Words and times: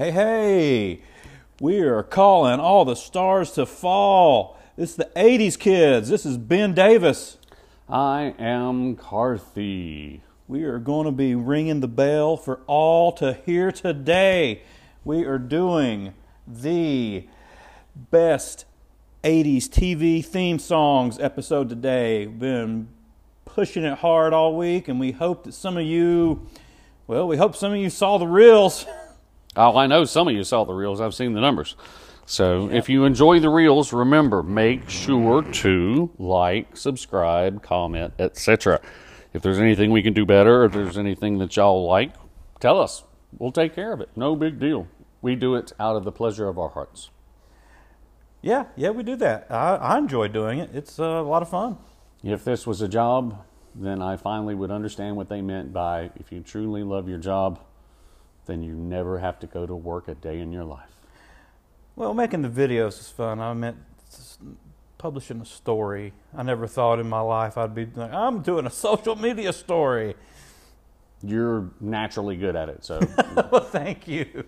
Hey, 0.00 0.12
hey, 0.12 1.02
we 1.60 1.80
are 1.80 2.02
calling 2.02 2.58
all 2.58 2.86
the 2.86 2.96
stars 2.96 3.50
to 3.50 3.66
fall. 3.66 4.58
This 4.74 4.92
is 4.92 4.96
the 4.96 5.10
80s 5.14 5.58
kids. 5.58 6.08
This 6.08 6.24
is 6.24 6.38
Ben 6.38 6.72
Davis. 6.72 7.36
I 7.86 8.34
am 8.38 8.96
Karthy. 8.96 10.20
We 10.48 10.64
are 10.64 10.78
going 10.78 11.04
to 11.04 11.12
be 11.12 11.34
ringing 11.34 11.80
the 11.80 11.86
bell 11.86 12.38
for 12.38 12.60
all 12.66 13.12
to 13.12 13.34
hear 13.44 13.70
today. 13.70 14.62
We 15.04 15.26
are 15.26 15.36
doing 15.36 16.14
the 16.46 17.28
best 17.94 18.64
80s 19.22 19.64
TV 19.64 20.24
theme 20.24 20.58
songs 20.58 21.18
episode 21.18 21.68
today. 21.68 22.24
Been 22.24 22.88
pushing 23.44 23.84
it 23.84 23.98
hard 23.98 24.32
all 24.32 24.56
week, 24.56 24.88
and 24.88 24.98
we 24.98 25.12
hope 25.12 25.44
that 25.44 25.52
some 25.52 25.76
of 25.76 25.84
you, 25.84 26.46
well, 27.06 27.28
we 27.28 27.36
hope 27.36 27.54
some 27.54 27.72
of 27.72 27.78
you 27.78 27.90
saw 27.90 28.16
the 28.16 28.26
reels. 28.26 28.86
Oh, 29.56 29.76
I 29.76 29.86
know 29.86 30.04
some 30.04 30.28
of 30.28 30.34
you 30.34 30.44
saw 30.44 30.64
the 30.64 30.72
reels. 30.72 31.00
I've 31.00 31.14
seen 31.14 31.32
the 31.32 31.40
numbers. 31.40 31.76
So 32.24 32.70
if 32.70 32.88
you 32.88 33.04
enjoy 33.04 33.40
the 33.40 33.48
reels, 33.48 33.92
remember 33.92 34.42
make 34.44 34.88
sure 34.88 35.42
to 35.42 36.10
like, 36.18 36.76
subscribe, 36.76 37.60
comment, 37.62 38.14
etc. 38.20 38.80
If 39.32 39.42
there's 39.42 39.58
anything 39.58 39.90
we 39.90 40.02
can 40.02 40.12
do 40.12 40.24
better, 40.24 40.64
if 40.64 40.72
there's 40.72 40.96
anything 40.96 41.38
that 41.38 41.56
y'all 41.56 41.86
like, 41.86 42.12
tell 42.60 42.80
us. 42.80 43.02
We'll 43.38 43.50
take 43.50 43.74
care 43.74 43.92
of 43.92 44.00
it. 44.00 44.10
No 44.14 44.36
big 44.36 44.60
deal. 44.60 44.86
We 45.22 45.34
do 45.34 45.56
it 45.56 45.72
out 45.80 45.96
of 45.96 46.04
the 46.04 46.12
pleasure 46.12 46.48
of 46.48 46.58
our 46.58 46.68
hearts. 46.68 47.10
Yeah, 48.42 48.66
yeah, 48.76 48.90
we 48.90 49.02
do 49.02 49.16
that. 49.16 49.48
I, 49.50 49.76
I 49.76 49.98
enjoy 49.98 50.28
doing 50.28 50.60
it. 50.60 50.70
It's 50.72 50.98
a 50.98 51.22
lot 51.22 51.42
of 51.42 51.50
fun. 51.50 51.78
If 52.22 52.44
this 52.44 52.66
was 52.66 52.80
a 52.80 52.88
job, 52.88 53.44
then 53.74 54.00
I 54.00 54.16
finally 54.16 54.54
would 54.54 54.70
understand 54.70 55.16
what 55.16 55.28
they 55.28 55.42
meant 55.42 55.72
by 55.72 56.10
if 56.16 56.32
you 56.32 56.40
truly 56.40 56.82
love 56.82 57.08
your 57.08 57.18
job, 57.18 57.60
then 58.50 58.62
you 58.62 58.72
never 58.74 59.18
have 59.20 59.38
to 59.38 59.46
go 59.46 59.64
to 59.64 59.74
work 59.76 60.08
a 60.08 60.14
day 60.14 60.40
in 60.40 60.50
your 60.52 60.64
life. 60.64 60.90
Well, 61.94 62.12
making 62.14 62.42
the 62.42 62.48
videos 62.48 62.98
is 63.00 63.08
fun. 63.08 63.40
I 63.40 63.52
meant 63.54 63.76
publishing 64.98 65.40
a 65.40 65.44
story. 65.46 66.12
I 66.36 66.42
never 66.42 66.66
thought 66.66 66.98
in 66.98 67.08
my 67.08 67.20
life 67.20 67.56
I'd 67.56 67.74
be 67.74 67.86
like, 67.94 68.12
I'm 68.12 68.42
doing 68.42 68.66
a 68.66 68.70
social 68.70 69.16
media 69.16 69.52
story. 69.52 70.14
You're 71.22 71.70
naturally 71.80 72.36
good 72.36 72.56
at 72.56 72.68
it, 72.68 72.84
so 72.84 72.98
well, 73.52 73.60
thank 73.60 74.08
you. 74.08 74.44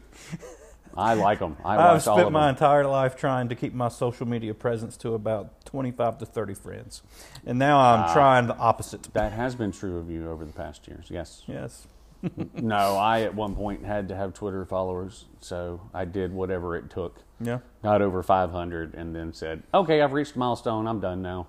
I 0.97 1.14
like 1.14 1.39
them. 1.39 1.56
I 1.64 1.77
all 1.77 2.00
spent 2.00 2.33
my 2.33 2.50
entire 2.50 2.87
life 2.87 3.16
trying 3.16 3.48
to 3.50 3.55
keep 3.55 3.72
my 3.72 3.89
social 3.89 4.27
media 4.27 4.53
presence 4.53 4.97
to 4.98 5.14
about 5.14 5.64
25 5.66 6.19
to 6.19 6.27
30 6.27 6.55
friends. 6.55 7.03
And 7.47 7.59
now 7.59 7.78
I'm 7.78 8.00
Wow. 8.06 8.12
trying 8.12 8.47
the 8.47 8.56
opposite. 8.56 9.09
That 9.14 9.33
has 9.33 9.55
been 9.55 9.72
true 9.72 9.98
of 9.98 10.11
you 10.11 10.31
over 10.31 10.44
the 10.44 10.53
past 10.53 10.87
years. 10.89 11.06
Yes. 11.09 11.42
Yes. 11.47 11.87
no, 12.55 12.97
I 12.97 13.23
at 13.23 13.34
one 13.34 13.55
point 13.55 13.84
had 13.84 14.09
to 14.09 14.17
have 14.17 14.34
Twitter 14.34 14.65
followers, 14.65 15.27
so 15.41 15.81
I 15.92 16.05
did 16.05 16.33
whatever 16.33 16.77
it 16.77 16.91
took. 16.91 17.20
Yeah. 17.41 17.59
Got 17.83 18.03
over 18.03 18.23
500, 18.23 18.95
and 18.95 19.15
then 19.15 19.33
said, 19.33 19.62
"Okay, 19.75 20.01
I've 20.01 20.12
reached 20.12 20.37
milestone. 20.37 20.87
I'm 20.87 21.00
done 21.00 21.23
now," 21.23 21.47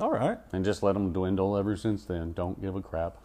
All 0.00 0.10
right. 0.10 0.38
and 0.52 0.64
just 0.64 0.82
let 0.82 0.92
them 0.92 1.12
dwindle 1.12 1.56
ever 1.56 1.76
since 1.76 2.04
then. 2.04 2.32
Don't 2.32 2.60
give 2.60 2.76
a 2.76 2.82
crap. 2.82 3.16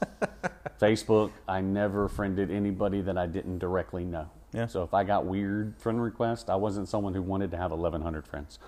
Facebook, 0.80 1.32
I 1.48 1.60
never 1.62 2.08
friended 2.08 2.50
anybody 2.50 3.00
that 3.00 3.16
I 3.16 3.26
didn't 3.26 3.58
directly 3.58 4.04
know. 4.04 4.28
Yeah. 4.52 4.66
So 4.66 4.82
if 4.82 4.92
I 4.94 5.04
got 5.04 5.24
weird 5.26 5.74
friend 5.78 6.02
requests, 6.02 6.48
I 6.48 6.54
wasn't 6.56 6.88
someone 6.88 7.14
who 7.14 7.22
wanted 7.22 7.50
to 7.52 7.56
have 7.56 7.70
1,100 7.70 8.26
friends. 8.26 8.58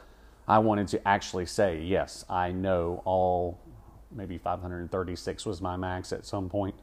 I 0.47 0.59
wanted 0.59 0.89
to 0.89 1.09
actually 1.09 1.45
say, 1.47 1.83
yes, 1.83 2.25
I 2.31 2.53
know 2.53 3.03
all, 3.05 3.59
maybe 4.15 4.39
536 4.39 5.47
was 5.47 5.61
my 5.61 5.77
max 5.77 6.13
at 6.13 6.25
some 6.25 6.49
point, 6.49 6.75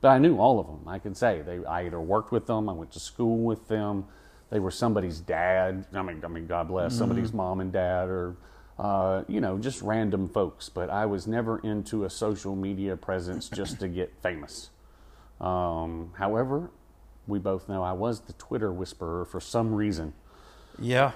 but 0.00 0.08
I 0.08 0.18
knew 0.18 0.38
all 0.38 0.60
of 0.60 0.66
them. 0.66 0.80
I 0.86 0.98
could 0.98 1.16
say 1.16 1.42
they, 1.42 1.64
I 1.64 1.86
either 1.86 2.00
worked 2.00 2.30
with 2.32 2.46
them, 2.46 2.68
I 2.68 2.72
went 2.72 2.92
to 2.92 3.00
school 3.00 3.38
with 3.38 3.68
them, 3.68 4.04
they 4.50 4.58
were 4.60 4.70
somebody's 4.70 5.20
dad. 5.20 5.86
I 5.94 6.02
mean, 6.02 6.22
I 6.24 6.28
mean, 6.28 6.46
God 6.46 6.68
bless 6.68 6.94
somebody's 6.96 7.32
mom 7.32 7.60
and 7.60 7.72
dad, 7.72 8.08
or 8.08 8.36
uh, 8.78 9.22
you 9.28 9.40
know, 9.40 9.58
just 9.58 9.82
random 9.82 10.28
folks. 10.28 10.68
But 10.68 10.90
I 10.90 11.06
was 11.06 11.26
never 11.26 11.58
into 11.60 12.04
a 12.04 12.10
social 12.10 12.54
media 12.54 12.96
presence 12.96 13.48
just 13.48 13.80
to 13.80 13.88
get 13.88 14.12
famous. 14.22 14.70
Um, 15.40 16.12
however, 16.18 16.70
we 17.26 17.38
both 17.38 17.68
know 17.68 17.82
I 17.82 17.92
was 17.92 18.20
the 18.20 18.32
Twitter 18.34 18.72
whisperer 18.72 19.24
for 19.24 19.40
some 19.40 19.74
reason. 19.74 20.12
Yeah. 20.78 21.12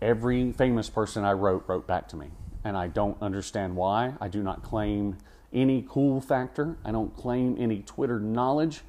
Every 0.00 0.52
famous 0.52 0.90
person 0.90 1.24
I 1.24 1.32
wrote 1.32 1.64
wrote 1.66 1.86
back 1.86 2.08
to 2.08 2.16
me, 2.16 2.28
and 2.66 2.76
I 2.76 2.88
don't 2.88 3.16
understand 3.22 3.76
why. 3.76 4.14
I 4.20 4.26
do 4.26 4.42
not 4.42 4.64
claim 4.64 5.18
any 5.52 5.86
cool 5.88 6.20
factor. 6.20 6.76
I 6.84 6.90
don't 6.90 7.16
claim 7.16 7.56
any 7.58 7.82
Twitter 7.82 8.18
knowledge, 8.18 8.80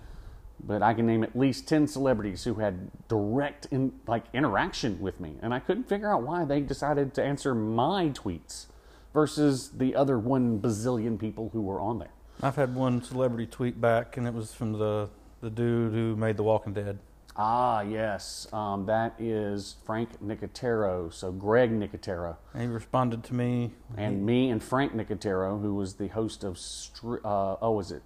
but 0.59 0.81
I 0.81 0.95
can 0.95 1.05
name 1.05 1.23
at 1.23 1.37
least 1.37 1.67
ten 1.67 1.87
celebrities 1.87 2.43
who 2.43 2.55
had 2.55 2.89
direct 3.07 3.67
in, 3.69 3.93
like 4.07 4.23
interaction 4.33 4.99
with 4.99 5.19
me, 5.19 5.35
and 5.43 5.53
I 5.53 5.59
couldn't 5.59 5.87
figure 5.87 6.11
out 6.11 6.23
why 6.23 6.43
they 6.43 6.59
decided 6.59 7.13
to 7.13 7.23
answer 7.23 7.53
my 7.53 8.09
tweets 8.09 8.65
versus 9.13 9.69
the 9.69 9.95
other 9.95 10.17
one 10.17 10.59
bazillion 10.59 11.19
people 11.19 11.49
who 11.53 11.61
were 11.61 11.79
on 11.79 11.99
there. 11.99 12.11
I've 12.41 12.55
had 12.55 12.73
one 12.73 13.03
celebrity 13.03 13.45
tweet 13.45 13.79
back, 13.79 14.17
and 14.17 14.25
it 14.25 14.33
was 14.33 14.53
from 14.53 14.73
the, 14.73 15.09
the 15.41 15.51
dude 15.51 15.93
who 15.93 16.15
made 16.15 16.37
The 16.37 16.43
Walking 16.43 16.73
Dead. 16.73 16.97
Ah, 17.39 17.81
yes. 17.81 18.47
Um, 18.51 18.87
that 18.87 19.13
is 19.19 19.75
Frank 19.85 20.09
Nicotero. 20.23 21.13
So 21.13 21.31
Greg 21.31 21.71
Nicotero. 21.71 22.37
And 22.53 22.63
he 22.63 22.67
responded 22.67 23.23
to 23.25 23.33
me. 23.35 23.73
And 23.95 24.25
me 24.25 24.49
and 24.49 24.61
Frank 24.63 24.93
Nicotero, 24.95 25.61
who 25.61 25.75
was 25.75 25.95
the 25.95 26.07
host 26.07 26.43
of, 26.43 26.57
Str- 26.57 27.17
uh, 27.23 27.57
oh, 27.61 27.71
was 27.71 27.91
it? 27.91 28.01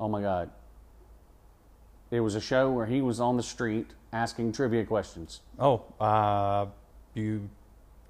Oh 0.00 0.08
my 0.08 0.20
God. 0.20 0.50
It 2.10 2.20
was 2.20 2.34
a 2.34 2.40
show 2.40 2.70
where 2.70 2.86
he 2.86 3.00
was 3.00 3.20
on 3.20 3.36
the 3.36 3.42
street 3.42 3.90
asking 4.12 4.52
trivia 4.52 4.84
questions. 4.84 5.40
Oh, 5.58 5.84
uh, 6.00 6.66
you 7.14 7.48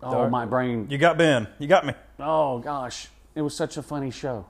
Oh, 0.02 0.28
my 0.28 0.44
brain. 0.44 0.86
you 0.90 0.98
got 0.98 1.16
Ben. 1.16 1.48
You 1.58 1.66
got 1.66 1.86
me. 1.86 1.94
Oh, 2.20 2.58
gosh. 2.58 3.08
It 3.34 3.42
was 3.42 3.54
such 3.56 3.76
a 3.76 3.82
funny 3.82 4.10
show. 4.10 4.46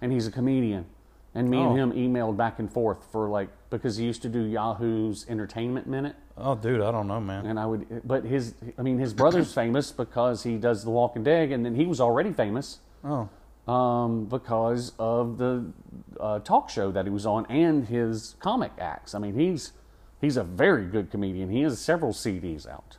And 0.00 0.12
he's 0.12 0.26
a 0.26 0.30
comedian. 0.30 0.86
And 1.34 1.50
me 1.50 1.58
Oh. 1.58 1.70
and 1.70 1.78
him 1.78 1.92
emailed 1.92 2.36
back 2.36 2.58
and 2.58 2.70
forth 2.72 3.04
for 3.12 3.28
like, 3.28 3.48
because 3.70 3.96
he 3.96 4.04
used 4.04 4.22
to 4.22 4.28
do 4.28 4.40
Yahoo's 4.44 5.26
Entertainment 5.28 5.86
Minute. 5.86 6.16
Oh, 6.36 6.54
dude, 6.54 6.80
I 6.80 6.90
don't 6.90 7.06
know, 7.06 7.20
man. 7.20 7.46
And 7.46 7.58
I 7.58 7.66
would, 7.66 8.02
but 8.04 8.24
his, 8.24 8.54
I 8.78 8.82
mean, 8.82 8.98
his 8.98 9.12
brother's 9.12 9.52
famous 9.62 9.90
because 9.92 10.42
he 10.42 10.56
does 10.56 10.84
The 10.84 10.90
Walking 10.90 11.22
Dead, 11.22 11.52
and 11.52 11.64
then 11.64 11.74
he 11.74 11.86
was 11.86 12.00
already 12.00 12.32
famous 12.32 12.78
Oh, 13.04 13.28
um, 13.72 14.24
because 14.24 14.92
of 14.98 15.38
the 15.38 15.70
uh, 16.18 16.38
talk 16.40 16.70
show 16.70 16.90
that 16.90 17.04
he 17.04 17.10
was 17.10 17.26
on 17.26 17.46
and 17.46 17.86
his 17.86 18.36
comic 18.40 18.72
acts. 18.78 19.14
I 19.14 19.18
mean, 19.18 19.34
he's 19.34 19.72
he's 20.20 20.36
a 20.36 20.44
very 20.44 20.86
good 20.86 21.10
comedian. 21.10 21.50
He 21.50 21.62
has 21.62 21.80
several 21.80 22.12
CDs 22.12 22.66
out. 22.66 22.96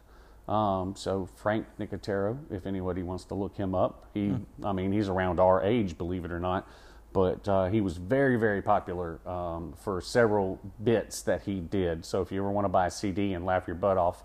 Um, 0.52 0.96
so 0.96 1.30
Frank 1.36 1.68
Nicotero, 1.80 2.38
if 2.50 2.66
anybody 2.66 3.04
wants 3.04 3.24
to 3.26 3.36
look 3.36 3.56
him 3.56 3.76
up, 3.76 4.10
he, 4.16 4.36
I 4.64 4.72
mean, 4.72 4.92
he's 4.92 5.08
around 5.08 5.40
our 5.40 5.64
age, 5.64 5.96
believe 5.96 6.26
it 6.26 6.32
or 6.32 6.40
not. 6.40 6.68
But 7.12 7.48
uh, 7.48 7.70
he 7.70 7.82
was 7.82 7.98
very, 7.98 8.36
very 8.36 8.62
popular 8.62 9.20
um, 9.28 9.74
for 9.82 10.00
several 10.00 10.60
bits 10.84 11.22
that 11.24 11.44
he 11.44 11.60
did. 11.60 12.06
So 12.06 12.22
if 12.22 12.32
you 12.32 12.40
ever 12.40 12.52
want 12.52 12.66
to 12.66 12.70
buy 12.70 12.88
a 12.88 12.92
CD 12.92 13.34
and 13.34 13.46
laugh 13.46 13.66
your 13.66 13.76
butt 13.76 13.98
off, 13.98 14.24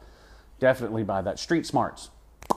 definitely 0.61 1.03
buy 1.03 1.23
that. 1.23 1.39
Street 1.39 1.67
Smarts. 1.67 2.11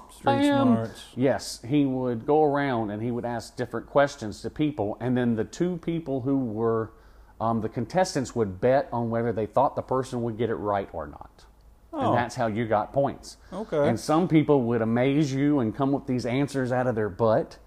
street 0.09 0.25
Bam. 0.25 0.67
smarts. 0.67 1.05
Yes, 1.15 1.61
he 1.65 1.85
would 1.85 2.25
go 2.25 2.43
around 2.43 2.91
and 2.91 3.01
he 3.01 3.09
would 3.11 3.25
ask 3.25 3.55
different 3.55 3.87
questions 3.87 4.41
to 4.41 4.49
people, 4.49 4.97
and 4.99 5.17
then 5.17 5.35
the 5.35 5.45
two 5.45 5.77
people 5.77 6.21
who 6.21 6.37
were 6.37 6.91
um, 7.39 7.61
the 7.61 7.69
contestants 7.69 8.35
would 8.35 8.59
bet 8.59 8.89
on 8.91 9.09
whether 9.09 9.31
they 9.31 9.45
thought 9.45 9.75
the 9.75 9.81
person 9.81 10.23
would 10.23 10.37
get 10.37 10.49
it 10.49 10.55
right 10.55 10.89
or 10.91 11.07
not. 11.07 11.45
Oh. 11.93 12.09
And 12.09 12.17
that's 12.17 12.35
how 12.35 12.47
you 12.47 12.65
got 12.65 12.93
points. 12.93 13.37
Okay. 13.53 13.87
And 13.87 13.99
some 13.99 14.27
people 14.27 14.63
would 14.63 14.81
amaze 14.81 15.33
you 15.33 15.59
and 15.59 15.75
come 15.75 15.91
with 15.91 16.05
these 16.05 16.25
answers 16.25 16.71
out 16.71 16.87
of 16.87 16.95
their 16.95 17.09
butt 17.09 17.57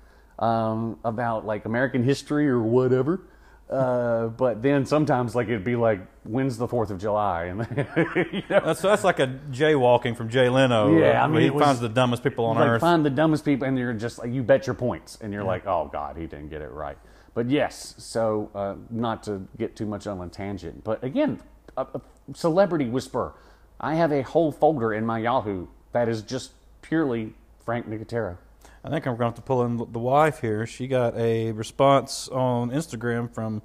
um, 0.40 0.98
about 1.04 1.46
like 1.46 1.64
American 1.66 2.02
history 2.02 2.48
or 2.48 2.58
whatever. 2.60 3.20
Uh, 3.68 4.26
but 4.26 4.62
then 4.62 4.84
sometimes 4.84 5.36
like 5.36 5.46
it'd 5.46 5.62
be 5.62 5.76
like, 5.76 6.00
when's 6.24 6.58
the 6.58 6.66
Fourth 6.66 6.90
of 6.90 6.98
July? 6.98 7.44
And 7.44 7.60
you 8.32 8.42
know, 8.50 8.60
That's 8.64 8.82
that's 8.82 9.04
like 9.04 9.20
a 9.20 9.28
jaywalking 9.52 10.16
from 10.16 10.28
Jay 10.28 10.48
Leno. 10.48 10.98
Yeah, 10.98 11.22
uh, 11.22 11.24
I 11.24 11.28
mean, 11.28 11.42
he 11.42 11.50
was- 11.50 11.62
finds 11.62 11.80
the 11.80 11.88
dumbest 11.88 12.24
people 12.24 12.46
on 12.46 12.56
like 12.56 12.68
earth. 12.68 12.80
find 12.80 13.06
the 13.06 13.10
dumbest 13.10 13.44
people, 13.44 13.68
and 13.68 13.78
you're 13.78 13.92
just 13.92 14.18
like 14.18 14.32
you 14.32 14.42
bet 14.42 14.66
your 14.66 14.74
points, 14.74 15.18
and 15.20 15.32
you're 15.32 15.44
like, 15.44 15.68
oh 15.68 15.88
god, 15.92 16.16
he 16.16 16.26
didn't 16.26 16.48
get 16.48 16.62
it 16.62 16.72
right. 16.72 16.98
But 17.32 17.48
yes, 17.48 17.94
so 17.96 18.50
uh, 18.56 18.74
not 18.90 19.22
to 19.24 19.46
get 19.56 19.76
too 19.76 19.86
much 19.86 20.08
on 20.08 20.20
a 20.20 20.26
tangent, 20.28 20.82
but 20.82 21.04
again, 21.04 21.40
a, 21.76 21.82
a 21.94 22.00
celebrity 22.34 22.88
whisper. 22.88 23.34
I 23.82 23.94
have 23.94 24.10
a 24.10 24.22
whole 24.22 24.50
folder 24.50 24.92
in 24.92 25.06
my 25.06 25.20
Yahoo 25.20 25.68
that 25.92 26.08
is 26.08 26.22
just 26.22 26.50
purely 26.82 27.34
Frank 27.64 27.88
Nicotero. 27.88 28.36
I 28.84 28.88
think 28.90 29.06
I'm 29.06 29.12
going 29.12 29.18
to 29.18 29.24
have 29.26 29.34
to 29.34 29.42
pull 29.42 29.62
in 29.64 29.76
the 29.76 29.98
wife 29.98 30.40
here. 30.40 30.66
She 30.66 30.86
got 30.88 31.16
a 31.16 31.52
response 31.52 32.28
on 32.28 32.70
Instagram 32.70 33.32
from 33.32 33.62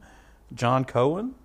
John 0.53 0.83
Cohen. 0.83 1.35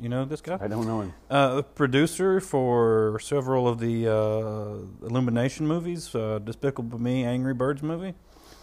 You 0.00 0.08
know 0.08 0.24
this 0.24 0.40
guy? 0.40 0.58
I 0.60 0.68
don't 0.68 0.86
know 0.86 1.02
him. 1.02 1.12
Uh, 1.28 1.60
producer 1.60 2.40
for 2.40 3.18
several 3.20 3.68
of 3.68 3.78
the 3.78 4.08
uh, 4.08 5.06
Illumination 5.06 5.66
movies, 5.66 6.14
uh, 6.14 6.38
Despicable 6.42 6.98
Me, 6.98 7.24
Angry 7.24 7.52
Birds 7.52 7.82
movie. 7.82 8.14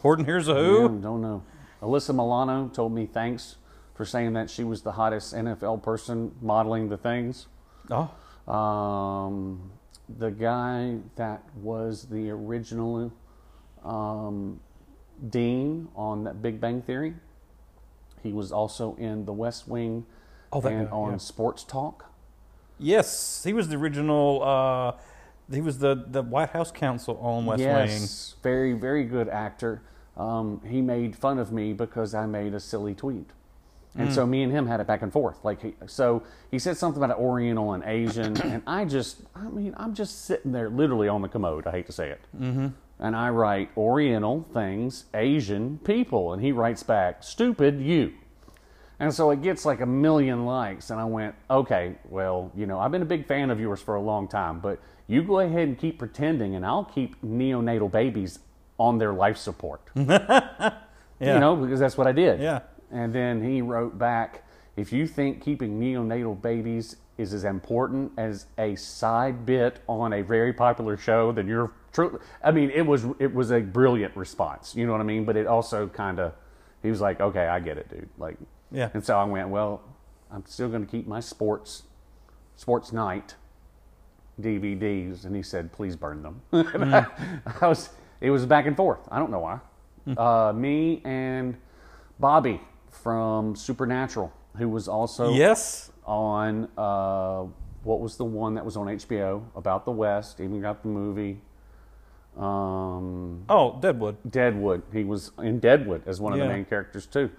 Horton 0.01 0.25
Hears 0.25 0.47
a 0.47 0.55
Who. 0.55 0.99
don't 0.99 1.21
know. 1.21 1.43
Alyssa 1.83 2.15
Milano 2.15 2.69
told 2.69 2.93
me 2.93 3.05
thanks 3.05 3.57
for 3.93 4.05
saying 4.05 4.33
that 4.33 4.49
she 4.49 4.63
was 4.63 4.81
the 4.81 4.93
hottest 4.93 5.35
NFL 5.35 5.83
person 5.83 6.31
modeling 6.41 6.89
the 6.89 6.97
things. 6.97 7.47
Oh, 7.91 8.09
Um, 8.51 9.71
the 10.17 10.31
guy 10.31 10.97
that 11.17 11.43
was 11.55 12.05
the 12.07 12.31
original 12.31 13.11
um, 13.83 14.59
dean 15.29 15.87
on 15.95 16.23
that 16.25 16.41
Big 16.41 16.59
Bang 16.61 16.81
Theory. 16.81 17.13
He 18.23 18.33
was 18.33 18.51
also 18.51 18.95
in 18.95 19.25
The 19.25 19.33
West 19.33 19.67
Wing 19.67 20.05
Oh, 20.51 20.61
and 20.61 20.87
guy, 20.87 20.91
on 20.91 21.11
yeah. 21.11 21.17
Sports 21.17 21.63
Talk. 21.63 22.05
Yes, 22.79 23.43
he 23.43 23.53
was 23.53 23.67
the 23.69 23.75
original. 23.75 24.41
Uh, 24.43 24.91
he 25.53 25.61
was 25.61 25.79
the, 25.79 26.05
the 26.07 26.21
White 26.21 26.49
House 26.49 26.71
counsel 26.71 27.17
on 27.19 27.45
West 27.45 27.59
Wing. 27.59 27.67
yes, 27.69 28.35
very 28.41 28.73
very 28.73 29.03
good 29.03 29.27
actor. 29.29 29.81
Um, 30.17 30.61
he 30.67 30.81
made 30.81 31.15
fun 31.15 31.39
of 31.39 31.51
me 31.51 31.73
because 31.73 32.13
I 32.13 32.25
made 32.25 32.53
a 32.53 32.59
silly 32.59 32.93
tweet, 32.95 33.29
and 33.95 34.09
Hmm. 34.09 34.13
so 34.13 34.25
me 34.25 34.43
and 34.43 34.51
him 34.51 34.67
had 34.67 34.79
it 34.79 34.87
back 34.87 35.01
and 35.01 35.13
forth. 35.13 35.37
Like, 35.43 35.61
he, 35.61 35.75
so 35.87 36.23
he 36.51 36.59
said 36.59 36.77
something 36.77 37.01
about 37.03 37.17
Oriental 37.17 37.73
and 37.73 37.83
Asian, 37.85 38.35
and 38.41 38.61
I 38.67 38.85
just, 38.85 39.21
I 39.35 39.43
mean, 39.49 39.73
I'm 39.77 39.93
just 39.93 40.25
sitting 40.25 40.51
there, 40.51 40.69
literally 40.69 41.07
on 41.07 41.21
the 41.21 41.29
commode. 41.29 41.67
I 41.67 41.71
hate 41.71 41.85
to 41.85 41.91
say 41.93 42.09
it, 42.09 42.21
mm-hmm. 42.37 42.67
And 42.99 43.15
I 43.15 43.29
write 43.29 43.69
Oriental 43.77 44.45
things, 44.53 45.05
Asian 45.13 45.79
people, 45.79 46.33
and 46.33 46.41
he 46.41 46.51
writes 46.51 46.83
back, 46.83 47.23
"Stupid 47.23 47.79
you." 47.79 48.13
And 48.99 49.13
so 49.13 49.31
it 49.31 49.41
gets 49.41 49.65
like 49.65 49.79
a 49.79 49.85
million 49.85 50.45
likes. 50.45 50.89
And 50.89 50.99
I 50.99 51.05
went, 51.05 51.33
okay, 51.49 51.95
well, 52.09 52.51
you 52.53 52.65
know, 52.65 52.79
I've 52.79 52.91
been 52.91 53.01
a 53.01 53.05
big 53.05 53.25
fan 53.27 53.49
of 53.49 53.57
yours 53.57 53.81
for 53.81 53.95
a 53.95 54.01
long 54.01 54.27
time, 54.27 54.59
but 54.59 54.79
you 55.07 55.23
go 55.23 55.39
ahead 55.39 55.69
and 55.69 55.77
keep 55.77 55.99
pretending, 55.99 56.55
and 56.55 56.65
I'll 56.65 56.83
keep 56.83 57.21
neonatal 57.21 57.89
babies 57.91 58.39
on 58.77 58.97
their 58.97 59.13
life 59.13 59.37
support. 59.37 59.81
Yeah. 61.19 61.33
You 61.33 61.39
know, 61.41 61.55
because 61.57 61.81
that's 61.81 61.97
what 61.97 62.07
I 62.07 62.13
did. 62.13 62.39
Yeah. 62.39 62.61
And 62.91 63.11
then 63.11 63.43
he 63.43 63.61
wrote 63.61 63.97
back, 63.97 64.45
if 64.77 64.93
you 64.93 65.05
think 65.05 65.43
keeping 65.43 65.77
neonatal 65.77 66.41
babies 66.41 66.95
is 67.17 67.33
as 67.33 67.43
important 67.43 68.13
as 68.17 68.45
a 68.57 68.75
side 68.75 69.45
bit 69.45 69.81
on 69.87 70.13
a 70.13 70.21
very 70.21 70.53
popular 70.53 70.95
show, 70.95 71.33
then 71.33 71.45
you're 71.45 71.73
true. 71.91 72.19
I 72.43 72.51
mean, 72.51 72.69
it 72.71 72.81
was 72.85 73.05
it 73.19 73.33
was 73.33 73.51
a 73.51 73.59
brilliant 73.61 74.15
response. 74.15 74.75
You 74.75 74.85
know 74.85 74.91
what 74.93 75.01
I 75.01 75.05
mean? 75.05 75.25
But 75.25 75.35
it 75.37 75.47
also 75.47 75.87
kind 75.87 76.19
of, 76.19 76.33
he 76.83 76.89
was 76.89 77.01
like, 77.01 77.19
okay, 77.21 77.47
I 77.47 77.59
get 77.59 77.77
it, 77.77 77.89
dude. 77.89 78.09
Like, 78.17 78.37
Yeah. 78.71 78.89
and 78.93 79.03
so 79.03 79.17
I 79.17 79.23
went, 79.23 79.49
well, 79.49 79.81
I'm 80.31 80.45
still 80.45 80.69
going 80.69 80.85
to 80.85 80.91
keep 80.91 81.07
my 81.07 81.19
sports, 81.19 81.83
sports 82.55 82.91
night 82.93 83.35
DVDs. 84.39 85.25
And 85.25 85.35
he 85.35 85.41
said, 85.43 85.71
please 85.71 85.95
burn 85.95 86.23
them. 86.23 86.41
And 86.51 86.95
I, 86.95 87.05
I 87.61 87.67
was, 87.67 87.89
it 88.21 88.29
was 88.31 88.45
back 88.45 88.65
and 88.65 88.75
forth. 88.75 88.99
I 89.11 89.19
don't 89.19 89.31
know 89.31 89.39
why. 89.39 89.59
Uh, 90.17 90.53
me 90.53 91.01
and 91.05 91.55
Bobby 92.19 92.61
from 92.89 93.55
Supernatural, 93.55 94.31
who 94.57 94.67
was 94.69 94.87
also 94.87 95.33
Yes. 95.33 95.91
on, 96.05 96.67
uh, 96.77 97.43
what 97.83 97.99
was 97.99 98.17
the 98.17 98.25
one 98.25 98.55
that 98.55 98.65
was 98.65 98.75
on 98.75 98.87
HBO 98.87 99.43
about 99.55 99.85
the 99.85 99.91
West, 99.91 100.39
even 100.41 100.61
got 100.61 100.81
the 100.81 100.89
movie. 100.89 101.41
Um, 102.37 103.43
Oh, 103.49 103.77
Deadwood. 103.81 104.17
Deadwood. 104.29 104.83
He 104.93 105.03
was 105.03 105.31
in 105.39 105.59
Deadwood 105.59 106.03
as 106.07 106.19
one 106.21 106.33
of 106.33 106.39
Yeah. 106.39 106.45
the 106.47 106.53
main 106.53 106.65
characters 106.65 107.05
too. 107.05 107.29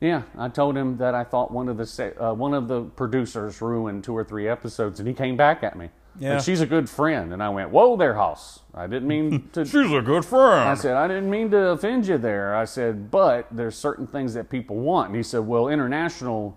Yeah, 0.00 0.22
I 0.38 0.48
told 0.48 0.76
him 0.76 0.96
that 0.96 1.14
I 1.14 1.24
thought 1.24 1.50
one 1.50 1.68
of 1.68 1.76
the 1.76 2.14
uh, 2.18 2.32
one 2.32 2.54
of 2.54 2.68
the 2.68 2.82
producers 2.84 3.60
ruined 3.60 4.02
two 4.02 4.16
or 4.16 4.24
three 4.24 4.48
episodes, 4.48 4.98
and 4.98 5.06
he 5.06 5.12
came 5.14 5.36
back 5.36 5.62
at 5.62 5.76
me. 5.76 5.90
Yeah. 6.18 6.34
Like, 6.34 6.42
she's 6.42 6.60
a 6.62 6.66
good 6.66 6.88
friend, 6.88 7.32
and 7.34 7.42
I 7.42 7.50
went, 7.50 7.70
"Whoa 7.70 7.96
there, 7.96 8.14
Hoss. 8.14 8.60
I 8.74 8.86
didn't 8.86 9.08
mean 9.08 9.48
to." 9.52 9.64
She's 9.66 9.92
a 9.92 10.00
good 10.00 10.24
friend. 10.24 10.68
I 10.70 10.74
said, 10.74 10.96
"I 10.96 11.06
didn't 11.06 11.28
mean 11.30 11.50
to 11.50 11.68
offend 11.68 12.06
you 12.06 12.16
there." 12.16 12.54
I 12.56 12.64
said, 12.64 13.10
"But 13.10 13.46
there's 13.50 13.76
certain 13.76 14.06
things 14.06 14.32
that 14.34 14.48
people 14.48 14.76
want." 14.76 15.08
And 15.08 15.16
he 15.16 15.22
said, 15.22 15.46
"Well, 15.46 15.68
international 15.68 16.56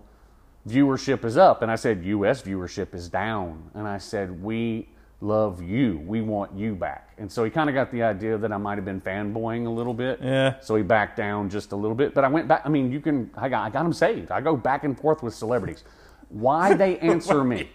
viewership 0.66 1.22
is 1.24 1.36
up," 1.36 1.60
and 1.60 1.70
I 1.70 1.76
said, 1.76 2.02
"U.S. 2.04 2.42
viewership 2.42 2.94
is 2.94 3.10
down." 3.10 3.70
And 3.74 3.86
I 3.86 3.98
said, 3.98 4.42
"We 4.42 4.88
love 5.24 5.62
you. 5.62 5.98
We 6.06 6.20
want 6.20 6.52
you 6.54 6.74
back." 6.74 7.12
And 7.18 7.30
so 7.30 7.44
he 7.44 7.50
kind 7.50 7.68
of 7.68 7.74
got 7.74 7.90
the 7.90 8.02
idea 8.02 8.36
that 8.38 8.52
I 8.52 8.56
might 8.56 8.76
have 8.76 8.84
been 8.84 9.00
fanboying 9.00 9.66
a 9.66 9.70
little 9.70 9.94
bit. 9.94 10.20
Yeah. 10.22 10.60
So 10.60 10.76
he 10.76 10.82
backed 10.82 11.16
down 11.16 11.48
just 11.48 11.72
a 11.72 11.76
little 11.76 11.94
bit. 11.94 12.14
But 12.14 12.24
I 12.24 12.28
went 12.28 12.48
back. 12.48 12.62
I 12.64 12.68
mean, 12.68 12.92
you 12.92 13.00
can. 13.00 13.30
I 13.36 13.48
got. 13.48 13.64
I 13.64 13.70
got 13.70 13.86
him 13.86 13.92
saved. 13.92 14.30
I 14.30 14.40
go 14.40 14.56
back 14.56 14.84
and 14.84 14.98
forth 14.98 15.22
with 15.22 15.34
celebrities. 15.34 15.84
Why 16.28 16.74
they 16.74 16.98
answer 17.12 17.42
me? 17.44 17.70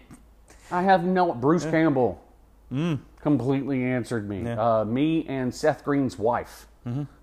I 0.71 0.83
have 0.83 1.03
no. 1.03 1.33
Bruce 1.33 1.65
Campbell 1.65 2.21
completely 3.21 3.83
answered 3.83 4.29
me. 4.29 4.47
Uh, 4.49 4.85
me 4.85 5.25
and 5.27 5.53
Seth 5.53 5.83
Green's 5.83 6.17
wife. 6.17 6.67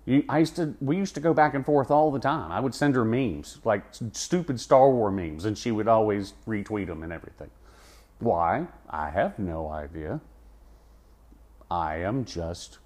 You, 0.05 0.23
I 0.29 0.39
used 0.39 0.55
to. 0.55 0.75
We 0.79 0.95
used 0.95 1.13
to 1.15 1.19
go 1.19 1.33
back 1.33 1.53
and 1.53 1.65
forth 1.65 1.91
all 1.91 2.09
the 2.09 2.19
time. 2.19 2.51
I 2.53 2.61
would 2.61 2.73
send 2.73 2.95
her 2.95 3.03
memes, 3.03 3.59
like 3.65 3.83
stupid 4.13 4.61
Star 4.61 4.89
Wars 4.89 5.13
memes, 5.13 5.43
and 5.43 5.57
she 5.57 5.71
would 5.71 5.89
always 5.89 6.33
retweet 6.47 6.87
them 6.87 7.03
and 7.03 7.11
everything. 7.11 7.49
Why? 8.19 8.67
I 8.89 9.09
have 9.09 9.37
no 9.37 9.69
idea. 9.69 10.19
I 11.69 11.97
am 11.97 12.25
just, 12.25 12.79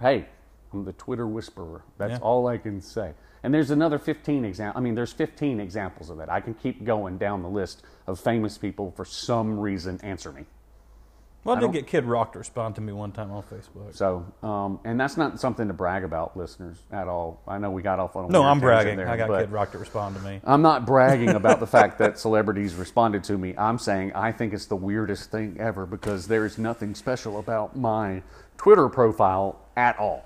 hey, 0.00 0.26
I'm 0.72 0.84
the 0.84 0.92
Twitter 0.94 1.26
whisperer. 1.26 1.82
That's 1.98 2.12
Yeah. 2.12 2.18
all 2.18 2.46
I 2.46 2.58
can 2.58 2.80
say. 2.80 3.14
And 3.42 3.52
there's 3.52 3.70
another 3.70 3.98
15 3.98 4.44
example. 4.44 4.78
I 4.78 4.82
mean, 4.82 4.94
there's 4.94 5.12
15 5.12 5.60
examples 5.60 6.10
of 6.10 6.16
that. 6.18 6.30
I 6.30 6.40
can 6.40 6.54
keep 6.54 6.84
going 6.84 7.18
down 7.18 7.42
the 7.42 7.48
list 7.48 7.82
of 8.06 8.18
famous 8.18 8.56
people 8.56 8.90
for 8.92 9.04
some 9.04 9.58
reason 9.58 10.00
answer 10.02 10.32
me. 10.32 10.46
Well, 11.44 11.56
I, 11.56 11.58
I 11.58 11.62
did 11.62 11.72
get 11.72 11.86
Kid 11.88 12.04
Rock 12.04 12.32
to 12.34 12.38
respond 12.38 12.76
to 12.76 12.80
me 12.80 12.92
one 12.92 13.10
time 13.10 13.32
on 13.32 13.42
Facebook. 13.42 13.96
So, 13.96 14.24
um, 14.44 14.78
and 14.84 14.98
that's 14.98 15.16
not 15.16 15.40
something 15.40 15.66
to 15.66 15.74
brag 15.74 16.04
about, 16.04 16.36
listeners, 16.36 16.76
at 16.92 17.08
all. 17.08 17.42
I 17.48 17.58
know 17.58 17.70
we 17.72 17.82
got 17.82 17.98
off 17.98 18.14
on 18.14 18.26
a 18.26 18.28
No, 18.28 18.44
I'm 18.44 18.60
bragging. 18.60 18.96
there, 18.96 19.08
I 19.08 19.16
got 19.16 19.28
Kid 19.28 19.50
Rock 19.50 19.72
to 19.72 19.78
respond 19.78 20.14
to 20.16 20.22
me. 20.22 20.40
I'm 20.44 20.62
not 20.62 20.86
bragging 20.86 21.30
about 21.30 21.58
the 21.58 21.66
fact 21.66 21.98
that 21.98 22.18
celebrities 22.18 22.74
responded 22.74 23.24
to 23.24 23.36
me. 23.36 23.54
I'm 23.58 23.78
saying 23.78 24.12
I 24.14 24.30
think 24.30 24.52
it's 24.52 24.66
the 24.66 24.76
weirdest 24.76 25.32
thing 25.32 25.56
ever 25.58 25.84
because 25.84 26.28
there 26.28 26.46
is 26.46 26.58
nothing 26.58 26.94
special 26.94 27.38
about 27.40 27.76
my 27.76 28.22
Twitter 28.56 28.88
profile 28.88 29.58
at 29.76 29.98
all. 29.98 30.24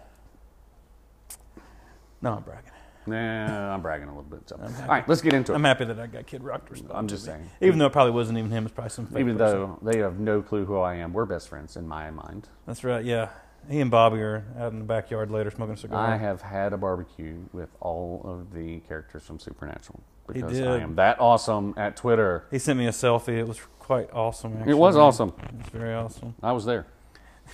No, 2.20 2.34
I'm 2.34 2.42
bragging. 2.42 2.70
Nah, 3.06 3.75
I'm 3.75 3.82
bragging 3.82 4.08
a 4.08 4.11
little 4.11 4.23
bit. 4.23 4.49
So. 4.49 4.56
All 4.56 4.88
right, 4.88 5.08
let's 5.08 5.20
get 5.20 5.32
into 5.32 5.53
it. 5.53 5.55
I'm 5.55 5.64
happy 5.64 5.85
that 5.85 5.99
I 5.99 6.06
got 6.06 6.26
Kid 6.26 6.43
Rock 6.43 6.67
to 6.67 6.73
respond. 6.73 6.93
I'm 6.94 7.08
just 7.08 7.26
me. 7.26 7.32
saying. 7.32 7.50
Even 7.61 7.79
though 7.79 7.87
it 7.87 7.93
probably 7.93 8.12
wasn't 8.12 8.38
even 8.38 8.50
him, 8.50 8.67
it's 8.67 8.75
probably 8.75 8.91
some 8.91 9.06
fake 9.06 9.20
Even 9.20 9.38
person. 9.38 9.58
though 9.58 9.79
they 9.82 9.99
have 9.99 10.19
no 10.19 10.43
clue 10.43 10.64
who 10.64 10.79
I 10.79 10.97
am, 10.97 11.12
we're 11.12 11.26
best 11.26 11.49
friends 11.49 11.76
in 11.76 11.87
my 11.87 12.11
mind. 12.11 12.49
That's 12.67 12.85
right. 12.85 13.05
Yeah, 13.05 13.29
he 13.69 13.81
and 13.81 13.91
Bobby 13.91 14.19
are 14.19 14.44
out 14.58 14.73
in 14.73 14.79
the 14.79 14.85
backyard 14.85 15.31
later 15.31 15.50
smoking 15.50 15.75
a 15.75 15.76
cigar. 15.76 15.99
I 15.99 16.17
have 16.17 16.43
had 16.43 16.73
a 16.73 16.76
barbecue 16.76 17.37
with 17.53 17.70
all 17.81 18.23
of 18.25 18.53
the 18.53 18.81
characters 18.81 19.25
from 19.25 19.38
Supernatural 19.38 20.00
because. 20.26 20.61
I 20.61 20.79
am 20.79 20.97
that 20.97 21.20
awesome 21.20 21.75
at 21.76 21.97
Twitter. 21.97 22.47
He 22.50 22.59
sent 22.59 22.79
me 22.79 22.87
a 22.87 22.91
selfie. 22.91 23.38
It 23.38 23.49
was 23.49 23.61
quite 23.79 24.12
awesome. 24.12 24.55
Actually. 24.55 24.73
It 24.73 24.79
was 24.79 24.97
awesome. 24.97 25.32
It 25.43 25.59
was 25.59 25.69
very 25.69 25.94
awesome. 25.94 26.35
I 26.42 26.52
was 26.52 26.64
there. 26.64 26.87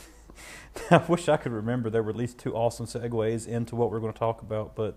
I 0.90 0.98
wish 1.08 1.28
I 1.28 1.36
could 1.36 1.52
remember 1.52 1.90
there 1.90 2.02
were 2.02 2.10
at 2.10 2.16
least 2.16 2.38
two 2.38 2.54
awesome 2.54 2.86
segues 2.86 3.46
into 3.46 3.76
what 3.76 3.90
we're 3.90 4.00
going 4.00 4.12
to 4.12 4.18
talk 4.18 4.42
about, 4.42 4.74
but 4.74 4.96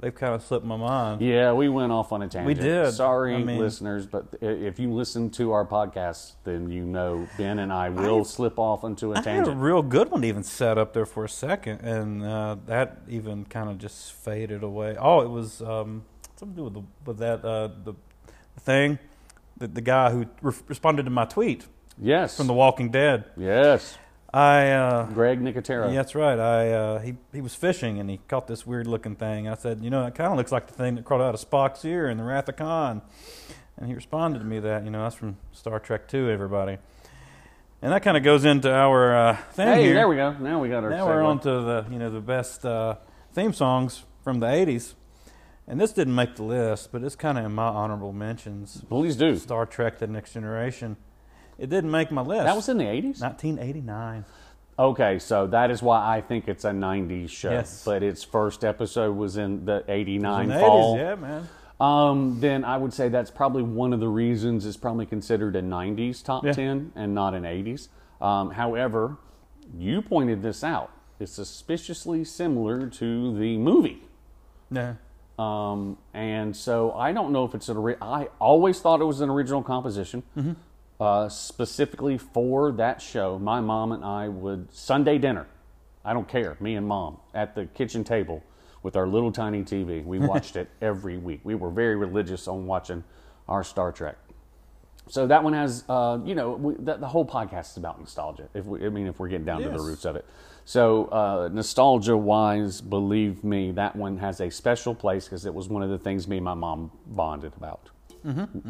they've 0.00 0.14
kind 0.14 0.34
of 0.34 0.42
slipped 0.42 0.66
my 0.66 0.76
mind. 0.76 1.22
Yeah, 1.22 1.52
we 1.52 1.68
went 1.68 1.92
off 1.92 2.12
on 2.12 2.22
a 2.22 2.28
tangent. 2.28 2.46
We 2.46 2.54
did. 2.54 2.92
Sorry, 2.92 3.36
I 3.36 3.42
mean- 3.42 3.58
listeners, 3.58 4.06
but 4.06 4.26
if 4.40 4.78
you 4.78 4.92
listen 4.92 5.30
to 5.30 5.52
our 5.52 5.64
podcast, 5.64 6.32
then 6.44 6.70
you 6.70 6.84
know 6.84 7.26
Ben 7.38 7.58
and 7.60 7.72
I 7.72 7.88
will 7.88 8.24
slip 8.24 8.58
off 8.58 8.84
into 8.84 9.12
a 9.12 9.18
I 9.18 9.22
had 9.22 9.48
a 9.48 9.52
real 9.52 9.82
good 9.82 10.10
one 10.10 10.24
even 10.24 10.42
set 10.42 10.76
up 10.76 10.92
there 10.92 11.06
for 11.06 11.24
a 11.24 11.28
second, 11.28 11.80
and 11.80 12.22
uh, 12.22 12.56
that 12.66 13.02
even 13.08 13.44
kind 13.44 13.70
of 13.70 13.78
just 13.78 14.12
faded 14.12 14.62
away. 14.62 14.96
Oh, 14.98 15.20
it 15.20 15.30
was 15.30 15.62
um, 15.62 16.04
something 16.36 16.56
to 16.56 16.60
do 16.60 16.64
with, 16.64 16.74
the, 16.74 16.82
with 17.06 17.18
that 17.18 17.44
uh, 17.44 17.68
the, 17.84 17.94
thing, 18.60 18.98
the, 19.56 19.68
the 19.68 19.80
guy 19.80 20.10
who 20.10 20.26
re- 20.42 20.54
responded 20.66 21.04
to 21.04 21.10
my 21.10 21.24
tweet 21.24 21.66
yes. 21.98 22.36
from 22.36 22.48
The 22.48 22.54
Walking 22.54 22.90
Dead. 22.90 23.24
yes. 23.36 23.96
I 24.34 24.70
uh, 24.70 25.04
Greg 25.06 25.40
Nicotero. 25.42 25.88
Yeah, 25.88 25.96
that's 25.96 26.14
right. 26.14 26.38
I 26.38 26.72
uh, 26.72 26.98
he 27.00 27.16
he 27.32 27.40
was 27.42 27.54
fishing 27.54 27.98
and 28.00 28.08
he 28.08 28.18
caught 28.28 28.46
this 28.46 28.66
weird 28.66 28.86
looking 28.86 29.14
thing. 29.14 29.46
I 29.46 29.54
said, 29.54 29.82
you 29.82 29.90
know, 29.90 30.06
it 30.06 30.14
kind 30.14 30.30
of 30.32 30.38
looks 30.38 30.50
like 30.52 30.66
the 30.68 30.72
thing 30.72 30.94
that 30.94 31.04
crawled 31.04 31.22
out 31.22 31.34
of 31.34 31.40
Spock's 31.40 31.84
ear 31.84 32.08
in 32.08 32.16
the 32.16 32.24
Wrath 32.24 32.48
of 32.48 32.56
Khan. 32.56 33.02
And 33.76 33.88
he 33.88 33.94
responded 33.94 34.38
to 34.38 34.44
me 34.44 34.58
that, 34.60 34.84
you 34.84 34.90
know, 34.90 35.02
that's 35.02 35.16
from 35.16 35.36
Star 35.52 35.78
Trek 35.78 36.08
Two, 36.08 36.30
everybody. 36.30 36.78
And 37.82 37.92
that 37.92 38.02
kind 38.02 38.16
of 38.16 38.22
goes 38.22 38.44
into 38.44 38.72
our 38.72 39.14
uh, 39.16 39.36
thing 39.52 39.66
Hey, 39.66 39.82
here. 39.84 39.94
there 39.94 40.08
we 40.08 40.16
go. 40.16 40.32
Now 40.32 40.60
we 40.60 40.68
got 40.68 40.84
our 40.84 40.90
now 40.90 41.06
we're 41.06 41.22
on 41.22 41.40
to 41.40 41.50
the 41.50 41.86
you 41.90 41.98
know 41.98 42.10
the 42.10 42.20
best 42.20 42.64
uh, 42.64 42.96
theme 43.34 43.52
songs 43.52 44.04
from 44.24 44.40
the 44.40 44.46
'80s. 44.46 44.94
And 45.68 45.80
this 45.80 45.92
didn't 45.92 46.14
make 46.14 46.36
the 46.36 46.42
list, 46.42 46.90
but 46.90 47.02
it's 47.04 47.16
kind 47.16 47.38
of 47.38 47.44
in 47.44 47.52
my 47.52 47.66
honorable 47.68 48.12
mentions. 48.12 48.82
Please 48.88 49.16
do. 49.16 49.36
Star 49.36 49.66
Trek: 49.66 49.98
The 49.98 50.06
Next 50.06 50.32
Generation. 50.32 50.96
It 51.62 51.70
didn't 51.70 51.92
make 51.92 52.10
my 52.10 52.22
list. 52.22 52.44
That 52.44 52.56
was 52.56 52.68
in 52.68 52.76
the 52.78 52.84
80s? 52.84 53.20
1989. 53.20 54.24
Okay, 54.78 55.18
so 55.20 55.46
that 55.46 55.70
is 55.70 55.80
why 55.80 56.16
I 56.16 56.20
think 56.20 56.48
it's 56.48 56.64
a 56.64 56.70
90s 56.72 57.28
show. 57.30 57.50
Yes. 57.50 57.84
But 57.84 58.02
its 58.02 58.24
first 58.24 58.64
episode 58.64 59.16
was 59.16 59.36
in 59.36 59.64
the 59.64 59.84
89 59.86 60.42
In 60.44 60.48
the 60.48 60.58
fall. 60.58 60.96
80s, 60.96 60.98
yeah, 60.98 61.14
man. 61.14 61.48
Um, 61.80 62.40
then 62.40 62.64
I 62.64 62.76
would 62.78 62.92
say 62.92 63.08
that's 63.08 63.30
probably 63.30 63.62
one 63.62 63.92
of 63.92 64.00
the 64.00 64.08
reasons 64.08 64.66
it's 64.66 64.76
probably 64.76 65.06
considered 65.06 65.54
a 65.54 65.62
90s 65.62 66.22
top 66.24 66.44
Yeah. 66.44 66.52
10 66.52 66.92
and 66.96 67.14
not 67.14 67.34
an 67.34 67.44
80s. 67.44 67.88
Um, 68.20 68.50
however, 68.50 69.18
you 69.78 70.02
pointed 70.02 70.42
this 70.42 70.64
out. 70.64 70.90
It's 71.20 71.32
suspiciously 71.32 72.24
similar 72.24 72.88
to 72.88 73.38
the 73.38 73.56
movie. 73.58 74.02
Yeah. 74.70 74.94
Um, 75.38 75.98
and 76.12 76.56
so 76.56 76.92
I 76.92 77.12
don't 77.12 77.30
know 77.32 77.44
if 77.44 77.54
it's 77.54 77.68
an 77.68 77.76
ori- 77.76 77.96
I 78.02 78.28
always 78.40 78.80
thought 78.80 79.00
it 79.00 79.04
was 79.04 79.20
an 79.20 79.30
original 79.30 79.62
composition. 79.62 80.22
Uh, 81.02 81.28
specifically 81.28 82.16
for 82.16 82.70
that 82.70 83.02
show, 83.02 83.36
my 83.36 83.60
mom 83.60 83.90
and 83.90 84.04
I 84.04 84.28
would 84.28 84.72
Sunday 84.72 85.18
dinner. 85.18 85.48
I 86.04 86.12
don't 86.12 86.28
care, 86.28 86.56
me 86.60 86.76
and 86.76 86.86
mom 86.86 87.18
at 87.34 87.56
the 87.56 87.66
kitchen 87.66 88.04
table 88.04 88.44
with 88.84 88.94
our 88.94 89.08
little 89.08 89.32
tiny 89.32 89.64
TV. 89.64 90.04
We 90.04 90.18
watched 90.32 90.54
it 90.54 90.68
every 90.80 91.18
week. 91.18 91.40
We 91.42 91.56
were 91.56 91.70
very 91.70 91.96
religious 91.96 92.46
on 92.46 92.66
watching 92.66 93.02
our 93.48 93.64
Star 93.64 93.90
Trek. 93.90 94.16
So 95.08 95.26
that 95.26 95.42
one 95.42 95.54
has, 95.54 95.82
uh, 95.88 96.20
you 96.24 96.36
know, 96.36 96.52
we, 96.52 96.74
the, 96.74 96.98
the 96.98 97.08
whole 97.08 97.26
podcast 97.26 97.72
is 97.72 97.78
about 97.78 97.98
nostalgia. 97.98 98.48
If 98.54 98.64
we, 98.66 98.86
I 98.86 98.88
mean, 98.88 99.08
if 99.08 99.18
we're 99.18 99.26
getting 99.26 99.44
down 99.44 99.62
to 99.62 99.70
the 99.70 99.82
roots 99.82 100.04
of 100.04 100.14
it. 100.14 100.24
So 100.64 101.06
uh, 101.06 101.48
nostalgia 101.52 102.16
wise, 102.16 102.80
believe 102.80 103.42
me, 103.42 103.72
that 103.72 103.96
one 103.96 104.18
has 104.18 104.40
a 104.40 104.52
special 104.52 104.94
place 104.94 105.24
because 105.24 105.46
it 105.46 105.52
was 105.52 105.68
one 105.68 105.82
of 105.82 105.90
the 105.90 105.98
things 105.98 106.28
me 106.28 106.36
and 106.36 106.44
my 106.44 106.54
mom 106.54 106.92
bonded 107.08 107.54
about. 107.56 107.90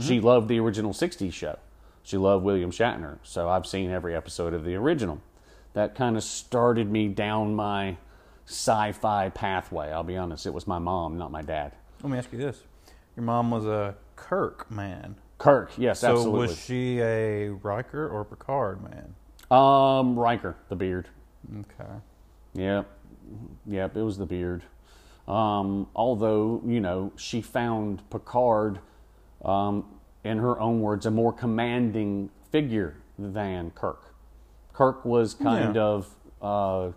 She 0.00 0.18
loved 0.18 0.48
the 0.48 0.58
original 0.60 0.94
'60s 0.94 1.34
show. 1.34 1.58
She 2.02 2.16
loved 2.16 2.44
William 2.44 2.70
Shatner. 2.70 3.18
So 3.22 3.48
I've 3.48 3.66
seen 3.66 3.90
every 3.90 4.14
episode 4.14 4.54
of 4.54 4.64
the 4.64 4.74
original. 4.74 5.20
That 5.74 5.94
kind 5.94 6.16
of 6.16 6.22
started 6.22 6.90
me 6.90 7.08
down 7.08 7.54
my 7.54 7.96
sci-fi 8.46 9.30
pathway. 9.30 9.90
I'll 9.90 10.02
be 10.02 10.16
honest, 10.16 10.46
it 10.46 10.52
was 10.52 10.66
my 10.66 10.78
mom, 10.78 11.16
not 11.16 11.30
my 11.30 11.42
dad. 11.42 11.72
Let 12.02 12.10
me 12.10 12.18
ask 12.18 12.32
you 12.32 12.38
this: 12.38 12.62
Your 13.16 13.24
mom 13.24 13.50
was 13.50 13.64
a 13.64 13.94
Kirk 14.16 14.70
man. 14.70 15.16
Kirk, 15.38 15.72
yes, 15.76 16.04
absolutely. 16.04 16.22
So 16.22 16.28
absolutely. 16.28 16.46
was 16.48 16.64
she 16.64 17.00
a 17.00 17.48
Riker 17.50 18.08
or 18.08 18.24
Picard 18.24 18.80
man? 18.82 19.14
Um, 19.50 20.18
Riker, 20.18 20.56
the 20.68 20.76
beard. 20.76 21.08
Okay. 21.60 21.90
Yep, 22.54 22.86
yep, 23.66 23.96
it 23.96 24.02
was 24.02 24.18
the 24.18 24.26
beard. 24.26 24.62
Um, 25.26 25.88
although 25.94 26.62
you 26.66 26.80
know, 26.80 27.12
she 27.16 27.40
found 27.40 28.08
Picard, 28.10 28.80
um, 29.44 29.84
in 30.24 30.38
her 30.38 30.58
own 30.60 30.80
words, 30.80 31.06
a 31.06 31.10
more 31.10 31.32
commanding 31.32 32.30
figure 32.50 32.96
than 33.18 33.70
Kirk. 33.72 34.14
Kirk 34.72 35.04
was 35.04 35.34
kind 35.34 35.74
Yeah. 35.74 35.82
of, 35.82 36.14
uh, 36.40 36.92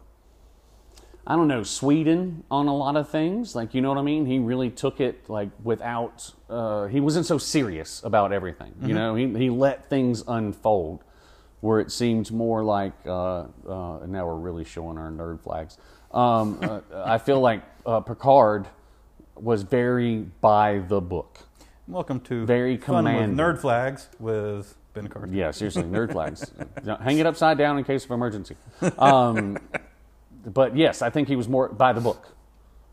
I 1.28 1.36
don't 1.36 1.48
know, 1.48 1.64
Sweden 1.64 2.44
on 2.52 2.68
a 2.68 2.76
lot 2.76 2.96
of 2.96 3.10
things. 3.10 3.56
Like, 3.56 3.74
you 3.74 3.82
know 3.82 3.90
what 3.90 3.98
I 3.98 4.04
mean? 4.04 4.26
He 4.28 4.38
really 4.38 4.70
took 4.70 5.02
it 5.02 5.28
like 5.30 5.50
without. 5.64 6.34
Uh, 6.50 6.86
he 6.86 7.00
wasn't 7.00 7.26
so 7.26 7.38
serious 7.40 8.04
about 8.04 8.32
everything. 8.32 8.74
You 8.82 8.94
know, 8.94 9.16
he 9.16 9.28
he 9.34 9.50
let 9.50 9.90
things 9.90 10.24
unfold. 10.28 11.04
Where 11.62 11.80
it 11.80 11.92
seemed 11.92 12.32
more 12.32 12.64
like, 12.64 12.94
uh, 13.08 13.46
uh, 13.68 14.00
and 14.02 14.12
now 14.12 14.28
we're 14.28 14.36
really 14.36 14.66
showing 14.66 15.00
our 15.00 15.10
nerd 15.10 15.40
flags. 15.42 15.80
Um, 16.12 16.60
uh, 16.62 16.82
I 17.04 17.18
feel 17.18 17.40
like 17.40 17.64
uh, 17.88 18.02
Picard 18.02 18.68
was 19.36 19.64
very 19.64 20.28
by 20.42 20.84
the 20.88 21.02
book. 21.02 21.40
Welcome 21.88 22.20
to 22.22 22.48
Very 22.48 22.78
Fun 22.78 23.06
with. 23.06 23.38
Nerd 23.38 23.60
Flags 23.60 24.10
with 24.18 24.76
Ben 24.96 25.08
Carter. 25.08 25.32
Yeah, 25.32 25.52
seriously, 25.52 25.84
nerd 25.84 26.14
flags. 26.14 26.52
Hang 27.04 27.20
it 27.20 27.28
upside 27.28 27.60
down 27.60 27.78
in 27.78 27.84
case 27.84 28.06
of 28.06 28.12
emergency. 28.12 28.56
Um, 28.98 29.60
but 30.44 30.76
yes, 30.76 31.04
I 31.04 31.12
think 31.12 31.28
he 31.28 31.36
was 31.36 31.48
more 31.48 31.70
by 31.70 31.94
the 31.94 32.02
book, 32.02 32.36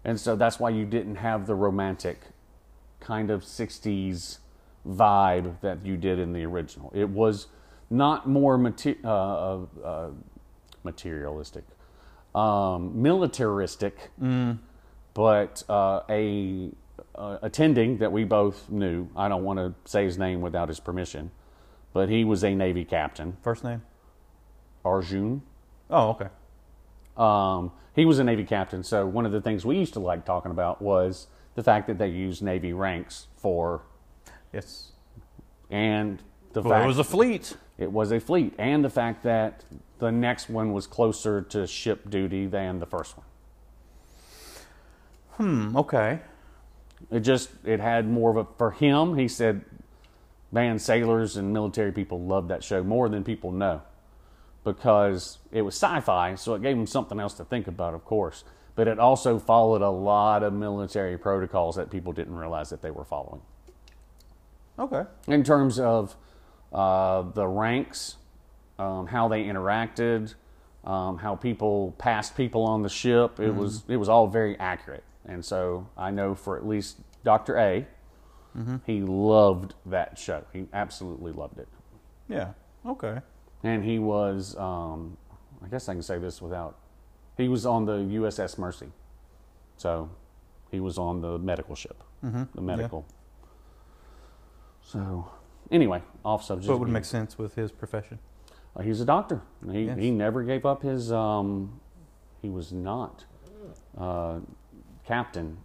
and 0.05 0.21
so 0.21 0.37
that's 0.37 0.61
why 0.61 0.69
you 0.69 0.85
didn't 0.85 1.17
have 1.17 1.47
the 1.47 1.55
romantic 1.55 2.21
kind 3.01 3.31
of 3.31 3.45
'60s 3.45 4.39
vibe 4.87 5.59
that 5.63 5.87
you 5.87 5.97
did 5.97 6.19
in 6.19 6.35
the 6.35 6.45
original. 6.45 6.93
It 6.95 7.09
was 7.09 7.47
not 7.89 8.29
more 8.29 8.63
uh, 8.63 9.09
uh, 9.09 9.67
uh, 9.83 10.11
materialistic, 10.85 11.65
um, 12.35 13.01
militaristic, 13.01 14.11
but 15.15 15.63
uh, 15.71 16.01
a 16.11 16.73
uh, 17.15 17.39
attending 17.43 17.99
that 17.99 18.11
we 18.13 18.25
both 18.25 18.71
knew. 18.71 19.09
I 19.17 19.29
don't 19.29 19.45
want 19.45 19.59
to 19.59 19.75
say 19.91 20.05
his 20.05 20.19
name 20.19 20.41
without 20.41 20.69
his 20.69 20.81
permission, 20.81 21.31
but 21.93 22.09
he 22.09 22.25
was 22.25 22.43
a 22.45 22.55
Navy 22.55 22.85
captain, 22.85 23.37
First 23.43 23.65
name? 23.65 23.83
Arjun. 24.85 25.43
Oh, 25.91 26.11
okay. 26.11 26.29
Um, 27.17 27.73
he 27.95 28.05
was 28.07 28.19
a 28.19 28.25
Navy 28.25 28.45
captain, 28.45 28.83
so 28.83 29.07
one 29.07 29.27
of 29.27 29.33
the 29.33 29.41
things 29.41 29.65
we 29.67 29.77
used 29.79 29.93
to 29.95 30.01
like 30.01 30.25
talking 30.25 30.51
about 30.51 30.81
was 30.81 31.27
the 31.55 31.63
fact 31.63 31.87
that 31.89 31.99
they 31.99 32.09
used 32.09 32.43
Navy 32.43 32.73
ranks 32.73 33.27
for, 33.37 33.83
Yes. 34.53 34.93
and 35.71 36.23
the 36.55 36.63
Well, 36.63 36.73
fact 36.73 36.85
it 36.85 36.87
was 36.89 36.99
a 36.99 37.05
fleet. 37.05 37.57
it 37.79 37.93
was 37.93 38.11
a 38.13 38.19
fleet, 38.21 38.55
and 38.59 38.83
the 38.83 38.89
fact 38.91 39.23
that 39.25 39.65
the 39.99 40.11
next 40.11 40.49
one 40.49 40.73
was 40.73 40.87
closer 40.87 41.43
to 41.43 41.67
ship 41.67 42.09
duty 42.11 42.47
than 42.47 42.79
the 42.81 42.87
first 42.87 43.17
one. 43.17 43.27
Hmm. 45.33 45.77
Okay. 45.77 46.21
It 47.11 47.21
just 47.21 47.51
it 47.65 47.81
had 47.81 48.09
more 48.09 48.31
of 48.31 48.37
a 48.37 48.45
for 48.57 48.71
him. 48.71 49.17
He 49.17 49.29
said, 49.29 49.65
"Man, 50.51 50.79
sailors 50.79 51.37
and 51.37 51.53
military 51.53 51.93
people 51.93 52.21
loved 52.21 52.49
that 52.49 52.63
show 52.65 52.83
more 52.83 53.09
than 53.09 53.25
people 53.25 53.53
know 53.53 53.83
because 54.65 55.39
it 55.51 55.63
was 55.63 55.75
sci-fi, 55.75 56.35
so 56.37 56.55
it 56.55 56.63
gave 56.63 56.77
them 56.77 56.87
something 56.87 57.19
else 57.19 57.35
to 57.35 57.45
think 57.45 57.67
about, 57.67 57.95
of 57.95 58.05
course. 58.05 58.45
But 58.75 58.89
it 58.89 58.99
also 58.99 59.39
followed 59.39 59.83
a 59.83 59.91
lot 59.91 60.43
of 60.43 60.53
military 60.53 61.19
protocols 61.19 61.77
that 61.77 61.91
people 61.91 62.13
didn't 62.13 62.37
realize 62.37 62.71
that 62.71 62.81
they 62.81 62.91
were 62.91 63.05
following 63.05 63.43
Okay. 64.79 65.05
in 65.27 65.43
terms 65.45 65.79
of 65.79 66.17
uh, 66.73 67.23
the 67.23 67.47
ranks, 67.47 68.17
um, 68.79 69.09
how 69.09 69.29
they 69.29 69.45
interacted, 69.45 70.35
um, 70.85 71.19
how 71.19 71.37
people 71.37 71.95
passed 71.99 72.35
people 72.37 72.63
on 72.63 72.83
the 72.83 72.89
ship. 72.89 73.39
It 73.41 73.55
was 73.55 73.83
it 73.89 73.97
was 73.97 74.09
all 74.09 74.27
very 74.27 74.59
accurate, 74.59 75.05
and 75.27 75.45
so 75.45 75.89
I 75.97 76.11
know 76.11 76.35
for 76.35 76.57
at 76.57 76.67
least 76.67 76.99
Doctor 77.25 77.57
A, 77.59 77.87
he 78.87 79.01
loved 79.01 79.75
that 79.87 80.19
show. 80.19 80.45
He 80.53 80.67
absolutely 80.75 81.33
loved 81.33 81.59
it, 81.59 81.69
Yeah. 82.29 82.53
Okay. 82.85 83.21
and 83.63 83.83
he 83.85 83.99
was. 83.99 84.57
Um, 84.57 85.17
I 85.65 85.69
guess 85.69 85.89
I 85.89 85.95
can 85.95 86.03
say 86.03 86.19
this 86.19 86.43
without. 86.43 86.77
He 87.37 87.49
was 87.49 87.65
on 87.65 87.85
the 87.87 87.99
USS 87.99 88.59
Mercy, 88.59 88.89
so 89.77 90.11
he 90.71 90.81
was 90.81 90.99
on 90.99 91.21
the 91.23 91.39
medical 91.39 91.75
ship, 91.75 92.03
the 92.23 92.61
medical. 92.61 93.07
So, 94.83 95.29
anyway, 95.71 96.03
off 96.25 96.43
subject. 96.45 96.67
So 96.67 96.75
it 96.75 96.79
would 96.81 96.89
make 96.89 97.05
sense 97.05 97.39
with 97.39 97.55
his 97.55 97.71
profession. 97.73 98.19
Uh, 98.77 98.83
he's 98.83 99.01
a 99.01 99.05
doctor. 99.05 99.43
He 99.71 99.85
Yes. 99.85 99.99
he 99.99 100.11
never 100.11 100.43
gave 100.43 100.67
up 100.67 100.83
his. 100.83 101.13
Um, 101.13 101.81
he 102.41 102.49
was 102.51 102.73
not 102.73 103.25
uh, 103.97 104.41
captain 105.05 105.59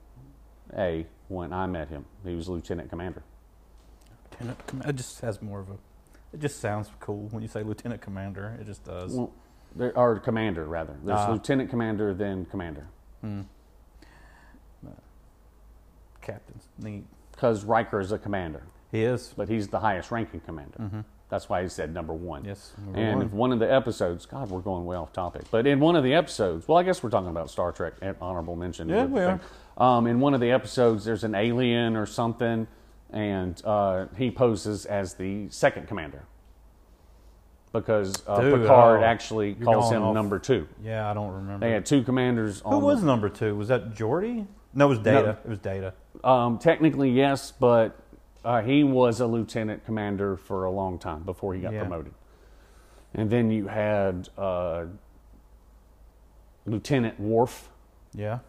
A 0.77 1.05
when 1.27 1.53
I 1.53 1.65
met 1.67 1.89
him. 1.89 2.05
He 2.25 2.35
was 2.35 2.47
lieutenant 2.47 2.89
commander. 2.89 3.23
Lieutenant 4.31 4.67
com- 4.67 4.81
It 4.83 4.95
just 4.95 5.19
has 5.21 5.41
more 5.41 5.59
of 5.59 5.69
a. 5.69 5.77
It 6.33 6.39
just 6.41 6.59
sounds 6.59 6.89
cool 6.99 7.27
when 7.31 7.41
you 7.41 7.47
say 7.49 7.63
lieutenant 7.63 8.01
commander. 8.01 8.57
It 8.59 8.65
just 8.65 8.83
does. 8.83 9.13
Well, 9.13 9.31
there, 9.75 9.97
or 9.97 10.19
commander 10.19 10.65
rather. 10.65 10.95
There's 11.03 11.19
Ah. 11.19 11.31
lieutenant 11.31 11.69
commander, 11.69 12.13
then 12.13 12.45
commander. 12.45 12.87
Hmm. 13.21 13.41
Captain's 16.21 16.67
neat. 16.77 17.05
Because 17.31 17.63
Riker 17.63 17.99
is 18.01 18.11
a 18.11 18.17
commander, 18.17 18.63
He 18.91 19.03
is. 19.03 19.33
but 19.37 19.47
he's 19.47 19.67
the 19.69 19.79
highest 19.79 20.11
ranking 20.11 20.39
commander. 20.41 21.05
That's 21.29 21.49
why 21.49 21.61
he 21.61 21.67
said 21.67 21.93
number 21.93 22.13
one. 22.13 22.45
Yes. 22.45 22.71
number 22.77 22.99
And 22.99 23.19
one. 23.19 23.31
one 23.31 23.51
of 23.51 23.59
the 23.59 23.71
episodes, 23.71 24.25
God, 24.25 24.49
we're 24.49 24.61
going 24.61 24.85
way 24.85 24.95
off 24.95 25.11
topic, 25.11 25.43
but 25.51 25.67
in 25.67 25.79
one 25.79 25.95
of 25.97 26.03
the 26.03 26.13
episodes, 26.13 26.67
well, 26.67 26.77
I 26.77 26.83
guess 26.83 27.03
we're 27.03 27.09
talking 27.09 27.29
about 27.29 27.49
Star 27.49 27.71
Trek, 27.71 27.93
and 28.01 28.15
honorable 28.21 28.55
mention. 28.55 28.87
Yeah, 28.87 29.05
we 29.05 29.19
are. 29.21 29.41
Um, 29.77 30.07
in 30.07 30.19
one 30.19 30.33
of 30.33 30.39
the 30.39 30.51
episodes, 30.51 31.03
there's 31.05 31.23
an 31.25 31.35
alien 31.35 31.95
or 31.97 32.05
something, 32.05 32.65
and 33.11 33.61
uh, 33.65 34.05
he 34.17 34.31
poses 34.31 34.85
as 34.85 35.15
the 35.15 35.49
second 35.49 35.87
commander 35.87 36.23
because 37.73 38.23
uh, 38.27 38.39
Dude, 38.41 38.61
Picard 38.61 39.01
oh, 39.01 39.05
actually 39.05 39.53
calls 39.55 39.91
him 39.91 40.01
off. 40.01 40.13
number 40.13 40.39
two. 40.39 40.67
yeah, 40.83 41.09
I 41.09 41.13
don't 41.13 41.31
remember. 41.33 41.65
They 41.65 41.73
had 41.73 41.85
two 41.85 42.03
commanders. 42.03 42.61
Who 42.65 42.79
was 42.79 43.01
the- 43.01 43.07
number 43.07 43.29
two? 43.29 43.55
Was 43.55 43.67
that 43.67 43.93
Geordi? 43.93 44.47
No, 44.73 44.85
it 44.85 44.89
was 44.89 44.99
Data. 44.99 45.37
It 45.43 45.49
was 45.49 45.59
Data. 45.59 45.93
Um, 46.23 46.57
technically, 46.59 47.09
yes, 47.11 47.51
but 47.51 47.99
uh, 48.47 48.61
he 48.61 48.81
was 48.81 49.19
a 49.19 49.27
lieutenant 49.27 49.83
commander 49.83 50.37
for 50.37 50.63
a 50.63 50.71
long 50.71 50.97
time 50.97 51.21
before 51.23 51.53
he 51.53 51.59
got 51.59 51.73
Yeah. 51.73 51.81
promoted. 51.81 52.13
And 53.13 53.29
then 53.29 53.51
you 53.51 53.67
had 53.67 54.29
uh, 54.37 54.85
Lieutenant 56.65 57.19
Worf. 57.19 57.69
Yeah. 58.13 58.39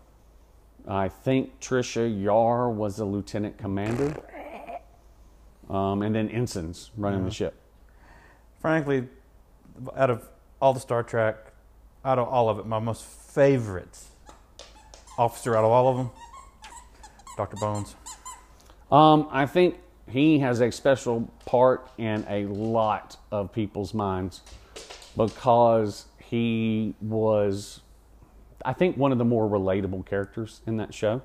I 0.86 1.08
think 1.08 1.58
Trisha 1.58 2.06
Yar 2.22 2.70
was 2.70 3.00
a 3.00 3.04
lieutenant 3.04 3.58
commander. 3.58 4.14
Um, 5.68 6.02
and 6.02 6.14
then 6.14 6.28
ensigns 6.30 6.92
running 6.96 7.24
the 7.24 7.30
ship. 7.32 7.54
Frankly, 8.60 9.08
out 9.96 10.10
of 10.10 10.28
all 10.62 10.72
the 10.74 10.80
Star 10.80 11.02
Trek, 11.02 11.52
out 12.04 12.20
of 12.20 12.28
all 12.28 12.48
of 12.48 12.60
it, 12.60 12.66
my 12.66 12.78
most 12.78 13.04
favorite 13.04 13.98
officer 15.18 15.56
out 15.56 15.64
of 15.64 15.70
all 15.72 15.88
of 15.88 15.96
them, 15.96 16.10
Doctor 17.36 17.56
Bones. 17.56 17.96
Um, 18.90 19.28
I 19.30 19.44
think 19.44 19.78
he 20.10 20.38
has 20.40 20.60
a 20.60 20.70
special 20.70 21.30
part 21.46 21.90
in 21.98 22.24
a 22.28 22.46
lot 22.46 23.16
of 23.30 23.52
people's 23.52 23.94
minds 23.94 24.42
because 25.16 26.06
he 26.18 26.94
was, 27.00 27.80
I 28.64 28.72
think, 28.72 28.96
one 28.96 29.12
of 29.12 29.18
the 29.18 29.24
more 29.24 29.48
relatable 29.48 30.06
characters 30.06 30.60
in 30.66 30.76
that 30.78 30.94
show 30.94 31.22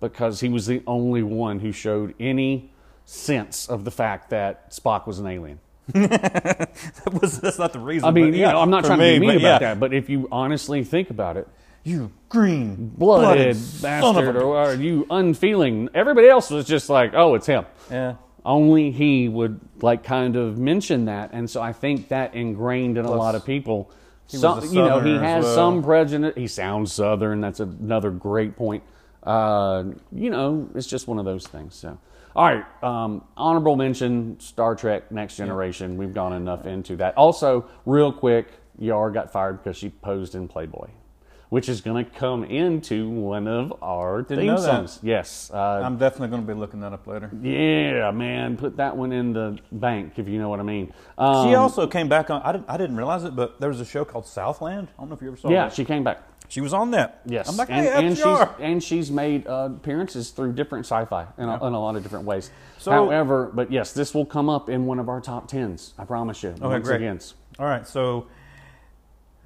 because 0.00 0.40
he 0.40 0.48
was 0.48 0.66
the 0.66 0.82
only 0.86 1.22
one 1.22 1.60
who 1.60 1.72
showed 1.72 2.14
any 2.20 2.70
sense 3.04 3.68
of 3.68 3.84
the 3.84 3.90
fact 3.90 4.30
that 4.30 4.70
Spock 4.70 5.06
was 5.06 5.18
an 5.18 5.26
alien. 5.26 5.58
that 5.92 7.18
was 7.20 7.40
that's 7.40 7.60
not 7.60 7.72
the 7.72 7.78
reason. 7.78 8.08
I 8.08 8.10
mean, 8.10 8.30
but 8.30 8.34
you 8.34 8.40
yeah, 8.40 8.52
know, 8.52 8.60
I'm 8.60 8.70
not 8.70 8.84
trying 8.84 8.98
me, 8.98 9.14
to 9.14 9.20
be 9.20 9.26
mean 9.28 9.36
about 9.36 9.60
yeah. 9.62 9.68
that, 9.68 9.80
but 9.80 9.94
if 9.94 10.08
you 10.08 10.28
honestly 10.32 10.82
think 10.82 11.10
about 11.10 11.36
it, 11.36 11.48
You 11.86 12.10
green 12.28 12.88
blooded 12.96 13.56
bastard, 13.80 14.34
a- 14.36 14.40
or 14.42 14.56
are 14.58 14.74
you 14.74 15.06
unfeeling? 15.08 15.88
Everybody 15.94 16.28
else 16.28 16.50
was 16.50 16.66
just 16.66 16.90
like, 16.90 17.12
oh, 17.14 17.34
it's 17.36 17.46
him. 17.46 17.64
yeah. 17.90 18.16
Only 18.44 18.90
he 18.90 19.28
would 19.28 19.60
like 19.82 20.02
kind 20.04 20.34
of 20.36 20.58
mention 20.58 21.04
that, 21.04 21.30
and 21.32 21.48
so 21.48 21.62
I 21.62 21.72
think 21.72 22.08
that 22.08 22.34
ingrained 22.34 22.98
in 22.98 23.04
a 23.04 23.10
lot 23.10 23.34
of 23.36 23.44
people. 23.44 23.90
he 24.28 24.36
was 24.36 24.40
Some, 24.42 24.58
a 24.58 24.66
you 24.66 24.74
know, 24.88 24.98
he 25.00 25.14
has 25.14 25.44
well. 25.44 25.54
some 25.54 25.82
prejudice. 25.82 26.32
He 26.36 26.46
sounds 26.48 26.92
southern. 26.92 27.40
That's 27.40 27.60
another 27.60 28.10
great 28.10 28.56
point. 28.56 28.82
Uh, 29.22 29.84
you 30.12 30.30
know, 30.30 30.68
it's 30.74 30.86
just 30.88 31.06
one 31.08 31.18
of 31.20 31.24
those 31.24 31.46
things. 31.46 31.74
So, 31.76 31.98
all 32.36 32.44
right, 32.44 32.64
um, 32.84 33.24
honorable 33.36 33.74
mention: 33.76 34.38
Star 34.40 34.74
Trek: 34.76 35.10
Next 35.12 35.36
Generation. 35.36 35.96
We've 35.96 36.14
gone 36.14 36.32
enough 36.32 36.66
into 36.66 36.96
that. 36.96 37.16
Also, 37.16 37.66
real 37.84 38.12
quick, 38.12 38.48
Yar 38.78 39.10
got 39.10 39.32
fired 39.32 39.62
because 39.62 39.76
she 39.76 39.88
posed 39.90 40.36
in 40.36 40.46
Playboy, 40.46 40.86
which 41.48 41.68
is 41.68 41.80
going 41.80 42.04
to 42.04 42.10
come 42.10 42.44
into 42.44 43.08
one 43.08 43.46
of 43.46 43.72
our 43.82 44.22
Didn't 44.22 44.46
theme 44.46 44.58
songs. 44.58 44.98
Yes, 45.02 45.50
uh, 45.52 45.58
I'm 45.84 45.96
definitely 45.96 46.28
going 46.28 46.46
to 46.46 46.54
be 46.54 46.58
looking 46.58 46.80
that 46.80 46.92
up 46.92 47.06
later. 47.06 47.30
yeah, 47.42 48.10
man, 48.10 48.56
put 48.56 48.76
that 48.78 48.96
one 48.96 49.12
in 49.12 49.32
the 49.32 49.58
bank 49.72 50.18
if 50.18 50.28
you 50.28 50.38
know 50.38 50.48
what 50.48 50.60
I 50.60 50.64
mean. 50.64 50.92
Um, 51.18 51.48
She 51.48 51.54
also 51.54 51.86
came 51.86 52.08
back 52.08 52.30
on. 52.30 52.42
I 52.42 52.52
didn't. 52.52 52.68
I 52.68 52.76
didn't 52.76 52.96
realize 52.96 53.24
it, 53.24 53.36
but 53.36 53.60
there 53.60 53.68
was 53.68 53.80
a 53.80 53.84
show 53.84 54.04
called 54.04 54.26
Southland. 54.26 54.88
I 54.96 55.02
don't 55.02 55.08
know 55.08 55.14
if 55.16 55.22
you 55.22 55.28
ever 55.28 55.36
saw 55.36 55.48
it. 55.48 55.52
yeah, 55.52 55.64
that. 55.64 55.74
she 55.74 55.84
came 55.84 56.04
back. 56.04 56.22
She 56.48 56.60
was 56.60 56.72
on 56.72 56.92
that. 56.92 57.22
Yes, 57.26 57.48
I'm 57.48 57.56
like, 57.56 57.70
and, 57.70 57.86
hey, 57.86 58.06
and 58.06 58.16
she's 58.16 58.60
and 58.60 58.82
she's 58.82 59.10
made 59.10 59.46
uh, 59.48 59.70
appearances 59.76 60.30
through 60.30 60.52
different 60.52 60.86
sci-fi 60.86 61.26
in, 61.38 61.48
a, 61.48 61.54
in 61.66 61.72
a 61.72 61.80
lot 61.80 61.96
of 61.96 62.02
different 62.04 62.24
ways. 62.24 62.50
So- 62.78 62.92
However, 62.92 63.50
but 63.52 63.72
yes, 63.72 63.92
this 63.92 64.14
will 64.14 64.26
come 64.26 64.48
up 64.48 64.68
in 64.68 64.86
one 64.86 65.00
of 65.00 65.08
our 65.08 65.20
top 65.20 65.48
tens. 65.48 65.92
I 65.98 66.04
promise 66.04 66.42
you. 66.44 66.54
once 66.60 66.86
great. 66.86 66.96
again. 66.96 67.18
All 67.58 67.66
right, 67.66 67.86
so 67.86 68.26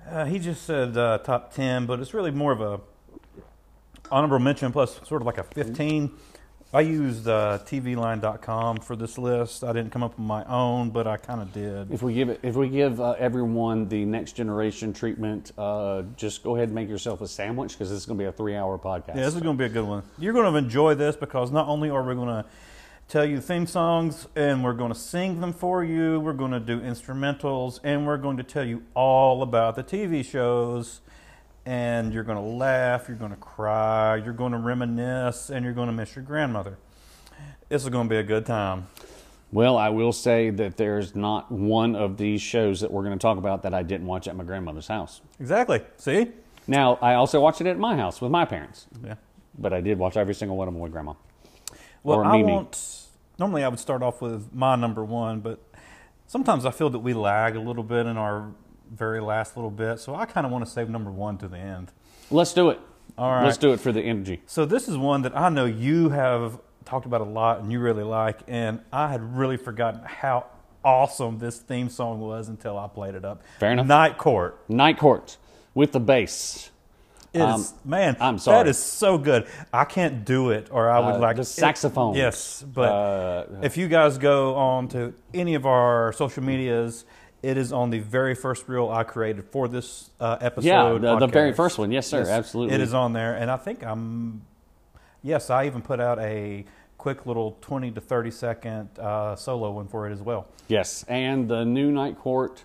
uh, 0.09 0.25
he 0.25 0.39
just 0.39 0.65
said 0.65 0.97
uh, 0.97 1.19
top 1.19 1.55
ten, 1.55 1.87
but 1.87 2.01
it's 2.01 2.15
really 2.15 2.31
more 2.31 2.53
of 2.53 2.61
a 2.61 2.81
honorable 4.11 4.39
mention 4.39 4.73
plus 4.73 5.01
sort 5.07 5.23
of 5.23 5.27
like 5.27 5.39
a 5.39 5.45
fifteen. 5.45 6.13
I 6.73 6.83
used 6.83 7.27
uh, 7.27 7.59
TVLine.com 7.65 8.77
for 8.77 8.95
this 8.95 9.19
list. 9.19 9.65
I 9.65 9.73
didn't 9.73 9.91
come 9.91 10.05
up 10.05 10.13
with 10.13 10.25
my 10.25 10.45
own, 10.45 10.91
but 10.91 11.09
I 11.09 11.17
kind 11.17 11.41
of 11.41 11.53
did. 11.53 11.91
If 11.91 12.01
we 12.01 12.15
give 12.15 12.29
it, 12.29 12.39
if 12.45 12.55
we 12.55 12.69
give 12.69 13.01
uh, 13.01 13.17
everyone 13.19 13.89
the 13.89 14.05
next 14.05 14.33
generation 14.35 14.93
treatment, 14.93 15.51
uh, 15.59 16.03
just 16.17 16.45
go 16.45 16.55
ahead 16.55 16.69
and 16.69 16.75
make 16.77 16.89
yourself 16.89 17.23
a 17.23 17.27
sandwich 17.29 17.73
because 17.73 17.91
this 17.91 17.99
is 17.99 18.07
going 18.07 18.19
to 18.19 18.23
be 18.23 18.29
a 18.29 18.33
three-hour 18.33 18.79
podcast. 18.79 19.17
Yeah, 19.17 19.25
this 19.25 19.35
is 19.35 19.41
going 19.41 19.57
to 19.57 19.59
be 19.59 19.65
a 19.65 19.69
good 19.69 19.85
one. 19.85 20.05
You're 20.17 20.33
going 20.33 20.53
to 20.53 20.57
enjoy 20.57 20.95
this 20.95 21.17
because 21.17 21.51
not 21.51 21.67
only 21.67 21.91
are 21.91 22.05
we 22.05 22.15
going 22.15 22.29
to 22.29 22.45
tell 23.11 23.25
you 23.25 23.41
theme 23.41 23.67
songs 23.67 24.29
and 24.37 24.63
we're 24.63 24.73
going 24.73 24.93
to 24.93 24.99
sing 24.99 25.41
them 25.41 25.53
for 25.53 25.83
you, 25.85 26.21
we're 26.21 26.33
going 26.33 26.53
to 26.53 26.61
do 26.61 26.81
instrumentals, 26.81 27.81
and 27.83 28.07
we're 28.07 28.17
going 28.17 28.37
to 28.37 28.43
tell 28.45 28.65
you 28.65 28.83
all 28.95 29.43
about 29.43 29.75
the 29.75 29.83
TV 29.83 30.25
shows. 30.25 31.01
And 31.67 32.15
you're 32.15 32.23
going 32.25 32.39
to 32.39 32.43
laugh, 32.43 33.07
you're 33.07 33.19
going 33.19 33.33
to 33.33 33.37
cry, 33.37 34.17
you're 34.17 34.33
going 34.33 34.53
to 34.53 34.59
reminisce, 34.59 35.51
and 35.51 35.63
you're 35.65 35.75
going 35.75 35.89
to 35.89 35.93
miss 35.93 36.17
your 36.17 36.25
grandmother. 36.25 36.79
This 37.69 37.83
is 37.83 37.89
going 37.91 38.09
to 38.09 38.11
be 38.11 38.17
a 38.17 38.23
good 38.23 38.47
time. 38.47 38.87
Well, 39.53 39.77
I 39.77 39.91
will 39.91 40.13
say 40.13 40.51
that 40.51 40.77
there's 40.77 41.15
not 41.15 41.51
one 41.53 41.95
of 41.97 42.17
these 42.17 42.41
shows 42.41 42.81
that 42.81 42.91
we're 42.91 43.03
going 43.03 43.17
to 43.19 43.23
talk 43.23 43.37
about 43.37 43.63
that 43.65 43.75
I 43.75 43.83
didn't 43.83 44.07
watch 44.07 44.27
at 44.27 44.37
my 44.37 44.45
grandmother's 44.45 44.89
house. 44.89 45.21
Exactly. 45.39 45.83
See? 45.97 46.29
Now, 46.67 46.99
I 47.03 47.15
also 47.15 47.41
watched 47.41 47.61
it 47.61 47.67
at 47.67 47.79
my 47.79 47.97
house 47.97 48.21
with 48.21 48.31
my 48.31 48.45
parents, 48.45 48.87
Yeah. 49.05 49.17
but 49.59 49.73
I 49.73 49.81
did 49.81 49.99
watch 49.99 50.17
every 50.17 50.35
single 50.35 50.57
one 50.57 50.67
of 50.69 50.75
them 50.75 50.81
with 50.81 50.93
grandma. 50.93 51.15
Well, 52.03 52.21
Or 52.21 52.25
I 52.25 52.39
Mimi. 52.39 52.53
want. 52.53 53.00
Normally, 53.41 53.65
I 53.65 53.69
would 53.69 53.81
start 53.81 54.03
off 54.03 54.21
with 54.21 54.53
my 54.53 54.77
number 54.77 55.03
one, 55.03 55.41
but 55.41 55.61
sometimes 56.27 56.67
I 56.67 56.71
feel 56.73 56.91
that 56.91 56.99
we 56.99 57.15
lag 57.15 57.57
a 57.57 57.61
little 57.61 57.83
bit 57.83 58.05
in 58.05 58.19
our 58.19 58.53
very 58.95 59.23
last 59.23 59.57
little 59.57 59.71
bit, 59.71 59.99
so 59.99 60.15
I 60.15 60.27
kind 60.27 60.45
of 60.45 60.53
want 60.53 60.63
to 60.67 60.71
save 60.71 60.91
number 60.91 61.11
one 61.11 61.39
to 61.39 61.49
the 61.49 61.57
end. 61.57 61.91
Let's 62.31 62.53
do 62.53 62.69
it. 62.69 62.79
All 63.17 63.31
right. 63.31 63.47
Let's 63.47 63.57
do 63.57 63.73
it 63.73 63.81
for 63.81 63.93
the 63.93 64.03
energy. 64.03 64.43
So 64.45 64.67
this 64.67 64.89
is 64.89 64.99
one 64.99 65.23
that 65.23 65.35
I 65.35 65.49
know 65.49 65.65
you 65.65 66.11
have 66.11 66.61
talked 66.85 67.07
about 67.07 67.23
a 67.23 67.25
lot 67.25 67.61
and 67.61 67.73
you 67.73 67.81
really 67.81 68.03
like, 68.05 68.41
and 68.47 68.81
I 68.93 69.09
had 69.09 69.23
really 69.39 69.57
forgotten 69.57 70.03
how 70.05 70.45
awesome 70.85 71.39
this 71.39 71.59
theme 71.61 71.89
song 71.89 72.21
was 72.21 72.49
until 72.49 72.79
I 72.79 72.89
played 72.89 73.15
it 73.15 73.25
up. 73.25 73.43
Fair 73.59 73.73
enough. 73.73 73.87
Night 73.87 74.19
Court. 74.19 74.63
Night 74.69 74.99
Court 74.99 75.39
with 75.73 75.93
the 75.93 76.01
bass. 76.01 76.70
It 77.33 77.39
is 77.39 77.43
Um, 77.45 77.65
man. 77.85 78.17
I'm 78.21 78.39
sorry. 78.39 78.59
That 78.65 78.69
is 78.69 78.79
so 78.79 79.17
good. 79.17 79.47
I 79.73 79.85
can't 79.85 80.25
do 80.25 80.51
it, 80.51 80.67
or 80.71 80.91
I 80.91 80.99
would 80.99 81.15
Uh, 81.17 81.19
like 81.21 81.37
the 81.37 81.45
saxophone. 81.45 82.15
yes, 82.17 82.65
but 82.75 82.91
Uh, 82.91 83.45
if 83.63 83.77
you 83.77 83.87
guys 83.89 84.19
go 84.19 84.55
on 84.57 84.89
to 84.89 85.13
any 85.33 85.55
of 85.55 85.65
our 85.65 86.13
social 86.13 86.43
medias, 86.43 87.05
it 87.43 87.57
is 87.57 87.73
on 87.73 87.91
the 87.91 88.01
very 88.01 88.35
first 88.35 88.69
reel 88.69 88.89
I 88.91 89.05
created 89.05 89.45
for 89.53 89.69
this 89.69 90.11
uh, 90.21 90.39
episode. 90.41 90.67
Yeah, 90.69 90.99
the, 90.99 91.19
the 91.21 91.27
very 91.29 91.53
first 91.53 91.79
one. 91.79 91.93
Yes, 91.93 92.07
sir. 92.09 92.19
Yes, 92.19 92.29
Absolutely. 92.29 92.75
It 92.75 92.81
is 92.81 92.93
on 92.95 93.13
there, 93.13 93.35
and 93.35 93.51
I 93.51 93.57
think 93.57 93.85
I'm. 93.85 94.43
Yes, 95.23 95.51
I 95.51 95.67
even 95.67 95.83
put 95.83 96.01
out 96.01 96.19
a 96.19 96.65
quick 96.99 97.27
little 97.27 97.57
twenty 97.61 97.91
to 97.93 98.01
thirty 98.01 98.31
second 98.31 98.89
uh, 98.99 99.37
solo 99.37 99.71
one 99.71 99.87
for 99.87 100.09
it 100.09 100.13
as 100.13 100.21
well. 100.21 100.47
Yes, 100.69 101.05
and 101.09 101.49
the 101.49 101.65
new 101.65 101.93
Night 101.93 102.19
Court 102.19 102.65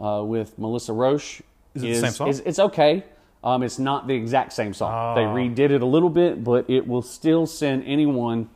uh, 0.00 0.22
with 0.24 0.58
Melissa 0.58 0.92
Rauch 0.92 1.42
Is 1.74 1.82
it 1.82 1.86
the 1.86 1.94
same 2.00 2.10
song? 2.12 2.28
is- 2.28 2.40
it's 2.40 2.58
okay. 2.58 3.04
Um, 3.42 3.62
it's 3.62 3.78
not 3.78 4.06
the 4.06 4.14
exact 4.14 4.52
same 4.52 4.74
song. 4.74 5.14
They 5.14 5.24
Ah. 5.24 5.34
redid 5.34 5.70
it 5.70 5.80
a 5.82 5.86
little 5.86 6.10
bit, 6.10 6.44
but 6.44 6.68
it 6.68 6.86
will 6.86 7.02
still 7.02 7.46
send 7.46 7.84
anyone 7.86 8.50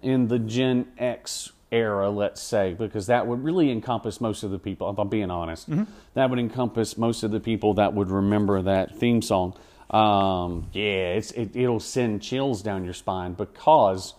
in 0.00 0.28
the 0.28 0.38
Gen 0.38 0.86
X 0.98 1.52
era, 1.70 2.10
let's 2.10 2.40
say, 2.40 2.74
because 2.74 3.06
that 3.06 3.26
would 3.26 3.44
really 3.44 3.70
encompass 3.70 4.20
most 4.20 4.42
of 4.42 4.50
the 4.50 4.58
people. 4.58 4.88
If 4.90 4.98
I'm 4.98 5.08
being 5.08 5.30
honest, 5.30 5.70
Mm-hmm. 5.70 5.84
that 6.14 6.28
would 6.30 6.38
encompass 6.38 6.96
most 6.98 7.22
of 7.22 7.30
the 7.30 7.40
people 7.40 7.74
that 7.74 7.94
would 7.94 8.08
remember 8.10 8.60
that 8.62 8.96
theme 8.96 9.20
song. 9.22 9.54
Um, 9.90 10.68
yeah, 10.72 11.12
it's 11.14 11.30
it, 11.32 11.54
it'll 11.54 11.78
send 11.80 12.22
chills 12.22 12.62
down 12.62 12.84
your 12.84 12.94
spine 12.94 13.34
because 13.34 14.14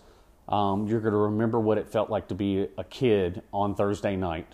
um, 0.48 0.86
you're 0.86 1.00
going 1.00 1.12
to 1.12 1.18
remember 1.18 1.58
what 1.58 1.78
it 1.78 1.88
felt 1.88 2.10
like 2.10 2.28
to 2.28 2.34
be 2.34 2.68
a 2.78 2.84
kid 2.84 3.42
on 3.52 3.74
Thursday 3.74 4.14
night 4.14 4.46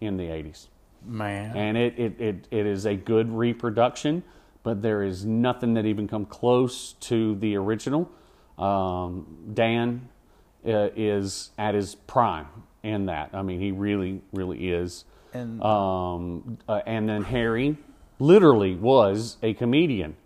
in 0.00 0.16
the 0.16 0.24
80s. 0.24 0.66
Man, 1.04 1.56
And 1.56 1.76
it, 1.76 1.98
it, 1.98 2.20
it, 2.20 2.48
it 2.50 2.66
is 2.66 2.84
a 2.86 2.94
good 2.94 3.30
reproduction, 3.32 4.22
but 4.62 4.82
there 4.82 5.02
is 5.02 5.24
nothing 5.24 5.74
that 5.74 5.86
even 5.86 6.06
come 6.06 6.26
close 6.26 6.92
to 6.94 7.34
the 7.36 7.56
original. 7.56 8.10
Um, 8.58 9.52
Dan 9.54 10.08
uh, 10.66 10.88
is 10.94 11.50
at 11.56 11.74
his 11.74 11.94
prime 11.94 12.46
in 12.82 13.06
that. 13.06 13.30
I 13.32 13.42
mean, 13.42 13.60
he 13.60 13.72
really, 13.72 14.22
really 14.32 14.70
is. 14.70 15.04
And- 15.32 15.62
um, 15.62 16.58
uh, 16.68 16.80
and 16.86 17.08
then 17.08 17.22
Harry 17.22 17.76
literally 18.18 18.74
was 18.74 19.38
a 19.42 19.54
comedian 19.54 20.16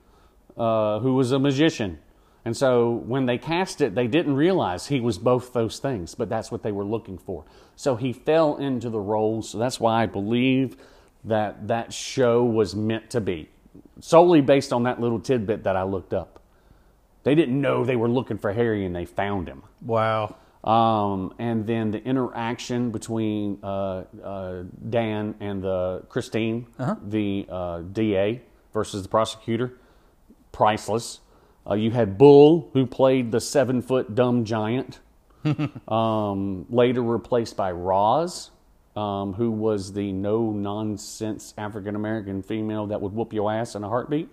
uh, 0.56 0.98
who 1.00 1.14
was 1.14 1.32
a 1.32 1.38
magician. 1.38 1.98
And 2.44 2.56
so 2.56 2.90
when 2.90 3.24
they 3.26 3.38
cast 3.38 3.80
it, 3.80 3.94
they 3.94 4.06
didn't 4.06 4.34
realize 4.34 4.88
he 4.88 5.00
was 5.00 5.16
both 5.16 5.52
those 5.52 5.78
things, 5.78 6.14
but 6.14 6.28
that's 6.28 6.50
what 6.50 6.62
they 6.62 6.72
were 6.72 6.84
looking 6.84 7.16
for. 7.16 7.44
So 7.74 7.96
he 7.96 8.12
fell 8.12 8.56
into 8.56 8.90
the 8.90 9.00
role. 9.00 9.40
So 9.42 9.58
that's 9.58 9.80
why 9.80 10.02
I 10.02 10.06
believe 10.06 10.76
that 11.24 11.68
that 11.68 11.92
show 11.92 12.44
was 12.44 12.74
meant 12.74 13.08
to 13.10 13.20
be 13.20 13.48
solely 14.00 14.40
based 14.40 14.72
on 14.72 14.82
that 14.84 15.00
little 15.00 15.20
tidbit 15.20 15.64
that 15.64 15.76
I 15.76 15.82
looked 15.84 16.12
up. 16.14 16.40
They 17.22 17.34
didn't 17.34 17.58
know 17.60 17.84
they 17.84 17.96
were 17.96 18.08
looking 18.08 18.38
for 18.38 18.52
Harry 18.52 18.84
and 18.84 18.94
they 18.94 19.04
found 19.06 19.48
him. 19.48 19.62
wow. 19.82 20.36
Um, 20.62 21.34
and 21.38 21.66
then 21.66 21.90
the 21.90 22.02
interaction 22.02 22.90
between 22.90 23.58
uh, 23.62 24.04
uh, 24.22 24.62
Dan 24.88 25.34
and 25.38 25.62
the 25.62 26.04
Christine, 26.08 26.66
the 27.06 27.46
uh, 27.50 27.82
DA 27.92 28.40
versus 28.72 29.02
the 29.02 29.08
prosecutor, 29.10 29.74
priceless. 30.52 31.20
Uh, 31.68 31.74
you 31.74 31.90
had 31.90 32.16
Bull, 32.16 32.70
who 32.72 32.86
played 32.86 33.30
the 33.30 33.40
seven 33.42 33.82
foot 33.82 34.14
dumb 34.14 34.44
giant, 34.46 35.00
um, 35.88 36.64
later 36.70 37.02
replaced 37.02 37.58
by 37.58 37.70
Roz, 37.70 38.50
um, 38.96 39.32
who 39.34 39.50
was 39.50 39.92
the 39.92 40.12
no 40.12 40.50
nonsense 40.50 41.52
African 41.58 41.96
American 41.96 42.42
female 42.42 42.86
that 42.88 43.00
would 43.00 43.12
whoop 43.12 43.32
your 43.32 43.52
ass 43.52 43.74
in 43.74 43.84
a 43.84 43.88
heartbeat. 43.88 44.28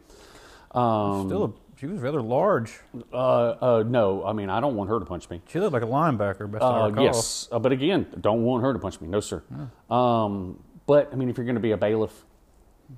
Um, 0.72 1.28
Still, 1.28 1.44
a, 1.46 1.52
she 1.80 1.88
was 1.88 2.00
rather 2.00 2.22
large. 2.22 2.80
uh, 3.12 3.16
uh, 3.18 3.84
no, 3.88 4.24
I 4.26 4.34
mean, 4.34 4.50
I 4.50 4.60
don't 4.62 4.76
want 4.76 4.90
her 4.90 5.00
to 5.00 5.06
punch 5.06 5.30
me. 5.30 5.42
She 5.50 5.60
looked 5.60 5.74
like 5.74 5.82
a 5.84 5.88
linebacker. 5.88 6.50
Best 6.50 6.64
I 6.64 6.82
Uh, 6.82 6.88
recall. 6.90 7.04
yes, 7.04 7.50
uh, 7.52 7.60
but 7.60 7.72
again, 7.72 8.06
don't 8.22 8.44
want 8.44 8.64
her 8.64 8.72
to 8.74 8.80
punch 8.80 9.02
me. 9.02 9.08
No, 9.08 9.20
sir. 9.20 9.42
Um, 9.90 10.64
but 10.86 11.10
I 11.12 11.16
mean, 11.16 11.30
if 11.30 11.38
you're 11.38 11.46
going 11.46 11.56
to 11.56 11.62
be 11.62 11.72
a 11.72 11.78
bailiff, 11.78 12.24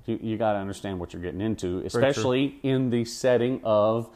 you, 0.06 0.18
you 0.22 0.36
got 0.36 0.52
to 0.52 0.58
understand 0.58 1.00
what 1.00 1.12
you're 1.12 1.22
getting 1.22 1.40
into, 1.40 1.82
especially 1.84 2.58
in 2.62 2.90
the 2.90 3.04
setting 3.04 3.60
of 3.64 4.08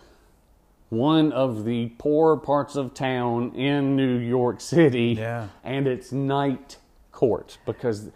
one 0.90 1.32
of 1.32 1.64
the 1.64 1.88
poor 1.98 2.36
parts 2.36 2.74
of 2.76 2.94
town 2.94 3.54
in 3.54 3.94
New 3.96 4.16
York 4.18 4.60
City, 4.60 5.14
Yeah. 5.18 5.48
and 5.62 5.86
it's 5.86 6.12
night 6.12 6.78
court 7.18 7.58
because 7.66 8.10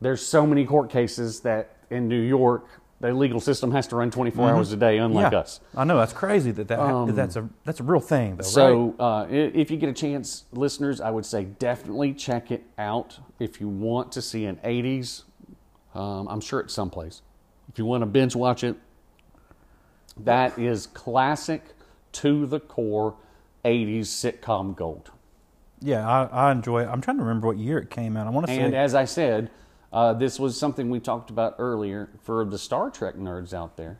there's 0.00 0.26
so 0.26 0.44
many 0.44 0.64
court 0.64 0.90
cases 0.90 1.40
that 1.40 1.76
in 1.88 2.08
New 2.08 2.20
York 2.20 2.66
the 3.00 3.14
legal 3.14 3.40
system 3.40 3.70
has 3.72 3.86
to 3.86 3.96
run 3.96 4.10
24 4.10 4.50
hours 4.50 4.72
a 4.72 4.76
day, 4.76 4.98
unlike 4.98 5.26
Mm-hmm. 5.26 5.34
yeah, 5.34 5.38
us. 5.40 5.60
I 5.74 5.84
know 5.84 5.96
that's 5.96 6.12
crazy 6.12 6.50
that, 6.50 6.68
that 6.68 7.06
that 7.06 7.14
that's 7.14 7.36
a 7.36 7.48
that's 7.64 7.80
a 7.80 7.82
real 7.82 8.00
thing 8.00 8.36
though. 8.36 8.42
right? 8.42 8.44
So, 8.44 8.94
uh, 8.98 9.26
if 9.30 9.70
you 9.70 9.78
get 9.78 9.88
a 9.88 9.94
chance, 9.94 10.44
listeners, 10.52 11.00
I 11.00 11.10
would 11.10 11.24
say 11.24 11.44
definitely 11.44 12.12
check 12.12 12.50
it 12.50 12.62
out. 12.76 13.18
If 13.38 13.58
you 13.60 13.68
want 13.68 14.12
to 14.12 14.20
see 14.20 14.44
an 14.44 14.56
80s, 14.64 15.22
um, 15.94 16.28
I'm 16.28 16.40
sure 16.42 16.60
it's 16.60 16.74
someplace. 16.74 17.22
If 17.72 17.78
you 17.78 17.86
want 17.86 18.02
to 18.02 18.06
binge 18.06 18.34
watch 18.36 18.64
it, 18.64 18.76
that 20.18 20.58
is 20.58 20.86
classic 20.88 21.62
to 22.12 22.44
the 22.46 22.60
core 22.60 23.14
80s 23.64 24.08
sitcom 24.08 24.76
gold. 24.76 25.10
Yeah, 25.80 26.08
I, 26.08 26.48
I 26.48 26.52
enjoy 26.52 26.82
it. 26.82 26.88
I'm 26.88 27.00
trying 27.00 27.16
to 27.16 27.22
remember 27.22 27.46
what 27.46 27.58
year 27.58 27.78
it 27.78 27.90
came 27.90 28.16
out. 28.16 28.26
I 28.26 28.30
want 28.30 28.46
to 28.46 28.52
say. 28.52 28.60
And 28.60 28.74
as 28.74 28.94
I 28.94 29.04
said, 29.04 29.50
uh, 29.92 30.12
this 30.12 30.38
was 30.38 30.58
something 30.58 30.90
we 30.90 31.00
talked 31.00 31.30
about 31.30 31.56
earlier 31.58 32.10
for 32.22 32.44
the 32.44 32.58
Star 32.58 32.90
Trek 32.90 33.16
nerds 33.16 33.52
out 33.52 33.76
there. 33.76 33.98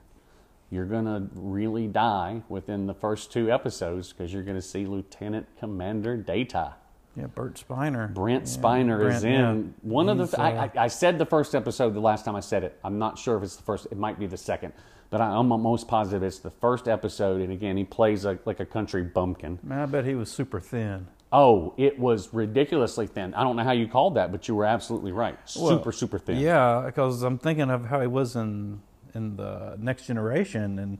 You're 0.70 0.84
going 0.84 1.06
to 1.06 1.28
really 1.34 1.88
die 1.88 2.42
within 2.48 2.86
the 2.86 2.94
first 2.94 3.32
two 3.32 3.50
episodes 3.50 4.12
because 4.12 4.32
you're 4.32 4.44
going 4.44 4.56
to 4.56 4.62
see 4.62 4.86
Lieutenant 4.86 5.48
Commander 5.58 6.16
Data. 6.16 6.74
yeah, 7.16 7.26
Bert 7.26 7.54
Spiner. 7.54 8.12
Brent 8.14 8.46
Yeah, 8.46 8.56
Spiner 8.56 9.12
is 9.12 9.24
in 9.24 9.32
yeah. 9.32 9.62
one 9.82 10.08
of 10.08 10.18
the. 10.18 10.40
I, 10.40 10.52
uh, 10.52 10.68
I, 10.76 10.84
I 10.84 10.86
said 10.86 11.18
the 11.18 11.26
first 11.26 11.56
episode 11.56 11.94
the 11.94 12.00
last 12.00 12.24
time 12.24 12.36
I 12.36 12.40
said 12.40 12.62
it. 12.62 12.78
I'm 12.84 13.00
not 13.00 13.18
sure 13.18 13.36
if 13.36 13.42
it's 13.42 13.56
the 13.56 13.64
first. 13.64 13.86
It 13.90 13.98
might 13.98 14.20
be 14.20 14.28
the 14.28 14.36
second, 14.36 14.72
but 15.10 15.20
I, 15.20 15.30
I'm 15.30 15.48
most 15.48 15.88
positive 15.88 16.22
it's 16.22 16.38
the 16.38 16.52
first 16.52 16.86
episode. 16.86 17.40
And 17.40 17.52
again, 17.52 17.76
he 17.76 17.82
plays 17.82 18.24
a, 18.24 18.38
like 18.44 18.60
a 18.60 18.66
country 18.66 19.02
bumpkin. 19.02 19.58
Man, 19.64 19.80
I 19.80 19.86
bet 19.86 20.04
he 20.04 20.14
was 20.14 20.30
super 20.30 20.60
thin. 20.60 21.08
Oh, 21.32 21.74
it 21.76 21.98
was 21.98 22.34
ridiculously 22.34 23.06
thin. 23.06 23.34
I 23.34 23.44
don't 23.44 23.54
know 23.54 23.62
how 23.62 23.70
you 23.72 23.86
called 23.86 24.16
that, 24.16 24.32
but 24.32 24.48
you 24.48 24.54
were 24.56 24.64
absolutely 24.64 25.12
right. 25.12 25.38
Well, 25.56 25.68
Super, 25.68 25.92
super 25.92 26.18
thin. 26.18 26.38
Yeah, 26.38 26.82
because 26.86 27.22
I'm 27.22 27.38
thinking 27.38 27.70
of 27.70 27.86
how 27.86 28.00
he 28.00 28.06
was 28.08 28.34
in 28.36 28.80
in 29.14 29.36
the 29.36 29.76
Next 29.78 30.06
Generation, 30.06 30.78
and 30.78 30.98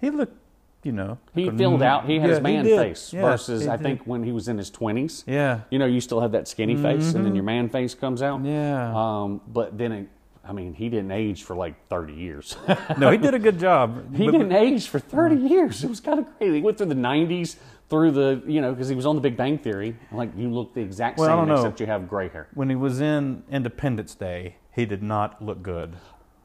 he 0.00 0.10
looked, 0.10 0.36
you 0.84 0.92
know, 0.92 1.18
He 1.34 1.50
filled 1.50 1.82
out. 1.82 2.06
He 2.06 2.18
had 2.20 2.30
his 2.30 2.38
yeah, 2.38 2.42
man 2.42 2.64
did. 2.64 2.76
face 2.78 3.12
Yeah, 3.12 3.22
versus 3.22 3.66
I 3.66 3.76
think 3.76 4.02
when 4.06 4.22
he 4.22 4.30
was 4.32 4.46
in 4.48 4.56
his 4.58 4.70
twenties. 4.70 5.24
Yeah, 5.26 5.60
You 5.70 5.78
know, 5.80 5.86
you 5.86 6.00
still 6.00 6.20
have 6.20 6.32
that 6.32 6.46
skinny 6.48 6.76
face, 6.76 7.14
and 7.14 7.24
then 7.26 7.34
your 7.34 7.44
man 7.44 7.68
face 7.68 7.94
comes 7.94 8.22
out. 8.22 8.38
Mm-hmm. 8.38 8.46
yeah. 8.46 8.92
Um, 9.22 9.40
but 9.48 9.76
then, 9.76 9.92
it, 9.92 10.08
I 10.44 10.52
mean, 10.52 10.74
he 10.74 10.88
didn't 10.88 11.10
age 11.10 11.42
for 11.42 11.56
like 11.56 11.74
thirty 11.88 12.14
years. 12.14 12.56
no, 12.98 13.10
he 13.10 13.18
did 13.18 13.34
a 13.34 13.38
good 13.40 13.58
job. 13.58 14.14
He 14.16 14.26
But- 14.26 14.32
didn't 14.32 14.52
age 14.52 14.86
for 14.88 14.98
30 15.00 15.36
years. 15.36 15.82
It 15.84 15.90
was 15.90 15.98
kind 16.00 16.18
of 16.20 16.36
crazy. 16.36 16.54
He 16.56 16.62
went 16.62 16.78
through 16.78 16.86
the 16.86 16.94
90s, 16.94 17.56
through 17.88 18.10
the, 18.12 18.42
you 18.46 18.60
know, 18.60 18.72
because 18.72 18.88
he 18.88 18.94
was 18.94 19.06
on 19.06 19.14
the 19.14 19.20
Big 19.20 19.36
Bang 19.36 19.58
Theory. 19.58 19.96
Like, 20.12 20.30
you 20.36 20.50
look 20.50 20.74
the 20.74 20.80
exact 20.80 21.18
Well, 21.18 21.46
same, 21.46 21.54
except 21.54 21.80
you 21.80 21.86
have 21.86 22.08
gray 22.08 22.28
hair. 22.28 22.48
When 22.54 22.68
he 22.68 22.76
was 22.76 23.00
in 23.00 23.44
Independence 23.50 24.14
Day, 24.14 24.56
he 24.74 24.84
did 24.84 25.02
not 25.02 25.42
look 25.42 25.62
good. 25.62 25.96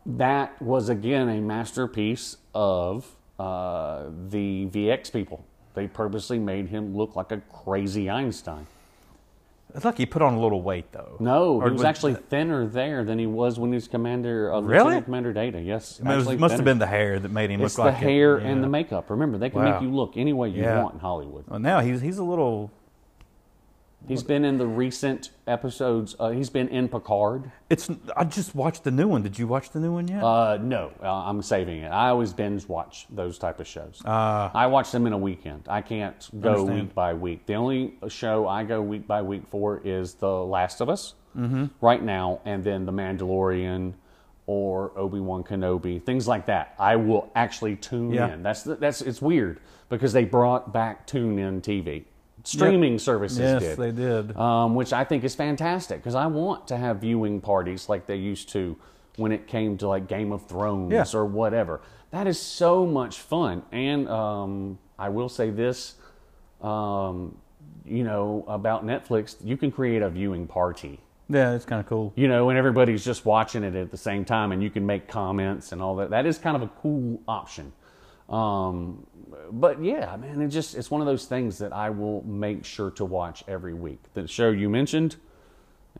That 0.06 0.62
was, 0.62 0.90
again, 0.90 1.30
a 1.30 1.42
masterpiece 1.42 2.38
of 2.54 3.16
uh, 3.40 4.06
the 4.30 4.68
VX 4.68 5.12
people. 5.12 5.46
They 5.74 5.88
purposely 5.88 6.40
made 6.40 6.68
him 6.68 6.96
look 6.96 7.16
like 7.16 7.32
a 7.32 7.38
crazy 7.52 8.10
Einstein. 8.10 8.68
It's 9.76 9.86
like 9.86 9.98
he 9.98 10.06
put 10.06 10.22
on 10.22 10.34
a 10.36 10.40
little 10.40 10.62
weight, 10.62 10.92
though. 10.92 11.18
No, 11.20 11.56
Or 11.56 11.68
he 11.68 11.74
was 11.74 11.84
actually 11.84 12.14
thinner 12.14 12.68
there 12.68 13.04
than 13.04 13.18
he 13.18 13.26
was 13.26 13.58
when 13.60 13.72
he 13.72 13.76
was 13.76 13.88
commander, 13.88 14.54
uh, 14.54 14.58
of 14.60 14.66
Really? 14.68 14.84
Lieutenant 14.84 15.06
Commander 15.06 15.34
Data. 15.34 15.60
Yes, 15.60 16.00
I 16.00 16.04
mean, 16.10 16.14
it 16.20 16.26
was- 16.28 16.40
must 16.40 16.56
have 16.56 16.64
been 16.66 16.78
the 16.80 16.86
hair 16.88 17.18
that 17.20 17.32
made 17.32 17.50
him 17.50 17.62
It's 17.62 17.78
look 17.78 17.86
the 17.88 17.92
like 17.94 18.02
it. 18.02 18.06
hair 18.08 18.40
Yeah. 18.40 18.48
and 18.50 18.64
the 18.64 18.68
makeup. 18.70 19.10
Remember, 19.10 19.38
they 19.40 19.50
can 19.50 19.64
Wow. 19.64 19.72
make 19.72 19.82
you 19.82 19.90
look 19.90 20.16
any 20.16 20.32
way 20.34 20.50
you 20.50 20.62
Yeah. 20.62 20.84
want 20.84 20.94
in 20.96 21.00
Hollywood. 21.00 21.46
Well, 21.48 21.60
now 21.60 21.80
he's 21.80 22.02
he's 22.02 22.20
a 22.20 22.24
little. 22.24 22.70
He's 24.08 24.24
been 24.24 24.44
in 24.44 24.58
the 24.58 24.68
recent 24.68 25.30
episodes. 25.48 26.16
Uh, 26.20 26.30
he's 26.30 26.50
been 26.50 26.68
in 26.68 26.90
Picard. 26.90 27.52
It's. 27.70 27.90
I 28.18 28.26
just 28.26 28.54
watched 28.54 28.84
the 28.84 28.92
new 28.92 29.08
one. 29.08 29.24
Did 29.24 29.40
you 29.40 29.48
watch 29.48 29.70
the 29.70 29.80
new 29.80 29.94
one 29.94 30.08
yet? 30.08 30.22
Uh, 30.24 30.58
no, 30.62 30.92
uh, 31.02 31.10
I'm 31.10 31.42
saving 31.42 31.84
it. 31.84 31.88
I 31.90 32.10
always 32.10 32.34
binge 32.34 32.68
watch 32.68 33.08
those 33.10 33.38
type 33.38 33.60
of 33.60 33.68
shows. 33.68 34.02
Uh, 34.06 34.50
I 34.54 34.68
watch 34.68 34.92
them 34.92 35.08
in 35.08 35.14
a 35.14 35.18
weekend. 35.18 35.68
I 35.70 35.82
can't 35.82 36.30
go 36.42 36.52
Understand. 36.52 36.82
week 36.82 36.94
by 36.94 37.14
week. 37.14 37.46
The 37.46 37.54
only 37.56 37.94
show 38.10 38.48
I 38.48 38.64
go 38.64 38.82
week 38.82 39.08
by 39.08 39.22
week 39.22 39.44
for 39.50 39.82
is 39.84 40.16
The 40.16 40.32
Last 40.44 40.82
of 40.82 40.90
Us 40.90 41.14
mm-hmm. 41.38 41.66
right 41.80 42.04
now, 42.04 42.42
and 42.46 42.64
then 42.64 42.86
The 42.86 42.92
Mandalorian 42.94 43.94
or 44.46 44.92
Obi 44.98 45.22
Wan 45.22 45.44
Kenobi, 45.44 46.04
things 46.04 46.28
like 46.28 46.48
that. 46.48 46.76
I 46.78 46.98
will 46.98 47.32
actually 47.36 47.78
tune 47.78 48.12
Yeah. 48.12 48.34
in. 48.34 48.44
That's 48.44 48.64
that's 48.64 49.02
it's 49.02 49.22
weird 49.22 49.62
because 49.88 50.12
they 50.12 50.26
brought 50.26 50.74
back 50.74 51.08
Tune 51.08 51.40
In 51.40 51.62
TV. 51.62 52.04
Streaming 52.44 53.00
services 53.00 53.40
yes, 53.40 53.62
did 53.62 53.78
they 53.78 53.92
did. 53.92 54.36
um, 54.38 54.76
which 54.76 54.92
I 54.94 55.04
think 55.06 55.24
is 55.24 55.34
fantastic 55.34 56.00
because 56.00 56.16
I 56.16 56.28
want 56.28 56.68
to 56.68 56.78
have 56.78 56.98
viewing 57.02 57.40
parties 57.40 57.88
like 57.88 58.06
they 58.06 58.18
used 58.18 58.50
to 58.50 58.78
when 59.16 59.32
it 59.32 59.48
came 59.48 59.78
to 59.78 59.88
like 59.88 60.08
Game 60.08 60.32
of 60.34 60.46
Thrones 60.48 60.92
Yeah. 60.92 61.06
or 61.14 61.26
whatever. 61.26 61.82
That 62.12 62.28
is 62.28 62.40
so 62.42 62.86
much 62.86 63.20
fun. 63.20 63.64
And 63.72 64.10
um, 64.10 64.78
I 65.00 65.10
will 65.10 65.30
say 65.30 65.52
this, 65.52 65.96
um, 66.62 67.38
you 67.86 68.04
know, 68.04 68.44
about 68.48 68.86
Netflix, 68.86 69.36
you 69.44 69.56
can 69.58 69.72
create 69.72 70.02
a 70.02 70.10
viewing 70.10 70.46
party. 70.48 71.00
yeah, 71.30 71.54
it's 71.54 71.66
kind 71.66 71.80
of 71.80 71.86
cool. 71.88 72.12
You 72.16 72.28
know, 72.28 72.50
and 72.50 72.58
everybody's 72.60 73.04
just 73.06 73.26
watching 73.26 73.64
it 73.64 73.76
at 73.76 73.90
the 73.92 73.98
same 73.98 74.26
time, 74.26 74.52
and 74.52 74.62
you 74.62 74.70
can 74.70 74.86
make 74.86 75.08
comments 75.08 75.72
and 75.72 75.82
all 75.82 75.96
that. 75.98 76.10
That 76.10 76.26
is 76.26 76.38
kind 76.38 76.56
of 76.56 76.62
a 76.62 76.68
cool 76.82 77.22
option. 77.28 77.72
Um, 78.30 79.06
but 79.52 79.84
yeah, 79.84 80.16
man, 80.18 80.42
it 80.42 80.48
just 80.50 80.76
it's 80.76 80.90
one 80.92 81.02
of 81.02 81.08
those 81.08 81.26
things 81.26 81.58
that 81.60 81.74
I 81.74 81.90
will 81.90 82.24
make 82.26 82.66
sure 82.66 82.92
to 82.92 83.06
watch 83.06 83.44
every 83.48 83.74
week. 83.74 84.00
The 84.14 84.28
show 84.28 84.50
you 84.50 84.70
mentioned, 84.70 85.16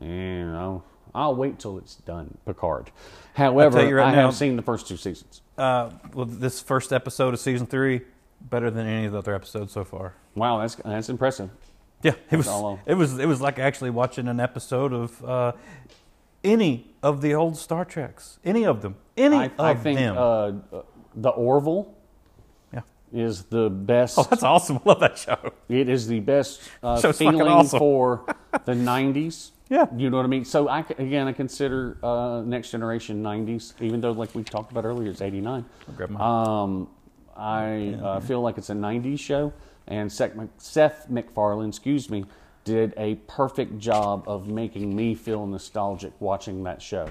you 0.00 0.08
know, 0.08 0.82
I'll 1.14 1.34
wait 1.34 1.58
till 1.58 1.78
it's 1.78 1.94
done. 1.96 2.38
Picard. 2.46 2.90
However, 3.34 3.78
right 3.94 4.08
I 4.08 4.14
now- 4.14 4.26
have 4.26 4.34
seen 4.34 4.56
the 4.56 4.62
first 4.62 4.88
two 4.88 4.96
seasons. 4.96 5.42
Uh, 5.56 5.90
well, 6.12 6.26
this 6.26 6.60
first 6.60 6.92
episode 6.92 7.32
of 7.34 7.40
season 7.40 7.66
three 7.66 8.02
better 8.40 8.70
than 8.70 8.86
any 8.86 9.06
of 9.06 9.12
the 9.12 9.18
other 9.18 9.34
episodes 9.34 9.72
so 9.72 9.84
far. 9.84 10.14
Wow, 10.34 10.58
that's 10.60 10.74
that's 10.76 11.08
impressive. 11.08 11.50
Yeah, 12.02 12.14
it 12.30 12.36
was. 12.36 12.78
It 12.86 12.94
was. 12.94 13.18
It 13.18 13.26
was 13.26 13.40
like 13.40 13.58
actually 13.58 13.90
watching 13.90 14.28
an 14.28 14.38
episode 14.40 14.92
of 14.92 15.24
uh, 15.24 15.52
any 16.42 16.90
of 17.02 17.22
the 17.22 17.34
old 17.34 17.56
Star 17.56 17.84
Treks. 17.84 18.38
Any 18.44 18.66
of 18.66 18.82
them. 18.82 18.96
Any 19.16 19.36
I, 19.36 19.44
of 19.46 19.60
I 19.60 19.74
think 19.74 19.98
them. 20.00 20.16
uh, 20.18 20.52
the 21.14 21.30
Orville. 21.30 21.94
Is 23.14 23.44
the 23.44 23.70
best. 23.70 24.18
Oh, 24.18 24.26
that's 24.28 24.42
awesome! 24.42 24.76
I 24.78 24.80
love 24.84 25.00
that 25.00 25.16
show. 25.16 25.52
It 25.68 25.88
is 25.88 26.08
the 26.08 26.20
best 26.20 26.60
uh, 26.82 27.12
feeling 27.12 27.42
awesome. 27.42 27.78
for 27.78 28.24
the 28.64 28.72
'90s. 28.72 29.52
Yeah. 29.70 29.86
you 29.96 30.10
know 30.10 30.18
what 30.18 30.26
I 30.26 30.28
mean. 30.28 30.44
So 30.44 30.68
I 30.68 30.80
again, 30.98 31.26
I 31.26 31.32
consider 31.32 31.96
uh, 32.02 32.42
Next 32.44 32.70
Generation 32.70 33.22
'90s, 33.22 33.72
even 33.80 34.00
though 34.00 34.12
like 34.12 34.34
we 34.34 34.42
talked 34.42 34.72
about 34.72 34.84
earlier, 34.84 35.10
it's 35.10 35.22
'89. 35.22 35.64
grab 35.96 36.10
mine. 36.10 36.22
Um, 36.22 36.88
I 37.36 37.96
uh, 38.02 38.20
feel 38.20 38.42
like 38.42 38.58
it's 38.58 38.70
a 38.70 38.74
'90s 38.74 39.18
show, 39.20 39.52
and 39.86 40.12
Seth, 40.12 40.34
Mac- 40.34 40.48
Seth 40.58 41.08
MacFarlane, 41.08 41.68
excuse 41.68 42.10
me, 42.10 42.24
did 42.64 42.94
a 42.96 43.14
perfect 43.26 43.78
job 43.78 44.24
of 44.26 44.48
making 44.48 44.94
me 44.94 45.14
feel 45.14 45.46
nostalgic 45.46 46.12
watching 46.20 46.64
that 46.64 46.82
show. 46.82 47.08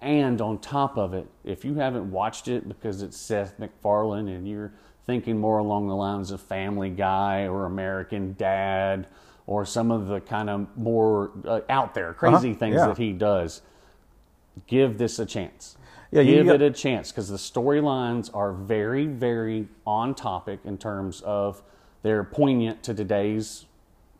And 0.00 0.40
on 0.40 0.58
top 0.58 0.98
of 0.98 1.14
it, 1.14 1.26
if 1.42 1.64
you 1.64 1.74
haven't 1.74 2.10
watched 2.10 2.48
it 2.48 2.68
because 2.68 3.02
it's 3.02 3.16
Seth 3.16 3.58
MacFarlane 3.58 4.28
and 4.28 4.46
you're 4.46 4.72
thinking 5.06 5.38
more 5.38 5.58
along 5.58 5.88
the 5.88 5.94
lines 5.96 6.30
of 6.32 6.40
Family 6.40 6.90
Guy 6.90 7.46
or 7.46 7.64
American 7.64 8.34
Dad 8.34 9.06
or 9.46 9.64
some 9.64 9.90
of 9.92 10.08
the 10.08 10.20
kind 10.20 10.50
of 10.50 10.66
more 10.76 11.30
uh, 11.46 11.60
out 11.68 11.94
there 11.94 12.12
crazy 12.12 12.50
Uh-huh, 12.50 12.58
things 12.58 12.76
yeah. 12.76 12.86
that 12.88 12.98
he 12.98 13.12
does, 13.12 13.62
give 14.66 14.98
this 14.98 15.18
a 15.18 15.26
chance. 15.26 15.76
Yeah, 16.10 16.22
you 16.22 16.34
give 16.36 16.46
got- 16.46 16.54
it 16.56 16.62
a 16.62 16.70
chance 16.70 17.12
because 17.12 17.28
the 17.28 17.36
storylines 17.36 18.30
are 18.34 18.52
very, 18.52 19.06
very 19.06 19.68
on 19.86 20.14
topic 20.14 20.60
in 20.64 20.78
terms 20.78 21.20
of 21.22 21.62
they're 22.02 22.24
poignant 22.24 22.82
to 22.84 22.94
today's, 22.94 23.66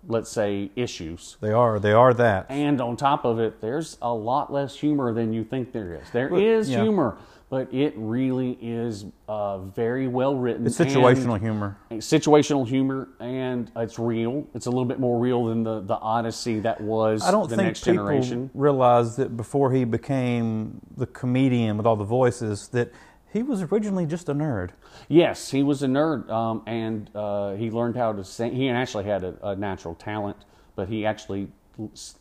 let's 0.06 0.30
say, 0.30 0.70
issues. 0.76 1.36
They 1.40 1.52
are. 1.52 1.78
They 1.80 1.92
are 1.92 2.12
that. 2.14 2.46
And 2.48 2.80
on 2.80 2.96
top 2.96 3.24
of 3.24 3.38
it, 3.40 3.60
there's 3.60 3.98
a 4.02 4.12
lot 4.12 4.52
less 4.52 4.76
humor 4.76 5.12
than 5.12 5.32
you 5.32 5.42
think 5.44 5.72
there 5.72 5.94
is. 5.94 6.08
There 6.12 6.36
is 6.36 6.68
yeah. 6.70 6.82
humor, 6.82 7.16
but 7.48 7.72
it 7.72 7.94
really 7.96 8.58
is 8.60 9.04
uh, 9.28 9.58
very 9.58 10.08
well 10.08 10.34
written. 10.34 10.66
It's 10.66 10.76
situational 10.76 11.38
humor. 11.38 11.76
situational 11.92 12.66
humor, 12.66 13.08
and 13.20 13.70
it's 13.76 13.98
real. 13.98 14.46
It's 14.54 14.66
a 14.66 14.70
little 14.70 14.84
bit 14.84 14.98
more 14.98 15.18
real 15.18 15.46
than 15.46 15.62
the, 15.62 15.80
the 15.80 15.94
Odyssey 15.94 16.60
that 16.60 16.80
was 16.80 17.22
I 17.22 17.30
don't 17.30 17.48
the 17.48 17.56
think 17.56 17.66
next 17.66 17.84
people 17.84 18.04
generation. 18.04 18.50
realize 18.54 19.16
that 19.16 19.36
before 19.36 19.72
he 19.72 19.84
became 19.84 20.80
the 20.96 21.06
comedian 21.06 21.76
with 21.76 21.86
all 21.86 21.96
the 21.96 22.04
voices, 22.04 22.68
that 22.68 22.92
he 23.32 23.42
was 23.42 23.62
originally 23.62 24.06
just 24.06 24.28
a 24.28 24.34
nerd. 24.34 24.70
Yes, 25.08 25.50
he 25.50 25.62
was 25.62 25.82
a 25.82 25.86
nerd, 25.86 26.28
um, 26.30 26.62
and 26.66 27.10
uh, 27.14 27.54
he 27.54 27.70
learned 27.70 27.96
how 27.96 28.12
to 28.12 28.24
sing. 28.24 28.54
He 28.54 28.68
actually 28.68 29.04
had 29.04 29.22
a, 29.22 29.50
a 29.50 29.56
natural 29.56 29.94
talent, 29.94 30.38
but 30.74 30.88
he 30.88 31.06
actually 31.06 31.48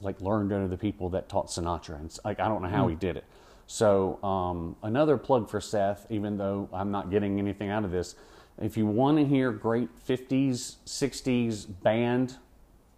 like 0.01 0.19
learned 0.21 0.51
under 0.51 0.67
the 0.67 0.77
people 0.77 1.09
that 1.09 1.29
taught 1.29 1.47
Sinatra, 1.47 1.95
and 1.95 2.15
like 2.23 2.39
I 2.39 2.47
don't 2.47 2.61
know 2.61 2.69
how 2.69 2.87
he 2.87 2.95
did 2.95 3.17
it. 3.17 3.23
So 3.67 4.23
um, 4.23 4.75
another 4.83 5.17
plug 5.17 5.49
for 5.49 5.59
Seth, 5.59 6.05
even 6.09 6.37
though 6.37 6.69
I'm 6.71 6.91
not 6.91 7.09
getting 7.09 7.39
anything 7.39 7.69
out 7.69 7.83
of 7.83 7.91
this. 7.91 8.15
If 8.61 8.77
you 8.77 8.85
want 8.85 9.17
to 9.17 9.25
hear 9.25 9.51
great 9.51 9.89
50s, 10.07 10.75
60s 10.85 11.67
band 11.83 12.35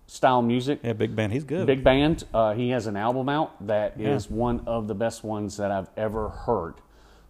style 0.05 0.41
music, 0.41 0.79
Yeah, 0.83 0.93
big 0.93 1.15
band. 1.15 1.33
He's 1.33 1.43
good. 1.43 1.65
Big 1.65 1.83
band. 1.83 2.25
Uh, 2.33 2.53
he 2.53 2.69
has 2.69 2.85
an 2.87 2.95
album 2.95 3.27
out 3.29 3.65
that 3.67 3.99
is 3.99 4.27
Yeah. 4.29 4.35
one 4.35 4.61
of 4.67 4.87
the 4.87 4.95
best 4.95 5.23
ones 5.23 5.57
that 5.57 5.71
I've 5.71 5.89
ever 5.97 6.29
heard. 6.29 6.75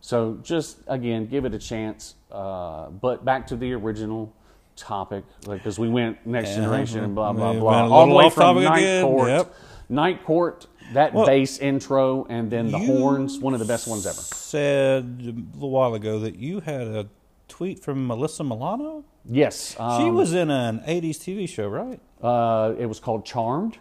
So 0.02 0.38
just 0.44 0.80
again, 0.88 1.28
give 1.28 1.46
it 1.46 1.54
a 1.54 1.60
chance. 1.60 2.16
Uh, 2.32 2.90
but 2.90 3.24
back 3.24 3.48
to 3.48 3.56
the 3.56 3.74
original 3.74 4.34
topic, 4.76 5.24
because 5.48 5.80
we 5.80 5.90
went 5.90 6.24
next 6.26 6.50
Yeah, 6.50 6.56
generation 6.58 7.04
and 7.04 7.16
blah 7.16 7.34
blah 7.34 7.54
blah, 7.54 7.88
all 7.90 8.08
the 8.08 8.14
way 8.14 8.30
from 8.30 8.62
Night 8.64 8.78
again. 8.78 9.06
Court. 9.06 9.30
Yep. 9.30 9.54
Night 9.90 10.24
Court, 10.26 10.68
that 10.94 11.14
Well, 11.14 11.26
bass 11.26 11.58
intro, 11.60 12.26
and 12.30 12.50
then 12.50 12.72
the 12.72 12.80
horns, 12.80 13.40
one 13.40 13.54
of 13.54 13.60
the 13.60 13.66
best 13.66 13.88
ones 13.88 14.06
ever. 14.06 14.22
Said 14.22 15.04
a 15.22 15.56
little 15.56 15.70
while 15.70 15.94
ago 15.94 16.20
that 16.20 16.36
you 16.38 16.60
had 16.62 16.82
a 16.88 17.08
tweet 17.48 17.84
from 17.84 18.08
Melissa 18.08 18.44
Milano. 18.44 19.04
Yes, 19.26 19.72
she 19.72 19.78
um, 19.80 20.16
was 20.16 20.34
in 20.34 20.50
an 20.50 20.80
'80s 20.88 21.18
TV 21.18 21.48
show, 21.50 21.68
right? 21.68 22.00
Uh, 22.22 22.74
it 22.78 22.86
was 22.86 23.00
called 23.00 23.26
Charmed. 23.26 23.78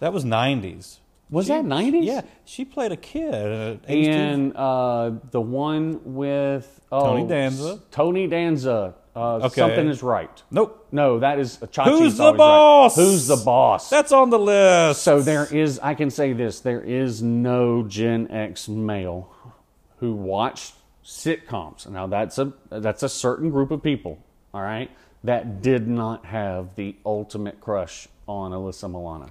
That 0.00 0.12
was 0.12 0.24
'90s. 0.24 0.98
Was 1.30 1.46
She- 1.46 1.52
that 1.52 1.64
90s? 1.64 2.04
Yeah, 2.04 2.20
she 2.44 2.66
played 2.66 2.92
a 2.92 2.96
kid. 2.96 3.32
in 3.32 3.50
an 3.50 3.78
80s 3.88 3.88
TV 3.88 4.08
and 4.08 4.56
uh, 4.56 5.12
the 5.30 5.40
one 5.40 6.00
with 6.04 6.80
oh, 6.92 7.06
Tony 7.06 7.26
Danza. 7.26 7.80
Tony 7.90 8.26
Danza. 8.26 8.94
Uh, 9.14 9.36
Okay. 9.42 9.60
Something 9.60 9.88
is 9.88 10.02
right. 10.02 10.42
Nope, 10.50 10.86
No, 10.90 11.18
that 11.18 11.38
is 11.38 11.60
a 11.60 11.66
Chachi's 11.66 11.88
Who's 11.98 12.16
the 12.16 12.24
always 12.24 12.32
right. 12.32 12.38
boss? 12.38 12.96
Who's 12.96 13.26
the 13.26 13.36
boss? 13.36 13.90
that's 13.90 14.10
on 14.12 14.30
the 14.30 14.38
list. 14.38 15.02
so 15.02 15.20
there 15.20 15.44
is. 15.54 15.78
I 15.80 15.94
can 15.94 16.10
say 16.10 16.32
this: 16.32 16.60
there 16.60 16.80
is 16.80 17.22
no 17.22 17.82
Gen 17.82 18.30
X 18.30 18.68
male 18.68 19.30
who 19.98 20.14
watched 20.14 20.74
sitcoms. 21.04 21.86
Now 21.88 22.06
that's 22.06 22.38
a 22.38 22.52
that's 22.70 23.02
a 23.02 23.08
certain 23.08 23.50
group 23.50 23.70
of 23.70 23.82
people. 23.82 24.18
All 24.54 24.62
right, 24.62 24.90
that 25.24 25.60
did 25.62 25.86
not 25.88 26.24
have 26.26 26.74
the 26.76 26.96
ultimate 27.04 27.60
crush 27.60 28.08
on 28.26 28.52
Alyssa 28.52 28.90
Milano. 28.90 29.28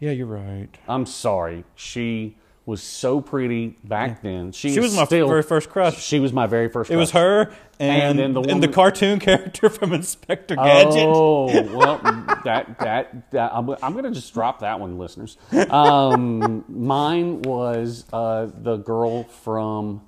yeah, 0.00 0.10
you're 0.10 0.26
right. 0.26 0.68
I'm 0.88 1.06
sorry. 1.06 1.64
She 1.76 2.36
was 2.66 2.82
so 2.82 3.20
pretty 3.20 3.78
back 3.84 4.22
then. 4.22 4.50
She, 4.50 4.74
She 4.74 4.80
was 4.80 4.94
my 4.94 5.04
still, 5.04 5.28
very 5.28 5.42
first 5.42 5.70
crush. 5.70 6.02
She 6.02 6.18
was 6.18 6.32
my 6.32 6.46
very 6.46 6.68
first. 6.68 6.90
It 6.90 6.96
was 6.96 7.12
her 7.12 7.52
and, 7.78 8.02
And 8.02 8.18
then 8.18 8.32
the 8.34 8.40
and 8.42 8.62
the 8.62 8.68
cartoon 8.68 9.18
character 9.20 9.68
from 9.68 9.92
Inspector 9.92 10.54
Gadget. 10.54 11.04
Oh 11.06 11.46
well, 11.76 11.98
that 12.44 12.78
that, 12.80 13.30
that 13.30 13.54
I'm, 13.54 13.70
I'm 13.82 13.92
going 13.92 14.04
to 14.04 14.10
just 14.10 14.34
drop 14.34 14.60
that 14.60 14.80
one, 14.80 14.98
listeners. 14.98 15.38
Um, 15.70 16.64
mine 16.68 17.42
was 17.42 18.04
uh, 18.12 18.50
the 18.52 18.76
girl 18.76 19.24
from. 19.24 20.02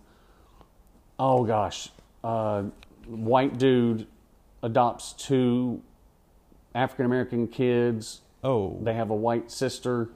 Oh 1.21 1.45
gosh, 1.45 1.91
uh, 2.25 2.65
white 3.07 3.59
dude 3.59 4.07
adopts 4.63 5.13
two 5.13 5.83
African 6.75 7.07
American 7.07 7.47
kids. 7.49 8.23
Oh, 8.43 8.79
They 8.83 8.95
have 8.95 9.11
a 9.11 9.17
white 9.17 9.51
sister. 9.51 10.11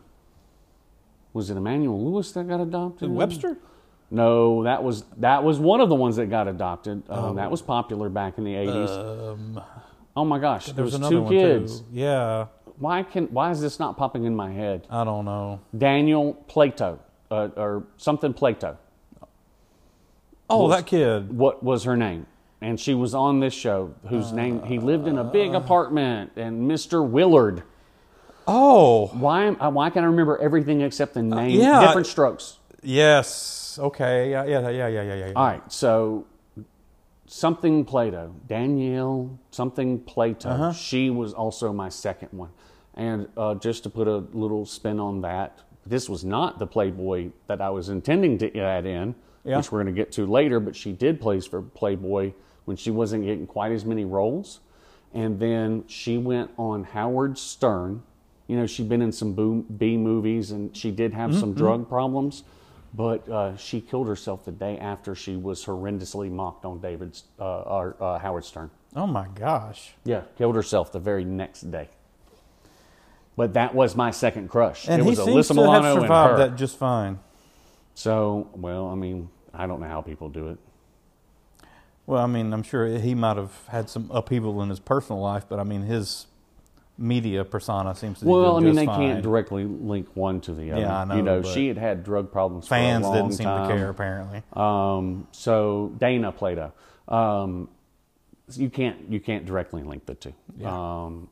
Was 1.33 1.51
it 1.51 1.57
Emmanuel 1.57 2.03
Lewis 2.05 2.33
that 2.33 2.47
got 2.49 2.61
adopted? 2.61 3.11
Webster. 3.11 3.57
No, 4.11 4.65
that 4.65 4.83
was 4.83 5.05
that 5.19 5.43
was 5.43 5.59
one 5.59 5.81
of 5.81 5.89
the 5.89 5.95
ones 5.95 6.17
that 6.17 6.27
got 6.27 6.47
adopted. 6.47 7.03
Um, 7.09 7.37
That 7.37 7.51
was 7.51 7.63
popular 7.63 8.09
back 8.11 8.37
in 8.37 8.45
the 8.45 8.55
eighties. 8.55 8.91
Um, 8.91 9.61
oh 10.15 10.25
my 10.25 10.39
gosh, 10.39 10.67
there 10.67 10.85
was 10.85 10.99
was 10.99 11.09
two 11.09 11.23
one 11.23 11.33
kids. 11.33 11.81
too. 11.81 11.87
Yeah, 11.93 12.47
Why 12.79 13.03
can 13.05 13.29
why 13.29 13.51
is 13.51 13.61
this 13.63 13.79
not 13.79 13.97
popping 13.97 14.25
in 14.25 14.37
my 14.37 14.51
head? 14.53 14.87
I 14.91 15.05
don't 15.05 15.25
know. 15.25 15.61
Daniel 15.77 16.35
Plato 16.49 16.99
uh, 17.31 17.49
or 17.57 17.85
something 17.97 18.35
Plato. 18.35 18.77
Oh, 20.51 20.67
Was- 20.67 20.77
that 20.77 20.87
kid. 20.87 21.33
What 21.33 21.63
was 21.63 21.85
her 21.85 21.97
name? 21.97 22.27
And 22.61 22.79
she 22.79 22.95
was 22.95 23.15
on 23.15 23.41
this 23.41 23.55
show. 23.55 23.93
Whose 24.09 24.31
name? 24.33 24.63
He 24.65 24.79
lived 24.79 25.09
in 25.09 25.19
a 25.19 25.25
big 25.25 25.53
apartment. 25.55 26.33
And 26.37 26.71
Mr. 26.71 27.05
Willard. 27.05 27.65
Oh, 28.47 29.07
Why? 29.09 29.45
am- 29.45 29.61
uh, 29.61 29.71
Why 29.71 29.91
can 29.91 30.05
I 30.05 30.07
remember 30.09 30.39
everything 30.39 30.81
except 30.81 31.15
the 31.15 31.23
name? 31.23 31.61
Uh, 31.61 31.65
yeah. 31.65 31.87
Different 31.87 32.07
strokes. 32.07 32.59
yes. 32.83 33.79
Okay. 33.81 34.31
Yeah. 34.31 34.45
Yeah. 34.45 34.69
Yeah. 34.69 34.87
Yeah. 34.89 35.03
Yeah. 35.03 35.15
Yeah. 35.27 35.33
All 35.35 35.47
right, 35.47 35.73
so 35.73 36.27
something 37.27 37.85
Plato, 37.85 38.35
Danielle 38.47 39.39
something 39.51 39.99
Plato. 40.01 40.49
Uh-huh. 40.51 40.73
She 40.73 41.09
was 41.11 41.33
also 41.33 41.73
my 41.73 41.89
second 41.89 42.29
one, 42.33 42.51
and 42.95 43.29
uh, 43.37 43.55
just 43.55 43.85
to 43.85 43.91
put 43.91 44.09
a 44.09 44.19
little 44.19 44.67
spin 44.67 45.01
on 45.01 45.23
that, 45.23 45.59
this 45.87 46.09
was 46.09 46.25
not 46.25 46.59
the 46.59 46.67
Playboy 46.67 47.31
that 47.47 47.61
I 47.61 47.71
was 47.71 47.89
intending 47.89 48.39
to 48.39 48.59
add 48.61 48.85
in, 48.87 49.15
Yeah. 49.45 49.57
which 49.57 49.73
we're 49.73 49.83
going 49.83 49.95
to 49.95 49.99
get 49.99 50.13
to 50.13 50.27
later. 50.27 50.61
But 50.61 50.77
she 50.77 50.93
did 50.93 51.21
plays 51.21 51.47
for 51.47 51.63
Playboy 51.63 52.33
when 52.67 52.77
she 52.77 52.91
wasn't 52.91 53.25
getting 53.25 53.47
quite 53.47 53.73
as 53.73 53.85
many 53.85 54.05
roles, 54.05 54.61
and 55.15 55.41
then 55.41 55.85
she 55.87 56.19
went 56.19 56.51
on 56.59 56.85
Howard 56.85 57.39
Stern. 57.39 58.03
You 58.53 58.59
know, 58.59 58.67
she'd 58.67 58.89
been 58.91 59.01
in 59.01 59.13
some 59.13 59.33
boom- 59.33 59.63
B 59.79 59.97
movies, 59.97 60.51
and 60.51 60.77
she 60.77 60.91
did 60.91 61.15
have 61.15 61.35
some 61.35 61.55
drug 61.55 61.89
problems. 61.89 62.45
But 62.93 63.27
uh, 63.27 63.57
she 63.57 63.81
killed 63.81 64.07
herself 64.09 64.45
the 64.45 64.53
day 64.53 64.77
after 64.79 65.15
she 65.15 65.37
was 65.37 65.65
horrendously 65.65 66.31
mocked 66.31 66.67
on 66.67 66.79
David's 66.81 67.25
uh, 67.41 67.63
or, 67.63 67.97
uh, 67.99 68.19
Howard 68.19 68.45
Stern. 68.45 68.71
Oh 68.95 69.07
my 69.07 69.27
gosh. 69.35 69.95
Yeah, 70.05 70.25
killed 70.37 70.55
herself 70.55 70.93
the 70.93 70.99
very 70.99 71.25
next 71.25 71.71
day. 71.71 71.89
But 73.37 73.55
that 73.55 73.75
was 73.75 73.97
my 73.97 74.11
second 74.11 74.51
crush. 74.51 74.87
And 74.87 75.01
it 75.01 75.05
he 75.05 75.09
was 75.09 75.25
seems 75.25 75.31
Alyssa 75.31 75.49
to 75.49 75.55
Milano 75.55 75.83
have 75.83 75.97
and 75.97 76.03
survived 76.03 76.31
her. 76.33 76.37
that 76.37 76.57
just 76.57 76.77
fine. 76.77 77.19
So, 77.95 78.51
well, 78.53 78.89
I 78.89 78.95
mean, 78.95 79.31
I 79.55 79.67
don't 79.67 79.81
know 79.81 79.89
how 79.89 80.03
people 80.03 80.29
do 80.29 80.49
it. 80.49 80.59
Well, 82.05 82.23
I 82.23 82.27
mean, 82.27 82.53
I'm 82.53 82.63
sure 82.63 82.87
he 82.99 83.15
might 83.15 83.39
have 83.39 83.67
had 83.69 83.89
some 83.89 84.11
upheaval 84.13 84.61
in 84.63 84.69
his 84.69 84.81
personal 84.81 85.23
life, 85.23 85.47
but 85.49 85.59
I 85.59 85.65
mean, 85.65 85.85
his 85.85 86.27
media 87.03 87.45
persona 87.45 87.95
seems 87.95 88.21
to. 88.21 88.25
be 88.25 88.31
Well, 88.31 88.57
I 88.57 88.61
mean, 88.61 88.75
they 88.77 88.87
fine. 88.87 89.01
can't 89.01 89.23
directly 89.23 89.65
link 89.65 90.09
one 90.15 90.41
to 90.43 90.55
the 90.55 90.73
other. 90.73 90.81
Yeah, 90.81 91.01
I 91.01 91.05
know, 91.05 91.17
You 91.17 91.23
know, 91.23 91.43
she 91.43 91.69
had 91.69 91.77
had 91.77 92.05
drug 92.05 92.31
problems 92.31 92.69
Fans 92.69 93.05
for 93.05 93.09
a 93.09 93.11
long 93.11 93.23
didn't 93.29 93.37
seem 93.39 93.45
time. 93.45 93.69
to 93.69 93.75
care, 93.77 93.91
apparently. 93.91 94.43
Um, 94.53 95.27
so 95.33 95.93
Dana 95.99 96.33
Plato, 96.33 96.73
um, 97.09 97.69
you 98.55 98.71
can't 98.71 99.11
you 99.11 99.21
can't 99.21 99.45
directly 99.45 99.83
link 99.83 100.07
the 100.07 100.15
two. 100.15 100.33
Yeah. 100.57 100.73
Um, 101.05 101.29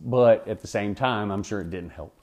but 0.00 0.46
at 0.48 0.60
the 0.60 0.66
same 0.66 0.94
time, 0.94 1.30
I'm 1.30 1.42
sure 1.42 1.60
it 1.60 1.70
didn't 1.70 1.90
help. 1.90 2.14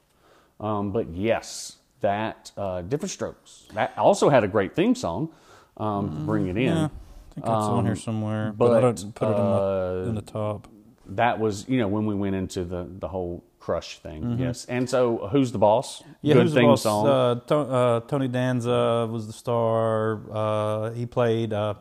Um, 0.60 0.91
but 0.91 1.10
yes, 1.13 1.78
that 2.02 2.52
uh, 2.58 2.82
different 2.82 3.12
strokes 3.12 3.67
that 3.74 3.98
also 3.98 4.30
had 4.30 4.43
a 4.43 4.48
great 4.48 4.76
theme 4.76 4.95
song. 4.95 5.30
Um, 5.78 6.10
to 6.10 6.22
bring 6.26 6.48
it 6.48 6.58
in. 6.58 6.74
Mm, 6.74 6.76
Yeah, 6.76 6.84
I 6.86 7.34
think 7.36 7.45
it's 7.45 7.48
on 7.48 7.86
here 7.86 7.95
somewhere, 7.95 8.52
but, 8.52 8.74
I 8.76 8.82
don't 8.82 9.15
put 9.15 9.30
it 9.30 9.32
in 9.32 9.38
uh, 9.38 9.93
the, 9.93 10.06
in 10.10 10.15
the 10.15 10.22
top. 10.22 10.67
That 11.15 11.39
was 11.39 11.67
you 11.67 11.78
know 11.80 11.88
when 11.88 12.06
we 12.06 12.15
went 12.15 12.36
into 12.36 12.63
the 12.63 12.88
the 13.00 13.08
whole 13.08 13.43
crush 13.60 14.00
thing. 14.00 14.38
Yes, 14.39 14.65
and 14.65 14.89
so 14.89 15.28
who's 15.32 15.52
the 15.52 15.58
boss? 15.60 16.02
Mm-hmm. 16.02 16.12
Yeah, 16.22 16.34
Good 16.36 16.43
who's 16.43 16.54
the 16.54 16.62
boss? 16.62 16.82
song. 16.84 17.08
Uh, 17.08 17.36
to, 17.48 17.56
uh, 17.58 18.00
Tony 18.02 18.28
Danza 18.28 19.08
was 19.12 19.28
the 19.28 19.34
star. 19.34 20.22
Uh, 20.32 20.91
he 20.91 21.06
played 21.06 21.54
uh, 21.54 21.76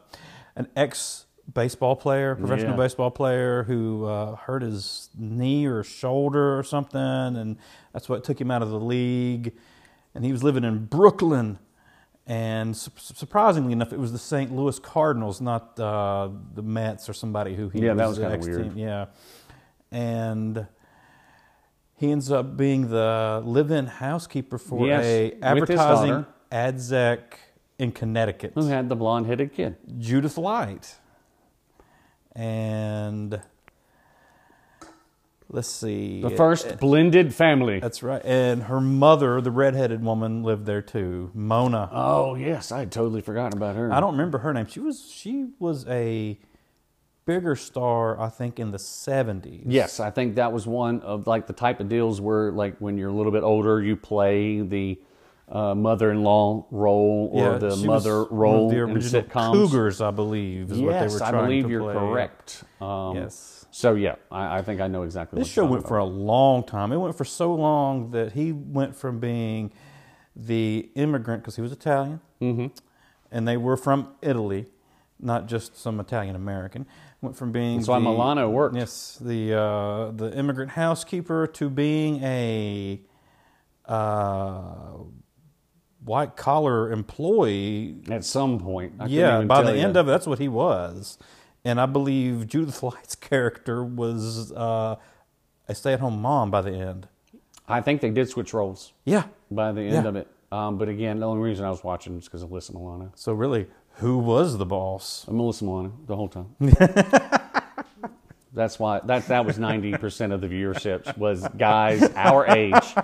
an 0.56 0.68
ex 0.76 1.26
baseball 1.52 1.96
player, 1.96 2.34
professional 2.34 2.72
Yeah. 2.72 2.76
baseball 2.76 3.10
player 3.10 3.62
who 3.62 4.04
uh, 4.04 4.36
hurt 4.36 4.62
his 4.62 5.08
knee 5.16 5.64
or 5.66 5.82
shoulder 5.82 6.58
or 6.58 6.62
something, 6.62 7.00
and 7.00 7.56
that's 7.92 8.08
what 8.08 8.22
took 8.24 8.40
him 8.40 8.50
out 8.50 8.62
of 8.62 8.70
the 8.70 8.80
league. 8.80 9.54
And 10.14 10.24
he 10.24 10.32
was 10.32 10.42
living 10.42 10.64
in 10.64 10.86
Brooklyn. 10.86 11.58
And 12.30 12.76
su- 12.76 12.90
surprisingly 12.96 13.72
enough, 13.72 13.90
it 13.92 13.98
was 13.98 14.12
the 14.12 14.18
St. 14.18 14.54
Louis 14.54 14.78
Cardinals, 14.78 15.40
not 15.40 15.80
uh, 15.80 16.28
the 16.54 16.60
Mets 16.62 17.08
or 17.08 17.14
somebody 17.14 17.54
who 17.54 17.70
he 17.70 17.80
Yeah, 17.80 17.94
that 17.94 18.06
was 18.06 18.18
was 18.18 18.28
kinda 18.28 18.34
ex-team. 18.36 18.54
weird. 18.74 18.76
Yeah, 18.76 19.06
and 19.90 20.66
he 21.96 22.12
ends 22.12 22.30
up 22.30 22.54
being 22.56 22.90
the 22.90 23.40
live-in 23.44 23.86
housekeeper 23.86 24.58
for 24.58 24.86
Yes, 24.86 25.04
a 25.06 25.32
advertising 25.42 26.26
ad 26.52 26.74
exec 26.74 27.38
in 27.78 27.92
Connecticut, 27.92 28.52
Who 28.54 28.66
had 28.66 28.90
the 28.90 28.96
blonde 28.96 29.26
headed 29.26 29.54
kid? 29.54 29.76
Judith 29.98 30.36
Light. 30.36 30.96
And 32.32 33.40
let's 35.50 35.68
see, 35.68 36.20
The 36.20 36.30
first 36.30 36.78
blended 36.78 37.34
family. 37.34 37.80
That's 37.80 38.02
right. 38.02 38.22
And 38.24 38.64
her 38.64 38.80
mother, 38.80 39.40
the 39.40 39.50
redheaded 39.50 40.02
woman, 40.02 40.42
lived 40.42 40.66
there 40.66 40.82
too, 40.82 41.30
Mona. 41.34 41.88
Oh 41.92 42.34
yes, 42.34 42.72
I 42.72 42.80
had 42.80 42.92
totally 42.92 43.20
forgotten 43.20 43.56
about 43.56 43.76
her. 43.76 43.92
I 43.92 44.00
don't 44.00 44.12
remember 44.12 44.38
her 44.38 44.52
name. 44.52 44.66
She 44.66 44.80
was 44.80 45.10
she 45.10 45.48
was 45.58 45.86
a 45.88 46.38
bigger 47.26 47.54
star, 47.56 48.18
I 48.20 48.28
think, 48.30 48.58
in 48.58 48.70
the 48.70 48.78
seventies. 48.78 49.64
Yes, 49.66 50.00
I 50.00 50.10
think 50.10 50.36
that 50.36 50.52
was 50.52 50.66
one 50.66 51.00
of 51.00 51.26
like 51.26 51.46
the 51.46 51.52
type 51.52 51.80
of 51.80 51.88
deals 51.88 52.20
where 52.20 52.50
like 52.52 52.78
when 52.78 52.96
you're 52.98 53.10
a 53.10 53.12
little 53.12 53.32
bit 53.32 53.42
older, 53.42 53.82
you 53.82 53.96
play 53.96 54.60
the 54.60 54.98
uh, 55.50 55.74
mother-in-law 55.74 56.66
role 56.70 57.30
or 57.32 57.58
the 57.58 57.74
mother 57.76 58.24
role 58.24 58.68
the 58.68 58.76
in 58.76 58.90
original 58.96 59.22
sitcoms. 59.22 59.70
Cougars, 59.70 60.00
I 60.02 60.10
believe, 60.10 60.70
is 60.72 60.78
what 60.78 60.92
they 60.92 61.04
Yes, 61.06 61.14
were 61.14 61.22
I 61.22 61.30
trying 61.30 61.44
believe 61.44 61.64
to 61.64 61.70
you're 61.70 61.82
play. 61.84 61.94
correct. 61.94 62.64
Um, 62.80 63.16
Yes. 63.16 63.57
So 63.78 63.94
yeah, 63.94 64.16
I, 64.28 64.58
I 64.58 64.62
think 64.62 64.80
I 64.80 64.88
know 64.88 65.04
exactly. 65.04 65.38
This 65.38 65.46
what 65.50 65.52
show 65.52 65.64
went 65.64 65.82
talking 65.84 65.88
for 65.88 65.98
a 65.98 66.04
long 66.04 66.64
time. 66.64 66.90
It 66.90 66.96
went 66.96 67.16
for 67.16 67.24
so 67.24 67.54
long 67.54 68.10
that 68.10 68.32
he 68.32 68.50
went 68.50 68.96
from 68.96 69.20
being 69.20 69.72
the 70.34 70.90
immigrant 70.96 71.44
because 71.44 71.54
he 71.54 71.62
was 71.62 71.70
Italian, 71.70 72.20
mm-hmm. 72.40 72.66
and 73.30 73.46
they 73.46 73.56
were 73.56 73.76
from 73.76 74.16
Italy, 74.20 74.66
not 75.20 75.46
just 75.46 75.76
some 75.76 76.00
Italian 76.00 76.34
American. 76.34 76.86
Went 77.20 77.36
from 77.36 77.52
being 77.52 77.76
That's 77.76 77.86
why 77.86 78.00
Milano 78.00 78.50
worked. 78.50 78.74
Yes, 78.74 79.16
the 79.20 79.54
uh, 79.54 80.10
the 80.10 80.36
immigrant 80.36 80.72
housekeeper 80.72 81.46
to 81.46 81.70
being 81.70 82.20
a 82.24 83.00
uh, 83.84 84.94
white 86.04 86.34
collar 86.34 86.90
employee. 86.90 87.98
At 88.10 88.24
some 88.24 88.58
point, 88.58 88.94
I 88.98 89.06
yeah, 89.06 89.36
even 89.36 89.46
by 89.46 89.62
the 89.62 89.76
end 89.76 89.96
of 89.96 90.08
it, 90.08 90.10
that's 90.10 90.26
what 90.26 90.40
he 90.40 90.48
was. 90.48 91.16
And 91.64 91.80
I 91.80 91.86
believe 91.86 92.46
Judith 92.46 92.82
Light's 92.82 93.14
character 93.30 93.84
was 93.84 94.52
uh, 94.52 94.96
a 95.68 95.74
stay 95.74 95.92
at 95.92 96.00
home 96.00 96.20
mom 96.22 96.50
by 96.50 96.62
the 96.62 96.72
end. 96.72 97.08
I 97.66 97.80
think 97.82 98.00
they 98.00 98.10
did 98.10 98.28
switch 98.28 98.54
roles 98.54 98.92
Yeah. 99.04 99.24
by 99.50 99.72
the 99.72 99.82
end 99.82 100.04
Yeah. 100.04 100.08
of 100.08 100.16
it. 100.16 100.28
Um, 100.50 100.78
but 100.78 100.88
again, 100.88 101.20
the 101.20 101.26
only 101.26 101.42
reason 101.42 101.66
I 101.66 101.70
was 101.70 101.84
watching 101.84 102.16
is 102.16 102.24
because 102.24 102.42
of 102.42 102.48
Alyssa 102.48 102.72
Milano. 102.72 103.12
So 103.14 103.32
really, 103.34 103.66
who 103.96 104.16
was 104.18 104.56
the 104.56 104.64
boss? 104.64 105.26
I'm 105.28 105.36
Melissa 105.36 105.64
Milano 105.64 105.92
the 106.06 106.16
whole 106.16 106.28
time. 106.28 106.54
That's 108.54 108.78
why 108.78 109.00
that 109.04 109.28
that 109.28 109.44
was 109.44 109.58
ninety 109.58 109.92
percent 109.92 110.32
of 110.32 110.40
the 110.40 110.48
viewership 110.48 111.16
was 111.18 111.46
guys 111.58 112.02
our 112.16 112.46
age, 112.48 112.94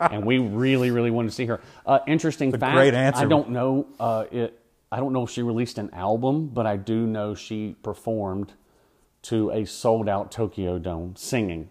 and 0.00 0.24
we 0.24 0.38
really 0.38 0.90
really 0.90 1.10
wanted 1.10 1.28
to 1.28 1.34
see 1.34 1.44
her. 1.46 1.60
Uh, 1.86 1.98
interesting 2.06 2.50
fact. 2.56 2.74
great 2.74 2.94
answer. 2.94 3.20
I 3.20 3.26
don't 3.26 3.50
know 3.50 3.86
uh, 4.00 4.24
it. 4.32 4.58
I 4.94 4.98
don't 5.00 5.12
know 5.12 5.24
if 5.24 5.30
she 5.30 5.42
released 5.42 5.78
an 5.78 5.90
album, 5.92 6.48
but 6.48 6.66
I 6.66 6.76
do 6.76 7.04
know 7.06 7.34
she 7.34 7.74
performed 7.82 8.52
to 9.22 9.50
a 9.50 9.64
sold 9.64 10.08
out 10.08 10.30
Tokyo 10.30 10.78
Dome 10.78 11.14
singing 11.16 11.68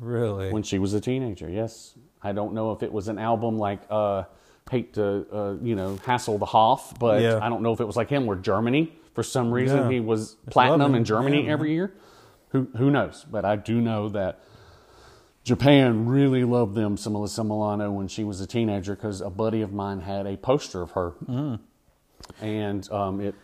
Really? 0.00 0.50
when 0.52 0.62
she 0.62 0.78
was 0.78 0.94
a 0.94 1.00
teenager. 1.00 1.48
Yes, 1.50 1.94
I 2.22 2.32
don't 2.32 2.54
know 2.54 2.72
if 2.72 2.82
it 2.82 2.92
was 2.92 3.08
an 3.08 3.18
album 3.18 3.58
like 3.58 3.80
uh, 3.90 4.24
hate 4.70 4.94
to 4.94 5.26
uh, 5.32 5.54
you 5.62 5.74
know 5.76 5.98
hassle 6.06 6.38
the 6.38 6.46
Hoff, 6.46 6.98
but 6.98 7.20
Yeah. 7.20 7.38
I 7.42 7.48
don't 7.50 7.62
know 7.62 7.72
if 7.72 7.80
it 7.80 7.84
was 7.86 7.96
like 7.96 8.08
him 8.08 8.26
or 8.26 8.36
Germany 8.36 8.92
for 9.14 9.22
some 9.22 9.50
reason 9.52 9.78
Yeah. 9.82 9.90
he 9.90 10.00
was 10.00 10.36
platinum 10.50 10.80
loving, 10.80 10.96
in 10.96 11.04
Germany 11.04 11.44
yeah. 11.44 11.52
every 11.52 11.72
year. 11.74 11.92
Who 12.50 12.68
who 12.76 12.90
knows? 12.90 13.26
But 13.30 13.44
I 13.44 13.56
do 13.56 13.80
know 13.80 14.08
that 14.10 14.40
Japan 15.44 16.06
really 16.06 16.44
loved 16.44 16.74
them 16.74 16.96
some 16.96 17.12
Alyssa 17.12 17.44
Milano 17.44 17.92
when 17.92 18.08
she 18.08 18.24
was 18.24 18.40
a 18.40 18.46
teenager 18.46 18.94
because 18.94 19.20
a 19.20 19.28
buddy 19.30 19.60
of 19.60 19.72
mine 19.72 20.00
had 20.00 20.26
a 20.26 20.36
poster 20.38 20.80
of 20.82 20.92
her, 20.92 21.10
Mm. 21.28 21.58
And 22.40 22.90
um, 22.92 23.20
it. 23.20 23.34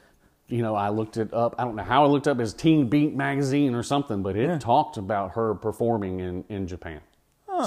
You 0.49 0.63
know, 0.63 0.75
I 0.75 0.89
looked 0.89 1.17
it 1.17 1.33
up. 1.33 1.55
I 1.59 1.65
don't 1.65 1.77
know 1.77 1.85
how 1.85 2.03
I 2.03 2.09
looked 2.09 2.27
up 2.27 2.41
as 2.41 2.53
Teen 2.53 2.89
Beat 2.89 3.15
magazine 3.15 3.73
or 3.73 3.85
something, 3.85 4.21
but 4.21 4.35
it 4.35 4.61
talked 4.61 4.97
about 4.97 5.35
her 5.35 5.55
performing 5.55 6.19
in, 6.19 6.45
in 6.49 6.67
Japan, 6.67 7.01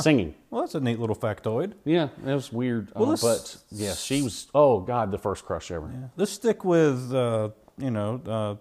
singing. 0.01 0.35
well, 0.49 0.63
that's 0.63 0.75
a 0.75 0.81
neat 0.81 0.99
little 0.99 1.15
factoid. 1.15 1.75
Yeah, 1.85 2.09
that 2.25 2.33
was 2.33 2.51
weird. 2.51 2.91
Well, 2.93 3.07
let's- 3.07 3.21
but 3.21 3.57
yeah, 3.71 3.93
she 3.93 4.21
was. 4.21 4.47
Oh 4.53 4.81
God, 4.81 5.11
the 5.11 5.17
first 5.17 5.45
crush 5.45 5.71
ever. 5.71 5.89
Let's 6.17 6.31
stick 6.33 6.65
with 6.65 7.13
uh, 7.13 7.51
you 7.77 7.89
know 7.89 8.21
uh, 8.27 8.55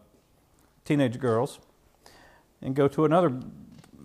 teenage 0.85 1.19
girls, 1.19 1.59
and 2.61 2.77
go 2.77 2.87
to 2.87 3.05
another 3.05 3.33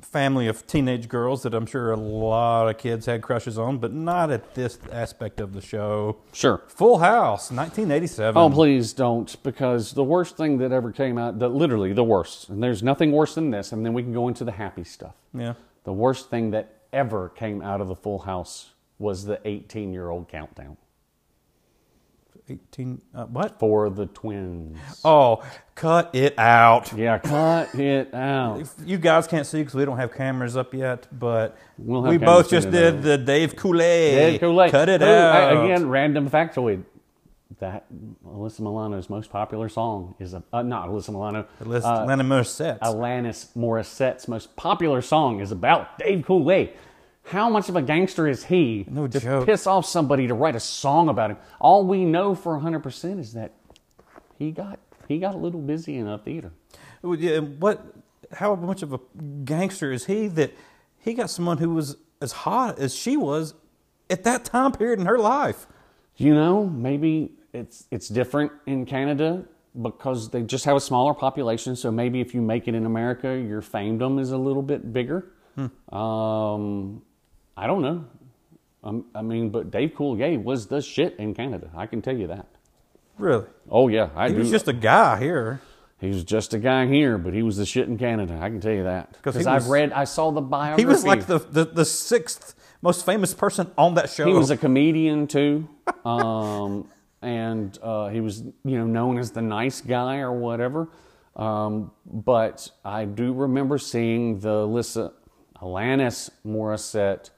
family 0.08 0.48
of 0.48 0.66
teenage 0.66 1.08
girls 1.08 1.44
that 1.44 1.54
I'm 1.54 1.66
sure 1.66 1.92
a 1.92 1.98
lot 1.98 2.70
of 2.70 2.78
kids 2.78 3.06
had 3.06 3.22
crushes 3.22 3.58
on, 3.58 3.78
but 3.78 3.94
not 3.94 4.32
at 4.32 4.56
this 4.56 4.80
aspect 4.92 5.40
of 5.40 5.54
the 5.54 5.62
show. 5.62 6.18
Sure. 6.34 6.62
Full 6.68 7.00
House, 7.00 7.52
1987. 7.52 8.42
Oh, 8.42 8.50
please 8.50 8.94
don't, 8.94 9.42
because 9.44 9.92
the 9.94 10.04
worst 10.04 10.38
thing 10.38 10.58
that 10.60 10.72
ever 10.72 10.92
came 10.92 11.18
out, 11.18 11.40
the, 11.40 11.50
literally 11.50 11.94
the 11.94 12.04
worst, 12.04 12.50
and 12.50 12.64
there's 12.64 12.82
nothing 12.82 13.12
worse 13.12 13.36
than 13.36 13.52
this, 13.52 13.72
and 13.72 13.86
then 13.86 13.94
we 13.94 14.04
can 14.04 14.14
go 14.14 14.28
into 14.28 14.44
the 14.44 14.52
happy 14.52 14.84
stuff. 14.84 15.16
Yeah. 15.34 15.54
The 15.84 15.94
worst 15.94 16.30
thing 16.30 16.52
that 16.52 16.84
ever 16.94 17.30
came 17.30 17.62
out 17.62 17.82
of 17.82 17.88
the 17.88 17.96
Full 17.96 18.20
House 18.20 18.72
was 19.00 19.26
the 19.26 19.40
18 19.46 19.94
year 19.94 20.10
old 20.10 20.28
countdown 20.28 20.78
18. 22.50 23.02
Uh, 23.14 23.26
what? 23.26 23.60
for 23.60 23.90
the 23.90 24.06
twins. 24.06 24.78
Oh, 25.04 25.44
cut 25.76 26.14
it 26.16 26.38
out. 26.40 26.94
Yeah, 26.94 27.20
cut 27.20 27.76
it 27.76 28.14
out. 28.14 28.64
You 28.86 28.98
guys 28.98 29.28
can't 29.28 29.46
see 29.46 29.60
because 29.60 29.76
we 29.76 29.86
don't 29.86 29.98
have 29.98 30.14
cameras 30.14 30.56
up 30.56 30.74
yet, 30.74 31.08
but 31.12 31.58
We'll 31.78 32.02
we 32.04 32.18
both 32.18 32.50
just 32.50 32.72
did 32.72 33.02
the 33.02 33.18
Dave 33.18 33.56
Coulier. 33.56 33.80
Dead 34.32 34.40
Kool-Aid. 34.40 34.72
Cut 34.72 34.90
it 34.90 35.02
Who- 35.02 35.08
out. 35.08 35.66
Again, 35.66 35.90
random 35.90 36.30
factoid. 36.30 36.84
That 37.60 37.86
Alyssa 38.24 38.60
Milano's 38.60 39.10
most 39.10 39.32
popular 39.32 39.68
song 39.68 40.14
is 40.20 40.34
a, 40.36 40.44
uh, 40.54 40.62
not 40.62 40.90
Alyssa 40.90 41.10
Milano. 41.10 41.48
Let's 41.62 41.86
uh, 41.86 42.06
Lennon 42.06 42.28
Morissette. 42.28 42.78
Alanis 42.80 43.48
Morissette's 43.58 44.28
most 44.28 44.56
popular 44.56 45.02
song 45.02 45.40
is 45.40 45.52
about 45.52 45.98
Dave 45.98 46.24
Coulier. 46.24 46.70
How 47.28 47.50
much 47.50 47.68
of 47.68 47.76
a 47.76 47.82
gangster 47.82 48.28
is 48.28 48.46
he 48.46 48.86
No 48.90 49.06
to 49.08 49.20
joke. 49.20 49.46
piss 49.46 49.68
off 49.68 49.86
somebody 49.86 50.28
to 50.28 50.34
write 50.34 50.56
a 50.56 50.60
song 50.62 51.10
about 51.10 51.32
him? 51.32 51.38
All 51.60 51.86
we 51.86 52.06
know 52.06 52.36
for 52.36 52.58
100% 52.58 53.20
is 53.20 53.34
that 53.34 53.52
he 54.38 54.52
got 54.52 54.80
he 55.08 55.20
got 55.20 55.36
a 55.36 55.38
little 55.38 55.62
busy 55.62 55.98
in 55.98 56.08
a 56.08 56.18
theater. 56.18 56.52
Yeah, 57.04 57.40
What? 57.40 57.86
How 58.34 58.56
much 58.56 58.82
of 58.82 58.92
a 58.94 59.00
gangster 59.46 59.92
is 59.92 60.06
he 60.06 60.28
that 60.30 60.54
he 61.00 61.14
got 61.14 61.30
someone 61.30 61.58
who 61.60 61.70
was 61.70 61.96
as 62.22 62.32
hot 62.32 62.78
as 62.80 62.94
she 62.94 63.16
was 63.16 63.54
at 64.10 64.24
that 64.26 64.44
time 64.44 64.72
period 64.74 65.00
in 65.00 65.06
her 65.06 65.18
life? 65.18 65.66
You 66.18 66.34
know, 66.34 66.66
maybe 66.66 67.32
it's 67.54 67.86
it's 67.92 68.08
different 68.10 68.52
in 68.66 68.86
Canada 68.86 69.46
because 69.82 70.30
they 70.32 70.42
just 70.42 70.66
have 70.66 70.76
a 70.76 70.82
smaller 70.82 71.14
population. 71.14 71.76
So 71.76 71.92
maybe 71.92 72.20
if 72.22 72.34
you 72.34 72.42
make 72.42 72.68
it 72.68 72.76
in 72.76 72.86
America, 72.86 73.38
your 73.38 73.62
famedom 73.62 74.20
is 74.20 74.32
a 74.32 74.38
little 74.38 74.64
bit 74.64 74.92
bigger. 74.92 75.32
Hmm. 75.56 75.96
Um, 75.96 77.02
I 77.58 77.66
don't 77.68 77.82
know. 77.82 78.06
Um, 78.84 79.06
I 79.16 79.22
mean, 79.24 79.50
but 79.50 79.72
Dave 79.72 79.94
Coulier 79.96 80.42
was 80.42 80.68
the 80.68 80.82
shit 80.82 81.16
in 81.18 81.34
Canada. 81.34 81.70
I 81.76 81.88
can 81.88 82.02
tell 82.02 82.16
you 82.16 82.28
that. 82.28 82.46
Really? 83.18 83.46
Oh 83.70 83.88
yeah, 83.88 84.10
I 84.16 84.28
He 84.28 84.34
do. 84.36 84.40
was 84.40 84.52
just 84.52 84.68
a 84.68 84.74
guy 84.74 85.18
here. 85.20 85.60
he 86.00 86.08
was 86.10 86.24
just 86.24 86.54
a 86.54 86.60
guy 86.60 86.86
here, 86.86 87.18
but 87.18 87.34
he 87.34 87.42
was 87.42 87.58
the 87.58 87.66
shit 87.66 87.88
in 87.88 87.98
Canada. 87.98 88.38
I 88.40 88.50
can 88.50 88.62
tell 88.62 88.72
you 88.74 88.84
that 88.84 89.14
because 89.14 89.48
I've 89.48 89.68
read, 89.70 89.92
I 89.92 90.04
saw 90.04 90.30
the 90.32 90.42
biography. 90.42 90.84
He 90.84 90.86
was 90.86 91.04
like 91.04 91.26
the, 91.26 91.40
the, 91.40 91.66
the 91.66 91.84
sixth 91.86 92.54
most 92.84 93.04
famous 93.06 93.34
person 93.34 93.72
on 93.76 93.96
that 93.96 94.12
show. 94.12 94.28
He 94.28 94.34
was 94.34 94.52
a 94.52 94.58
comedian 94.58 95.26
too, 95.26 95.68
um, 96.06 96.88
and 97.24 97.76
uh, 97.82 98.10
he 98.10 98.22
was 98.22 98.42
you 98.64 98.78
know 98.78 98.86
known 98.86 99.18
as 99.18 99.32
the 99.32 99.42
nice 99.42 99.82
guy 99.82 100.18
or 100.20 100.32
whatever. 100.32 100.90
Um, 101.36 101.92
but 102.06 102.70
I 102.86 103.06
do 103.06 103.34
remember 103.34 103.80
seeing 103.80 104.40
the 104.40 104.50
Alyssa, 104.68 105.12
Alanis 105.60 106.30
Morissette 106.46 107.32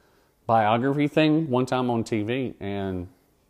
biography 0.49 1.07
thing 1.07 1.47
one 1.47 1.67
time 1.67 1.91
on 1.91 2.03
TV, 2.03 2.55
and 2.59 3.07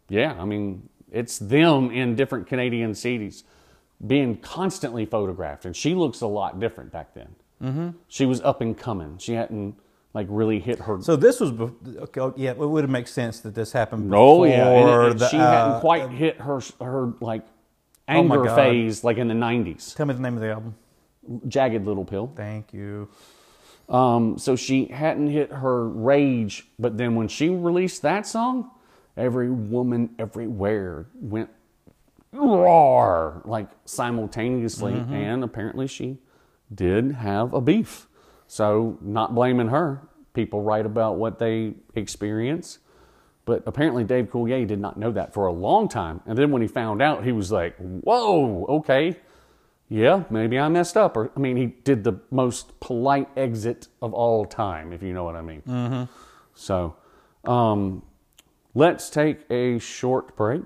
yeah, 0.09 0.35
I 0.37 0.43
mean 0.43 0.89
it's 1.09 1.39
them 1.39 1.91
in 1.91 2.15
different 2.15 2.45
Canadian 2.45 2.93
cities 2.93 3.45
being 4.05 4.35
constantly 4.37 5.05
photographed, 5.05 5.65
and 5.65 5.73
she 5.75 5.95
looks 5.95 6.19
a 6.19 6.27
lot 6.27 6.59
different 6.59 6.91
back 6.91 7.13
then. 7.13 7.35
Mm-hmm. 7.63 7.89
She 8.09 8.25
was 8.25 8.41
up 8.41 8.59
and 8.59 8.77
coming. 8.77 9.17
She 9.17 9.33
hadn't 9.33 9.75
like 10.13 10.27
really 10.29 10.59
hit 10.59 10.79
her 10.79 11.01
so 11.01 11.15
this 11.15 11.39
was, 11.39 11.51
okay, 11.51 12.19
oh, 12.19 12.33
yeah, 12.35 12.51
it 12.51 12.57
would 12.57 12.89
make 12.89 13.07
sense 13.07 13.39
that 13.41 13.55
this 13.55 13.71
happened 13.71 14.09
before 14.09 14.41
Oh 14.41 14.43
yeah, 14.43 14.67
and 14.67 15.11
and 15.11 15.19
the, 15.19 15.29
she 15.29 15.37
uh, 15.37 15.51
hadn't 15.51 15.79
quite 15.79 16.09
hit 16.09 16.41
her 16.41 16.59
her 16.81 17.13
like 17.21 17.45
Oh, 18.09 18.13
anger 18.13 18.43
God. 18.43 18.55
phase 18.55 19.03
like 19.03 19.17
in 19.17 19.27
the 19.27 19.35
'90s. 19.35 19.95
Tell 19.95 20.05
me 20.07 20.15
the 20.15 20.21
name 20.21 20.33
of 20.33 20.41
the 20.41 20.49
album. 20.51 20.75
Jagged 21.47 21.85
Little 21.85 22.05
Pill. 22.05 22.31
Thank 22.35 22.73
you. 22.73 23.07
Um, 23.89 24.37
so 24.37 24.55
she 24.55 24.85
hadn't 24.85 25.27
hit 25.27 25.51
her 25.51 25.87
rage, 25.87 26.67
but 26.77 26.97
then 26.97 27.15
when 27.15 27.27
she 27.27 27.49
released 27.49 28.03
that 28.03 28.27
song, 28.27 28.69
every 29.17 29.49
woman 29.49 30.11
everywhere 30.19 31.07
went 31.15 31.49
roar 32.31 33.41
like 33.45 33.67
simultaneously, 33.85 34.93
Mm-hmm. 34.93 35.13
and 35.13 35.43
apparently 35.43 35.87
she 35.87 36.17
did 36.73 37.13
have 37.13 37.53
a 37.53 37.61
beef. 37.61 38.07
So 38.47 38.97
not 39.01 39.33
blaming 39.35 39.69
her. 39.69 40.01
People 40.33 40.61
write 40.61 40.85
about 40.85 41.17
what 41.17 41.39
they 41.39 41.73
experience. 41.95 42.79
But 43.45 43.63
apparently 43.65 44.03
Dave 44.03 44.29
Coulier 44.29 44.67
did 44.67 44.79
not 44.79 44.97
know 44.97 45.11
that 45.11 45.33
for 45.33 45.47
a 45.47 45.51
long 45.51 45.87
time. 45.89 46.21
And 46.27 46.37
then 46.37 46.51
when 46.51 46.61
he 46.61 46.67
found 46.67 47.01
out, 47.01 47.23
he 47.23 47.31
was 47.31 47.51
like, 47.51 47.75
whoa, 47.77 48.65
okay. 48.69 49.17
Yeah, 49.89 50.23
maybe 50.29 50.59
I 50.59 50.69
messed 50.69 50.95
up. 50.95 51.17
Or, 51.17 51.31
I 51.35 51.39
mean, 51.39 51.57
he 51.57 51.65
did 51.65 52.03
the 52.03 52.13
most 52.29 52.79
polite 52.79 53.27
exit 53.35 53.87
of 54.01 54.13
all 54.13 54.45
time, 54.45 54.93
if 54.93 55.01
you 55.01 55.13
know 55.13 55.23
what 55.23 55.35
I 55.35 55.41
mean. 55.41 55.63
Mm-hmm. 55.67 56.03
So, 56.53 56.95
um, 57.45 58.03
let's 58.75 59.09
take 59.09 59.49
a 59.49 59.79
short 59.79 60.35
break. 60.35 60.61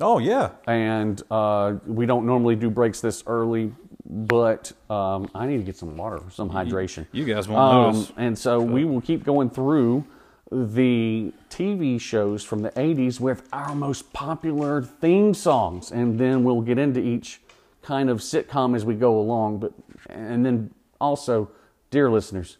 Oh 0.00 0.18
yeah. 0.18 0.50
And 0.66 1.22
uh, 1.30 1.74
we 1.86 2.06
don't 2.06 2.26
normally 2.26 2.56
do 2.56 2.70
breaks 2.70 3.00
this 3.00 3.22
early, 3.26 3.72
but 4.04 4.72
um, 4.90 5.30
I 5.34 5.46
need 5.46 5.58
to 5.58 5.62
get 5.62 5.76
some 5.76 5.96
water, 5.96 6.22
some 6.30 6.50
hydration. 6.50 7.06
you 7.12 7.24
guys 7.24 7.48
won't 7.48 7.94
notice. 7.94 8.12
And 8.16 8.36
so 8.36 8.60
we 8.60 8.84
will 8.84 9.00
keep 9.00 9.24
going 9.24 9.50
through 9.50 10.04
the 10.50 11.32
TV 11.48 12.00
shows 12.00 12.42
from 12.44 12.60
the 12.60 12.70
80s 12.70 13.20
with 13.20 13.48
our 13.52 13.74
most 13.74 14.12
popular 14.12 14.82
theme 14.82 15.34
songs. 15.34 15.92
And 15.92 16.18
then 16.18 16.44
we'll 16.44 16.60
get 16.62 16.78
into 16.78 17.00
each 17.00 17.40
kind 17.82 18.10
of 18.10 18.18
sitcom 18.20 18.76
as 18.76 18.84
we 18.84 18.94
go 18.94 19.18
along. 19.20 19.58
But 19.60 19.72
And 20.08 20.44
then 20.46 20.72
also, 21.00 21.50
dear 21.90 22.10
listeners, 22.10 22.58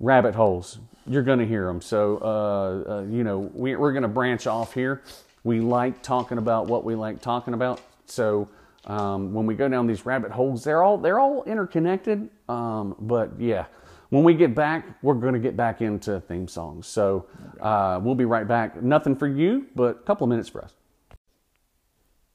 rabbit 0.00 0.34
holes. 0.34 0.78
You're 1.06 1.22
going 1.22 1.40
to 1.40 1.46
hear 1.46 1.66
them. 1.66 1.80
So, 1.82 2.18
uh, 2.22 2.90
uh, 2.92 3.02
you 3.04 3.24
know, 3.24 3.50
we, 3.54 3.76
we're 3.76 3.92
going 3.92 4.02
to 4.04 4.08
branch 4.08 4.46
off 4.46 4.74
here. 4.74 5.02
We 5.44 5.60
like 5.60 6.02
talking 6.02 6.38
about 6.38 6.66
what 6.68 6.84
we 6.84 6.94
like 6.94 7.20
talking 7.20 7.54
about. 7.54 7.80
So, 8.06 8.48
um, 8.86 9.32
when 9.34 9.46
we 9.46 9.54
go 9.54 9.68
down 9.68 9.86
these 9.86 10.06
rabbit 10.06 10.30
holes, 10.32 10.64
they're 10.64 10.82
all 10.82 10.98
they're 10.98 11.18
all 11.20 11.44
interconnected. 11.44 12.30
Um, 12.48 12.96
but 13.00 13.32
yeah, 13.40 13.66
When 14.10 14.24
we 14.24 14.34
get 14.34 14.54
back, 14.54 14.86
we're 15.02 15.14
going 15.14 15.34
to 15.34 15.40
get 15.40 15.56
back 15.56 15.82
into 15.82 16.20
theme 16.20 16.48
songs. 16.48 16.86
So 16.86 17.26
uh, 17.60 18.00
we'll 18.02 18.14
be 18.14 18.26
right 18.26 18.46
back. 18.46 18.82
Nothing 18.82 19.16
for 19.16 19.26
you, 19.26 19.66
but 19.74 19.96
a 19.96 20.04
couple 20.04 20.24
of 20.24 20.30
minutes 20.30 20.48
for 20.50 20.62
us. 20.64 20.74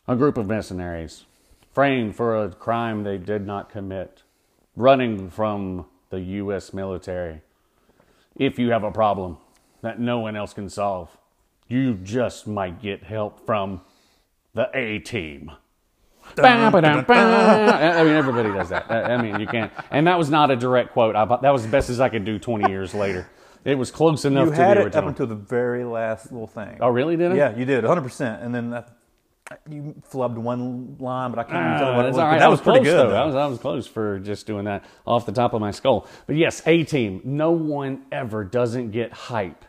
A 0.08 0.16
group 0.16 0.38
of 0.38 0.48
mercenaries 0.48 1.26
framed 1.80 2.14
for 2.14 2.44
a 2.44 2.50
crime 2.50 3.04
they 3.04 3.18
did 3.18 3.48
not 3.48 3.70
commit, 3.70 4.24
running 4.76 5.30
from 5.30 5.86
the 6.10 6.20
U.S. 6.20 6.74
military. 6.74 7.40
If 8.36 8.60
you 8.60 8.72
have 8.72 8.84
a 8.84 8.92
problem 8.92 9.38
that 9.82 9.98
no 9.98 10.20
one 10.20 10.36
else 10.36 10.54
can 10.54 10.70
solve, 10.70 11.08
you 11.70 11.94
just 11.94 12.46
might 12.48 12.82
get 12.82 13.04
help 13.04 13.46
from 13.46 13.80
the 14.54 14.70
A 14.74 15.00
team. 15.00 15.54
I 16.38 16.74
mean, 18.04 18.14
everybody 18.14 18.50
does 18.50 18.68
that. 18.68 18.92
I 18.92 19.22
mean, 19.22 19.40
you 19.40 19.48
can't. 19.48 19.72
And 19.90 20.06
that 20.06 20.18
was 20.18 20.30
not 20.30 20.52
a 20.52 20.58
direct 20.58 20.92
quote. 20.92 21.16
I, 21.16 21.24
that 21.24 21.52
was 21.52 21.64
the 21.64 21.70
best 21.70 21.90
as 21.90 22.02
I 22.02 22.10
could 22.10 22.26
do 22.26 22.38
20 22.38 22.70
years 22.70 22.94
later. 22.94 23.30
It 23.64 23.76
was 23.76 23.90
close 23.90 24.26
enough 24.26 24.48
You 24.48 24.52
to 24.52 24.56
had 24.58 24.76
the 24.76 24.82
it 24.82 24.84
original. 24.84 25.04
up 25.06 25.10
until 25.12 25.28
the 25.28 25.36
very 25.36 25.86
last 25.86 26.30
little 26.30 26.46
thing. 26.46 26.78
oh, 26.82 26.90
really? 26.90 27.16
Did 27.16 27.32
I? 27.32 27.36
Yeah, 27.36 27.56
you 27.56 27.64
did, 27.64 27.86
100%. 27.86 28.44
And 28.44 28.54
then 28.54 28.70
that, 28.72 28.99
you 29.70 29.96
flubbed 30.12 30.36
one 30.38 30.98
line, 31.00 31.32
but 31.32 31.40
I 31.40 31.44
can't 31.44 31.66
even 31.66 31.80
tell 31.80 31.90
Ah, 31.94 31.96
what 31.96 32.06
it 32.06 32.10
was. 32.10 32.18
right. 32.18 32.38
That 32.40 32.46
I 32.46 32.50
was 32.50 32.62
pretty 32.62 32.80
close, 32.82 32.94
good. 32.94 33.10
Though. 33.10 33.16
I 33.16 33.26
was, 33.26 33.36
I 33.36 33.46
was 33.48 33.60
close 33.60 33.88
for 33.88 34.20
just 34.20 34.46
doing 34.46 34.66
that 34.66 34.84
off 35.08 35.26
the 35.26 35.32
top 35.32 35.54
of 35.54 35.62
my 35.62 35.72
skull. 35.72 36.08
But 36.28 36.36
yes, 36.36 36.62
A 36.66 36.84
Team. 36.84 37.22
No 37.24 37.52
one 37.52 38.04
ever 38.12 38.44
doesn't 38.44 38.92
get 38.92 39.12
hype 39.14 39.66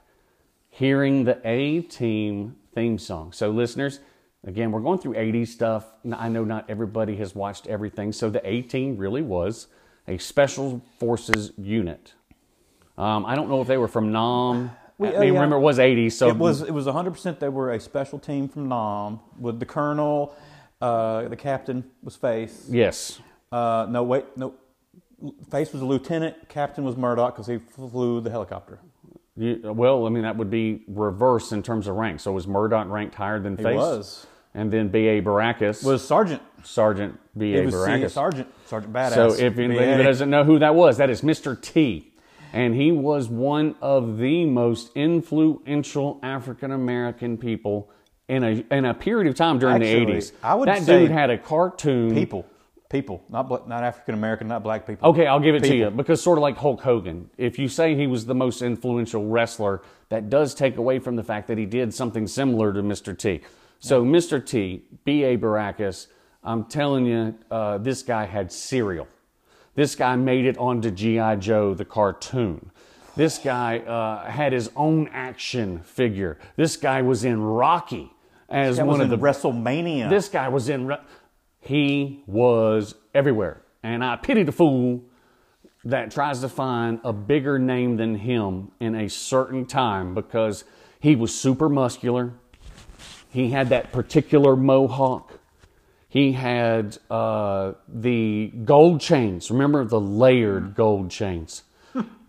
hearing 0.68 1.24
the 1.24 1.40
A 1.44 1.80
Team 1.82 2.56
theme 2.74 2.98
song. 2.98 3.32
So, 3.32 3.50
listeners, 3.50 4.00
again, 4.46 4.70
we're 4.72 4.80
going 4.80 4.98
through 4.98 5.14
80s 5.14 5.48
stuff. 5.48 5.86
I 6.12 6.28
know 6.28 6.44
not 6.44 6.68
everybody 6.68 7.16
has 7.16 7.34
watched 7.34 7.66
everything. 7.66 8.12
So, 8.12 8.30
the 8.30 8.46
A 8.48 8.62
Team 8.62 8.96
really 8.96 9.22
was 9.22 9.66
a 10.08 10.18
special 10.18 10.82
forces 10.98 11.52
unit. 11.58 12.14
Um, 12.98 13.24
I 13.24 13.34
don't 13.34 13.48
know 13.48 13.60
if 13.62 13.66
they 13.68 13.78
were 13.78 13.88
from 13.88 14.12
Nam. 14.12 14.70
We- 15.00 15.08
I 15.08 15.12
oh, 15.12 15.20
mean, 15.20 15.28
yeah. 15.28 15.40
remember, 15.40 15.56
it 15.56 15.60
was 15.60 15.78
80s. 15.78 16.12
So 16.12 16.28
it 16.28 16.36
was 16.36 16.60
it 16.60 16.72
was 16.72 16.86
100% 16.86 17.38
they 17.38 17.48
were 17.48 17.72
a 17.72 17.80
special 17.80 18.18
team 18.18 18.48
from 18.48 18.68
Nam 18.68 19.20
with 19.38 19.58
the 19.58 19.64
colonel, 19.64 20.36
uh, 20.80 21.26
the 21.28 21.36
captain 21.36 21.84
was 22.02 22.16
Face. 22.16 22.66
Yes. 22.68 23.18
Uh, 23.50 23.86
no, 23.88 24.02
wait, 24.02 24.24
no. 24.36 24.54
Face 25.50 25.72
was 25.72 25.82
a 25.82 25.86
lieutenant, 25.86 26.48
captain 26.48 26.84
was 26.84 26.96
Murdock 26.96 27.34
because 27.34 27.46
he 27.46 27.58
flew 27.58 28.20
the 28.20 28.30
helicopter. 28.30 28.78
You, 29.36 29.72
well, 29.74 30.06
I 30.06 30.10
mean, 30.10 30.22
that 30.24 30.36
would 30.36 30.50
be 30.50 30.82
reverse 30.86 31.52
in 31.52 31.62
terms 31.62 31.86
of 31.86 31.96
rank. 31.96 32.20
So 32.20 32.32
was 32.32 32.46
Murdock 32.46 32.88
ranked 32.88 33.14
higher 33.14 33.40
than 33.40 33.56
He 33.56 33.62
Face? 33.62 33.76
was. 33.76 34.26
And 34.52 34.70
then 34.70 34.88
B.A. 34.88 35.22
Baracus 35.22 35.84
Was 35.84 36.06
sergeant. 36.06 36.42
Sergeant 36.62 37.18
B.A. 37.38 37.66
Baracus. 37.66 38.10
sergeant. 38.10 38.48
Sergeant 38.66 38.92
Badass. 38.92 39.14
So 39.14 39.32
if 39.32 39.58
anybody 39.58 40.02
doesn't 40.02 40.28
know 40.28 40.44
who 40.44 40.58
that 40.58 40.74
was, 40.74 40.98
that 40.98 41.08
is 41.08 41.22
Mr. 41.22 41.60
T. 41.60 42.09
And 42.52 42.74
he 42.74 42.92
was 42.92 43.28
one 43.28 43.76
of 43.80 44.18
the 44.18 44.44
most 44.44 44.90
influential 44.94 46.18
African 46.22 46.72
American 46.72 47.38
people 47.38 47.90
in 48.28 48.44
a 48.44 48.64
in 48.70 48.84
a 48.84 48.94
period 48.94 49.28
of 49.28 49.34
time 49.34 49.58
during 49.58 49.82
Actually, 49.82 50.04
the 50.04 50.12
80s. 50.12 50.32
I 50.42 50.54
would 50.54 50.68
say 50.68 50.74
that 50.74 50.84
say 50.84 50.98
dude 51.00 51.10
had 51.10 51.30
a 51.30 51.38
cartoon. 51.38 52.14
people, 52.14 52.46
people, 52.88 53.22
not 53.28 53.68
not 53.68 53.82
African 53.82 54.14
American, 54.14 54.48
not 54.48 54.62
black 54.62 54.86
people. 54.86 55.10
Okay, 55.10 55.26
I'll 55.26 55.40
give 55.40 55.54
it 55.54 55.64
to 55.64 55.76
you 55.76 55.90
because 55.90 56.22
sort 56.22 56.38
of 56.38 56.42
like 56.42 56.56
Hulk 56.56 56.80
Hogan. 56.80 57.28
If 57.36 57.58
you 57.58 57.68
say 57.68 57.94
he 57.94 58.06
was 58.06 58.26
the 58.26 58.34
most 58.34 58.62
influential 58.62 59.26
wrestler, 59.26 59.82
that 60.08 60.30
does 60.30 60.54
take 60.54 60.76
away 60.76 60.98
from 60.98 61.16
the 61.16 61.24
fact 61.24 61.48
that 61.48 61.58
he 61.58 61.66
did 61.66 61.92
something 61.92 62.26
similar 62.26 62.72
to 62.72 62.82
Mr. 62.82 63.16
T. 63.16 63.40
So 63.80 64.04
Mr. 64.04 64.44
T, 64.44 64.84
B.A. 65.04 65.38
Baracus, 65.38 66.06
I'm 66.44 66.64
telling 66.64 67.06
you, 67.06 67.34
uh, 67.50 67.78
this 67.78 68.02
guy 68.02 68.26
had 68.26 68.52
cereal. 68.52 69.08
This 69.74 69.94
guy 69.94 70.16
made 70.16 70.46
it 70.46 70.58
onto 70.58 70.90
G.I. 70.90 71.36
Joe, 71.36 71.74
the 71.74 71.84
cartoon. 71.84 72.70
This 73.16 73.38
guy 73.38 73.78
uh, 73.78 74.30
had 74.30 74.52
his 74.52 74.70
own 74.76 75.08
action 75.08 75.80
figure. 75.80 76.38
This 76.56 76.76
guy 76.76 77.02
was 77.02 77.24
in 77.24 77.40
Rocky 77.42 78.12
as 78.48 78.78
one 78.78 78.88
was 78.88 79.00
of 79.00 79.10
the 79.10 79.18
WrestleMania. 79.18 80.10
this 80.10 80.28
guy 80.28 80.48
was 80.48 80.68
in. 80.68 80.96
He 81.60 82.22
was 82.26 82.94
everywhere, 83.14 83.62
and 83.82 84.04
I 84.04 84.16
pity 84.16 84.42
the 84.42 84.52
fool 84.52 85.02
that 85.84 86.10
tries 86.10 86.40
to 86.40 86.48
find 86.48 87.00
a 87.04 87.12
bigger 87.12 87.58
name 87.58 87.96
than 87.96 88.16
him 88.16 88.70
in 88.80 88.94
a 88.94 89.08
certain 89.08 89.66
time 89.66 90.14
because 90.14 90.64
he 91.00 91.16
was 91.16 91.34
super 91.34 91.68
muscular. 91.68 92.32
He 93.30 93.50
had 93.50 93.68
that 93.70 93.92
particular 93.92 94.56
mohawk. 94.56 95.39
He 96.10 96.32
had 96.32 96.98
uh, 97.08 97.74
the 97.88 98.52
gold 98.64 99.00
chains. 99.00 99.48
Remember 99.48 99.84
the 99.84 100.00
layered 100.00 100.74
gold 100.74 101.10
chains. 101.10 101.62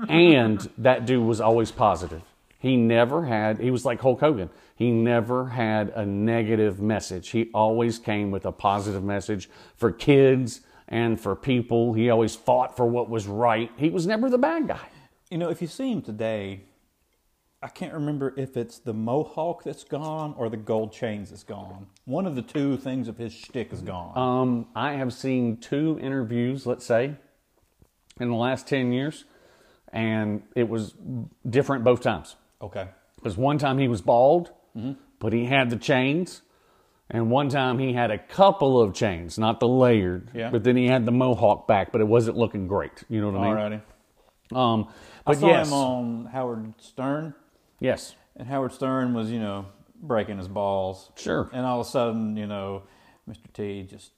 and 0.08 0.70
that 0.78 1.08
dude 1.08 1.26
was 1.26 1.42
always 1.42 1.72
positive. 1.72 2.22
He 2.60 2.78
never 2.78 3.26
had, 3.26 3.60
he 3.60 3.72
was 3.72 3.84
like 3.84 4.00
Hulk 4.00 4.20
Hogan. 4.20 4.52
He 4.76 4.92
never 4.92 5.48
had 5.48 5.90
a 5.90 6.06
negative 6.06 6.80
message. 6.80 7.30
He 7.30 7.50
always 7.56 7.98
came 7.98 8.30
with 8.30 8.46
a 8.46 8.52
positive 8.52 9.04
message 9.04 9.50
for 9.76 9.92
kids 9.92 10.62
and 10.88 11.20
for 11.20 11.36
people. 11.36 11.94
He 11.94 12.12
always 12.12 12.36
fought 12.36 12.78
for 12.78 12.86
what 12.86 13.10
was 13.10 13.26
right. 13.26 13.72
He 13.78 13.90
was 13.90 14.06
never 14.06 14.30
the 14.30 14.38
bad 14.38 14.68
guy. 14.68 14.90
You 15.32 15.40
know, 15.40 15.50
if 15.50 15.60
you 15.60 15.68
see 15.68 15.92
him 15.92 16.04
today, 16.04 16.66
I 17.64 17.68
can't 17.68 17.94
remember 17.94 18.34
if 18.38 18.58
it's 18.58 18.80
the 18.80 18.94
mohawk 18.94 19.64
that's 19.64 19.84
gone 19.84 20.34
or 20.38 20.50
the 20.50 20.58
gold 20.58 20.92
chains 20.92 21.30
that's 21.30 21.44
gone. 21.44 21.88
One 22.06 22.26
of 22.26 22.36
the 22.36 22.42
two 22.42 22.76
things 22.78 23.08
of 23.08 23.18
his 23.18 23.34
shtick 23.34 23.72
is 23.72 23.82
gone. 23.82 24.18
Um, 24.18 24.66
I 24.76 24.94
have 24.94 25.14
seen 25.14 25.58
two 25.58 26.00
interviews, 26.02 26.66
let's 26.66 26.86
say, 26.86 27.16
in 28.20 28.30
the 28.30 28.36
last 28.36 28.68
10 28.68 28.92
years, 28.92 29.26
and 29.94 30.42
it 30.56 30.70
was 30.70 30.96
different 31.48 31.84
both 31.84 32.02
times. 32.02 32.36
okay. 32.62 32.88
Because 33.16 33.38
one 33.38 33.60
time 33.60 33.78
he 33.78 33.88
was 33.88 34.02
bald, 34.02 34.50
but 35.20 35.32
he 35.32 35.46
had 35.46 35.70
the 35.70 35.76
chains. 35.76 36.42
And 37.14 37.30
one 37.30 37.50
time 37.50 37.78
he 37.78 37.94
had 37.94 38.10
a 38.10 38.18
couple 38.18 38.82
of 38.82 38.96
chains, 38.96 39.38
not 39.38 39.60
the 39.60 39.68
layered, 39.68 40.32
Yeah. 40.34 40.50
but 40.50 40.64
then 40.64 40.76
he 40.78 40.88
had 40.88 41.06
the 41.06 41.12
mohawk 41.12 41.68
back, 41.68 41.92
but 41.92 42.02
it 42.02 42.08
wasn't 42.08 42.38
looking 42.38 42.66
great. 42.68 43.04
You 43.10 43.22
know 43.22 43.30
what 43.30 43.42
I 43.42 43.70
mean? 43.70 43.82
Alrighty. 44.54 44.58
Um, 44.58 44.88
I 45.28 45.34
but 45.34 45.38
saw 45.38 45.48
yes, 45.48 45.68
him 45.68 45.74
on 45.74 46.26
Howard 46.32 46.74
Stern, 46.80 47.36
yes, 47.82 48.16
and 48.38 48.48
Howard 48.48 48.72
Stern 48.72 49.14
was, 49.14 49.30
you 49.30 49.40
know, 49.40 49.66
breaking 50.02 50.38
his 50.38 50.48
balls. 50.48 51.12
Sure. 51.18 51.50
And 51.52 51.66
all 51.66 51.82
of 51.82 51.88
a 51.88 51.90
sudden, 51.90 52.38
you 52.38 52.48
know, 52.48 52.84
Mr. 53.30 53.52
T 53.54 53.84
just 53.84 54.12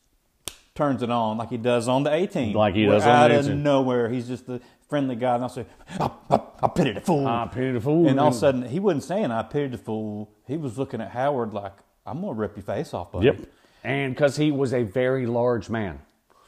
turns 0.76 1.02
it 1.04 1.10
on 1.10 1.38
like 1.38 1.50
he 1.50 1.58
does 1.58 1.88
on 1.88 2.04
the 2.04 2.14
A 2.14 2.28
Team. 2.28 2.54
Like 2.54 2.76
he 2.76 2.86
does 2.86 3.04
on 3.04 3.30
the 3.30 3.36
out 3.36 3.46
of 3.46 3.56
nowhere. 3.56 4.10
He's 4.10 4.28
just 4.28 4.46
the 4.46 4.62
friendly 4.88 5.16
guy, 5.16 5.36
and 5.36 5.44
I'll 5.44 5.50
say, 5.50 5.66
I, 6.00 6.12
I, 6.30 6.40
I 6.62 6.68
pity 6.68 6.92
the 6.92 7.02
fool. 7.02 7.26
I 7.28 7.48
pity 7.52 7.72
the 7.72 7.82
fool. 7.82 8.08
and 8.08 8.20
all 8.20 8.28
of 8.28 8.36
a 8.36 8.38
sudden, 8.38 8.64
he 8.64 8.80
wasn't 8.80 9.04
saying 9.04 9.32
I 9.32 9.42
pity 9.44 9.68
the 9.70 9.78
fool. 9.78 10.32
He 10.48 10.58
was 10.58 10.78
looking 10.78 11.02
at 11.02 11.10
Howard 11.12 11.54
like, 11.54 11.74
I'm 12.06 12.22
gonna 12.22 12.34
rip 12.34 12.56
your 12.56 12.64
face 12.64 12.94
off, 12.94 13.12
buddy. 13.12 13.26
yep, 13.28 13.40
and 13.84 14.14
because 14.14 14.38
he 14.38 14.52
was 14.52 14.74
a 14.74 14.84
very 14.84 15.26
large 15.26 15.70
man. 15.70 16.00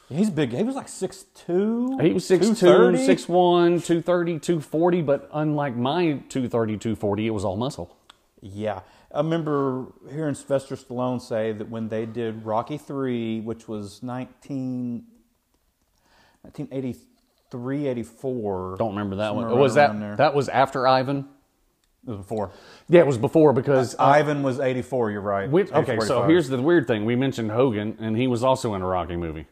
He's 0.08 0.30
big. 0.30 0.52
He 0.52 0.62
was 0.62 0.76
like 0.76 0.86
6'2". 0.86 2.00
He 2.00 2.12
was 2.12 2.24
6'2", 2.24 2.58
230. 2.60 2.98
6'1", 2.98 3.84
230, 3.84 4.38
240, 4.38 5.02
but 5.02 5.28
unlike 5.32 5.76
my 5.76 6.22
230, 6.28 6.74
240, 6.78 7.26
it 7.26 7.30
was 7.30 7.44
all 7.44 7.56
muscle. 7.56 7.96
Yeah, 8.40 8.80
I 9.12 9.18
remember 9.18 9.86
hearing 10.10 10.34
Sylvester 10.34 10.76
Stallone 10.76 11.20
say 11.20 11.52
that 11.52 11.68
when 11.68 11.88
they 11.88 12.06
did 12.06 12.44
Rocky 12.44 12.78
Three, 12.78 13.40
which 13.40 13.66
was 13.66 14.02
19, 14.02 15.04
1983, 16.42 17.88
84. 17.88 18.76
Don't 18.78 18.90
remember 18.90 19.16
that 19.16 19.34
one. 19.34 19.50
Was 19.58 19.76
right 19.76 19.98
that 19.98 20.16
that 20.18 20.34
was 20.34 20.48
after 20.48 20.86
Ivan? 20.86 21.28
It 22.06 22.10
was 22.10 22.18
before. 22.18 22.52
Yeah, 22.88 23.00
it 23.00 23.06
was 23.06 23.18
before 23.18 23.52
because 23.52 23.96
uh, 23.98 24.04
Ivan 24.04 24.44
was 24.44 24.60
84. 24.60 25.10
You're 25.10 25.20
right. 25.20 25.50
Which, 25.50 25.72
okay, 25.72 25.94
84, 25.94 26.06
so 26.06 26.18
85. 26.18 26.30
here's 26.30 26.48
the 26.48 26.62
weird 26.62 26.86
thing. 26.86 27.04
We 27.04 27.16
mentioned 27.16 27.50
Hogan, 27.50 27.96
and 27.98 28.16
he 28.16 28.28
was 28.28 28.44
also 28.44 28.74
in 28.74 28.82
a 28.82 28.86
Rocky 28.86 29.16
movie. 29.16 29.46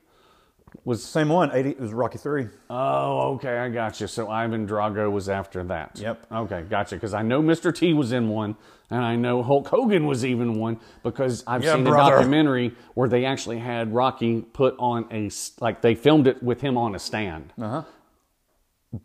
Was 0.84 1.00
the 1.02 1.06
same 1.08 1.28
one. 1.28 1.50
80. 1.52 1.70
It 1.70 1.80
was 1.80 1.92
Rocky 1.92 2.18
Three. 2.18 2.48
oh, 2.68 3.34
okay, 3.34 3.58
I 3.58 3.68
got 3.70 4.00
you. 4.00 4.06
So 4.06 4.28
Ivan 4.28 4.66
Drago 4.66 5.10
was 5.10 5.28
after 5.28 5.62
that. 5.64 5.98
Yep. 5.98 6.26
Okay, 6.30 6.62
gotcha. 6.68 6.96
Because 6.96 7.14
I 7.14 7.22
know 7.22 7.40
Mr. 7.42 7.74
T 7.74 7.94
was 7.94 8.12
in 8.12 8.28
one, 8.28 8.56
and 8.90 9.02
I 9.02 9.16
know 9.16 9.42
Hulk 9.42 9.68
Hogan 9.68 10.06
was 10.06 10.26
even 10.26 10.58
one 10.58 10.78
because 11.02 11.42
I've 11.46 11.62
Yeah, 11.64 11.74
seen 11.76 11.84
brother. 11.84 12.12
a 12.14 12.16
documentary 12.18 12.74
where 12.94 13.08
they 13.08 13.24
actually 13.24 13.58
had 13.58 13.94
Rocky 13.94 14.42
put 14.42 14.74
on 14.78 15.06
a 15.10 15.30
like 15.60 15.80
they 15.80 15.94
filmed 15.94 16.26
it 16.26 16.42
with 16.42 16.60
him 16.60 16.76
on 16.76 16.94
a 16.94 16.98
stand. 16.98 17.52
Uh 17.58 17.68
huh. 17.68 17.82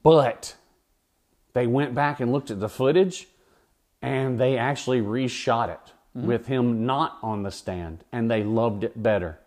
But 0.03 0.55
they 1.53 1.65
went 1.67 1.95
back 1.95 2.19
and 2.19 2.31
looked 2.31 2.51
at 2.51 2.59
the 2.59 2.69
footage 2.69 3.27
and 4.01 4.39
they 4.39 4.57
actually 4.57 5.01
reshot 5.01 5.69
it 5.69 5.93
with 6.15 6.47
him 6.47 6.85
not 6.85 7.17
on 7.21 7.43
the 7.43 7.51
stand 7.51 8.03
and 8.11 8.29
they 8.29 8.43
loved 8.43 8.83
it 8.83 9.01
better 9.01 9.39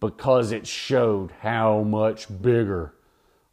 because 0.00 0.52
it 0.52 0.66
showed 0.66 1.32
how 1.40 1.82
much 1.82 2.26
bigger 2.42 2.94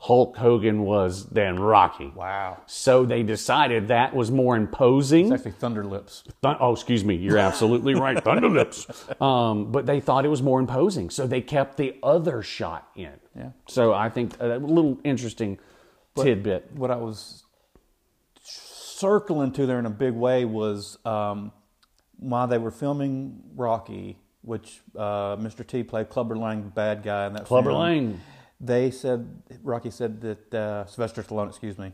Hulk 0.01 0.36
Hogan 0.36 0.82
was 0.82 1.28
than 1.28 1.59
Rocky. 1.59 2.12
Wow. 2.16 2.64
So 2.66 3.05
they 3.05 3.22
decided 3.22 3.89
that 3.89 4.16
was 4.16 4.32
more 4.32 4.57
imposing. 4.57 5.26
It's 5.26 5.34
actually 5.34 5.51
Thunder 5.51 5.84
Lips. 5.84 6.24
Oh, 6.43 6.74
excuse 6.74 7.05
me. 7.05 7.16
You're 7.16 7.38
absolutely 7.38 7.93
right. 7.93 8.20
Thunder 8.24 8.49
lips. 8.49 8.88
Um, 9.22 9.72
but 9.72 9.86
they 9.86 9.99
thought 9.99 10.26
it 10.26 10.30
was 10.30 10.41
more 10.41 10.59
imposing, 10.59 11.12
so 11.12 11.28
they 11.28 11.41
kept 11.41 11.78
the 11.78 11.97
other 12.01 12.41
shot 12.41 12.89
in. 12.95 13.14
Yeah. 13.38 13.51
So 13.68 13.93
I 13.93 14.09
think 14.09 14.34
a 14.39 14.57
little 14.57 14.99
interesting 15.03 15.59
But 16.16 16.24
tidbit. 16.24 16.72
What 16.74 16.89
I 16.89 16.95
was 16.95 17.43
circling 18.43 19.51
to 19.51 19.68
there 19.68 19.78
in 19.78 19.86
a 19.86 19.91
big 19.91 20.14
way 20.14 20.45
was 20.45 20.97
um, 21.05 21.51
while 22.18 22.47
they 22.47 22.57
were 22.57 22.72
filming 22.72 23.43
Rocky, 23.55 24.18
which 24.42 24.82
uh, 24.96 25.36
Mr. 25.38 25.66
T 25.66 25.84
played 25.84 26.10
Clubber 26.10 26.36
Lang, 26.36 26.64
the 26.64 26.70
bad 26.70 27.04
guy 27.04 27.28
in 27.28 27.34
that 27.34 27.46
Clubber 27.46 27.72
film, 27.72 27.82
Lang. 27.82 28.22
They 28.60 28.92
said 28.92 29.42
Rocky 29.64 29.92
said 29.92 30.22
that 30.22 30.54
uh, 30.54 30.86
Sylvester 30.86 31.24
Stallone, 31.24 31.50
excuse 31.50 31.78
me, 31.78 31.94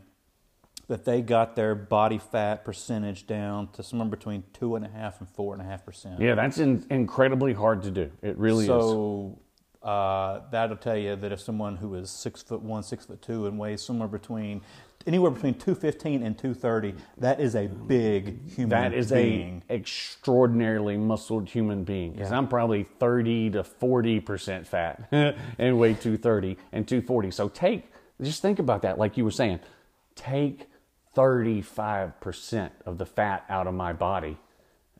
that 0.88 1.04
they 1.04 1.20
got 1.20 1.56
their 1.56 1.74
body 1.74 2.18
fat 2.18 2.64
percentage 2.64 3.26
down 3.26 3.68
to 3.72 3.82
somewhere 3.82 4.08
between 4.08 4.44
two 4.52 4.76
and 4.76 4.84
a 4.84 4.88
half 4.88 5.20
and 5.20 5.28
four 5.28 5.52
and 5.52 5.62
a 5.62 5.64
half 5.64 5.84
percent. 5.84 6.20
Yeah, 6.20 6.34
that's 6.34 6.58
in, 6.58 6.84
incredibly 6.90 7.52
hard 7.52 7.82
to 7.82 7.90
do. 7.90 8.10
It 8.22 8.36
really 8.38 8.64
is. 8.64 8.68
So 8.68 9.38
uh, 9.82 10.40
that'll 10.50 10.76
tell 10.76 10.96
you 10.96 11.16
that 11.16 11.30
if 11.30 11.40
someone 11.40 11.76
who 11.76 11.94
is 11.94 12.10
six 12.10 12.42
foot 12.42 12.62
one, 12.62 12.82
six 12.82 13.06
foot 13.06 13.22
two, 13.22 13.46
and 13.46 13.58
weighs 13.58 13.82
somewhere 13.82 14.08
between 14.08 14.62
anywhere 15.08 15.30
between 15.32 15.54
two 15.54 15.74
fifteen 15.74 16.22
and 16.22 16.38
two 16.38 16.54
thirty, 16.54 16.94
that 17.16 17.40
is 17.40 17.56
a 17.56 17.66
big 17.66 18.48
human. 18.48 18.68
That 18.68 18.92
is 18.92 19.10
being. 19.10 19.62
a 19.68 19.74
extraordinarily 19.74 20.96
muscled 20.96 21.48
human 21.48 21.82
being 21.82 22.12
because 22.12 22.30
I'm 22.30 22.46
probably 22.46 22.84
30 22.84 23.50
to 23.50 23.64
40 23.64 24.20
percent 24.20 24.66
fat 24.68 25.08
and 25.58 25.78
weigh 25.78 25.94
230 25.94 26.56
and 26.72 26.86
240. 26.86 27.30
So 27.32 27.48
take 27.48 27.90
just 28.20 28.42
think 28.42 28.58
about 28.58 28.82
that, 28.82 28.98
like 28.98 29.16
you 29.16 29.24
were 29.24 29.30
saying, 29.30 29.60
take 30.14 30.68
35 31.14 32.20
percent 32.20 32.72
of 32.86 32.98
the 32.98 33.06
fat 33.06 33.44
out 33.48 33.66
of 33.66 33.74
my 33.74 33.92
body. 33.92 34.36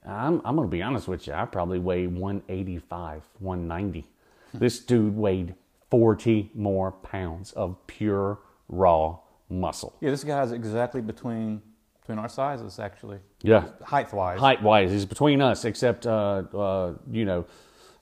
I'm 0.07 0.41
I'm 0.45 0.57
gonna 0.57 0.69
be 0.69 0.83
honest 0.83 1.07
with 1.07 1.27
you. 1.27 1.35
I 1.35 1.45
probably 1.45 1.79
weigh 1.79 2.07
185, 2.07 3.23
190. 3.39 4.07
This 4.55 4.81
dude 4.81 5.15
weighed 5.17 5.55
40 5.91 6.51
more 6.55 6.93
pounds 6.93 7.53
of 7.53 7.87
pure 7.87 8.39
raw 8.69 9.19
muscle. 9.51 9.97
Yeah, 10.01 10.11
this 10.11 10.25
guy's 10.25 10.53
exactly 10.53 11.01
between 11.01 11.63
between 12.01 12.19
our 12.19 12.29
sizes, 12.29 12.79
actually. 12.79 13.19
Yeah. 13.43 13.65
height 13.85 14.13
wise. 14.13 14.41
height 14.41 14.63
wise 14.63 14.91
he's 14.91 15.05
between 15.05 15.41
us 15.43 15.65
except 15.65 16.07
uh, 16.07 16.43
uh, 16.55 16.95
you 17.11 17.25
know 17.25 17.45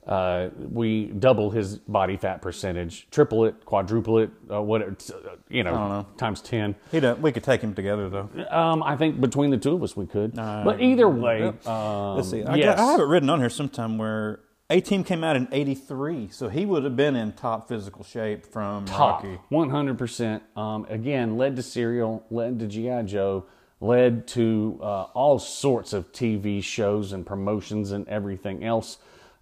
uh, 0.07 0.49
we 0.71 1.07
double 1.07 1.51
his 1.51 1.77
body 1.79 2.15
fat 2.15 2.41
percentage 2.41 3.07
triple 3.11 3.43
it 3.45 3.65
quadruple 3.65 4.19
it 4.19 4.29
uh, 4.49 4.61
what 4.61 4.81
uh, 4.81 5.13
you 5.49 5.63
know, 5.63 5.73
know. 5.73 6.05
times 6.17 6.41
10 6.41 6.75
He 6.91 7.01
don't, 7.01 7.19
we 7.21 7.31
could 7.33 7.43
take 7.43 7.59
him 7.61 7.73
together 7.75 8.07
though. 8.09 8.29
um, 8.49 8.81
i 8.83 8.95
think 8.95 9.19
between 9.19 9.49
the 9.51 9.57
two 9.57 9.73
of 9.75 9.83
us 9.83 9.97
we 9.97 10.05
could 10.07 10.33
but 10.35 10.81
either 10.81 11.09
way 11.09 11.43
um, 11.65 12.15
Let's 12.15 12.29
see. 12.31 12.43
I, 12.43 12.55
yes. 12.55 12.77
got, 12.77 12.79
I 12.87 12.91
have 12.93 12.99
it 13.01 13.03
written 13.03 13.29
on 13.29 13.39
here 13.39 13.49
sometime 13.49 13.97
where 13.97 14.39
A 14.69 14.81
Team 14.81 15.05
came 15.05 15.23
out 15.23 15.37
in 15.37 15.47
'83, 15.49 16.27
so 16.29 16.49
he 16.49 16.65
would 16.65 16.83
have 16.83 16.97
been 16.97 17.15
in 17.15 17.31
top 17.31 17.69
physical 17.69 18.03
shape 18.03 18.45
from 18.45 18.83
top 18.83 19.23
Rocky. 19.23 19.39
100% 19.49 20.41
um, 20.57 20.85
again 20.89 21.37
led 21.37 21.55
to 21.55 21.63
cereal 21.63 22.25
led 22.29 22.59
to 22.59 22.67
gi 22.67 23.03
joe 23.05 23.45
led 23.79 24.27
to 24.27 24.77
uh, 24.81 25.03
all 25.13 25.39
sorts 25.39 25.93
of 25.93 26.11
tv 26.11 26.61
shows 26.61 27.13
and 27.13 27.25
promotions 27.25 27.91
and 27.91 28.05
everything 28.09 28.65
else 28.65 28.97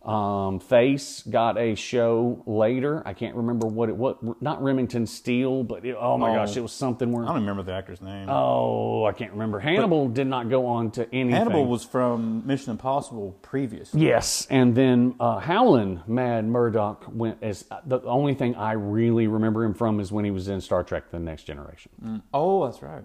um, 0.05 0.59
face 0.59 1.23
got 1.23 1.57
a 1.57 1.73
show 1.75 2.43
later 2.45 3.01
i 3.07 3.13
can't 3.13 3.35
remember 3.35 3.65
what 3.65 3.89
it 3.89 3.95
was 3.97 4.15
not 4.39 4.61
remington 4.61 5.07
steele 5.07 5.63
but 5.63 5.83
it, 5.83 5.95
oh 5.99 6.17
my 6.17 6.29
Oh. 6.31 6.35
gosh 6.35 6.55
it 6.57 6.61
was 6.61 6.71
something 6.71 7.11
where 7.11 7.23
I 7.23 7.27
don't 7.29 7.37
remember 7.37 7.63
the 7.63 7.73
actor's 7.73 8.01
name. 8.01 8.29
oh 8.29 9.05
i 9.05 9.11
can't 9.13 9.31
remember 9.31 9.59
hannibal 9.59 10.07
did 10.07 10.27
not 10.27 10.49
go 10.49 10.67
on 10.67 10.91
to 10.91 11.03
anything 11.13 11.31
Hannibal 11.31 11.65
was 11.65 11.83
from 11.83 12.45
Mission 12.45 12.71
Impossible 12.71 13.35
previous. 13.41 13.93
Yes, 13.95 14.47
and 14.49 14.75
then 14.75 15.15
uh, 15.19 15.39
Howlin' 15.39 16.03
Mad 16.07 16.45
Murdock 16.45 17.05
went 17.11 17.37
as 17.41 17.65
the 17.85 17.99
only 18.03 18.33
thing 18.35 18.55
I 18.55 18.73
really 18.73 19.27
remember 19.27 19.63
him 19.63 19.73
from 19.73 19.99
is 19.99 20.11
when 20.11 20.23
he 20.25 20.31
was 20.31 20.47
in 20.47 20.61
Star 20.61 20.83
Trek: 20.83 21.09
The 21.11 21.19
Next 21.19 21.43
Generation. 21.43 22.21
Oh, 22.33 22.65
that's 22.65 22.81
right. 22.81 23.03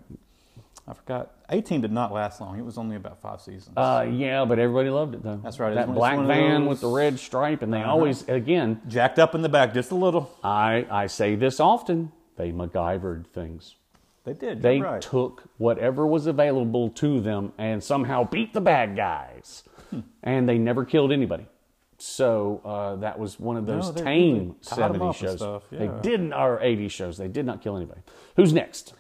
I 0.91 0.95
forgot. 0.95 1.31
A 1.49 1.61
Team 1.61 1.81
did 1.83 1.93
not 1.93 2.13
last 2.13 2.41
long. 2.41 2.59
It 2.59 2.65
was 2.65 2.77
only 2.77 2.97
about 2.97 3.21
five 3.21 3.41
seasons. 3.41 3.77
Uh, 3.77 4.05
yeah, 4.11 4.45
but 4.45 4.59
everybody 4.59 4.91
loved 4.91 5.15
it 5.15 5.23
though. 5.23 5.37
That's 5.43 5.61
right. 5.61 5.73
That 5.75 5.89
it's 5.89 5.97
black 5.97 6.19
van 6.27 6.67
with 6.67 6.81
the 6.81 6.89
red 6.89 7.19
stripe, 7.21 7.63
and 7.63 7.73
they 7.73 7.79
Uh-huh. 7.81 7.93
always 7.93 8.29
again. 8.29 8.81
Jacked 8.89 9.19
up 9.21 9.35
in 9.37 9.43
the 9.43 9.49
back 9.49 9.73
just 9.73 9.93
a 9.93 9.95
little. 9.95 10.31
I 10.43 10.87
I 10.91 11.07
say 11.07 11.37
this 11.37 11.61
often. 11.61 12.11
They 12.37 12.51
MacGyvered 12.51 13.27
things. 13.29 13.77
They 14.25 14.33
did. 14.33 14.63
They 14.63 14.81
right. 14.81 15.01
took 15.01 15.45
whatever 15.59 16.07
was 16.07 16.27
available 16.27 16.91
to 16.91 17.21
them 17.21 17.53
and 17.57 17.83
somehow 17.83 18.25
beat 18.25 18.53
the 18.53 18.61
bad 18.61 18.97
guys, 18.97 19.63
Hmm. 19.91 20.01
and 20.25 20.49
they 20.49 20.59
never 20.59 20.85
killed 20.85 21.13
anybody. 21.13 21.47
So 21.99 22.61
uh, 22.65 22.97
that 22.97 23.19
was 23.19 23.39
one 23.39 23.57
of 23.57 23.67
those 23.67 23.95
No, 23.95 24.03
tame 24.03 24.35
really 24.39 24.55
tied 24.63 24.79
'em 24.95 24.95
70s 25.01 25.15
shows. 25.17 25.37
stuff, 25.39 25.63
They 25.71 25.91
didn't, 26.03 26.33
or 26.33 26.59
80s 26.61 26.91
shows. 26.91 27.19
They 27.19 27.29
did 27.29 27.45
not 27.47 27.61
kill 27.63 27.77
anybody. 27.77 28.01
Who's 28.37 28.53
next? 28.53 28.95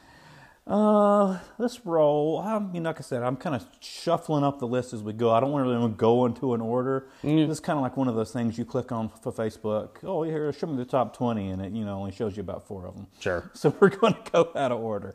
Uh, 0.70 1.36
let's 1.58 1.84
roll. 1.84 2.38
I'm, 2.38 2.72
you 2.72 2.80
know, 2.80 2.90
like 2.90 2.98
I 2.98 3.02
said, 3.02 3.24
I'm 3.24 3.36
kind 3.36 3.56
of 3.56 3.66
shuffling 3.80 4.44
up 4.44 4.60
the 4.60 4.68
list 4.68 4.92
as 4.92 5.02
we 5.02 5.12
go. 5.12 5.32
I 5.32 5.40
don't 5.40 5.50
want 5.50 5.66
to 5.66 5.70
really 5.70 5.88
go 5.94 6.26
into 6.26 6.54
an 6.54 6.60
order. 6.60 7.08
This 7.22 7.50
is 7.50 7.58
kind 7.58 7.76
of 7.76 7.82
like 7.82 7.96
one 7.96 8.06
of 8.06 8.14
those 8.14 8.30
things 8.30 8.56
you 8.56 8.64
click 8.64 8.92
on 8.92 9.08
for 9.08 9.32
Facebook. 9.32 9.96
Oh, 10.04 10.22
here, 10.22 10.52
show 10.52 10.68
me 10.68 10.76
the 10.76 10.84
top 10.84 11.16
20, 11.16 11.50
and 11.50 11.62
it, 11.62 11.72
you 11.72 11.84
know, 11.84 11.98
only 11.98 12.12
shows 12.12 12.36
you 12.36 12.42
about 12.42 12.68
four 12.68 12.86
of 12.86 12.94
them. 12.94 13.08
Sure. 13.18 13.50
So 13.60 13.74
we're 13.80 13.88
going 13.90 14.14
to 14.14 14.30
go 14.30 14.50
out 14.54 14.70
of 14.70 14.80
order. 14.80 15.14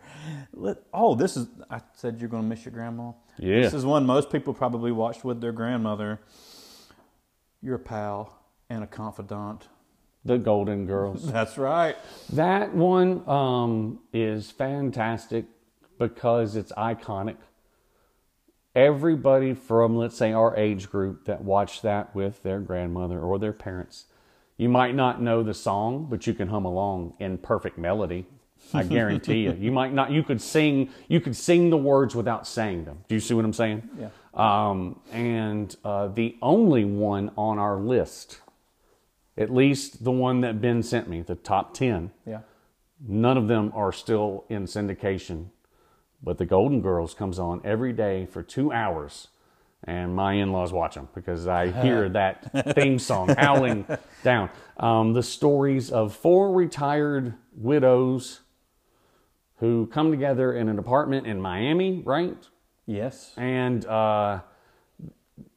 Let, 0.53 0.77
oh, 0.93 1.15
this 1.15 1.37
is, 1.37 1.47
I 1.69 1.79
said 1.93 2.19
you're 2.19 2.29
going 2.29 2.43
to 2.43 2.49
miss 2.49 2.65
your 2.65 2.73
grandma. 2.73 3.13
Yeah. 3.39 3.61
This 3.61 3.73
is 3.73 3.85
one 3.85 4.05
most 4.05 4.29
people 4.29 4.53
probably 4.53 4.91
watched 4.91 5.23
with 5.23 5.39
their 5.39 5.53
grandmother. 5.53 6.19
Your 7.61 7.77
pal 7.77 8.37
and 8.69 8.83
a 8.83 8.87
confidant. 8.87 9.67
The 10.25 10.37
Golden 10.37 10.85
Girls. 10.85 11.31
That's 11.31 11.57
right. 11.57 11.95
that 12.33 12.73
one 12.73 13.27
um, 13.29 13.99
is 14.11 14.51
fantastic 14.51 15.45
because 15.99 16.55
it's 16.55 16.71
iconic. 16.73 17.37
Everybody 18.75 19.53
from, 19.53 19.95
let's 19.95 20.17
say, 20.17 20.33
our 20.33 20.55
age 20.57 20.89
group 20.89 21.25
that 21.25 21.41
watched 21.41 21.83
that 21.83 22.13
with 22.13 22.43
their 22.43 22.59
grandmother 22.59 23.19
or 23.19 23.39
their 23.39 23.53
parents, 23.53 24.05
you 24.57 24.67
might 24.67 24.95
not 24.95 25.21
know 25.21 25.43
the 25.43 25.53
song, 25.53 26.07
but 26.09 26.27
you 26.27 26.33
can 26.33 26.49
hum 26.49 26.65
along 26.65 27.13
in 27.19 27.37
perfect 27.37 27.77
melody. 27.77 28.25
I 28.73 28.83
guarantee 28.83 29.43
you. 29.43 29.53
You 29.59 29.71
might 29.71 29.93
not. 29.93 30.11
You 30.11 30.23
could 30.23 30.41
sing. 30.41 30.89
You 31.07 31.19
could 31.19 31.35
sing 31.35 31.69
the 31.69 31.77
words 31.77 32.15
without 32.15 32.47
saying 32.47 32.85
them. 32.85 33.03
Do 33.07 33.15
you 33.15 33.21
see 33.21 33.33
what 33.33 33.45
I'm 33.45 33.53
saying? 33.53 33.87
Yeah. 33.99 34.09
Um, 34.33 34.99
and 35.11 35.75
uh, 35.83 36.07
the 36.07 36.35
only 36.41 36.83
one 36.83 37.31
on 37.37 37.59
our 37.59 37.77
list, 37.77 38.39
at 39.37 39.53
least 39.53 40.03
the 40.03 40.11
one 40.11 40.41
that 40.41 40.61
Ben 40.61 40.81
sent 40.83 41.09
me, 41.09 41.21
the 41.21 41.35
top 41.35 41.73
ten, 41.73 42.11
Yeah. 42.25 42.41
None 43.05 43.37
of 43.37 43.47
them 43.49 43.71
are 43.75 43.91
still 43.91 44.45
in 44.49 44.63
syndication, 44.65 45.47
but 46.23 46.37
the 46.37 46.45
Golden 46.45 46.81
Girls 46.81 47.13
comes 47.13 47.37
on 47.39 47.59
every 47.65 47.91
day 47.91 48.25
for 48.25 48.41
two 48.41 48.71
hours, 48.71 49.27
and 49.83 50.15
my 50.15 50.33
in-laws 50.33 50.71
watch 50.71 50.95
them 50.95 51.09
because 51.13 51.45
I 51.45 51.71
hear 51.83 52.07
that 52.09 52.73
theme 52.73 52.97
song 52.97 53.29
howling 53.37 53.85
down. 54.23 54.49
Um, 54.77 55.11
the 55.13 55.21
stories 55.23 55.91
of 55.91 56.15
four 56.15 56.53
retired 56.53 57.33
widows 57.53 58.39
who 59.57 59.87
come 59.87 60.09
together 60.11 60.53
in 60.53 60.69
an 60.69 60.79
apartment 60.79 61.27
in 61.27 61.41
Miami, 61.41 62.01
right? 62.05 62.37
Yes. 62.87 63.33
and 63.35 63.85
uh, 63.85 64.39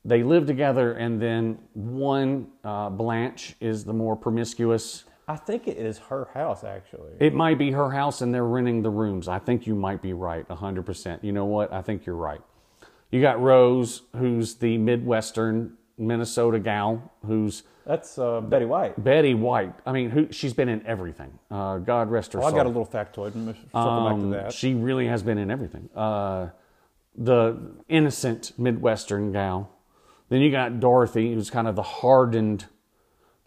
they 0.05 0.23
live 0.23 0.47
together 0.47 0.93
and 0.95 1.21
then 1.21 1.59
one 1.75 2.49
uh, 2.65 2.89
blanche 2.91 3.55
is 3.61 3.85
the 3.85 3.93
more 3.93 4.17
promiscuous 4.17 5.05
I 5.31 5.37
think 5.37 5.69
it 5.69 5.77
is 5.77 5.99
her 5.99 6.29
house, 6.33 6.65
actually. 6.65 7.13
it 7.21 7.35
might 7.35 7.59
be 7.59 7.71
her 7.73 7.91
house 7.91 8.23
and 8.23 8.33
they're 8.35 8.47
renting 8.47 8.83
the 8.83 8.91
rooms 8.91 9.29
i 9.29 9.39
think 9.39 9.67
you 9.67 9.75
might 9.75 10.01
be 10.03 10.13
right 10.13 10.47
100% 10.49 11.23
you 11.23 11.33
know 11.33 11.45
what 11.45 11.73
i 11.73 11.83
think 11.83 12.07
you're 12.07 12.17
right 12.17 12.41
you 13.11 13.21
got 13.21 13.41
rose 13.41 14.03
who's 14.17 14.55
the 14.57 14.79
midwestern 14.79 15.75
minnesota 15.99 16.59
gal 16.59 17.13
who's 17.27 17.63
That's 17.87 18.19
uh, 18.19 18.41
Betty 18.41 18.65
White. 18.65 19.03
betty 19.03 19.35
white 19.35 19.75
i 19.85 19.93
mean 19.93 20.11
who 20.11 20.33
she's 20.33 20.55
been 20.55 20.69
in 20.69 20.85
everything 20.87 21.39
uh, 21.51 21.79
god 21.79 22.11
rest 22.11 22.33
her 22.33 22.39
Well, 22.39 22.49
I 22.49 22.51
soul 22.51 22.59
got 22.59 22.67
a 22.67 22.69
little 22.69 22.87
factoid. 22.87 23.35
and 23.35 23.55
Um, 23.75 24.05
back 24.07 24.21
to 24.23 24.31
that. 24.45 24.53
She 24.53 24.75
really 24.75 25.07
has 25.09 25.23
been 25.23 25.39
in 25.39 25.51
everything. 25.51 25.89
Uh, 25.95 26.49
the 27.19 27.59
innocent 27.89 28.53
Midwestern 28.57 29.33
gal. 29.33 29.71
Then 30.29 30.41
you 30.41 30.51
got 30.51 30.79
Dorothy, 30.79 31.35
who's 31.35 31.51
kind 31.51 31.67
of 31.67 31.75
the 31.75 31.83
hardened 31.83 32.67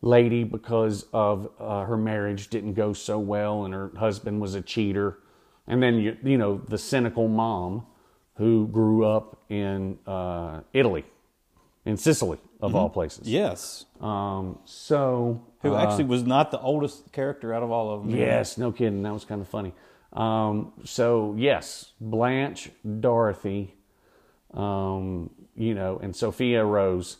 lady 0.02 0.44
because 0.44 1.06
of 1.14 1.50
uh, 1.60 1.86
her 1.86 1.98
marriage 1.98 2.50
didn't 2.50 2.74
go 2.74 2.92
so 2.92 3.18
well 3.20 3.66
and 3.66 3.74
her 3.74 3.92
husband 3.98 4.42
was 4.42 4.56
a 4.56 4.62
cheater. 4.62 5.20
And 5.68 5.82
then, 5.82 5.96
you, 5.96 6.18
you 6.24 6.38
know, 6.38 6.62
the 6.68 6.78
cynical 6.78 7.28
mom 7.28 7.86
who 8.36 8.68
grew 8.68 9.06
up 9.06 9.44
in 9.50 10.00
uh, 10.08 10.62
Italy, 10.74 11.06
in 11.86 11.98
Sicily, 11.98 12.40
of 12.60 12.76
all 12.76 12.90
places. 12.90 13.28
yes. 13.28 13.86
Um, 14.02 14.60
so. 14.66 15.46
Who 15.62 15.76
uh, 15.76 15.84
actually 15.84 16.06
was 16.06 16.24
not 16.24 16.52
the 16.52 16.60
oldest 16.60 17.12
character 17.12 17.54
out 17.54 17.62
of 17.64 17.72
all 17.72 17.94
of 17.94 18.04
them. 18.04 18.16
Yes, 18.16 18.58
no 18.58 18.72
kidding. 18.72 19.04
That 19.04 19.14
was 19.14 19.26
kind 19.26 19.42
of 19.42 19.48
funny. 19.48 19.74
Um, 20.14 20.74
so 20.84 21.36
yes, 21.38 21.92
Blanche, 22.02 22.70
Dorothy, 23.00 23.76
um, 24.54 25.30
you 25.56 25.74
know, 25.74 26.00
and 26.02 26.16
Sophia 26.16 26.64
Rose, 26.66 27.18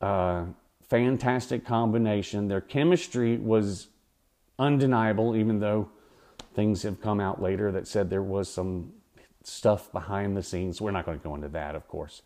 uh, 0.00 0.44
fantastic 0.88 1.64
combination. 1.64 2.48
Their 2.48 2.60
chemistry 2.60 3.38
was 3.38 3.88
undeniable, 4.58 5.34
even 5.34 5.58
though 5.58 5.88
things 6.54 6.82
have 6.82 7.00
come 7.00 7.18
out 7.18 7.42
later 7.42 7.72
that 7.72 7.88
said 7.88 8.10
there 8.10 8.22
was 8.22 8.48
some 8.48 8.92
stuff 9.42 9.90
behind 9.90 10.36
the 10.36 10.42
scenes. 10.42 10.80
We're 10.80 10.90
not 10.92 11.04
going 11.04 11.18
to 11.18 11.24
go 11.24 11.34
into 11.34 11.48
that, 11.48 11.74
of 11.74 11.88
course. 11.88 12.22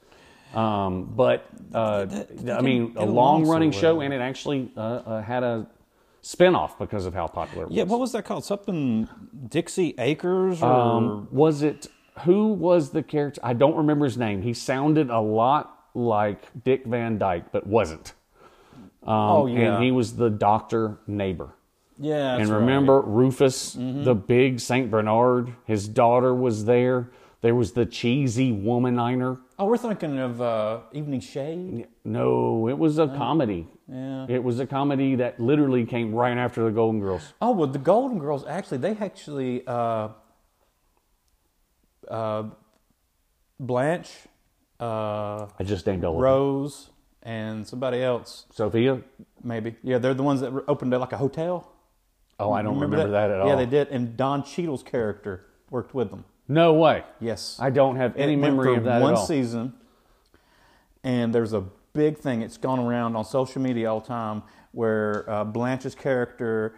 Um, 0.55 1.13
but 1.17 1.47
uh, 1.75 2.07
I 2.51 2.61
mean, 2.61 2.95
a 2.97 3.05
long-running 3.05 3.73
show, 3.73 4.01
and 4.01 4.13
it 4.13 4.21
actually 4.21 4.71
uh, 4.77 4.81
uh, 4.81 5.23
had 5.23 5.43
a 5.43 5.67
spinoff 6.27 6.77
because 6.79 7.07
of 7.07 7.15
how 7.15 7.27
popular 7.29 7.65
it 7.65 7.69
was. 7.69 7.77
Yeah, 7.77 7.85
what 7.85 8.01
was 8.01 8.11
that 8.13 8.25
called? 8.25 8.45
Something 8.45 9.09
Dixie 9.49 9.95
Acres 9.99 10.61
or 10.63 10.73
Um, 10.73 11.29
was 11.31 11.63
it 11.63 11.87
who 12.25 12.49
was 12.53 12.91
the 12.91 13.03
character? 13.03 13.41
I 13.45 13.53
don't 13.53 13.77
remember 13.77 14.07
his 14.07 14.17
name. 14.19 14.43
He 14.43 14.53
sounded 14.55 15.11
a 15.11 15.21
lot 15.21 15.79
like 15.95 16.41
Dick 16.65 16.85
Van 16.87 17.19
Dyke, 17.19 17.53
but 17.53 17.67
wasn't. 17.67 18.15
Um, 19.07 19.15
Oh, 19.15 19.47
yeah. 19.47 19.75
and 19.77 19.85
he 19.85 19.91
was 19.93 20.17
the 20.17 20.31
doctor 20.31 20.99
neighbor. 21.07 21.51
yeah. 21.99 22.33
and 22.33 22.41
that's 22.41 22.51
right. 22.51 22.59
remember 22.59 23.01
Rufus, 23.03 23.75
the 23.75 24.15
big 24.15 24.61
Saint 24.61 24.91
Bernard. 24.91 25.53
His 25.65 25.87
daughter 25.89 26.35
was 26.35 26.65
there. 26.65 27.11
There 27.43 27.55
was 27.55 27.73
the 27.73 27.87
cheesy 27.87 28.51
womaniner. 28.51 29.39
Oh, 29.59 29.67
we're 29.67 29.77
thinking 29.77 30.19
of 30.19 30.41
uh, 30.43 30.81
Evening 30.93 31.21
Shade. 31.21 31.87
No, 32.05 32.67
it 32.69 32.77
was 32.79 32.99
a 32.99 33.07
comedy. 33.09 33.69
Yeah. 33.89 34.27
It 34.29 34.43
was 34.43 34.59
a 34.59 34.67
comedy 34.67 35.15
that 35.17 35.39
literally 35.39 35.87
came 35.87 36.13
right 36.13 36.37
after 36.37 36.65
the 36.65 36.71
Golden 36.71 37.01
Girls. 37.01 37.35
Oh, 37.41 37.53
well, 37.53 37.69
the 37.69 37.79
Golden 37.79 38.19
Girls 38.19 38.45
actually 38.47 38.79
they 38.79 38.97
actually 38.97 39.65
uh, 39.67 40.09
uh, 42.09 42.45
Blanche, 43.61 44.11
uh, 44.81 45.47
I 45.59 45.65
just 45.65 45.87
named 45.87 46.05
all. 46.05 46.19
Rose, 46.19 46.91
and 47.23 47.67
somebody 47.67 48.03
else 48.03 48.47
Sophia. 48.51 49.03
maybe. 49.43 49.77
Yeah, 49.83 49.99
they're 49.99 50.15
the 50.15 50.23
ones 50.23 50.41
that 50.41 50.53
opened 50.69 50.93
like 50.93 51.13
a 51.13 51.17
hotel. 51.17 51.73
Oh, 52.39 52.53
I 52.53 52.63
don't 52.63 52.79
remember, 52.79 53.11
that? 53.13 53.31
at 53.31 53.41
all. 53.41 53.49
Yeah, 53.49 53.57
they 53.57 53.67
did, 53.67 53.89
and 53.89 54.17
Don 54.17 54.45
Cheadle's 54.45 54.83
character 54.83 55.47
worked 55.71 55.95
with 55.95 56.11
them. 56.11 56.25
No 56.49 56.75
way. 56.75 57.03
Yes, 57.19 57.57
I 57.59 57.71
don't 57.71 57.97
have 57.97 58.15
any 58.17 58.37
memory 58.37 58.77
of 58.77 58.85
that 58.85 59.01
one 59.01 59.15
at 59.15 59.19
all. 59.19 59.27
season, 59.27 59.73
and 61.03 61.35
there's 61.35 61.55
a 61.55 61.65
big 61.97 62.19
thing. 62.19 62.43
It's 62.43 62.57
gone 62.57 62.79
around 62.79 63.17
on 63.17 63.25
social 63.25 63.63
media 63.63 63.91
all 63.91 64.01
the 64.01 64.07
time 64.07 64.43
where 64.73 65.29
uh, 65.29 65.45
Blanche's 65.45 65.95
character 65.95 66.77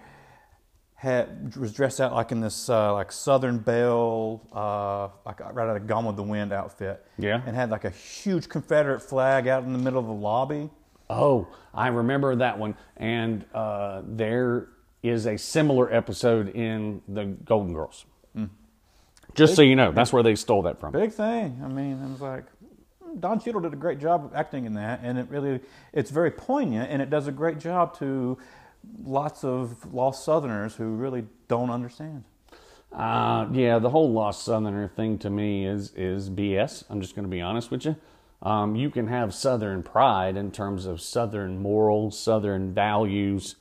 had 0.94 1.56
was 1.56 1.72
dressed 1.72 2.00
out 2.00 2.12
like 2.12 2.32
in 2.32 2.40
this 2.40 2.68
uh, 2.68 2.92
like 2.92 3.12
Southern 3.12 3.58
Belle, 3.58 4.40
uh, 4.52 5.08
like 5.26 5.40
right 5.40 5.68
out 5.68 5.76
of 5.76 5.86
Gone 5.86 6.04
with 6.04 6.16
the 6.16 6.22
Wind 6.22 6.52
outfit. 6.52 7.04
Yeah. 7.18 7.40
and 7.46 7.54
had 7.54 7.70
like 7.70 7.84
a 7.84 7.90
huge 7.90 8.48
Confederate 8.48 9.00
flag 9.00 9.46
out 9.48 9.64
in 9.64 9.72
the 9.72 9.78
middle 9.78 10.00
of 10.00 10.06
the 10.06 10.12
lobby. 10.12 10.70
Oh, 11.10 11.48
I 11.72 11.88
remember 11.88 12.36
that 12.36 12.58
one. 12.58 12.76
And 12.96 13.44
uh, 13.54 14.02
there 14.04 14.68
is 15.02 15.26
a 15.26 15.36
similar 15.38 15.92
episode 15.92 16.48
in 16.50 17.02
the 17.08 17.24
Golden 17.24 17.72
Girls. 17.72 18.04
Just 19.34 19.54
so 19.54 19.62
you 19.62 19.76
know, 19.76 19.92
that's 19.92 20.12
where 20.12 20.22
they 20.22 20.34
stole 20.34 20.62
that 20.62 20.80
from. 20.80 20.92
Big 20.92 21.12
thing. 21.12 21.60
I 21.64 21.68
mean, 21.68 22.02
I 22.02 22.10
was 22.10 22.20
like, 22.20 22.44
Don 23.18 23.40
Cheadle 23.40 23.60
did 23.60 23.72
a 23.72 23.76
great 23.76 23.98
job 23.98 24.24
of 24.24 24.34
acting 24.34 24.64
in 24.64 24.74
that, 24.74 25.00
and 25.02 25.18
it 25.18 25.26
really, 25.28 25.60
it's 25.92 26.10
very 26.10 26.30
poignant, 26.30 26.90
and 26.90 27.02
it 27.02 27.10
does 27.10 27.26
a 27.26 27.32
great 27.32 27.58
job 27.58 27.98
to 27.98 28.38
lots 29.04 29.44
of 29.44 29.92
lost 29.92 30.24
Southerners 30.24 30.74
who 30.76 30.94
really 30.94 31.26
don't 31.48 31.70
understand. 31.70 32.24
Uh, 32.92 33.46
yeah, 33.52 33.78
the 33.78 33.90
whole 33.90 34.12
lost 34.12 34.44
Southerner 34.44 34.88
thing 34.88 35.18
to 35.18 35.30
me 35.30 35.66
is 35.66 35.92
is 35.94 36.30
BS. 36.30 36.84
I'm 36.88 37.00
just 37.00 37.14
going 37.14 37.24
to 37.24 37.30
be 37.30 37.40
honest 37.40 37.70
with 37.70 37.84
you. 37.84 37.96
Um, 38.40 38.76
you 38.76 38.90
can 38.90 39.08
have 39.08 39.34
Southern 39.34 39.82
pride 39.82 40.36
in 40.36 40.52
terms 40.52 40.86
of 40.86 41.00
Southern 41.00 41.60
morals, 41.60 42.18
Southern 42.18 42.72
values. 42.72 43.56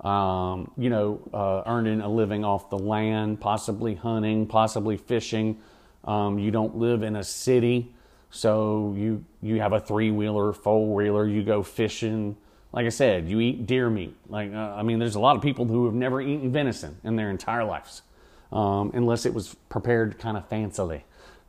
Um, 0.00 0.72
you 0.76 0.90
know, 0.90 1.28
uh, 1.32 1.62
earning 1.70 2.00
a 2.00 2.08
living 2.08 2.44
off 2.44 2.68
the 2.68 2.78
land, 2.78 3.40
possibly 3.40 3.94
hunting, 3.94 4.46
possibly 4.46 4.96
fishing. 4.96 5.60
Um, 6.04 6.38
you 6.38 6.50
don't 6.50 6.76
live 6.76 7.02
in 7.02 7.16
a 7.16 7.24
city, 7.24 7.94
so 8.34 8.92
you 8.98 9.24
you 9.42 9.60
have 9.60 9.72
a 9.72 9.78
three 9.78 10.10
wheeler, 10.10 10.52
four 10.52 10.92
wheeler. 10.92 11.26
You 11.26 11.44
go 11.44 11.62
fishing. 11.62 12.36
Like 12.72 12.84
I 12.84 12.88
said, 12.88 13.28
you 13.28 13.38
eat 13.38 13.64
deer 13.64 13.88
meat. 13.88 14.16
Like 14.28 14.52
uh, 14.52 14.74
I 14.74 14.82
mean, 14.82 14.98
there's 14.98 15.14
a 15.14 15.20
lot 15.20 15.36
of 15.36 15.42
people 15.42 15.66
who 15.66 15.84
have 15.84 15.94
never 15.94 16.20
eaten 16.20 16.50
venison 16.50 16.98
in 17.04 17.14
their 17.14 17.30
entire 17.30 17.62
lives 17.62 18.02
um, 18.50 18.90
unless 18.92 19.24
it 19.24 19.32
was 19.32 19.54
prepared 19.68 20.18
kind 20.18 20.36
of 20.36 20.48
fancily. 20.48 21.02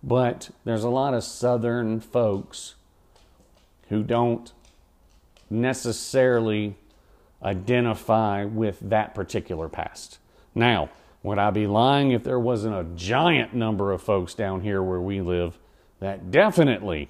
But 0.03 0.51
there's 0.63 0.83
a 0.83 0.89
lot 0.89 1.15
of 1.15 1.23
Southern 1.23 2.01
folks 2.01 2.75
who 3.89 4.03
don't 4.03 4.53
necessarily 5.49 6.75
identify 7.41 8.45
with 8.45 8.79
that 8.81 9.15
particular 9.15 9.69
past. 9.69 10.19
Now, 10.53 10.91
would 11.23 11.39
I 11.39 11.49
be 11.49 11.65
lying 11.65 12.11
if 12.11 12.23
there 12.23 12.39
wasn't 12.39 12.75
a 12.75 12.83
giant 12.95 13.55
number 13.55 13.91
of 13.91 14.03
folks 14.03 14.36
down 14.36 14.61
here 14.61 14.83
where 14.83 15.01
we 15.01 15.21
live 15.21 15.57
that 15.99 16.31
definitely 16.31 17.09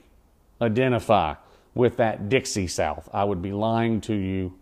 identify 0.62 1.36
with 1.74 1.98
that 1.98 2.30
Dixie 2.30 2.68
South? 2.68 3.10
I 3.14 3.24
would 3.24 3.42
be 3.42 3.52
lying 3.52 4.02
to 4.02 4.14
you. 4.14 4.54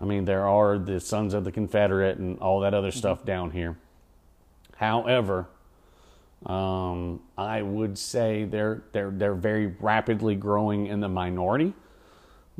I 0.00 0.04
mean, 0.04 0.24
there 0.24 0.46
are 0.46 0.78
the 0.78 1.00
Sons 1.00 1.34
of 1.34 1.44
the 1.44 1.52
Confederate 1.52 2.18
and 2.18 2.38
all 2.38 2.60
that 2.60 2.74
other 2.74 2.90
stuff 2.90 3.24
down 3.24 3.50
here. 3.50 3.76
However, 4.76 5.48
um, 6.46 7.20
I 7.36 7.60
would 7.60 7.98
say 7.98 8.44
they're 8.44 8.82
they're 8.92 9.10
they're 9.10 9.34
very 9.34 9.66
rapidly 9.66 10.34
growing 10.36 10.86
in 10.86 11.00
the 11.00 11.08
minority 11.08 11.74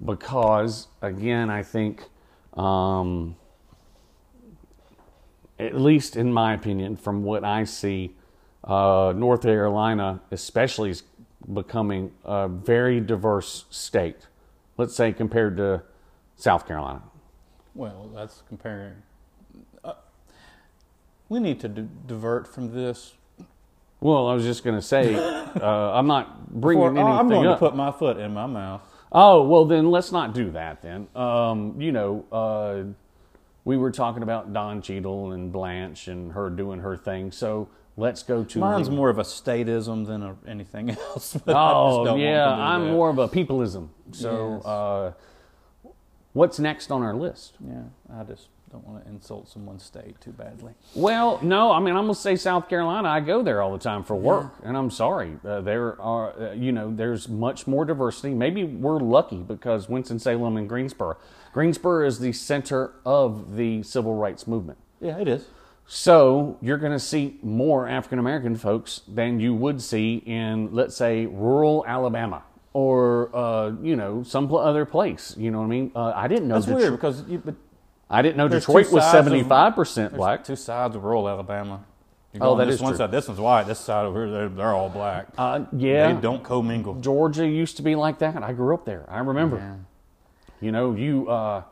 because, 0.05 0.89
again, 1.03 1.51
I 1.51 1.63
think, 1.63 2.05
um, 2.55 3.37
at 5.59 5.75
least 5.75 6.17
in 6.17 6.33
my 6.33 6.55
opinion, 6.55 6.97
from 6.97 7.23
what 7.23 7.45
I 7.45 7.65
see, 7.65 8.15
uh, 8.65 9.13
North 9.17 9.43
Carolina 9.43 10.21
especially 10.31 10.91
is 10.91 11.03
becoming 11.53 12.13
a 12.25 12.49
very 12.49 13.01
diverse 13.01 13.65
state. 13.71 14.27
Let's 14.77 14.95
say 14.95 15.13
compared 15.13 15.57
to 15.59 15.83
South 16.37 16.67
Carolina. 16.67 17.03
Well, 17.75 18.11
that's 18.15 18.43
comparing. 18.49 18.95
Uh, 19.85 19.93
we 21.29 21.39
need 21.41 21.61
to 21.61 21.69
d- 21.69 21.89
divert 22.07 22.53
from 22.53 22.73
this. 22.75 23.15
Well, 24.01 24.29
I 24.29 24.35
was 24.35 24.45
just 24.45 24.65
going 24.65 24.77
to 24.77 24.83
say, 24.83 25.15
uh, 25.61 25.93
I'm 25.93 26.07
not 26.07 26.51
bringing 26.61 26.95
Before- 26.95 26.99
anything 26.99 27.19
I'm 27.19 27.29
going 27.29 27.47
up. 27.47 27.59
to 27.59 27.67
put 27.67 27.77
my 27.77 27.91
foot 27.93 28.19
in 28.19 28.33
my 28.35 28.47
mouth. 28.47 28.83
Oh, 29.13 29.43
well, 29.43 29.65
then 29.65 29.91
let's 29.91 30.13
not 30.13 30.35
do 30.35 30.51
that 30.53 30.83
then. 30.83 31.09
Um, 31.17 31.81
you 31.81 31.91
know, 31.93 32.25
uh, 32.31 32.85
we 33.65 33.77
were 33.77 33.91
talking 33.91 34.23
about 34.23 34.53
Don 34.53 34.81
Cheadle 34.83 35.33
and 35.33 35.51
Blanche 35.53 36.09
and 36.09 36.33
her 36.33 36.49
doing 36.49 36.81
her 36.81 36.97
thing. 36.97 37.33
So 37.33 37.69
let's 38.01 38.23
go 38.23 38.43
to. 38.45 38.59
Mine's 38.59 38.91
more 38.91 39.11
of 39.11 39.19
a 39.19 39.23
statism 39.23 40.07
than 40.07 40.23
a, 40.23 40.37
anything 40.49 40.91
else. 41.09 41.35
But 41.45 41.55
I 41.55 41.71
just 41.71 41.77
Oh, 41.77 42.17
yeah. 42.17 42.47
want 42.47 42.59
to 42.59 42.63
do 42.63 42.63
I'm 42.63 42.85
that. 42.87 42.93
more 42.93 43.11
of 43.11 43.19
a 43.19 43.29
peopleism. 43.29 43.89
So 44.13 44.55
Yes. 44.57 44.65
uh, 44.67 45.13
what's 46.33 46.59
next 46.59 46.91
on 46.91 47.03
our 47.03 47.15
list? 47.15 47.55
Yeah, 47.67 47.83
I 48.13 48.25
just 48.25 48.49
don't 48.71 48.87
want 48.87 49.05
to 49.05 49.11
insult 49.11 49.49
someone's 49.49 49.83
state 49.83 50.21
too 50.21 50.31
badly. 50.31 50.73
Well, 50.95 51.41
no, 51.43 51.73
I 51.73 51.81
mean, 51.81 51.97
I'm 51.97 52.05
going 52.05 52.15
to 52.15 52.21
say 52.21 52.37
South 52.37 52.69
Carolina. 52.69 53.09
I 53.09 53.19
go 53.21 53.43
there 53.43 53.61
all 53.63 53.73
the 53.73 53.79
time 53.83 54.05
for 54.05 54.15
work, 54.15 54.53
and 54.63 54.77
I'm 54.77 54.91
sorry. 54.93 55.39
Uh, 55.45 55.61
there 55.61 56.01
are, 56.01 56.33
uh, 56.41 56.53
you 56.53 56.71
know, 56.71 56.93
there's 56.95 57.29
much 57.29 57.67
more 57.67 57.85
diversity. 57.85 58.33
Maybe 58.33 58.63
we're 58.65 59.01
lucky 59.01 59.39
because 59.39 59.89
Winston-Salem 59.89 60.57
and 60.57 60.69
Greensboro. 60.69 61.17
Greensboro 61.53 62.07
is 62.07 62.21
the 62.21 62.33
center 62.33 62.93
of 63.05 63.57
the 63.57 63.83
civil 63.83 64.15
rights 64.15 64.47
movement. 64.47 64.79
Yeah, 65.01 65.19
it 65.19 65.27
is. 65.27 65.47
So 65.93 66.57
you're 66.63 66.79
going 66.79 66.93
to 66.93 67.01
see 67.01 67.37
more 67.43 67.89
African 67.89 68.21
American 68.21 68.55
folks 68.55 69.01
than 69.09 69.41
you 69.41 69.53
would 69.57 69.83
see 69.83 70.23
in, 70.25 70.73
let's 70.73 70.95
say, 70.95 71.27
rural 71.27 71.85
Alabama 71.85 72.45
or, 72.73 73.35
uh, 73.35 73.73
you 73.83 73.97
know, 73.97 74.23
some 74.23 74.55
other 74.55 74.85
place. 74.85 75.35
You 75.37 75.51
know 75.51 75.59
what 75.59 75.65
I 75.65 75.69
mean? 75.69 75.91
Uh, 75.93 76.13
I 76.15 76.29
didn't 76.29 76.47
know 76.47 76.61
That's 76.61 76.67
Detro- 76.67 76.77
weird 76.77 76.93
because 76.93 77.25
you, 77.29 77.43
but 77.45 77.57
I 78.09 78.23
didn't 78.23 78.37
know 78.37 78.47
Detroit 78.47 78.93
was 78.93 79.03
75% 79.03 80.15
black. 80.15 80.45
two 80.45 80.55
sides 80.55 80.95
of 80.95 81.03
rural 81.03 81.29
Alabama. 81.29 81.85
You 82.35 82.41
Oh, 82.41 82.55
that 82.55 82.67
this 82.67 82.77
is 82.77 82.81
one 82.81 82.93
true. 82.93 82.99
side. 82.99 83.11
This 83.11 83.27
one's 83.27 83.41
white. 83.41 83.65
This 83.65 83.81
side 83.81 84.07
over 84.07 84.27
here, 84.27 84.33
they're, 84.33 84.49
they're 84.49 84.75
all 84.75 84.91
black. 84.91 85.27
Uh, 85.37 85.65
yeah. 85.77 86.13
They 86.13 86.21
don't 86.21 86.45
commingle. 86.45 87.01
Georgia 87.01 87.49
used 87.49 87.79
to 87.79 87.83
be 87.83 87.97
like 87.97 88.21
that. 88.21 88.41
I 88.45 88.53
grew 88.53 88.75
up 88.75 88.85
there. 88.85 89.05
I 89.09 89.19
remember. 89.19 89.57
Yeah. 89.57 89.75
You 90.61 90.71
know, 90.71 90.95
you 90.95 91.29
uh, 91.29 91.65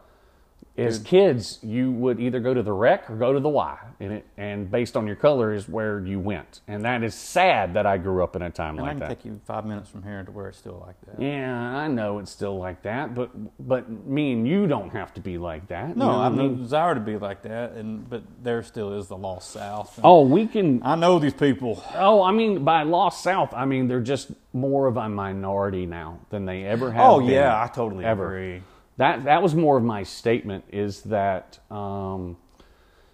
as 0.79 0.99
kids, 1.01 1.59
you 1.63 1.91
would 1.91 2.21
either 2.21 2.41
go 2.41 2.55
to 2.55 2.63
the 2.63 2.73
rec 2.73 3.11
or 3.11 3.17
go 3.17 3.33
to 3.33 3.41
the 3.41 3.49
Y, 3.49 3.79
and 4.01 4.13
it 4.13 4.27
and 4.37 4.71
based 4.71 4.97
on 4.97 5.07
your 5.07 5.17
color 5.17 5.53
is 5.53 5.69
where 5.69 6.01
you 6.01 6.21
went. 6.21 6.61
And 6.69 6.85
that 6.85 7.03
is 7.03 7.15
sad 7.15 7.75
that 7.75 7.87
I 7.87 7.99
grew 7.99 8.23
up 8.23 8.37
in 8.37 8.43
a 8.43 8.51
time 8.51 8.79
And 8.79 8.87
I 8.87 8.91
can 8.91 9.01
that. 9.01 9.09
take 9.09 9.25
you 9.25 9.41
five 9.45 9.65
minutes 9.67 9.91
from 9.91 10.03
here 10.03 10.23
to 10.23 10.31
where 10.31 10.49
it's 10.49 10.59
still 10.59 10.83
like 10.87 10.97
that. 11.07 11.21
Yeah, 11.21 11.55
I 11.59 11.89
know 11.89 12.19
it's 12.19 12.31
still 12.31 12.59
like 12.59 12.83
that, 12.83 13.15
but 13.15 13.31
but 13.59 13.91
me 13.91 14.33
and 14.33 14.47
you 14.47 14.67
don't 14.67 14.91
have 14.91 15.13
to 15.15 15.21
be 15.21 15.39
like 15.39 15.69
that. 15.69 15.97
No, 15.97 16.07
you 16.07 16.13
know 16.13 16.19
I 16.21 16.25
have 16.25 16.35
no 16.35 16.49
desire 16.51 16.95
to 16.95 17.01
be 17.01 17.17
like 17.17 17.43
that, 17.43 17.73
and 17.73 18.09
but 18.09 18.23
there 18.43 18.63
still 18.63 18.93
is 18.93 19.09
the 19.09 19.17
lost 19.17 19.51
South. 19.51 19.99
Oh, 20.05 20.23
we 20.25 20.47
can. 20.47 20.81
I 20.85 20.95
know 20.95 21.19
these 21.19 21.35
people. 21.35 21.83
Oh, 21.95 22.23
I 22.23 22.31
mean, 22.31 22.65
by 22.65 22.85
lost 22.85 23.23
South, 23.23 23.53
I 23.53 23.65
mean 23.65 23.89
they're 23.89 24.01
just 24.01 24.31
more 24.53 24.87
of 24.87 24.97
a 24.97 25.09
minority 25.09 25.87
now 25.87 26.21
than 26.31 26.47
they 26.47 26.65
ever 26.65 26.89
oh, 26.89 26.91
have. 26.91 27.11
Oh 27.11 27.19
been, 27.21 27.31
yeah, 27.31 27.63
I 27.63 27.67
totally 27.69 28.05
ever. 28.05 28.27
agree. 28.27 28.63
That 28.99 29.25
that 29.25 29.43
was 29.43 29.55
more 29.55 29.77
of 29.79 29.85
my 29.85 30.03
statement 30.03 30.65
is 30.71 31.03
that 31.03 31.59
um, 31.71 32.37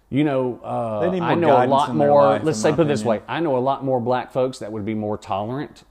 you 0.09 0.23
know, 0.23 0.59
uh, 0.63 1.09
I 1.21 1.35
know 1.35 1.63
a 1.63 1.65
lot 1.67 1.95
more. 1.95 2.21
life, 2.21 2.43
let's 2.43 2.59
say 2.61 2.71
put 2.71 2.81
it 2.81 2.87
this 2.87 3.03
way. 3.03 3.21
I 3.27 3.39
know 3.39 3.57
a 3.57 3.59
lot 3.59 3.83
more 3.83 3.99
black 3.99 4.31
folks 4.33 4.59
that 4.59 4.71
would 4.71 4.85
be 4.85 4.93
more 4.93 5.17
tolerant 5.17 5.83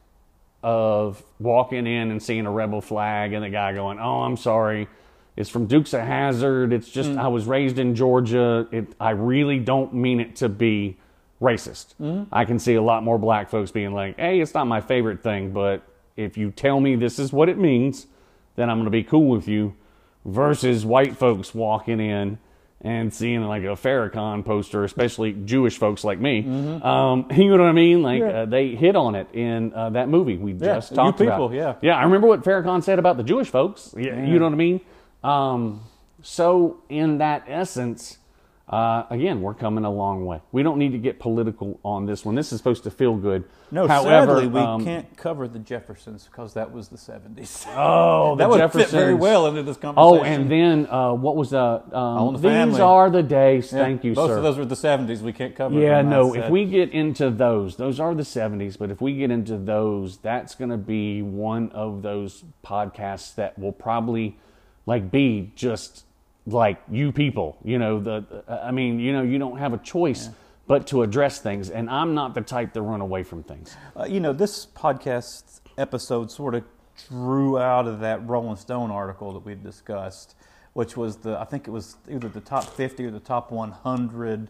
of 0.63 1.23
walking 1.39 1.87
in 1.87 2.11
and 2.11 2.23
seeing 2.23 2.47
a 2.47 2.51
rebel 2.51 2.81
flag 2.81 3.33
and 3.35 3.45
the 3.45 3.51
guy 3.51 3.73
going, 3.73 3.99
"Oh, 3.99 4.23
I'm 4.23 4.37
sorry." 4.37 4.89
It's 5.37 5.51
from 5.51 5.67
Dukes 5.67 5.93
of 5.95 6.01
Hazzard. 6.01 6.73
It's 6.73 6.89
just 6.89 7.11
Mm. 7.11 7.19
I 7.19 7.27
was 7.29 7.47
raised 7.47 7.79
in 7.81 7.97
Georgia. 7.97 8.69
It, 8.71 8.87
I 9.01 9.11
really 9.11 9.59
don't 9.59 9.93
mean 9.93 10.21
it 10.21 10.37
to 10.37 10.49
be 10.49 10.97
racist. 11.43 11.95
Mm-hmm. 12.01 12.33
I 12.33 12.45
can 12.45 12.59
see 12.61 12.75
a 12.77 12.83
lot 12.83 13.03
more 13.03 13.19
black 13.19 13.51
folks 13.51 13.71
being 13.71 13.93
like, 13.93 14.19
"Hey, 14.19 14.41
it's 14.41 14.55
not 14.55 14.67
my 14.67 14.81
favorite 14.81 15.23
thing, 15.23 15.53
but 15.53 15.83
if 16.17 16.37
you 16.37 16.51
tell 16.51 16.81
me 16.81 16.95
this 16.97 17.19
is 17.19 17.33
what 17.33 17.49
it 17.49 17.59
means, 17.59 18.07
then 18.57 18.71
I'm 18.71 18.77
going 18.79 18.85
to 18.87 18.91
be 18.91 19.03
cool 19.05 19.27
with 19.29 19.47
you." 19.49 19.75
Versus 20.25 20.87
white 20.87 21.17
folks 21.19 21.55
walking 21.55 22.01
in 22.01 22.39
and 22.81 23.13
seeing 23.13 23.43
like 23.45 23.63
a 23.63 23.77
Farrakhan 23.77 24.45
poster, 24.45 24.85
especially 24.85 25.33
Jewish 25.33 25.77
folks 25.79 26.03
like 26.05 26.19
me. 26.19 26.41
Um, 26.83 27.27
you 27.37 27.51
know 27.51 27.59
what 27.59 27.69
I 27.69 27.73
mean? 27.73 28.03
Like 28.03 28.23
Mm-hmm. 28.23 28.31
Yeah. 28.31 28.43
uh, 28.43 28.45
they 28.47 28.69
hit 28.75 28.97
on 28.97 29.15
it 29.15 29.27
in 29.35 29.73
uh, 29.75 29.91
that 29.91 30.09
movie 30.09 30.37
we 30.37 30.53
Yeah, 30.53 30.77
just 30.77 30.95
talked 30.95 31.19
people, 31.19 31.47
about. 31.47 31.53
yeah. 31.55 31.75
yeah. 31.83 31.97
I 31.97 32.05
remember 32.05 32.27
what 32.27 32.43
Farrakhan 32.43 32.83
said 32.83 32.99
about 32.99 33.17
the 33.17 33.23
Jewish 33.23 33.49
folks. 33.49 33.95
Yeah, 33.97 34.25
you 34.27 34.39
know 34.39 34.47
what 34.47 34.53
I 34.53 34.57
mean. 34.57 34.81
Um, 35.23 35.81
so 36.23 36.79
in 36.89 37.19
that 37.19 37.45
essence, 37.49 38.19
uh, 38.67 39.05
again, 39.11 39.43
we're 39.43 39.53
coming 39.53 39.85
a 39.85 39.91
long 39.91 40.25
way. 40.25 40.41
We 40.51 40.63
don't 40.63 40.79
need 40.79 40.93
to 40.93 40.99
get 40.99 41.19
political 41.21 41.79
on 41.85 42.07
this 42.07 42.25
one. 42.25 42.35
This 42.35 42.51
is 42.51 42.57
supposed 42.59 42.83
to 42.85 42.91
feel 42.91 43.15
good. 43.15 43.45
No, 43.71 43.87
However, 43.87 44.37
sadly, 44.37 44.47
we 44.47 44.61
um, 44.61 44.83
can't 44.83 45.15
cover 45.19 45.47
the 45.47 45.59
Jeffersons 45.59 46.25
because 46.25 46.55
that 46.55 46.73
was 46.73 46.89
the 46.89 46.97
70s. 46.97 47.67
Oh, 47.77 48.37
that 48.37 48.45
the 48.45 48.49
would 48.49 48.59
Jeffersons. 48.59 48.91
fit 48.91 48.99
very 48.99 49.13
well 49.13 49.47
into 49.49 49.63
this 49.63 49.77
conversation. 49.77 50.19
Oh, 50.19 50.25
and 50.25 50.51
then 50.51 50.87
uh, 50.87 51.13
what 51.13 51.37
was 51.37 51.53
uh, 51.53 51.83
um, 51.93 52.33
the 52.35 52.39
these 52.39 52.51
Family. 52.51 52.81
are 52.81 53.11
the 53.11 53.23
days. 53.23 53.71
Yeah, 53.71 53.81
Thank 53.81 54.03
you, 54.03 54.15
Both 54.15 54.31
sir. 54.31 54.37
Both 54.37 54.39
of 54.39 54.43
those 54.45 54.59
were 54.59 54.65
the 54.65 54.75
70s. 54.75 55.21
We 55.21 55.35
can't 55.35 55.55
cover 55.55 55.79
Yeah, 55.79 56.01
no. 56.01 56.35
If 56.35 56.49
we 56.49 56.65
get 56.65 56.91
into 56.91 57.29
those, 57.31 57.77
those 57.77 58.01
are 58.01 58.15
the 58.15 58.23
70s, 58.23 58.79
but 58.79 58.91
if 58.91 59.03
we 59.03 59.15
get 59.17 59.31
into 59.31 59.59
those, 59.59 60.17
that's 60.19 60.55
going 60.55 60.71
to 60.71 60.79
be 60.79 61.21
one 61.21 61.71
of 61.73 62.01
those 62.01 62.45
podcasts 62.65 63.35
that 63.35 63.59
will 63.59 63.73
probably 63.73 64.39
like 64.87 65.11
be 65.11 65.53
just 65.55 66.05
like 66.47 66.83
you 66.91 67.13
people, 67.13 67.59
you 67.65 67.79
know, 67.79 68.01
the 68.01 68.45
I 68.49 68.71
mean, 68.71 68.99
you 68.99 69.13
know, 69.13 69.23
you 69.23 69.39
don't 69.39 69.59
have 69.59 69.73
a 69.73 69.79
choice 69.79 70.31
but 70.67 70.87
to 70.89 71.03
address 71.03 71.41
things, 71.41 71.71
and 71.71 71.91
I'm 71.91 72.15
not 72.15 72.35
the 72.35 72.41
type 72.41 72.73
to 72.73 72.83
run 72.83 73.01
away 73.01 73.23
from 73.23 73.43
things. 73.43 73.77
Uh, 73.99 74.05
you 74.05 74.21
know, 74.21 74.33
this 74.33 74.67
podcast 74.67 75.61
episode 75.77 76.31
sort 76.31 76.55
of 76.55 76.65
drew 77.09 77.59
out 77.59 77.87
of 77.87 78.01
that 78.01 78.27
Rolling 78.27 78.57
Stone 78.57 78.91
article 78.91 79.33
that 79.33 79.45
we've 79.45 79.63
discussed, 79.63 80.37
which 80.73 80.97
was 80.97 81.17
the 81.17 81.39
I 81.39 81.45
think 81.45 81.69
it 81.69 81.71
was 81.71 81.97
either 82.09 82.29
the 82.29 82.41
top 82.41 82.65
50 82.65 83.05
or 83.07 83.11
the 83.11 83.21
top 83.21 83.51
100 83.51 84.49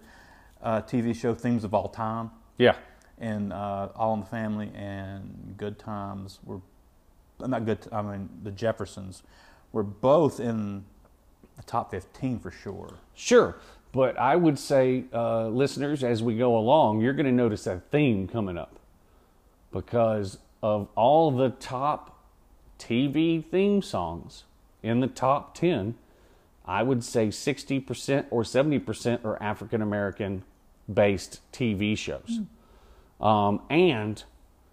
uh, 0.62 0.80
TV 0.82 1.14
show 1.14 1.34
themes 1.34 1.64
of 1.64 1.74
all 1.74 1.88
time. 1.88 2.30
Yeah. 2.58 2.76
And 3.18 3.52
uh, 3.52 3.88
All 3.94 4.14
in 4.14 4.20
the 4.20 4.26
Family 4.26 4.72
and 4.74 5.54
Good 5.56 5.78
Times 5.78 6.40
were 6.44 6.60
not 7.40 7.64
good. 7.64 7.78
I 7.92 8.02
mean, 8.02 8.28
the 8.42 8.50
Jeffersons 8.50 9.22
were 9.72 9.82
both 9.82 10.40
in 10.40 10.84
the 11.56 11.62
top 11.62 11.90
15 11.90 12.38
for 12.38 12.50
sure. 12.50 12.94
Sure. 13.14 13.56
But 13.92 14.18
I 14.18 14.34
would 14.34 14.58
say, 14.58 15.04
uh, 15.12 15.48
listeners, 15.48 16.02
as 16.02 16.22
we 16.22 16.36
go 16.36 16.56
along, 16.56 17.00
you're 17.00 17.12
going 17.12 17.26
to 17.26 17.32
notice 17.32 17.66
a 17.66 17.80
theme 17.90 18.26
coming 18.26 18.58
up 18.58 18.78
because 19.72 20.38
of 20.62 20.88
all 20.96 21.30
the 21.30 21.50
top 21.50 22.18
TV 22.78 23.44
theme 23.44 23.82
songs 23.82 24.44
in 24.82 25.00
the 25.00 25.06
top 25.06 25.54
10, 25.54 25.94
I 26.66 26.82
would 26.82 27.04
say 27.04 27.28
60% 27.28 28.26
or 28.30 28.42
70% 28.42 29.24
are 29.24 29.42
African 29.42 29.82
American 29.82 30.44
based 30.92 31.40
TV 31.52 31.96
shows. 31.96 32.40
Um, 33.20 33.62
and 33.70 34.22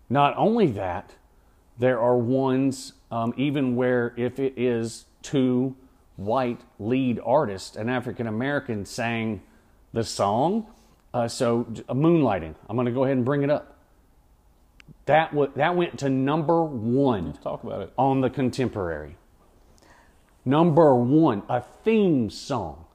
not 0.09 0.35
only 0.35 0.67
that, 0.71 1.13
there 1.77 1.99
are 1.99 2.17
ones, 2.17 2.93
um, 3.11 3.33
even 3.37 3.75
where 3.75 4.13
if 4.17 4.39
it 4.39 4.53
is 4.57 5.05
two 5.21 5.75
white 6.25 6.61
lead 6.79 7.19
artist, 7.25 7.75
an 7.75 7.89
African 7.89 8.27
American 8.27 8.85
sang 8.85 9.41
the 9.93 10.03
song. 10.03 10.67
Uh, 11.13 11.27
so, 11.27 11.65
uh, 11.89 11.93
Moonlighting, 11.93 12.55
I'm 12.69 12.75
going 12.77 12.85
to 12.85 12.91
go 12.91 13.03
ahead 13.03 13.17
and 13.17 13.25
bring 13.25 13.43
it 13.43 13.49
up. 13.49 13.77
That, 15.05 15.31
w- 15.31 15.51
that 15.55 15.75
went 15.75 15.99
to 15.99 16.09
number 16.09 16.63
one 16.63 17.27
Let's 17.27 17.39
talk 17.39 17.63
about 17.63 17.81
it. 17.81 17.93
on 17.97 18.21
the 18.21 18.29
contemporary. 18.29 19.17
Number 20.45 20.95
one, 20.95 21.43
a 21.49 21.61
theme 21.61 22.29
song 22.29 22.85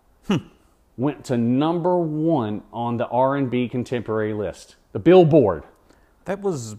went 0.96 1.24
to 1.26 1.36
number 1.36 1.98
one 1.98 2.62
on 2.72 2.96
the 2.96 3.06
R&B 3.06 3.68
contemporary 3.68 4.32
list. 4.32 4.76
The 4.92 4.98
Billboard. 4.98 5.64
That 6.24 6.40
was 6.40 6.76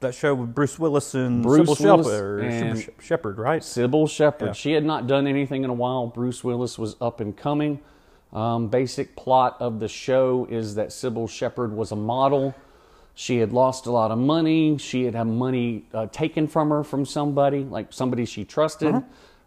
that 0.00 0.14
show 0.14 0.34
with 0.34 0.54
Bruce 0.54 0.78
Willis 0.78 1.14
and 1.14 1.42
Bruce 1.42 1.68
Cybill 1.70 1.84
Willis 1.84 2.06
Shepherd, 2.06 2.44
and- 2.44 2.88
Shepherd, 3.00 3.38
right? 3.38 3.62
Cybill 3.62 4.08
Shepherd. 4.08 4.46
Yeah. 4.46 4.52
She 4.52 4.72
had 4.72 4.84
not 4.84 5.06
done 5.06 5.26
anything 5.26 5.64
in 5.64 5.70
a 5.70 5.74
while. 5.74 6.06
Bruce 6.08 6.44
Willis 6.44 6.78
was 6.78 6.96
up 7.00 7.20
and 7.20 7.36
coming. 7.36 7.80
Um, 8.32 8.68
basic 8.68 9.14
plot 9.16 9.56
of 9.60 9.78
the 9.80 9.88
show 9.88 10.46
is 10.50 10.74
that 10.74 10.88
Cybill 10.88 11.28
Shepherd 11.28 11.72
was 11.72 11.92
a 11.92 11.96
model. 11.96 12.54
She 13.14 13.38
had 13.38 13.52
lost 13.52 13.86
a 13.86 13.92
lot 13.92 14.10
of 14.10 14.18
money. 14.18 14.76
She 14.78 15.04
had 15.04 15.14
had 15.14 15.28
money 15.28 15.84
uh, 15.94 16.06
taken 16.06 16.48
from 16.48 16.70
her 16.70 16.82
from 16.82 17.06
somebody, 17.06 17.60
like 17.62 17.92
somebody 17.92 18.24
she 18.26 18.44
trusted. 18.44 19.02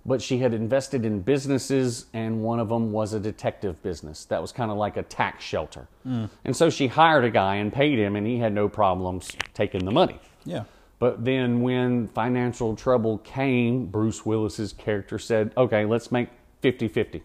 But 0.06 0.22
she 0.22 0.38
had 0.38 0.54
invested 0.54 1.04
in 1.04 1.20
businesses, 1.20 2.06
and 2.14 2.42
one 2.42 2.62
of 2.62 2.70
them 2.70 2.94
was 2.94 3.12
a 3.12 3.20
detective 3.20 3.84
business 3.84 4.24
that 4.26 4.42
was 4.42 4.54
kind 4.54 4.72
of 4.72 4.78
like 4.78 4.96
a 4.96 5.04
tax 5.04 5.44
shelter. 5.44 5.90
And 6.06 6.56
so 6.56 6.70
she 6.70 6.88
hired 6.88 7.26
a 7.26 7.30
guy 7.30 7.56
and 7.56 7.74
paid 7.74 8.00
him, 8.00 8.16
and 8.16 8.26
he 8.26 8.38
had 8.38 8.54
no 8.54 8.70
problems 8.70 9.36
taking 9.54 9.84
the 9.84 9.92
money. 9.92 10.18
Yeah. 10.48 10.64
But 11.00 11.24
then 11.24 11.62
when 11.62 12.08
financial 12.08 12.76
trouble 12.76 13.20
came, 13.20 13.86
Bruce 13.86 14.26
Willis's 14.26 14.74
character 14.74 15.20
said, 15.20 15.52
"Okay, 15.56 15.86
let's 15.86 16.12
make 16.12 16.30
50-50. 16.64 17.22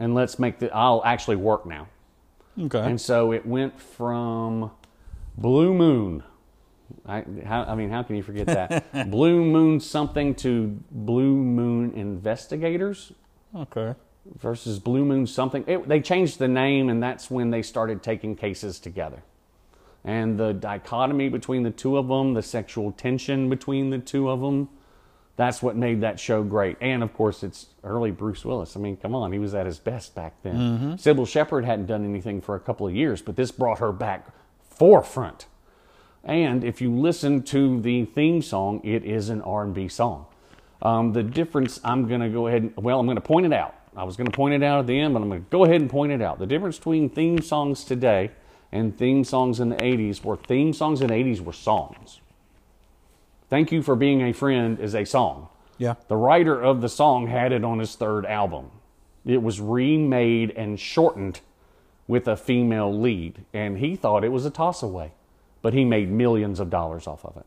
And 0.00 0.14
let's 0.14 0.38
make 0.38 0.58
the 0.58 0.74
I'll 0.74 1.02
actually 1.04 1.36
work 1.36 1.66
now." 1.66 1.88
Okay. 2.58 2.80
And 2.80 3.00
so 3.00 3.32
it 3.32 3.46
went 3.46 3.78
from 3.80 4.70
Blue 5.36 5.74
Moon. 5.74 6.22
I, 7.06 7.24
how, 7.44 7.64
I 7.64 7.74
mean, 7.74 7.90
how 7.90 8.02
can 8.02 8.16
you 8.16 8.22
forget 8.22 8.46
that? 8.46 9.10
Blue 9.10 9.44
Moon 9.44 9.80
something 9.80 10.34
to 10.36 10.78
Blue 10.90 11.34
Moon 11.34 11.92
Investigators 11.94 13.12
okay. 13.54 13.94
versus 14.38 14.78
Blue 14.78 15.04
Moon 15.04 15.26
something. 15.26 15.64
It, 15.66 15.88
they 15.88 16.00
changed 16.00 16.38
the 16.38 16.48
name, 16.48 16.90
and 16.90 17.02
that's 17.02 17.30
when 17.30 17.50
they 17.50 17.62
started 17.62 18.02
taking 18.02 18.36
cases 18.36 18.78
together. 18.78 19.22
And 20.04 20.38
the 20.38 20.52
dichotomy 20.52 21.28
between 21.28 21.62
the 21.62 21.70
two 21.70 21.96
of 21.96 22.08
them, 22.08 22.34
the 22.34 22.42
sexual 22.42 22.92
tension 22.92 23.48
between 23.48 23.90
the 23.90 23.98
two 23.98 24.28
of 24.28 24.40
them, 24.40 24.68
that's 25.36 25.62
what 25.62 25.76
made 25.76 26.00
that 26.02 26.20
show 26.20 26.42
great. 26.42 26.76
And 26.80 27.02
of 27.02 27.14
course, 27.14 27.42
it's 27.42 27.68
early 27.84 28.10
Bruce 28.10 28.44
Willis. 28.44 28.76
I 28.76 28.80
mean, 28.80 28.96
come 28.96 29.14
on, 29.14 29.32
he 29.32 29.38
was 29.38 29.54
at 29.54 29.66
his 29.66 29.78
best 29.78 30.14
back 30.14 30.34
then. 30.42 30.56
Cybill 30.98 31.26
Shepherd 31.26 31.64
hadn't 31.64 31.86
done 31.86 32.04
anything 32.04 32.40
for 32.40 32.54
a 32.54 32.60
couple 32.60 32.86
of 32.86 32.94
years, 32.94 33.22
but 33.22 33.36
this 33.36 33.50
brought 33.50 33.78
her 33.78 33.92
back 33.92 34.28
forefront. 34.60 35.46
And 36.24 36.62
if 36.62 36.80
you 36.80 36.94
listen 36.94 37.42
to 37.44 37.80
the 37.80 38.04
theme 38.04 38.42
song, 38.42 38.80
it 38.84 39.04
is 39.04 39.28
an 39.28 39.40
R&B 39.42 39.88
song. 39.88 40.26
Um, 40.80 41.12
the 41.12 41.22
difference, 41.22 41.80
I'm 41.84 42.08
going 42.08 42.20
to 42.20 42.28
go 42.28 42.48
ahead 42.48 42.62
and, 42.62 42.76
well, 42.76 43.00
I'm 43.00 43.06
going 43.06 43.16
to 43.16 43.22
point 43.22 43.46
it 43.46 43.52
out. 43.52 43.74
I 43.96 44.04
was 44.04 44.16
going 44.16 44.30
to 44.30 44.36
point 44.36 44.54
it 44.54 44.62
out 44.62 44.80
at 44.80 44.86
the 44.86 44.98
end, 44.98 45.14
but 45.14 45.22
I'm 45.22 45.28
going 45.28 45.42
to 45.42 45.50
go 45.50 45.64
ahead 45.64 45.80
and 45.80 45.88
point 45.88 46.12
it 46.12 46.22
out. 46.22 46.38
The 46.38 46.46
difference 46.46 46.78
between 46.78 47.08
theme 47.08 47.40
songs 47.40 47.84
today 47.84 48.30
and 48.72 48.96
theme 48.96 49.22
songs 49.22 49.60
in 49.60 49.68
the 49.68 49.76
80s 49.76 50.24
were 50.24 50.36
theme 50.36 50.72
songs 50.72 51.00
in 51.02 51.08
the 51.08 51.14
80s 51.14 51.40
were 51.40 51.52
songs. 51.52 52.20
Thank 53.50 53.70
You 53.70 53.82
for 53.82 53.94
Being 53.94 54.22
a 54.22 54.32
Friend 54.32 54.80
is 54.80 54.94
a 54.94 55.04
song. 55.04 55.48
Yeah. 55.76 55.94
The 56.08 56.16
writer 56.16 56.60
of 56.60 56.80
the 56.80 56.88
song 56.88 57.26
had 57.26 57.52
it 57.52 57.64
on 57.64 57.78
his 57.78 57.94
third 57.96 58.24
album. 58.24 58.70
It 59.26 59.42
was 59.42 59.60
remade 59.60 60.50
and 60.52 60.80
shortened 60.80 61.40
with 62.08 62.26
a 62.26 62.36
female 62.36 62.92
lead, 62.98 63.44
and 63.52 63.78
he 63.78 63.94
thought 63.94 64.24
it 64.24 64.30
was 64.30 64.46
a 64.46 64.50
toss 64.50 64.82
away, 64.82 65.12
but 65.60 65.74
he 65.74 65.84
made 65.84 66.10
millions 66.10 66.60
of 66.60 66.70
dollars 66.70 67.06
off 67.06 67.24
of 67.24 67.36
it. 67.36 67.46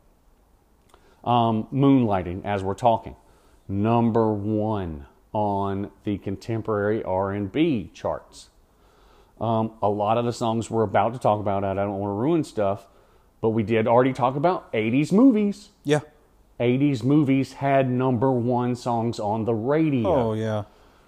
Um, 1.24 1.66
Moonlighting, 1.72 2.44
as 2.44 2.62
we're 2.62 2.74
talking, 2.74 3.16
number 3.68 4.32
one 4.32 5.06
on 5.32 5.90
the 6.04 6.18
contemporary 6.18 7.02
R&B 7.02 7.90
charts. 7.92 8.48
Um, 9.40 9.72
a 9.82 9.88
lot 9.88 10.16
of 10.18 10.24
the 10.24 10.32
songs 10.32 10.70
we're 10.70 10.82
about 10.82 11.12
to 11.12 11.18
talk 11.18 11.40
about, 11.40 11.62
I 11.64 11.74
don't 11.74 11.98
want 11.98 12.10
to 12.10 12.14
ruin 12.14 12.44
stuff, 12.44 12.86
but 13.40 13.50
we 13.50 13.62
did 13.62 13.86
already 13.86 14.12
talk 14.12 14.34
about 14.36 14.72
80s 14.72 15.12
movies. 15.12 15.70
Yeah. 15.84 16.00
80s 16.58 17.02
movies 17.02 17.54
had 17.54 17.90
number 17.90 18.32
one 18.32 18.74
songs 18.76 19.20
on 19.20 19.44
the 19.44 19.54
radio. 19.54 20.30
Oh 20.30 20.32
yeah. 20.32 20.64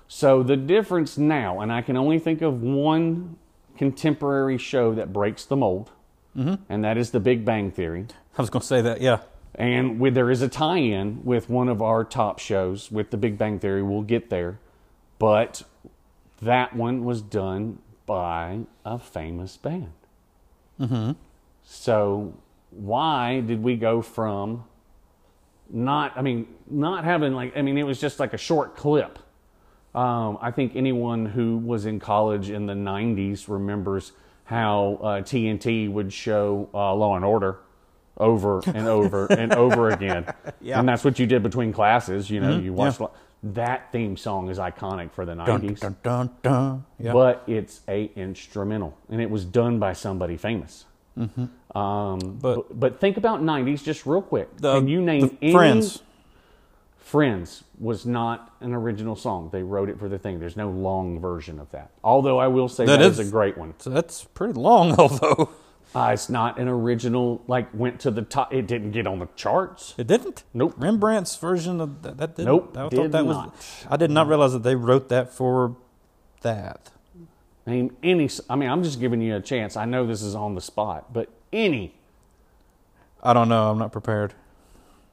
So 0.08 0.42
the 0.42 0.56
difference 0.56 1.16
now, 1.16 1.60
and 1.60 1.72
I 1.72 1.82
can 1.82 1.96
only 1.96 2.18
think 2.18 2.42
of 2.42 2.62
one 2.62 3.36
contemporary 3.76 4.58
show 4.58 4.94
that 4.94 5.12
breaks 5.12 5.44
the 5.44 5.56
mold, 5.56 5.90
and 6.34 6.84
that 6.84 6.96
is 6.96 7.10
The 7.10 7.20
Big 7.20 7.44
Bang 7.44 7.70
Theory. 7.70 8.06
I 8.36 8.42
was 8.42 8.48
going 8.48 8.60
to 8.60 8.66
say 8.66 8.80
that. 8.80 9.00
Yeah. 9.00 9.20
And 9.56 9.98
with, 9.98 10.14
there 10.14 10.30
is 10.30 10.40
a 10.40 10.48
tie 10.48 10.78
in 10.78 11.24
with 11.24 11.50
one 11.50 11.68
of 11.68 11.82
our 11.82 12.04
top 12.04 12.38
shows 12.38 12.92
with 12.92 13.10
The 13.10 13.16
Big 13.16 13.36
Bang 13.36 13.58
Theory. 13.58 13.82
We'll 13.82 14.02
get 14.02 14.30
there. 14.30 14.60
But 15.18 15.64
that 16.40 16.76
one 16.76 17.04
was 17.04 17.20
done 17.22 17.80
by 18.08 18.60
a 18.84 18.98
famous 18.98 19.56
band. 19.56 19.92
Mm-hmm. 20.80 21.12
So 21.62 22.34
why 22.70 23.40
did 23.40 23.62
we 23.62 23.76
go 23.76 24.02
from 24.02 24.64
not? 25.70 26.12
I 26.16 26.22
mean, 26.22 26.48
not 26.68 27.04
having 27.04 27.34
like. 27.34 27.56
I 27.56 27.62
mean, 27.62 27.78
it 27.78 27.84
was 27.84 28.00
just 28.00 28.18
like 28.18 28.32
a 28.32 28.38
short 28.38 28.74
clip. 28.74 29.18
Um, 29.94 30.38
I 30.40 30.50
think 30.50 30.74
anyone 30.74 31.26
who 31.26 31.58
was 31.58 31.86
in 31.86 32.00
college 32.00 32.50
in 32.50 32.66
the 32.66 32.74
'90s 32.74 33.48
remembers 33.48 34.12
how 34.44 34.98
uh, 35.02 35.06
TNT 35.20 35.90
would 35.92 36.12
show 36.12 36.68
uh, 36.72 36.94
Law 36.94 37.16
and 37.16 37.24
Order 37.24 37.58
over 38.16 38.60
and 38.66 38.88
over 38.88 39.26
and 39.26 39.52
over 39.54 39.90
again. 39.90 40.26
Yeah. 40.60 40.80
And 40.80 40.88
that's 40.88 41.04
what 41.04 41.20
you 41.20 41.26
did 41.26 41.42
between 41.44 41.72
classes. 41.72 42.28
You 42.30 42.40
know, 42.40 42.48
Mm-hmm. 42.54 42.64
you 42.64 42.72
watched. 42.72 43.00
Law- 43.00 43.10
That 43.42 43.92
theme 43.92 44.16
song 44.16 44.48
is 44.50 44.58
iconic 44.58 45.12
for 45.12 45.24
the 45.24 45.34
'90s 45.34 45.78
dun, 45.80 45.96
dun, 46.02 46.30
dun. 46.42 46.84
Yeah. 46.98 47.12
but 47.12 47.44
it's 47.46 47.80
a 47.86 48.10
instrumental 48.16 48.96
and 49.08 49.20
it 49.20 49.30
was 49.30 49.44
done 49.44 49.78
by 49.78 49.92
somebody 49.92 50.36
famous. 50.36 50.84
Um, 51.16 51.30
but, 51.74 52.40
But- 52.40 52.80
but 52.80 53.00
think 53.00 53.16
about 53.16 53.42
90s 53.42 53.82
just 53.84 54.06
real 54.06 54.22
quick. 54.22 54.56
The- 54.56 54.74
can 54.78 54.88
you 54.88 55.00
name 55.00 55.36
any 55.42 55.52
Friends. 55.52 56.02
friends 56.96 57.64
was 57.78 58.06
not 58.06 58.52
an 58.60 58.74
original 58.74 59.14
song. 59.16 59.50
They 59.52 59.62
wrote 59.62 59.88
it 59.88 59.98
for 59.98 60.08
the 60.08 60.18
thing. 60.18 60.38
There's 60.40 60.56
no 60.56 60.70
long 60.70 61.20
version 61.20 61.58
of 61.58 61.70
that. 61.70 61.90
Although 62.04 62.38
i 62.38 62.46
will 62.48 62.68
say 62.68 62.86
That 62.86 62.98
that 62.98 63.06
is, 63.06 63.18
is- 63.18 63.28
a 63.28 63.30
great 63.30 63.56
one. 63.58 63.74
So 63.78 63.90
that's 63.90 64.24
pretty 64.24 64.54
long, 64.54 64.92
although 64.98 65.50
uh, 65.94 66.10
it's 66.12 66.28
not 66.28 66.58
an 66.58 66.68
original 66.68 67.42
like 67.46 67.68
went 67.72 68.00
to 68.00 68.10
the 68.10 68.22
top 68.22 68.52
it 68.52 68.66
didn't 68.66 68.90
get 68.90 69.06
on 69.06 69.18
the 69.18 69.28
charts 69.36 69.94
it 69.96 70.06
didn't. 70.06 70.44
Nope. 70.52 70.74
Rembrandt's 70.76 71.36
version 71.36 71.80
of 71.80 72.02
that, 72.02 72.18
that 72.18 72.36
didn't. 72.36 72.46
Nope, 72.46 72.76
I 72.76 72.88
did 72.88 73.12
that 73.12 73.26
was. 73.26 73.36
not. 73.36 73.56
I 73.90 73.96
did 73.96 74.10
not 74.10 74.28
realize 74.28 74.52
that 74.52 74.62
they 74.62 74.74
wrote 74.74 75.08
that 75.08 75.32
for 75.32 75.76
that. 76.42 76.90
name 77.66 77.96
any 78.02 78.28
I 78.48 78.56
mean 78.56 78.70
i'm 78.70 78.82
just 78.82 79.00
giving 79.00 79.20
you 79.20 79.34
a 79.36 79.40
chance 79.40 79.76
i 79.76 79.84
know 79.84 80.06
this 80.06 80.22
is 80.22 80.34
on 80.34 80.54
the 80.54 80.60
spot 80.60 81.12
but 81.12 81.28
any 81.52 81.94
I 83.22 83.32
don't 83.32 83.48
know. 83.48 83.70
I'm 83.70 83.78
not 83.78 83.92
prepared. 83.92 84.34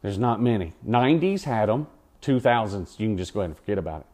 There's 0.01 0.17
not 0.17 0.41
many. 0.41 0.73
90s 0.87 1.43
had 1.43 1.69
them. 1.69 1.87
2000s, 2.21 2.99
you 2.99 3.07
can 3.07 3.17
just 3.17 3.33
go 3.33 3.41
ahead 3.41 3.51
and 3.51 3.57
forget 3.57 3.77
about 3.77 4.01
it. 4.01 4.07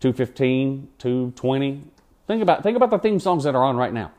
215, 0.00 0.88
220. 0.98 1.82
Think 2.26 2.42
about 2.42 2.62
think 2.62 2.76
about 2.76 2.90
the 2.90 2.98
theme 2.98 3.20
songs 3.20 3.44
that 3.44 3.54
are 3.54 3.62
on 3.62 3.76
right 3.76 3.92
now. 3.92 4.10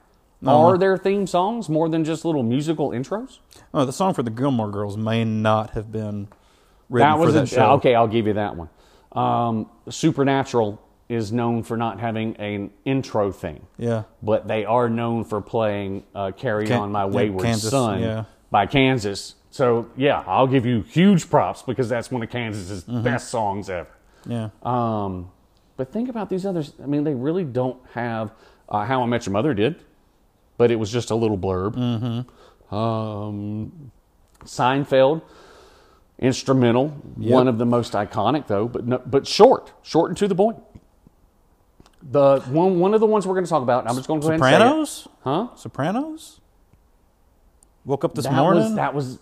Are 0.48 0.78
there 0.78 0.98
theme 0.98 1.28
songs 1.28 1.70
more 1.70 1.90
than 1.90 2.04
just 2.04 2.26
little 2.26 2.44
musical 2.44 2.90
intros? 2.92 3.40
Oh, 3.74 3.86
the 3.86 3.94
song 3.94 4.14
for 4.14 4.24
the 4.24 4.30
Gilmore 4.32 4.70
Girls 4.72 4.96
may 4.98 5.24
not 5.26 5.72
have 5.72 5.92
been 5.92 6.28
written 6.90 7.10
that 7.10 7.18
was 7.20 7.32
for 7.34 7.38
a- 7.38 7.42
that 7.42 7.48
show. 7.50 7.72
okay. 7.74 7.96
I'll 7.96 8.08
give 8.08 8.28
you 8.28 8.34
that 8.34 8.56
one. 8.56 8.70
Um, 9.12 9.70
Supernatural 9.90 10.82
is 11.10 11.32
known 11.32 11.64
for 11.64 11.78
not 11.78 12.00
having 12.00 12.36
an 12.38 12.72
intro 12.84 13.32
thing. 13.32 13.66
Yeah. 13.78 14.04
but 14.24 14.48
they 14.48 14.66
are 14.66 14.90
known 14.90 15.24
for 15.24 15.40
playing 15.42 16.04
uh, 16.16 16.32
"Carry 16.32 16.66
Kan- 16.68 16.80
On 16.82 16.92
My 16.92 17.06
Wayward 17.06 17.44
Kansas, 17.44 17.70
Son" 17.72 18.02
yeah. 18.02 18.24
by 18.52 18.66
Kansas. 18.66 19.36
So 19.52 19.88
yeah, 19.96 20.24
I'll 20.28 20.48
give 20.48 20.66
you 20.66 20.82
huge 20.82 21.30
props 21.30 21.62
because 21.62 21.88
that's 21.90 22.12
one 22.12 22.22
of 22.24 22.30
Kansas's 22.30 22.84
Mm-hmm. 22.84 23.04
best 23.04 23.30
songs 23.30 23.70
ever. 23.70 23.88
Yeah. 24.28 24.50
Um, 24.64 25.30
but 25.78 25.92
think 25.92 26.10
about 26.10 26.30
these 26.30 26.46
others. 26.46 26.74
I 26.84 26.88
mean, 26.88 27.04
they 27.04 27.14
really 27.14 27.44
don't 27.44 27.78
have 27.94 28.32
uh, 28.68 28.84
"How 28.86 29.02
I 29.04 29.06
Met 29.06 29.26
Your 29.26 29.34
Mother" 29.34 29.54
did, 29.54 29.76
but 30.58 30.72
it 30.72 30.78
was 30.78 30.92
just 30.92 31.12
a 31.12 31.16
little 31.16 31.38
blurb. 31.38 31.76
Mm-hmm. 31.76 32.76
Um, 32.76 33.92
Seinfeld, 34.44 35.22
instrumental, 36.20 36.90
one 37.18 37.48
of 37.48 37.58
the 37.58 37.66
most 37.66 37.94
iconic 37.94 38.48
though, 38.48 38.68
but 38.68 38.86
no, 38.86 39.02
but 39.06 39.28
short, 39.28 39.74
short 39.84 40.10
and 40.10 40.18
to 40.18 40.28
the 40.28 40.36
point. 40.36 40.58
The 42.02 42.42
one 42.42 42.80
one 42.80 42.94
of 42.94 43.00
the 43.00 43.08
ones 43.08 43.26
we're 43.26 43.34
going 43.34 43.46
to 43.46 43.50
talk 43.50 43.64
about. 43.64 43.88
I'm 43.90 43.96
just 43.96 44.08
going 44.08 44.22
to 44.22 44.28
go 44.28 44.34
ahead 44.34 44.62
and 44.62 44.88
say. 44.88 45.04
Sopranos. 45.04 45.08
Huh? 45.24 45.48
Sopranos. 45.56 46.42
Woke 47.84 48.04
up 48.04 48.16
this 48.16 48.26
that 48.26 48.34
morning. 48.34 48.64
was 48.64 48.76
that 48.76 48.94
was 48.94 49.20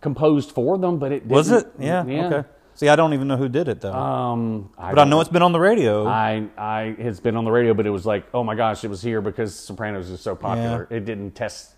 composed 0.00 0.50
for 0.50 0.76
them, 0.78 0.98
but 0.98 1.12
it 1.12 1.26
Was 1.26 1.50
it? 1.50 1.66
Yeah. 1.78 2.02
Okay. 2.02 2.48
See, 2.76 2.88
I 2.88 2.96
don't 2.96 3.14
even 3.14 3.28
know 3.28 3.36
who 3.36 3.48
did 3.48 3.68
it 3.68 3.80
though, 3.80 3.92
Um, 3.92 4.70
I 4.76 4.92
but 4.92 5.00
I 5.00 5.04
know 5.04 5.20
it's 5.20 5.30
been 5.30 5.42
on 5.42 5.52
the 5.52 5.60
radio. 5.60 6.06
I 6.06 6.48
I 6.58 6.96
it's 6.98 7.20
been 7.20 7.36
on 7.36 7.44
the 7.44 7.52
radio, 7.52 7.74
but 7.74 7.86
it 7.86 7.90
was 7.90 8.04
like, 8.04 8.26
oh 8.34 8.42
my 8.42 8.54
gosh, 8.54 8.84
it 8.84 8.88
was 8.88 9.00
here 9.02 9.20
because 9.20 9.54
Sopranos 9.54 10.10
is 10.10 10.20
so 10.20 10.34
popular. 10.34 10.88
It 10.90 11.04
didn't 11.04 11.32
test, 11.32 11.74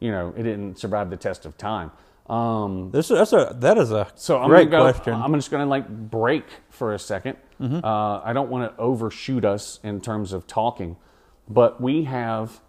you 0.00 0.10
know, 0.10 0.34
it 0.36 0.42
didn't 0.42 0.78
survive 0.78 1.10
the 1.10 1.16
test 1.16 1.46
of 1.46 1.56
time. 1.56 1.90
Um, 2.28 2.90
this 2.90 3.08
that's 3.08 3.32
a 3.32 3.56
that 3.60 3.78
is 3.78 3.90
a 3.90 4.08
so 4.14 4.38
I'm 4.38 4.50
great 4.50 4.70
go. 4.70 4.82
question. 4.82 5.14
I'm 5.14 5.32
just 5.34 5.50
gonna 5.50 5.64
like 5.64 5.88
break 5.88 6.44
for 6.68 6.92
a 6.92 6.98
2nd 6.98 7.36
Mm-hmm. 7.60 7.84
Uh, 7.84 8.20
I 8.20 8.32
don't 8.32 8.50
want 8.50 8.70
to 8.70 8.80
overshoot 8.80 9.44
us 9.44 9.80
in 9.82 10.00
terms 10.00 10.32
of 10.32 10.46
talking, 10.46 10.96
but 11.48 11.80
we 11.80 12.04
have 12.04 12.60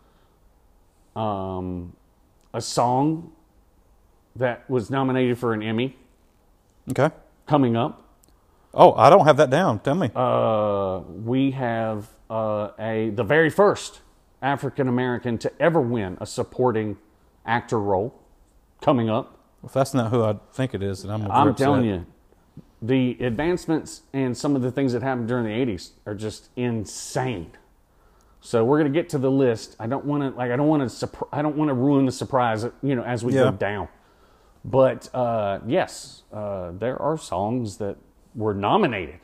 um, 1.15 1.95
a 2.53 2.61
song 2.61 3.31
that 4.35 4.67
was 4.69 4.89
nominated 4.89 5.37
for 5.37 5.53
an 5.53 5.61
Emmy 5.61 5.95
okay. 6.89 7.13
Coming 7.49 7.75
up. 7.75 8.03
Oh, 8.75 8.93
I 8.93 9.09
don't 9.09 9.25
have 9.25 9.37
that 9.37 9.49
down. 9.49 9.79
Tell 9.79 9.95
me. 9.95 10.11
uh, 10.15 10.99
we 10.99 11.51
have 11.51 12.07
uh, 12.29 12.69
a 12.79 13.09
the 13.09 13.23
very 13.23 13.49
first 13.49 14.01
African 14.41 14.87
American 14.87 15.39
to 15.39 15.51
ever 15.59 15.81
win 15.81 16.17
a 16.21 16.25
supporting 16.27 16.97
actor 17.45 17.79
role 17.79 18.13
coming 18.81 19.09
up. 19.09 19.39
if 19.65 19.73
that's 19.73 19.93
not 19.95 20.11
who 20.11 20.23
I 20.23 20.35
think 20.53 20.75
it 20.75 20.83
is, 20.83 21.01
then 21.01 21.11
I'm. 21.11 21.23
I'm 21.31 21.47
upset. 21.49 21.65
telling 21.65 21.85
you, 21.85 22.05
the 22.81 23.17
advancements 23.19 24.03
and 24.13 24.37
some 24.37 24.55
of 24.55 24.61
the 24.61 24.71
things 24.71 24.93
that 24.93 25.01
happened 25.01 25.27
during 25.27 25.45
the 25.45 25.73
'80s 25.73 25.91
are 26.05 26.13
just 26.13 26.49
insane. 26.55 27.51
So 28.41 28.63
we're 28.63 28.77
gonna 28.77 28.91
get 28.91 29.09
to 29.09 29.17
the 29.17 29.31
list. 29.31 29.75
I 29.79 29.87
don't 29.87 30.05
want 30.05 30.21
to 30.23 30.29
like 30.37 30.51
I 30.51 30.55
don't 30.55 30.67
want 30.67 30.87
to 30.89 31.09
I 31.33 31.41
don't 31.41 31.57
want 31.57 31.69
to 31.69 31.73
ruin 31.73 32.05
the 32.05 32.11
surprise. 32.11 32.63
You 32.83 32.95
know, 32.95 33.03
as 33.03 33.25
we 33.25 33.33
Yeah. 33.33 33.45
go 33.45 33.51
down. 33.51 33.87
But 34.69 35.13
uh, 35.15 35.59
yes, 35.65 36.23
uh, 36.31 36.71
there 36.71 37.01
are 37.01 37.17
songs 37.17 37.77
that 37.77 37.97
were 38.35 38.53
nominated. 38.53 39.19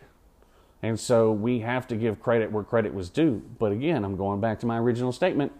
And 0.81 0.99
so 0.99 1.31
we 1.31 1.59
have 1.59 1.87
to 1.87 1.95
give 1.95 2.19
credit 2.19 2.51
where 2.51 2.63
credit 2.63 2.93
was 2.93 3.09
due. 3.09 3.43
But 3.59 3.71
again, 3.71 4.03
I'm 4.03 4.17
going 4.17 4.41
back 4.41 4.59
to 4.61 4.65
my 4.65 4.77
original 4.79 5.11
statement. 5.11 5.51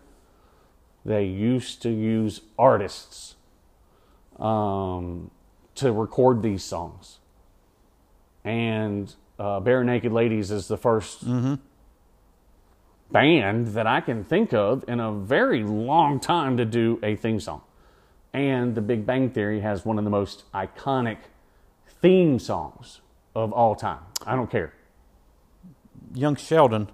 They 1.06 1.26
used 1.26 1.84
to 1.84 1.90
use 1.92 2.42
artists 2.58 3.36
um, 4.40 5.30
to 5.76 5.92
record 5.92 6.42
these 6.42 6.64
songs. 6.64 7.20
And 8.44 9.14
uh, 9.38 9.60
Barenaked 9.60 10.12
Ladies 10.12 10.50
is 10.50 10.68
the 10.68 10.78
1st 10.78 11.60
band 13.12 13.68
that 13.68 13.86
I 13.86 14.02
can 14.02 14.24
think 14.24 14.52
of 14.52 14.84
in 14.88 15.00
a 15.00 15.12
very 15.12 15.64
long 15.64 16.20
time 16.20 16.58
to 16.58 16.66
do 16.66 17.00
a 17.04 17.16
theme 17.16 17.40
song. 17.40 17.62
And 18.36 18.76
The 18.76 18.82
Big 18.82 19.06
Bang 19.06 19.30
Theory 19.30 19.62
has 19.62 19.86
one 19.86 19.98
of 19.98 20.04
the 20.04 20.10
most 20.10 20.44
iconic 20.52 21.20
theme 22.02 22.38
songs 22.38 23.00
of 23.34 23.54
all 23.54 23.76
time. 23.76 24.02
I 24.26 24.36
don't 24.36 24.52
care. 24.52 24.74
Young 26.14 26.36
Sheldon. 26.36 26.90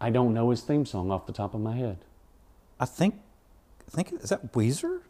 I 0.00 0.10
don't 0.10 0.34
know 0.34 0.50
his 0.50 0.62
theme 0.62 0.84
song 0.84 1.12
off 1.12 1.26
the 1.26 1.32
top 1.32 1.54
of 1.54 1.60
my 1.60 1.76
head. 1.76 1.98
I 2.80 2.84
think. 2.84 3.14
I 3.86 3.90
think 3.94 4.12
is 4.24 4.30
that 4.30 4.52
Weezer. 4.54 5.02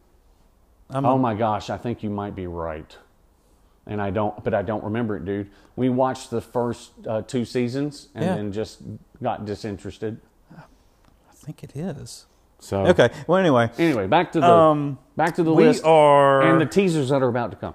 I'm, 0.90 1.07
Oh 1.07 1.16
my 1.16 1.34
gosh, 1.34 1.70
I 1.70 1.78
think 1.78 2.03
you 2.03 2.11
might 2.11 2.34
be 2.34 2.47
right. 2.47 2.95
And 3.86 3.99
I 4.03 4.11
don't, 4.11 4.45
but 4.45 4.53
I 4.53 4.61
don't 4.61 4.84
remember 4.84 5.16
it, 5.16 5.24
dude. 5.24 5.51
We 5.74 5.88
watched 5.88 6.28
the 6.28 6.42
first 6.42 6.92
uh, 7.07 7.22
two 7.22 7.47
seasons 7.47 8.09
and 8.14 8.24
Yeah. 8.26 8.34
then 8.34 8.53
just 8.53 8.82
got 9.22 9.47
disinterested. 9.47 10.20
I 10.55 11.32
think 11.32 11.64
it 11.64 11.74
is. 11.74 12.26
So 12.64 12.86
Okay. 12.86 13.10
Well, 13.26 13.38
anyway, 13.38 13.70
Anyway, 13.78 14.06
back 14.06 14.32
to 14.32 14.40
the 14.40 14.46
Um, 14.50 14.98
back 15.16 15.34
to 15.34 15.42
the 15.42 15.52
we 15.52 15.64
list 15.66 15.84
are 15.84 16.40
and 16.42 16.60
the 16.60 16.66
teasers 16.66 17.10
that 17.10 17.22
are 17.22 17.28
about 17.28 17.50
to 17.50 17.56
come. 17.58 17.74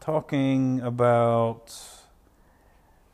talking 0.00 0.80
about. 0.80 1.74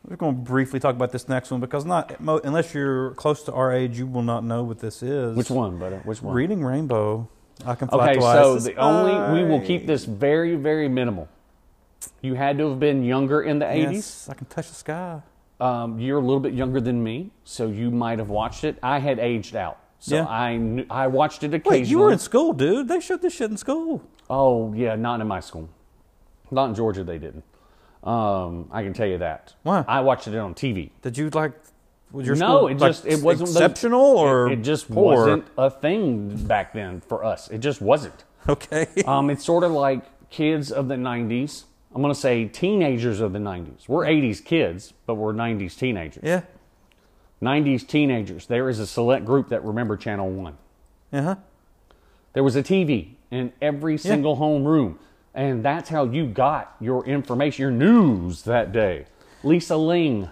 We're 0.09 0.15
going 0.15 0.37
to 0.37 0.41
briefly 0.43 0.79
talk 0.79 0.95
about 0.95 1.11
this 1.11 1.29
next 1.29 1.51
one 1.51 1.61
because 1.61 1.85
not 1.85 2.15
unless 2.21 2.73
you're 2.73 3.11
close 3.15 3.43
to 3.43 3.53
our 3.53 3.73
age, 3.73 3.99
you 3.99 4.07
will 4.07 4.23
not 4.23 4.45
know 4.45 4.63
what 4.63 4.79
this 4.79 5.03
is. 5.03 5.37
Which 5.37 5.51
one, 5.51 5.79
brother? 5.79 6.01
Which 6.05 6.23
one? 6.23 6.33
Reading 6.33 6.65
Rainbow. 6.65 7.29
I 7.67 7.75
can 7.75 7.89
fly 7.89 8.11
Okay, 8.11 8.19
twice. 8.21 8.37
so 8.37 8.55
as 8.57 8.65
the 8.65 8.77
only 8.77 9.43
we 9.43 9.49
will 9.49 9.61
keep 9.61 9.87
this 9.87 10.05
very 10.05 10.55
very 10.55 10.89
minimal. 10.89 11.27
You 12.23 12.35
had 12.35 12.57
to 12.59 12.69
have 12.71 12.79
been 12.79 13.03
younger 13.03 13.43
in 13.43 13.59
the 13.59 13.69
eighties. 13.69 13.95
Yes, 13.95 14.29
I 14.31 14.35
can 14.35 14.47
touch 14.47 14.69
the 14.69 14.75
sky. 14.75 15.23
Um, 15.59 15.99
you're 15.99 16.19
a 16.19 16.23
little 16.29 16.39
bit 16.39 16.53
younger 16.53 16.81
than 16.81 17.03
me, 17.03 17.31
so 17.43 17.67
you 17.67 17.91
might 17.91 18.19
have 18.21 18.29
watched 18.29 18.63
it. 18.63 18.79
I 18.83 18.99
had 19.01 19.19
aged 19.19 19.57
out, 19.57 19.79
so 20.07 20.17
Yeah. 20.17 20.27
I 20.27 20.57
knew, 20.57 20.87
I 20.89 21.07
watched 21.09 21.43
it 21.43 21.53
occasionally. 21.55 21.81
Wait, 21.81 21.89
you 21.89 21.99
were 21.99 22.13
in 22.13 22.19
school, 22.19 22.53
dude. 22.53 22.89
They 22.89 23.01
showed 23.01 23.23
this 23.23 23.35
shit 23.35 23.51
in 23.51 23.57
school. 23.57 24.03
Oh 24.31 24.73
yeah, 24.75 24.95
not 24.97 25.21
in 25.21 25.27
my 25.27 25.41
school. 25.41 25.69
Not 26.51 26.67
in 26.71 26.75
Georgia, 26.75 27.03
they 27.05 27.19
didn't. 27.19 27.45
Um, 28.05 28.69
I 28.71 28.83
can 28.85 28.93
tell 28.93 29.07
you 29.09 29.19
that. 29.19 29.55
Why? 29.65 29.85
I 29.89 30.01
watched 30.01 30.29
it 30.29 30.37
on 30.37 30.55
TV. 30.55 30.91
Did 31.03 31.19
you 31.19 31.29
like? 31.31 31.53
Was 32.13 32.25
your 32.27 32.37
no, 32.37 32.59
school, 32.59 32.69
it 32.69 32.79
like, 32.79 32.91
just 32.91 33.05
it 33.07 33.21
wasn't 33.21 33.49
exceptional 33.51 34.01
or 34.01 34.47
it, 34.47 34.61
it 34.61 34.63
just 34.63 34.89
poor? 34.89 35.17
wasn't 35.17 35.45
a 35.59 35.69
thing 35.71 36.37
back 36.47 36.73
then 36.73 37.01
for 37.01 37.25
us. 37.25 37.49
It 37.51 37.59
just 37.59 37.81
wasn't. 37.81 38.25
Okay. 38.49 38.87
Um, 39.07 39.29
it's 39.29 39.45
sort 39.45 39.65
of 39.65 39.73
like 39.73 40.05
kids 40.31 40.71
of 40.71 40.87
the 40.87 40.95
'90s. 40.95 41.65
I'm 41.93 42.01
going 42.03 42.15
to 42.15 42.21
say 42.21 42.45
teenagers 42.45 43.21
of 43.21 43.33
the 43.33 43.41
'90s. 43.41 43.89
We're 43.89 44.05
'80s 44.07 44.45
kids, 44.45 44.93
but 45.07 45.15
we're 45.17 45.33
'90s 45.35 45.77
teenagers. 45.77 46.23
yeah. 46.25 46.43
90s 47.43 47.87
teenagers, 47.87 48.47
there 48.47 48.69
is 48.69 48.79
a 48.79 48.87
select 48.87 49.25
group 49.25 49.49
that 49.49 49.65
remember 49.65 49.97
Channel 49.97 50.31
1. 50.31 50.57
Uh 51.13 51.23
huh. 51.23 51.37
There 52.33 52.43
was 52.43 52.57
a 52.57 52.63
TV 52.63 53.15
in 53.31 53.53
every 53.61 53.99
single 53.99 54.37
home 54.37 54.65
room. 54.65 54.99
And 55.35 55.63
that's 55.63 55.91
how 55.91 56.05
you 56.05 56.27
got 56.27 56.75
your 56.81 57.05
information, 57.05 57.63
your 57.63 57.71
news 57.71 58.43
that 58.43 58.73
day. 58.73 59.05
Lisa 59.43 59.77
Ling 59.77 60.31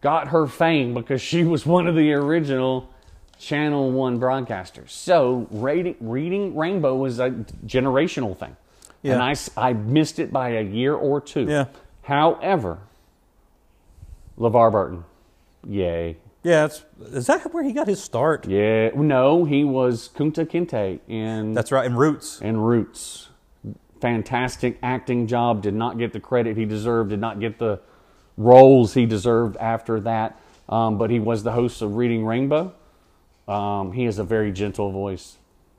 got 0.00 0.28
her 0.28 0.48
fame 0.48 0.94
because 0.94 1.22
she 1.22 1.44
was 1.44 1.64
one 1.64 1.86
of 1.86 1.94
the 1.94 2.12
original 2.12 2.90
Channel 3.38 3.92
1 3.92 4.18
broadcasters. 4.20 4.90
So 4.90 5.46
reading, 5.50 5.96
reading 6.00 6.56
Rainbow 6.56 6.96
was 6.96 7.20
a 7.20 7.30
generational 7.66 8.36
thing. 8.36 8.56
Yeah. 9.02 9.14
And 9.14 9.38
I 9.56 9.72
missed 9.72 10.18
it 10.18 10.32
by 10.32 10.50
a 10.50 10.62
year 10.62 10.94
or 10.94 11.20
two. 11.20 11.46
Yeah. 11.46 11.66
However, 12.02 12.78
LeVar 14.38 14.72
Burton, 14.72 15.04
yay. 15.66 16.16
Yeah, 16.42 16.64
it's, 16.64 16.84
is 17.00 17.26
that 17.28 17.52
where 17.54 17.62
he 17.62 17.72
got 17.72 17.86
his 17.86 18.02
start? 18.02 18.48
Yeah, 18.48 18.90
no, 18.96 19.44
he 19.44 19.62
was 19.62 20.08
Kunta 20.08 20.44
Kinte 20.44 20.98
in 21.08 21.52
That's 21.52 21.70
right, 21.70 21.86
in 21.86 21.94
Roots. 21.94 22.40
and 22.42 22.66
Roots. 22.66 23.28
Fantastic 24.00 24.78
acting 24.82 25.28
job. 25.28 25.62
Did 25.62 25.74
not 25.74 25.98
get 25.98 26.12
the 26.12 26.18
credit 26.18 26.56
he 26.56 26.64
deserved. 26.64 27.10
Did 27.10 27.20
not 27.20 27.38
get 27.38 27.58
the 27.60 27.80
roles 28.36 28.94
he 28.94 29.06
deserved 29.06 29.56
after 29.58 30.00
that. 30.00 30.40
Um, 30.68 30.98
but 30.98 31.10
he 31.10 31.20
was 31.20 31.44
the 31.44 31.52
host 31.52 31.82
of 31.82 31.94
Reading 31.94 32.24
Rainbow. 32.24 32.74
Um, 33.46 33.92
he 33.92 34.04
has 34.04 34.18
a 34.18 34.24
very 34.24 34.50
gentle 34.52 34.90
voice, 34.90 35.36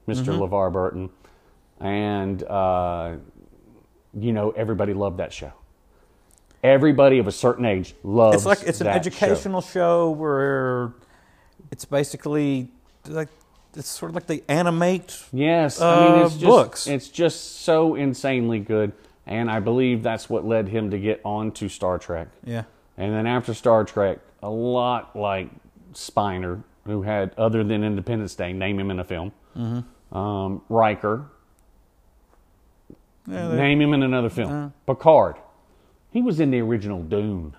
mister 0.08 0.32
LeVar 0.32 0.72
Burton, 0.72 1.10
and 1.80 2.44
uh, 2.44 3.16
you 4.18 4.32
know 4.34 4.52
everybody 4.52 4.94
loved 4.94 5.18
that 5.18 5.34
show. 5.34 5.54
Everybody 6.64 7.20
of 7.20 7.28
a 7.28 7.32
certain 7.32 7.66
age 7.66 7.94
loves. 8.04 8.38
It's 8.38 8.46
like 8.46 8.64
it's 8.64 8.80
an 8.80 8.86
that 8.86 8.94
show. 8.94 9.00
educational 9.00 9.62
show. 9.62 10.10
where 10.12 10.94
it's 11.72 11.86
basically 11.86 12.70
like 13.08 13.28
it's 13.76 13.90
sort 13.90 14.12
of 14.12 14.16
like 14.16 14.28
they 14.28 14.44
animate. 14.48 15.18
Yes, 15.34 15.82
I 15.82 16.04
mean 16.04 16.22
uh, 16.22 16.26
it's 16.26 16.36
just, 16.36 16.46
books. 16.46 16.88
It's 16.88 17.10
just 17.10 17.62
so 17.62 17.96
insanely 17.96 18.60
good, 18.60 18.94
and 19.26 19.52
I 19.52 19.60
believe 19.60 20.04
that's 20.04 20.30
what 20.30 20.46
led 20.46 20.70
him 20.70 20.92
to 20.92 21.00
get 21.00 21.20
onto 21.26 21.68
Star 21.68 21.98
Trek. 22.00 22.28
Yeah. 22.46 22.64
And 22.98 23.14
then 23.14 23.26
after 23.26 23.54
Star 23.54 23.84
Trek, 23.84 24.20
a 24.42 24.50
lot 24.50 25.16
like 25.16 25.50
Spiner, 25.94 26.64
who 26.86 27.02
had 27.02 27.34
other 27.38 27.64
than 27.64 27.84
Independence 27.84 28.36
Day, 28.36 28.54
name 28.54 28.80
him 28.80 28.92
in 28.92 29.00
a 29.00 29.04
film. 29.04 29.32
Mm-hmm. 29.58 30.18
Um, 30.18 30.62
Riker, 30.70 31.26
Yeah, 33.28 33.56
name 33.56 33.82
him 33.82 33.94
in 33.94 34.04
another 34.04 34.30
film. 34.30 34.74
Picard, 34.86 35.38
he 36.14 36.22
was 36.22 36.40
in 36.40 36.52
the 36.52 36.62
original 36.62 37.02
Dune. 37.04 37.56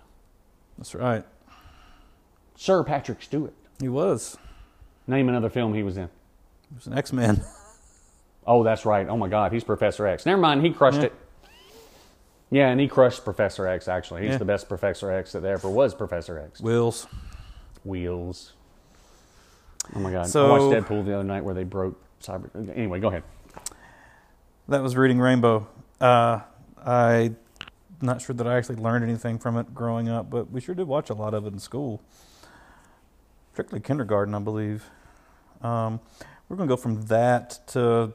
that's 0.78 0.94
right. 0.94 1.24
Sir 2.56 2.82
Patrick 2.84 3.20
Stewart, 3.22 3.52
He 3.80 3.88
was. 3.88 4.38
name 5.06 5.28
another 5.28 5.50
film 5.50 5.74
he 5.74 5.82
was 5.82 5.96
in. 5.98 6.08
He 6.70 6.74
was 6.76 6.86
an 6.86 6.96
X 6.96 7.12
Men. 7.12 7.42
Oh, 8.46 8.62
that's 8.62 8.84
right. 8.84 9.08
Oh 9.08 9.16
my 9.16 9.28
God, 9.30 9.52
he's 9.54 9.64
Professor 9.64 10.06
X. 10.06 10.26
Never 10.26 10.38
mind, 10.38 10.60
he 10.66 10.70
crushed 10.70 10.98
it. 11.02 11.14
Yeah, 12.50 12.68
and 12.68 12.78
he 12.78 12.88
crushed 12.88 13.24
Professor 13.24 13.66
X. 13.66 13.88
Actually, 13.88 14.20
he's 14.24 14.32
Yeah. 14.32 14.36
the 14.36 14.44
best 14.44 14.68
Professor 14.68 15.10
X 15.10 15.32
that 15.32 15.40
there 15.40 15.54
ever 15.54 15.70
was. 15.70 15.94
Professor 15.94 16.38
X. 16.38 16.60
Wills. 16.60 17.06
Wheels. 17.84 18.52
Oh 19.96 19.98
my 19.98 20.12
God! 20.12 20.26
So- 20.26 20.54
I 20.54 20.58
watched 20.58 20.86
Deadpool 20.86 21.06
the 21.06 21.14
other 21.14 21.24
night 21.24 21.42
where 21.42 21.54
they 21.54 21.64
broke 21.64 21.98
cyber. 22.22 22.50
Anyway, 22.76 23.00
go 23.00 23.08
ahead. 23.08 23.22
That 24.68 24.82
was 24.82 24.94
reading 24.94 25.20
Rainbow. 25.20 25.66
Uh, 25.98 26.40
I'm 26.84 27.38
not 28.04 28.20
sure 28.22 28.34
that 28.34 28.46
I 28.46 28.56
actually 28.56 28.76
learned 28.76 29.04
anything 29.04 29.38
from 29.38 29.56
it 29.56 29.74
growing 29.74 30.08
up, 30.08 30.30
but 30.30 30.50
we 30.50 30.60
sure 30.60 30.74
did 30.74 30.86
watch 30.86 31.10
a 31.10 31.14
lot 31.14 31.34
of 31.34 31.46
it 31.46 31.52
in 31.52 31.58
school. 31.58 32.02
particularly 33.52 33.82
kindergarten, 33.82 34.34
I 34.34 34.40
believe. 34.40 34.90
Um, 35.62 36.00
we're 36.48 36.56
going 36.56 36.68
to 36.68 36.72
go 36.72 36.80
from 36.80 37.02
that 37.06 37.66
to 37.68 37.88
a 37.88 38.12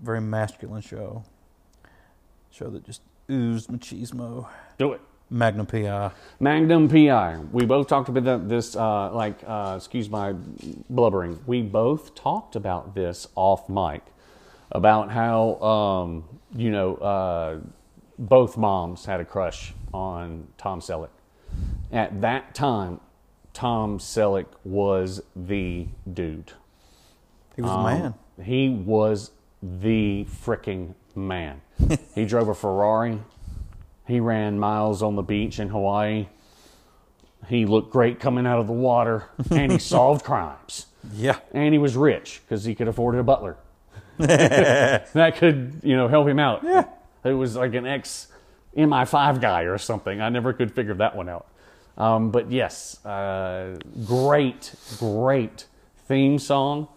very 0.00 0.20
masculine 0.20 0.82
show. 0.82 1.24
Show 2.50 2.70
that 2.70 2.84
just 2.84 3.02
oozed 3.30 3.70
machismo. 3.70 4.48
Do 4.78 4.92
it. 4.92 5.00
Magnum 5.30 5.64
PI. 5.66 6.10
Magnum 6.40 6.88
PI. 6.88 7.38
We 7.52 7.64
both 7.64 7.88
talked 7.88 8.10
about 8.10 8.48
this, 8.48 8.76
uh, 8.76 9.10
like, 9.14 9.38
uh, 9.46 9.74
excuse 9.78 10.10
my 10.10 10.34
blubbering. 10.90 11.40
We 11.46 11.62
both 11.62 12.14
talked 12.14 12.54
about 12.54 12.94
this 12.94 13.26
off 13.34 13.66
mic 13.68 14.02
about 14.70 15.10
how, 15.10 15.54
um, 15.62 16.24
you 16.54 16.70
know, 16.70 16.96
uh, 16.96 17.60
both 18.28 18.56
moms 18.56 19.04
had 19.04 19.20
a 19.20 19.24
crush 19.24 19.74
on 19.92 20.46
Tom 20.56 20.80
Selleck. 20.80 21.08
At 21.90 22.20
that 22.20 22.54
time, 22.54 23.00
Tom 23.52 23.98
Selleck 23.98 24.46
was 24.64 25.22
the 25.36 25.88
dude. 26.10 26.52
He 27.56 27.62
was 27.62 27.70
Um, 27.70 27.80
a 27.80 27.84
man. 27.84 28.14
He 28.42 28.68
was 28.70 29.32
the 29.62 30.24
freaking 30.44 30.94
man. 31.14 31.60
he 32.14 32.24
drove 32.24 32.48
a 32.48 32.54
Ferrari. 32.54 33.20
He 34.06 34.20
ran 34.20 34.58
miles 34.58 35.02
on 35.02 35.16
the 35.16 35.22
beach 35.22 35.58
in 35.58 35.68
Hawaii. 35.68 36.28
He 37.48 37.66
looked 37.66 37.90
great 37.92 38.20
coming 38.20 38.46
out 38.46 38.58
of 38.60 38.66
the 38.68 38.72
water, 38.72 39.24
and 39.50 39.72
he 39.72 39.78
solved 39.94 40.24
crimes. 40.24 40.86
Yeah. 41.12 41.38
And 41.52 41.74
he 41.74 41.78
was 41.78 41.96
rich 41.96 42.40
because 42.44 42.64
he 42.64 42.74
could 42.74 42.86
afford 42.88 43.16
a 43.16 43.22
butler 43.24 43.56
that 44.18 45.32
could, 45.36 45.80
you 45.82 45.96
know, 45.96 46.06
help 46.08 46.28
him 46.28 46.38
out. 46.38 46.62
Yeah. 46.62 46.84
It 47.24 47.32
was 47.32 47.56
like 47.56 47.74
an 47.74 47.86
ex 47.86 48.28
MI5 48.76 49.40
guy 49.40 49.62
or 49.62 49.78
something. 49.78 50.20
I 50.20 50.28
never 50.28 50.52
could 50.52 50.72
figure 50.74 50.94
that 50.94 51.14
one 51.16 51.28
out. 51.28 51.46
Um, 51.98 52.30
but 52.30 52.50
yes, 52.50 53.04
uh, 53.04 53.76
great, 54.06 54.74
great 54.98 55.66
theme 56.08 56.38
song. 56.38 56.88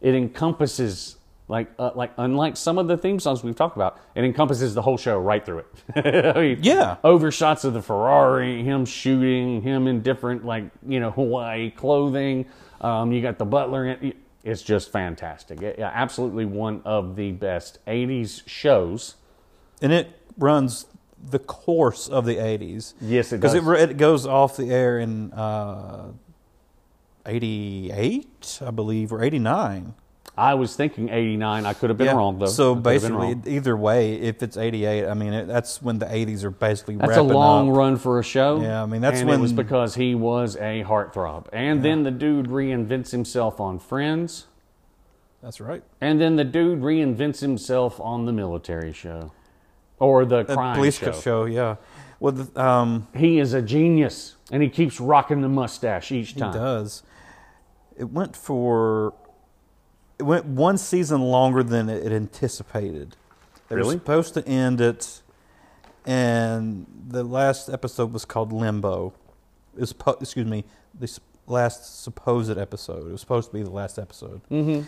It 0.00 0.14
encompasses 0.14 1.16
like 1.48 1.70
uh, 1.78 1.90
like 1.94 2.12
unlike 2.16 2.56
some 2.56 2.78
of 2.78 2.86
the 2.88 2.96
theme 2.96 3.18
songs 3.20 3.42
we've 3.42 3.56
talked 3.56 3.76
about, 3.76 3.98
it 4.14 4.24
encompasses 4.24 4.74
the 4.74 4.80
whole 4.82 4.96
show 4.96 5.18
right 5.18 5.44
through 5.44 5.58
it. 5.58 5.66
I 6.36 6.40
mean, 6.40 6.58
Yeah. 6.62 6.96
overshots 7.04 7.64
of 7.64 7.74
the 7.74 7.82
Ferrari, 7.82 8.62
him 8.62 8.84
shooting, 8.86 9.60
him 9.60 9.86
in 9.86 10.02
different 10.02 10.44
like 10.44 10.64
you 10.86 11.00
know 11.00 11.10
Hawaii 11.10 11.70
clothing. 11.70 12.46
Um, 12.80 13.12
you 13.12 13.20
got 13.22 13.38
the 13.38 13.44
butler. 13.44 13.86
In, 13.86 14.14
it's 14.44 14.62
just 14.62 14.92
fantastic. 14.92 15.60
It- 15.62 15.78
yeah, 15.78 15.90
absolutely 15.92 16.44
one 16.44 16.80
of 16.84 17.16
the 17.16 17.32
best 17.32 17.78
'80s 17.86 18.42
shows. 18.46 19.16
And 19.82 19.92
it 19.92 20.10
runs 20.38 20.86
the 21.30 21.38
course 21.38 22.08
of 22.08 22.26
the 22.26 22.36
80s. 22.36 22.94
Yes, 23.00 23.32
it 23.32 23.36
Because 23.40 23.54
does. 23.54 23.66
it, 23.80 23.90
it 23.90 23.96
goes 23.96 24.26
off 24.26 24.56
the 24.56 24.70
air 24.70 24.98
in 24.98 25.32
uh, 25.32 26.08
88, 27.26 28.60
I 28.66 28.70
believe, 28.70 29.12
or 29.12 29.22
89. 29.22 29.94
I 30.36 30.54
was 30.54 30.74
thinking 30.74 31.10
'89. 31.10 31.64
I 31.64 31.72
could 31.74 31.90
have 31.90 31.96
been 31.96 32.08
Yeah. 32.08 32.14
wrong 32.16 32.40
though. 32.40 32.46
So 32.46 32.72
I 32.72 32.74
could 32.74 32.92
have 32.92 33.02
been 33.02 33.20
basically, 33.40 33.52
either 33.56 33.76
way, 33.76 34.14
if 34.14 34.42
it's 34.42 34.56
88, 34.56 35.06
I 35.06 35.14
mean, 35.14 35.32
it, 35.32 35.46
that's 35.46 35.80
when 35.80 36.00
the 36.00 36.06
80s 36.06 36.42
are 36.42 36.50
basically 36.50 36.96
That's 36.96 37.16
a 37.16 37.22
long 37.22 37.70
up. 37.70 37.76
run 37.76 37.96
for 37.96 38.18
a 38.18 38.24
show. 38.24 38.60
Yeah, 38.60 38.82
I 38.82 38.86
mean, 38.86 39.00
that's 39.00 39.20
and 39.20 39.30
it 39.30 39.38
was 39.38 39.52
because 39.52 39.94
he 39.94 40.16
was 40.16 40.56
a 40.56 40.82
heartthrob. 40.82 41.46
And 41.52 41.84
then 41.84 42.02
the 42.02 42.10
dude 42.10 42.48
reinvents 42.48 43.12
himself 43.12 43.60
on 43.60 43.78
Friends, 43.78 44.46
That's 45.40 45.60
right. 45.60 45.84
and 46.00 46.20
then 46.20 46.34
the 46.34 46.44
dude 46.44 46.80
reinvents 46.80 47.38
himself 47.40 48.00
on 48.00 48.26
the 48.26 48.32
military 48.32 48.92
show, 48.92 49.30
or 49.98 50.24
the 50.24 50.42
The 50.44 50.54
crime 50.54 50.76
police 50.76 50.98
show. 50.98 51.12
show. 51.12 51.44
yeah. 51.44 51.76
Well, 52.20 52.32
the, 52.32 52.60
um, 52.62 53.06
He 53.14 53.38
is 53.38 53.52
a 53.54 53.60
genius, 53.62 54.36
and 54.50 54.62
he 54.62 54.68
keeps 54.68 54.98
rocking 55.00 55.40
the 55.42 55.48
mustache 55.48 56.10
each 56.12 56.36
time. 56.36 56.52
he 56.52 56.58
does. 56.58 57.02
It 57.96 58.10
went 58.10 58.34
for. 58.36 59.14
It 60.18 60.22
went 60.22 60.46
one 60.46 60.78
season 60.78 61.20
longer 61.22 61.62
than 61.62 61.88
it 61.88 62.12
anticipated. 62.12 63.16
They 63.68 63.74
were 63.76 63.82
Really? 63.82 63.96
supposed 63.96 64.34
to 64.34 64.46
end 64.48 64.80
it, 64.80 65.22
and 66.06 66.86
the 67.08 67.24
last 67.24 67.68
episode 67.68 68.12
was 68.12 68.24
called 68.24 68.52
Limbo. 68.52 69.12
It 69.76 69.80
was, 69.80 69.94
excuse 70.20 70.46
me, 70.46 70.64
the 70.98 71.10
last 71.46 72.02
supposed 72.02 72.56
episode. 72.56 73.08
It 73.08 73.12
was 73.12 73.20
supposed 73.20 73.50
to 73.50 73.54
be 73.54 73.62
the 73.62 73.70
last 73.70 73.98
episode. 73.98 74.40
Mm-hmm. 74.50 74.82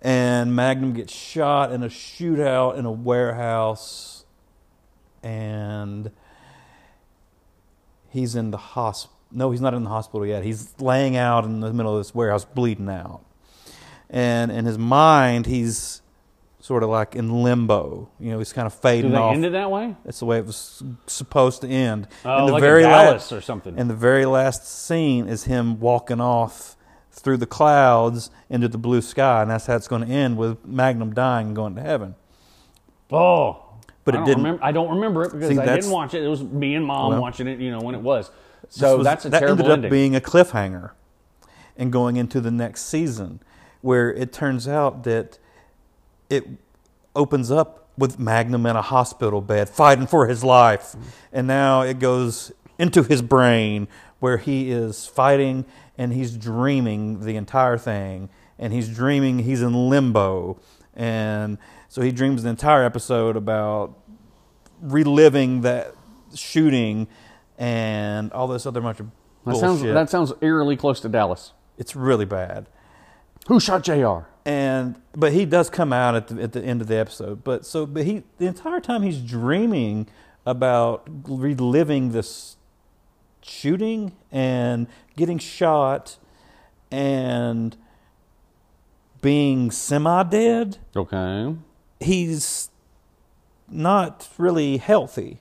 and 0.00 0.56
Magnum 0.56 0.94
gets 0.94 1.12
shot 1.12 1.70
in 1.72 1.82
a 1.82 1.88
shootout 1.88 2.76
in 2.78 2.86
a 2.86 2.90
warehouse, 2.92 4.21
and 5.22 6.10
he's 8.10 8.34
in 8.34 8.50
the 8.50 8.56
hospital. 8.58 9.16
No, 9.30 9.50
he's 9.50 9.60
not 9.62 9.72
in 9.74 9.82
the 9.84 9.88
hospital 9.90 10.26
yet. 10.26 10.44
He's 10.44 10.74
laying 10.78 11.16
out 11.16 11.44
in 11.44 11.60
the 11.60 11.72
middle 11.72 11.96
of 11.96 12.00
this 12.00 12.14
warehouse, 12.14 12.44
bleeding 12.44 12.90
out, 12.90 13.24
and 14.10 14.52
in 14.52 14.66
his 14.66 14.76
mind, 14.76 15.46
he's 15.46 16.02
sort 16.60 16.82
of 16.82 16.90
like 16.90 17.16
in 17.16 17.42
limbo. 17.42 18.10
You 18.20 18.32
know, 18.32 18.38
he's 18.38 18.52
kind 18.52 18.66
of 18.66 18.74
Do 18.74 18.78
fading 18.80 19.12
they 19.12 19.16
off. 19.16 19.34
end 19.34 19.44
it 19.46 19.52
that 19.52 19.70
way? 19.70 19.96
That's 20.04 20.18
the 20.18 20.26
way 20.26 20.38
it 20.38 20.44
was 20.46 20.82
supposed 21.06 21.62
to 21.62 21.68
end. 21.68 22.08
Oh, 22.24 22.40
and 22.40 22.48
the 22.48 22.52
like 22.52 22.60
very 22.60 22.82
a 22.84 22.88
la- 22.88 23.04
Dallas 23.04 23.32
or 23.32 23.40
something. 23.40 23.78
and 23.78 23.88
the 23.88 23.94
very 23.94 24.26
last 24.26 24.66
scene 24.68 25.28
is 25.28 25.44
him 25.44 25.80
walking 25.80 26.20
off 26.20 26.76
through 27.10 27.38
the 27.38 27.46
clouds 27.46 28.30
into 28.50 28.68
the 28.68 28.78
blue 28.78 29.00
sky, 29.00 29.42
and 29.42 29.50
that's 29.50 29.66
how 29.66 29.76
it's 29.76 29.88
going 29.88 30.06
to 30.06 30.12
end 30.12 30.36
with 30.36 30.64
Magnum 30.66 31.14
dying 31.14 31.48
and 31.48 31.56
going 31.56 31.74
to 31.76 31.82
heaven. 31.82 32.14
oh, 33.10 33.61
But 34.04 34.14
I 34.14 34.18
it 34.18 34.20
don't 34.20 34.26
didn't- 34.26 34.42
Remember, 34.44 34.64
I 34.64 34.72
don't 34.72 34.90
remember 34.90 35.22
it 35.22 35.32
because 35.32 35.48
See, 35.48 35.58
I 35.58 35.74
didn't 35.76 35.90
watch 35.90 36.14
it. 36.14 36.22
It 36.24 36.28
was 36.28 36.42
me 36.42 36.74
and 36.74 36.84
mom 36.84 37.12
Well- 37.12 37.20
watching 37.22 37.46
it. 37.46 37.60
You 37.60 37.70
know 37.70 37.80
when 37.80 37.94
it 37.94 38.00
was. 38.02 38.30
So 38.68 38.98
was- 38.98 39.04
that's 39.04 39.24
a 39.24 39.28
that 39.30 39.40
terrible 39.40 39.60
ended 39.64 39.70
up 39.70 39.76
ending. 39.78 39.90
being 39.90 40.16
a 40.16 40.20
cliffhanger, 40.20 40.90
and 41.76 41.92
going 41.92 42.16
into 42.16 42.40
the 42.40 42.50
next 42.50 42.82
season, 42.86 43.40
where 43.80 44.12
it 44.12 44.32
turns 44.32 44.66
out 44.68 45.04
that 45.04 45.38
it 46.30 46.48
opens 47.14 47.50
up 47.50 47.88
with 47.98 48.18
Magnum 48.18 48.64
in 48.66 48.74
a 48.76 48.82
hospital 48.82 49.40
bed 49.42 49.68
fighting 49.68 50.06
for 50.06 50.26
his 50.26 50.42
life, 50.42 50.92
mm-hmm. 50.92 51.08
and 51.32 51.46
now 51.46 51.82
it 51.82 51.98
goes 51.98 52.52
into 52.78 53.02
his 53.02 53.20
brain 53.22 53.86
where 54.18 54.38
he 54.38 54.70
is 54.70 55.06
fighting 55.06 55.64
and 55.98 56.12
he's 56.14 56.36
dreaming 56.36 57.20
the 57.20 57.36
entire 57.36 57.76
thing, 57.76 58.30
and 58.58 58.72
he's 58.72 58.88
dreaming 58.88 59.40
he's 59.40 59.60
in 59.60 59.90
limbo, 59.90 60.56
and 60.96 61.58
so 61.92 62.00
he 62.00 62.10
dreams 62.10 62.42
an 62.42 62.48
entire 62.48 62.84
episode 62.84 63.36
about 63.36 63.98
reliving 64.80 65.60
that 65.60 65.94
shooting 66.34 67.06
and 67.58 68.32
all 68.32 68.48
this 68.48 68.64
other 68.64 68.80
bunch 68.80 68.98
of 68.98 69.08
That 69.08 69.12
bullshit. 69.44 69.60
sounds 69.60 69.82
that 69.82 70.08
sounds 70.08 70.32
eerily 70.40 70.74
close 70.74 71.00
to 71.00 71.10
Dallas. 71.10 71.52
it's 71.76 71.94
really 71.94 72.24
bad. 72.24 72.66
Who 73.48 73.60
shot 73.60 73.82
Jr. 73.82 74.20
And 74.46 75.02
but 75.14 75.34
he 75.34 75.44
does 75.44 75.68
come 75.68 75.92
out 75.92 76.14
at 76.14 76.28
the 76.28 76.42
at 76.42 76.52
the 76.52 76.62
end 76.64 76.80
of 76.80 76.86
the 76.86 76.96
episode. 76.96 77.44
But 77.44 77.66
so 77.66 77.84
but 77.84 78.04
he 78.06 78.22
the 78.38 78.46
entire 78.46 78.80
time 78.80 79.02
he's 79.02 79.20
dreaming 79.20 80.08
about 80.46 81.06
reliving 81.28 82.12
this 82.12 82.56
shooting 83.42 84.16
and 84.30 84.86
getting 85.14 85.36
shot 85.36 86.16
and 86.90 87.76
being 89.20 89.70
semi 89.70 90.22
dead. 90.22 90.78
Okay. 90.96 91.54
He's 92.02 92.70
not 93.68 94.28
really 94.38 94.76
healthy. 94.78 95.38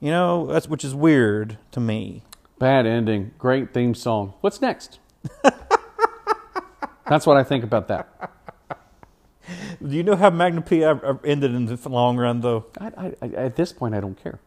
You 0.00 0.10
know, 0.10 0.46
that's 0.46 0.68
which 0.68 0.84
is 0.84 0.94
weird 0.94 1.58
to 1.72 1.80
me. 1.80 2.22
Bad 2.58 2.86
ending. 2.86 3.32
Great 3.38 3.72
theme 3.74 3.94
song. 3.94 4.34
What's 4.40 4.60
next? 4.60 4.98
That's 7.08 7.26
what 7.26 7.36
I 7.38 7.42
think 7.44 7.64
about 7.64 7.88
that. 7.88 8.30
Do 9.82 9.96
you 9.96 10.02
know 10.02 10.14
how 10.16 10.28
Magnum 10.28 10.62
P 10.62 10.84
ended 10.84 11.54
in 11.54 11.64
the 11.66 11.88
long 11.88 12.18
run, 12.18 12.40
though? 12.42 12.66
I, 12.78 13.14
I, 13.22 13.26
at 13.28 13.56
this 13.56 13.72
point, 13.72 13.94
I 13.94 14.00
don't 14.00 14.22
care. 14.22 14.40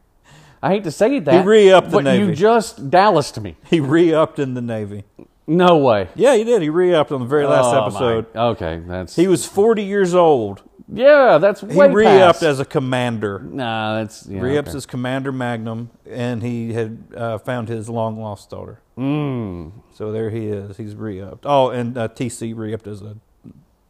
I 0.62 0.70
hate 0.70 0.84
to 0.84 0.92
say 0.92 1.18
that. 1.20 1.42
He 1.42 1.48
re-upped 1.48 1.89
the 1.89 1.98
but 1.98 2.04
Navy. 2.04 2.26
you 2.28 2.36
just 2.36 2.92
Dallas 2.92 3.32
to 3.32 3.42
me. 3.42 3.56
He 3.66 3.80
re-upped 3.80 4.38
in 4.38 4.54
the 4.54 4.62
Navy. 4.62 5.06
No 5.48 5.78
way. 5.78 6.10
Yeah, 6.14 6.36
he 6.36 6.44
did. 6.44 6.62
He 6.62 6.70
re-upped 6.70 7.12
on 7.12 7.22
the 7.22 7.26
very 7.26 7.48
last 7.48 7.66
Oh, 7.66 7.80
my- 7.80 7.88
episode. 7.88 8.26
Okay, 8.36 8.82
that's 8.86 9.16
He 9.16 9.28
was 9.28 9.46
40 9.48 9.84
years 9.84 10.14
old. 10.14 10.62
Yeah, 10.94 11.38
that's 11.38 11.62
He 11.62 11.68
way 11.68 11.89
re-upped 11.89 12.39
past. 12.39 12.44
as 12.44 12.60
a 12.60 12.66
commander. 12.66 13.39
Nah, 13.39 13.96
that's 14.00 14.28
yeah, 14.28 14.42
Re-ups 14.42 14.70
okay. 14.70 14.78
as 14.78 14.86
Commander 14.86 15.32
Magnum, 15.32 15.89
and 16.10 16.44
he 16.44 16.74
had 16.74 16.98
uh, 17.16 17.38
found 17.38 17.70
his 17.70 17.88
long-lost 17.89 18.50
daughter. 18.50 18.80
Mm. 18.98 19.72
So 19.94 20.12
there 20.12 20.30
he 20.30 20.48
is. 20.48 20.78
He's 20.78 20.94
re-upped. 20.96 21.46
Oh, 21.48 21.70
and 21.70 21.98
uh, 21.98 22.10
TC 22.10 22.56
re-upped 22.56 22.88
as 22.88 23.02
an 23.02 23.22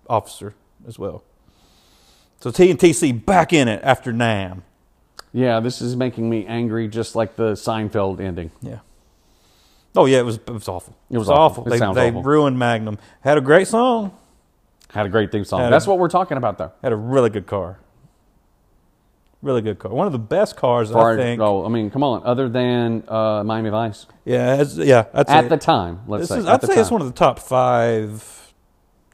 officer 0.07 0.53
as 0.87 0.99
well. 0.99 1.23
So 2.39 2.51
T 2.51 2.69
and 2.71 2.79
TC 2.79 3.25
back 3.25 3.51
in 3.53 3.67
it 3.67 3.81
after 3.83 4.11
Nam. 4.13 4.63
Yeah, 5.33 5.59
this 5.59 5.81
is 5.81 5.95
making 5.95 6.29
me 6.29 6.45
angry, 6.45 6.87
just 6.87 7.15
like 7.15 7.35
the 7.35 7.53
Seinfeld 7.53 8.19
ending. 8.19 8.51
Yeah. 8.61 8.79
Oh 9.95 10.05
yeah, 10.05 10.19
it 10.19 10.25
was 10.25 10.35
it 10.37 10.49
was 10.49 10.67
awful. 10.67 10.95
It 11.09 11.17
was 11.17 11.29
awful. 11.29 11.65
It 11.67 11.71
They, 11.71 11.77
they 11.79 12.09
awful. 12.09 12.23
ruined 12.23 12.57
Magnum. 12.57 12.97
Had 13.21 13.37
a 13.37 13.41
great 13.41 13.67
song. 13.67 14.17
Had 14.93 15.05
a 15.05 15.09
great 15.09 15.31
theme 15.31 15.43
song. 15.45 15.61
Had 15.61 15.67
a- 15.67 15.71
That's 15.71 15.87
what 15.87 15.97
we're 15.99 16.09
talking 16.09 16.37
about, 16.37 16.57
though. 16.57 16.71
Had 16.83 16.91
a 16.91 16.95
really 16.97 17.29
good 17.29 17.47
car. 17.47 17.79
Really 19.41 19.61
good 19.63 19.79
car. 19.79 19.91
One 19.91 20.05
of 20.05 20.13
the 20.13 20.19
best 20.19 20.55
cars, 20.55 20.91
Far- 20.91 21.13
I 21.13 21.17
think. 21.17 21.41
Oh, 21.41 21.65
I 21.65 21.69
mean, 21.69 21.89
come 21.89 22.03
on. 22.03 22.21
Other 22.23 22.47
than 22.47 23.03
uh, 23.07 23.43
Miami 23.43 23.71
Vice, 23.71 24.05
Yeah, 24.23 24.63
yeah. 24.75 25.05
I'd 25.13 25.27
say, 25.27 25.33
at 25.33 25.49
the 25.49 25.57
time, 25.57 26.01
let's 26.07 26.21
this 26.21 26.29
say, 26.29 26.37
is, 26.39 26.45
I'd 26.45 26.61
say 26.63 26.79
it's 26.79 26.91
one 26.91 27.01
of 27.01 27.07
the 27.07 27.13
top 27.13 27.39
five 27.39 28.53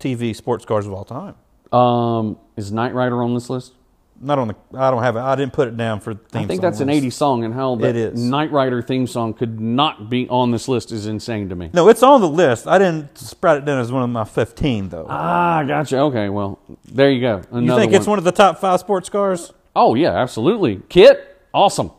TV 0.01 0.35
sports 0.35 0.65
cars 0.65 0.85
of 0.85 0.91
all 0.91 1.05
time. 1.05 1.35
Um, 1.71 2.37
is 2.57 2.71
Knight 2.73 2.93
Rider 2.93 3.23
on 3.23 3.33
this 3.33 3.49
list? 3.49 3.73
Not 4.19 4.39
on 4.39 4.47
the. 4.47 4.55
I 4.73 4.89
don't 4.89 5.03
have 5.03 5.15
it. 5.15 5.19
I 5.19 5.35
didn't 5.35 5.53
put 5.53 5.67
it 5.67 5.77
down 5.77 5.99
for 5.99 6.13
theme. 6.13 6.43
I 6.43 6.45
think 6.45 6.61
that's 6.61 6.79
an 6.79 6.87
songs. 6.87 7.03
'80s 7.03 7.13
song, 7.13 7.43
and 7.43 7.53
how 7.53 7.75
the 7.75 7.87
It 7.87 7.95
is. 7.95 8.19
Knight 8.19 8.51
Rider 8.51 8.81
theme 8.81 9.05
song 9.05 9.33
could 9.33 9.59
not 9.59 10.09
be 10.09 10.27
on 10.29 10.51
this 10.51 10.67
list 10.67 10.91
is 10.91 11.05
insane 11.05 11.49
to 11.49 11.55
me. 11.55 11.69
No, 11.73 11.87
it's 11.87 12.01
on 12.01 12.21
the 12.21 12.29
list. 12.29 12.67
I 12.67 12.79
didn't 12.79 13.15
sprout 13.17 13.57
it 13.57 13.65
down 13.65 13.79
as 13.79 13.91
one 13.91 14.01
of 14.01 14.09
my 14.09 14.23
fifteen 14.23 14.89
though. 14.89 15.05
Ah, 15.07 15.63
gotcha. 15.63 15.99
Okay, 15.99 16.29
well, 16.29 16.59
there 16.85 17.11
you 17.11 17.21
go. 17.21 17.41
Another 17.51 17.61
you 17.61 17.87
think 17.89 17.93
it's 17.93 18.07
one 18.07 18.17
of 18.17 18.23
the 18.23 18.31
top 18.31 18.59
five 18.59 18.79
sports 18.79 19.09
cars? 19.09 19.53
Oh 19.75 19.93
yeah, 19.93 20.13
absolutely. 20.13 20.77
KITT, 20.89 21.19
awesome. 21.53 21.91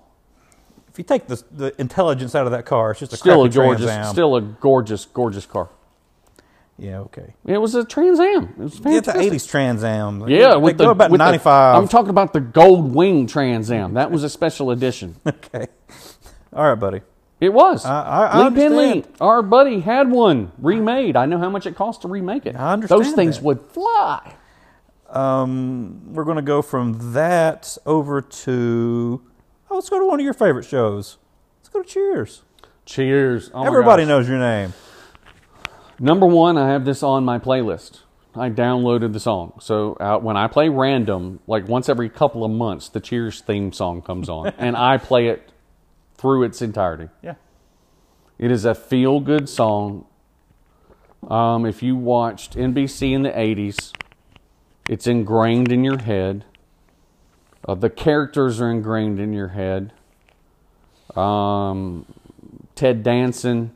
If 0.89 0.99
you 0.99 1.05
take 1.05 1.29
the 1.29 1.41
the 1.53 1.81
intelligence 1.81 2.35
out 2.35 2.47
of 2.47 2.53
that 2.53 2.66
car, 2.66 2.91
it's 2.91 3.01
just 3.01 3.12
a 3.12 3.16
Still 3.16 3.45
a 3.45 3.49
gorgeous, 3.49 4.09
still 4.11 4.35
a 4.35 4.41
gorgeous, 4.41 5.05
gorgeous 5.05 5.47
car. 5.47 5.69
Yeah. 6.79 7.01
Okay. 7.01 7.35
It 7.45 7.59
was 7.59 7.74
a 7.74 7.85
Trans 7.85 8.20
Am. 8.20 8.45
It 8.45 8.59
was 8.59 8.72
It's 8.74 8.81
fantastic. 8.83 9.31
the 9.31 9.37
'80s 9.37 9.49
Trans 9.51 9.83
Am. 9.85 10.29
Yeah, 10.29 10.51
they 10.51 10.57
with 10.59 10.79
go 10.79 10.85
the 10.85 10.91
about 10.91 11.11
with 11.11 11.18
the- 11.18 11.24
95. 11.24 11.76
I'm 11.83 11.89
talking 11.89 12.11
about 12.11 12.33
the 12.33 12.41
gold 12.41 12.95
wing 12.95 13.26
Trans 13.26 13.70
Am. 13.70 13.95
That 13.95 14.11
was 14.11 14.22
a 14.24 14.29
special 14.29 14.70
edition. 14.70 15.16
okay. 15.26 15.66
All 16.53 16.64
right, 16.68 16.74
buddy. 16.76 17.01
It 17.41 17.53
was. 17.53 17.85
I- 17.85 18.03
I- 18.03 18.26
I 18.26 18.39
Lee 18.39 18.47
understand. 18.47 19.09
our 19.20 19.43
buddy, 19.43 19.81
had 19.81 20.11
one 20.11 20.53
remade. 20.59 21.16
I 21.16 21.26
know 21.26 21.39
how 21.39 21.51
much 21.51 21.66
it 21.66 21.74
cost 21.76 22.03
to 22.03 22.09
remake 22.09 22.47
it. 22.47 22.55
I 22.57 22.72
understand 22.72 23.01
Those 23.05 23.12
things 23.12 23.37
that. 23.37 23.45
would 23.45 23.61
fly. 23.70 24.35
Um, 25.11 26.12
we're 26.12 26.24
going 26.24 26.37
to 26.37 26.43
go 26.43 26.61
from 26.62 27.12
that 27.14 27.76
over 27.87 28.20
to. 28.20 29.22
Oh, 29.70 29.74
let's 29.76 29.89
go 29.89 29.99
to 29.99 30.05
one 30.07 30.20
of 30.20 30.24
your 30.24 30.35
favorite 30.35 30.64
shows. 30.64 31.18
Let's 31.61 31.68
go 31.70 31.83
to 31.83 31.89
Cheers. 31.89 32.43
Cheers. 32.85 33.51
Oh 33.55 33.64
Everybody 33.64 34.05
knows 34.05 34.29
your 34.29 34.39
name. 34.39 34.72
Number 36.01 36.26
one, 36.26 36.57
I 36.57 36.68
have 36.68 36.84
this 36.84 37.03
on 37.03 37.24
my 37.24 37.38
playlist. 37.38 38.01
I 38.34 38.51
downloaded 38.51 39.12
the 39.12 39.20
song. 39.20 39.55
So 39.61 39.94
uh, 39.94 40.18
when 40.18 40.36
I 40.36 40.46
play 40.46 40.68
random, 40.68 41.40
like 41.46 41.66
once 41.66 41.88
every 41.88 42.09
couple 42.09 42.44
of 42.44 42.51
months, 42.51 42.88
the 42.88 43.01
Cheers 43.01 43.40
theme 43.40 43.72
song 43.72 44.03
comes 44.03 44.28
on, 44.28 44.49
and 44.59 44.76
I 44.76 44.99
play 44.99 45.28
it 45.28 45.51
through 46.16 46.44
its 46.44 46.62
entirety. 46.62 47.09
Yeah. 47.22 47.34
It 48.38 48.51
is 48.53 48.64
a 48.64 48.74
feel 48.74 49.18
good 49.20 49.49
song. 49.49 50.07
Um, 51.28 51.66
if 51.66 51.82
you 51.82 51.96
watched 51.96 52.55
NBC 52.55 53.12
in 53.12 53.22
the 53.22 53.30
80s, 53.30 53.92
it's 54.88 55.07
ingrained 55.07 55.72
in 55.72 55.82
your 55.82 55.99
head. 55.99 56.44
Uh, 57.66 57.74
the 57.74 57.90
characters 57.90 58.61
are 58.61 58.70
ingrained 58.70 59.18
in 59.18 59.32
your 59.32 59.49
head. 59.49 59.92
Um, 61.16 62.07
Ted 62.76 63.03
Danson, 63.03 63.72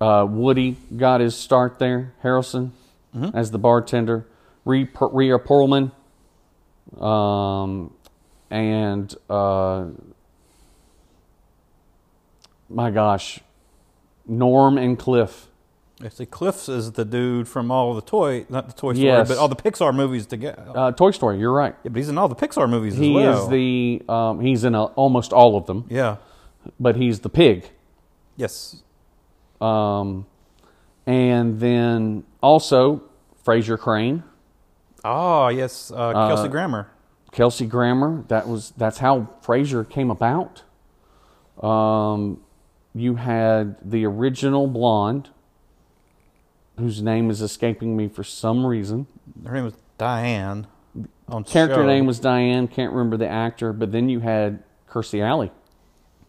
uh, 0.00 0.26
Woody 0.28 0.76
got 0.96 1.20
his 1.20 1.34
start 1.36 1.78
there. 1.78 2.14
Harrelson 2.22 2.70
as 3.34 3.50
the 3.50 3.58
bartender. 3.58 4.26
Rhea 4.64 4.86
Rhea 5.00 5.38
Perlman, 5.38 5.92
um, 7.02 7.92
and 8.50 9.14
uh, 9.30 9.86
my 12.68 12.90
gosh, 12.90 13.40
Norm 14.26 14.76
and 14.78 14.98
Cliff. 14.98 15.46
I 16.04 16.10
see 16.10 16.26
Cliffs 16.26 16.68
is 16.68 16.92
the 16.92 17.04
dude 17.04 17.48
from 17.48 17.70
all 17.72 17.92
the 17.94 18.02
toy, 18.02 18.46
not 18.48 18.68
the 18.68 18.72
Toy 18.74 18.92
Story, 18.92 19.06
Yes. 19.06 19.26
but 19.28 19.36
all 19.38 19.48
the 19.48 19.56
Pixar 19.56 19.92
movies 19.92 20.26
together. 20.26 20.70
Uh, 20.72 20.92
Toy 20.92 21.10
Story. 21.10 21.38
You're 21.38 21.52
right. 21.52 21.74
yeah, 21.82 21.88
but 21.90 21.96
he's 21.96 22.08
in 22.08 22.16
all 22.18 22.28
the 22.28 22.36
Pixar 22.36 22.68
movies 22.70 22.96
He 22.96 23.10
as 23.10 23.14
well. 23.24 23.42
is 23.44 23.48
the 23.48 24.02
um, 24.08 24.40
he's 24.40 24.62
in 24.64 24.74
a, 24.76 24.84
almost 24.84 25.32
all 25.32 25.56
of 25.56 25.66
them, 25.66 25.86
Yeah. 25.88 26.18
but 26.78 26.94
he's 26.96 27.20
the 27.20 27.28
pig. 27.28 27.70
Yes. 28.36 28.82
Um, 29.60 30.26
and 31.06 31.58
then 31.60 32.24
also 32.42 33.02
Frasier 33.44 33.78
Crane, 33.78 34.22
Oh, 35.04 35.48
yes. 35.48 35.92
Uh, 35.94 36.12
Kelsey 36.12 36.48
Grammer. 36.48 36.90
Kelsey 37.30 37.66
Grammer. 37.66 38.24
That 38.28 38.48
was 38.48 38.72
that's 38.76 38.98
how 38.98 39.28
Frasier 39.42 39.88
came 39.88 40.10
about. 40.10 40.62
Um, 41.62 42.40
you 42.94 43.14
had 43.16 43.76
the 43.82 44.04
original 44.06 44.66
blonde, 44.66 45.30
whose 46.78 47.00
name 47.02 47.30
is 47.30 47.40
escaping 47.40 47.96
me 47.96 48.08
for 48.08 48.24
some 48.24 48.66
reason. 48.66 49.06
Her 49.46 49.54
name 49.54 49.64
was 49.64 49.74
Diane. 49.98 50.66
On 51.28 51.44
Character 51.44 51.76
show. 51.76 51.86
name 51.86 52.06
was 52.06 52.18
Diane. 52.18 52.66
Can't 52.66 52.92
remember 52.92 53.16
the 53.16 53.28
actor. 53.28 53.72
But 53.72 53.92
then 53.92 54.08
you 54.08 54.20
had 54.20 54.62
Kirstie 54.90 55.22
Alley. 55.22 55.52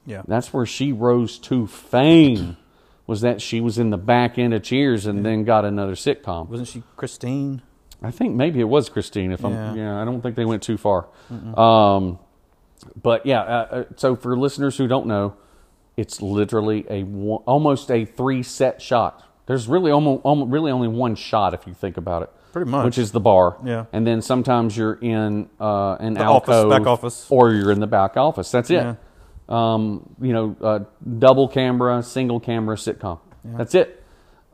Yeah. 0.05 0.21
That's 0.27 0.53
where 0.53 0.65
she 0.65 0.91
rose 0.91 1.39
to 1.39 1.65
fame. 1.67 2.57
Was 3.09 3.21
that 3.21 3.41
she 3.41 3.59
was 3.59 3.79
in 3.79 3.89
the 3.89 3.97
back 3.97 4.37
end 4.37 4.53
of 4.53 4.61
Cheers 4.61 5.07
and 5.07 5.25
then 5.25 5.43
got 5.43 5.65
another 5.65 5.93
sitcom? 5.95 6.47
Wasn't 6.47 6.67
she 6.67 6.83
Christine? 6.95 7.61
I 8.03 8.11
think 8.11 8.35
maybe 8.35 8.59
it 8.59 8.65
was 8.69 8.87
Christine. 8.87 9.31
If 9.31 9.41
Yeah. 9.41 9.47
I'm, 9.47 9.75
yeah, 9.77 9.99
I 10.01 10.05
don't 10.05 10.21
think 10.21 10.35
they 10.35 10.45
went 10.45 10.61
too 10.61 10.77
far. 10.77 11.07
Um, 11.57 12.19
but 13.01 13.25
yeah, 13.25 13.41
uh, 13.41 13.43
uh, 13.71 13.83
so 13.95 14.15
for 14.15 14.37
listeners 14.37 14.77
who 14.77 14.87
don't 14.87 15.07
know, 15.07 15.33
it's 15.97 16.21
literally 16.21 16.85
a 16.89 17.03
one, 17.03 17.41
almost 17.45 17.89
a 17.91 18.05
three 18.05 18.43
set 18.43 18.81
shot. 18.81 19.23
There's 19.47 19.67
really 19.67 19.91
almost, 19.91 20.21
almost 20.23 20.51
really 20.51 20.71
only 20.71 20.87
one 20.87 21.15
shot 21.15 21.53
if 21.53 21.65
you 21.67 21.73
think 21.73 21.97
about 21.97 22.21
it. 22.21 22.29
Pretty 22.51 22.69
much. 22.71 22.85
which 22.85 22.97
is 22.97 23.11
the 23.11 23.19
bar. 23.19 23.57
Yeah. 23.63 23.85
and 23.91 24.07
then 24.07 24.21
sometimes 24.23 24.75
you're 24.77 24.95
in 25.01 25.49
uh, 25.59 25.97
an 25.99 26.13
The 26.15 26.23
office, 26.25 26.65
back 26.65 26.87
office. 26.87 27.27
or 27.29 27.51
you're 27.53 27.71
in 27.71 27.79
the 27.79 27.87
back 27.87 28.17
office. 28.17 28.49
That's 28.51 28.69
it. 28.71 28.75
Yeah. 28.75 28.95
Um, 29.49 30.15
you 30.21 30.31
know, 30.31 30.55
uh, 30.61 30.79
double 31.17 31.47
camera, 31.47 32.03
single 32.03 32.39
camera 32.39 32.75
sitcom. 32.75 33.19
That's 33.43 33.73
it. 33.73 34.03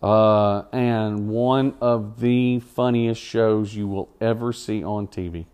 Uh, 0.01 0.63
and 0.71 1.27
one 1.29 1.75
of 1.81 2.19
the 2.19 2.59
funniest 2.59 3.21
shows 3.21 3.75
you 3.75 3.87
will 3.87 4.09
ever 4.21 4.53
see 4.53 4.83
on 4.83 5.07
TV. 5.07 5.45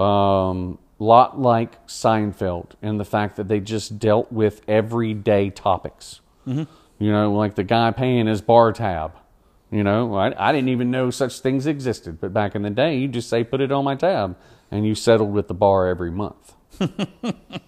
Um, 0.00 0.78
lot 0.98 1.38
like 1.38 1.86
Seinfeld 1.86 2.70
in 2.82 2.98
the 2.98 3.04
fact 3.04 3.36
that 3.36 3.48
they 3.48 3.60
just 3.60 3.98
dealt 3.98 4.32
with 4.32 4.62
everyday 4.66 5.50
topics. 5.50 6.20
You 6.98 7.12
know, 7.12 7.32
like 7.32 7.54
the 7.54 7.64
guy 7.64 7.90
paying 7.90 8.26
his 8.26 8.40
bar 8.40 8.72
tab. 8.72 9.12
You 9.70 9.82
know, 9.82 10.14
I, 10.14 10.48
I 10.48 10.52
didn't 10.52 10.68
even 10.68 10.90
know 10.90 11.10
such 11.10 11.40
things 11.40 11.66
existed, 11.66 12.20
but 12.20 12.32
back 12.32 12.54
in 12.54 12.62
the 12.62 12.70
day, 12.70 12.96
you 12.96 13.08
just 13.08 13.28
say, 13.28 13.44
put 13.44 13.60
it 13.60 13.72
on 13.72 13.84
my 13.84 13.96
tab, 13.96 14.36
and 14.70 14.86
you 14.86 14.94
settled 14.94 15.32
with 15.32 15.48
the 15.48 15.54
bar 15.54 15.88
every 15.88 16.10
month. 16.10 16.54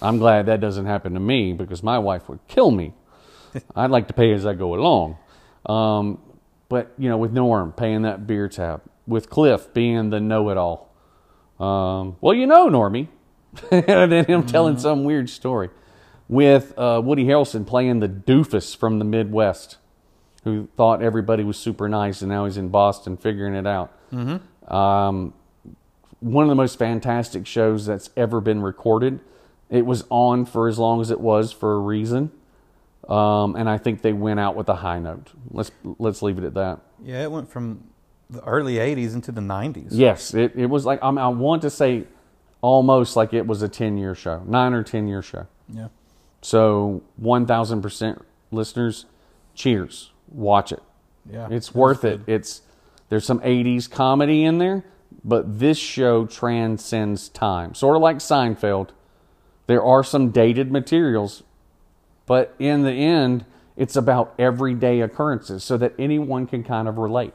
I'm 0.00 0.18
glad 0.18 0.46
that 0.46 0.60
doesn't 0.60 0.86
happen 0.86 1.14
to 1.14 1.20
me 1.20 1.52
because 1.52 1.82
my 1.82 1.98
wife 1.98 2.28
would 2.28 2.40
kill 2.48 2.70
me. 2.70 2.94
I'd 3.76 3.90
like 3.90 4.08
to 4.08 4.14
pay 4.14 4.32
as 4.32 4.46
I 4.46 4.54
go 4.54 4.74
along. 4.74 5.16
Um, 5.66 6.20
but, 6.68 6.92
you 6.98 7.08
know, 7.08 7.16
with 7.16 7.32
Norm 7.32 7.72
paying 7.72 8.02
that 8.02 8.26
beer 8.26 8.48
tab, 8.48 8.82
with 9.06 9.30
Cliff 9.30 9.72
being 9.72 10.10
the 10.10 10.20
know 10.20 10.50
it 10.50 10.56
all. 10.56 10.92
Um, 11.58 12.16
well, 12.20 12.34
you 12.34 12.46
know, 12.46 12.68
Normie. 12.68 13.08
and 13.70 14.12
then 14.12 14.24
him 14.26 14.44
telling 14.46 14.78
some 14.78 15.04
weird 15.04 15.30
story. 15.30 15.70
With 16.28 16.78
uh, 16.78 17.00
Woody 17.02 17.24
Harrelson 17.24 17.66
playing 17.66 18.00
the 18.00 18.08
doofus 18.08 18.76
from 18.76 18.98
the 18.98 19.04
Midwest 19.04 19.78
who 20.44 20.68
thought 20.76 21.02
everybody 21.02 21.42
was 21.42 21.56
super 21.56 21.88
nice 21.88 22.22
and 22.22 22.30
now 22.30 22.44
he's 22.44 22.56
in 22.56 22.68
Boston 22.68 23.16
figuring 23.16 23.54
it 23.54 23.66
out. 23.66 23.92
Um, 24.72 25.34
one 26.20 26.44
of 26.44 26.48
the 26.48 26.54
most 26.54 26.78
fantastic 26.78 27.46
shows 27.46 27.86
that's 27.86 28.10
ever 28.16 28.40
been 28.40 28.62
recorded. 28.62 29.20
It 29.70 29.84
was 29.84 30.04
on 30.10 30.46
for 30.46 30.68
as 30.68 30.78
long 30.78 31.00
as 31.00 31.10
it 31.10 31.20
was 31.20 31.52
for 31.52 31.74
a 31.74 31.78
reason. 31.78 32.30
Um, 33.08 33.56
and 33.56 33.68
I 33.68 33.78
think 33.78 34.02
they 34.02 34.12
went 34.12 34.40
out 34.40 34.54
with 34.54 34.68
a 34.68 34.76
high 34.76 34.98
note. 34.98 35.32
Let's 35.50 35.70
let's 35.98 36.22
leave 36.22 36.38
it 36.38 36.44
at 36.44 36.54
that. 36.54 36.80
Yeah, 37.02 37.22
it 37.22 37.30
went 37.30 37.50
from 37.50 37.84
the 38.28 38.44
early 38.44 38.74
'80s 38.74 39.14
into 39.14 39.32
the 39.32 39.40
'90s. 39.40 39.88
Yes, 39.90 40.34
it, 40.34 40.52
it 40.56 40.66
was 40.66 40.84
like 40.84 40.98
I, 41.02 41.10
mean, 41.10 41.18
I 41.18 41.28
want 41.28 41.62
to 41.62 41.70
say 41.70 42.04
almost 42.60 43.16
like 43.16 43.32
it 43.32 43.46
was 43.46 43.62
a 43.62 43.68
ten 43.68 43.96
year 43.96 44.14
show, 44.14 44.42
nine 44.46 44.74
or 44.74 44.82
ten 44.82 45.08
year 45.08 45.22
show. 45.22 45.46
Yeah. 45.68 45.88
So 46.42 47.02
one 47.16 47.46
thousand 47.46 47.80
percent 47.80 48.22
listeners, 48.50 49.06
cheers, 49.54 50.10
watch 50.28 50.72
it. 50.72 50.82
Yeah. 51.30 51.48
It's 51.50 51.74
worth 51.74 52.04
it. 52.04 52.26
good. 52.26 52.34
It's 52.34 52.62
there's 53.08 53.24
some 53.24 53.40
80s 53.40 53.90
comedy 53.90 54.44
in 54.44 54.58
there, 54.58 54.84
but 55.24 55.58
this 55.58 55.78
show 55.78 56.26
transcends 56.26 57.28
time. 57.28 57.74
Sort 57.74 57.96
of 57.96 58.02
like 58.02 58.16
Seinfeld. 58.16 58.90
There 59.68 59.82
are 59.84 60.02
some 60.02 60.30
dated 60.30 60.72
materials, 60.72 61.42
but 62.26 62.54
in 62.58 62.82
the 62.84 62.90
end, 62.92 63.44
it's 63.76 63.96
about 63.96 64.34
everyday 64.38 65.02
occurrences 65.02 65.62
so 65.62 65.76
that 65.76 65.92
anyone 65.98 66.46
can 66.46 66.64
kind 66.64 66.88
of 66.88 66.96
relate. 66.96 67.34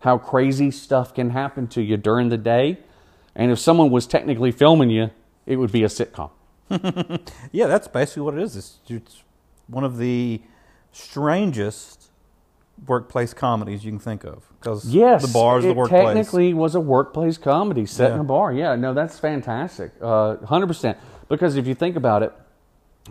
How 0.00 0.16
crazy 0.16 0.70
stuff 0.70 1.12
can 1.12 1.30
happen 1.30 1.66
to 1.68 1.82
you 1.82 1.96
during 1.96 2.28
the 2.28 2.38
day, 2.38 2.78
and 3.34 3.50
if 3.50 3.58
someone 3.58 3.90
was 3.90 4.06
technically 4.06 4.52
filming 4.52 4.90
you, 4.90 5.10
it 5.44 5.56
would 5.56 5.72
be 5.72 5.82
a 5.82 5.88
sitcom. 5.88 6.30
Yeah, 7.52 7.66
that's 7.66 7.88
basically 7.88 8.22
what 8.22 8.34
it 8.34 8.42
is. 8.42 8.56
It's, 8.56 8.78
it's 8.88 9.22
one 9.66 9.82
of 9.84 9.98
the 9.98 10.40
strangest 10.92 12.10
workplace 12.86 13.32
comedies 13.34 13.84
you 13.84 13.90
can 13.90 13.98
think 13.98 14.24
of 14.24 14.44
because 14.60 14.84
Yes, 14.86 15.26
the 15.26 15.32
bar 15.32 15.58
is 15.58 15.64
it 15.64 15.68
the 15.68 15.74
workplace. 15.74 16.04
technically 16.04 16.54
was 16.54 16.74
a 16.74 16.80
workplace 16.80 17.38
comedy 17.38 17.86
set 17.86 18.12
in 18.12 18.20
a 18.20 18.24
bar. 18.24 18.52
Yeah, 18.52 18.76
no, 18.76 18.94
that's 18.94 19.18
fantastic, 19.18 19.92
uh, 20.00 20.36
hundred 20.46 20.66
percent. 20.68 20.98
Because 21.28 21.56
if 21.56 21.66
you 21.66 21.74
think 21.74 21.96
about 21.96 22.22
it, 22.22 22.32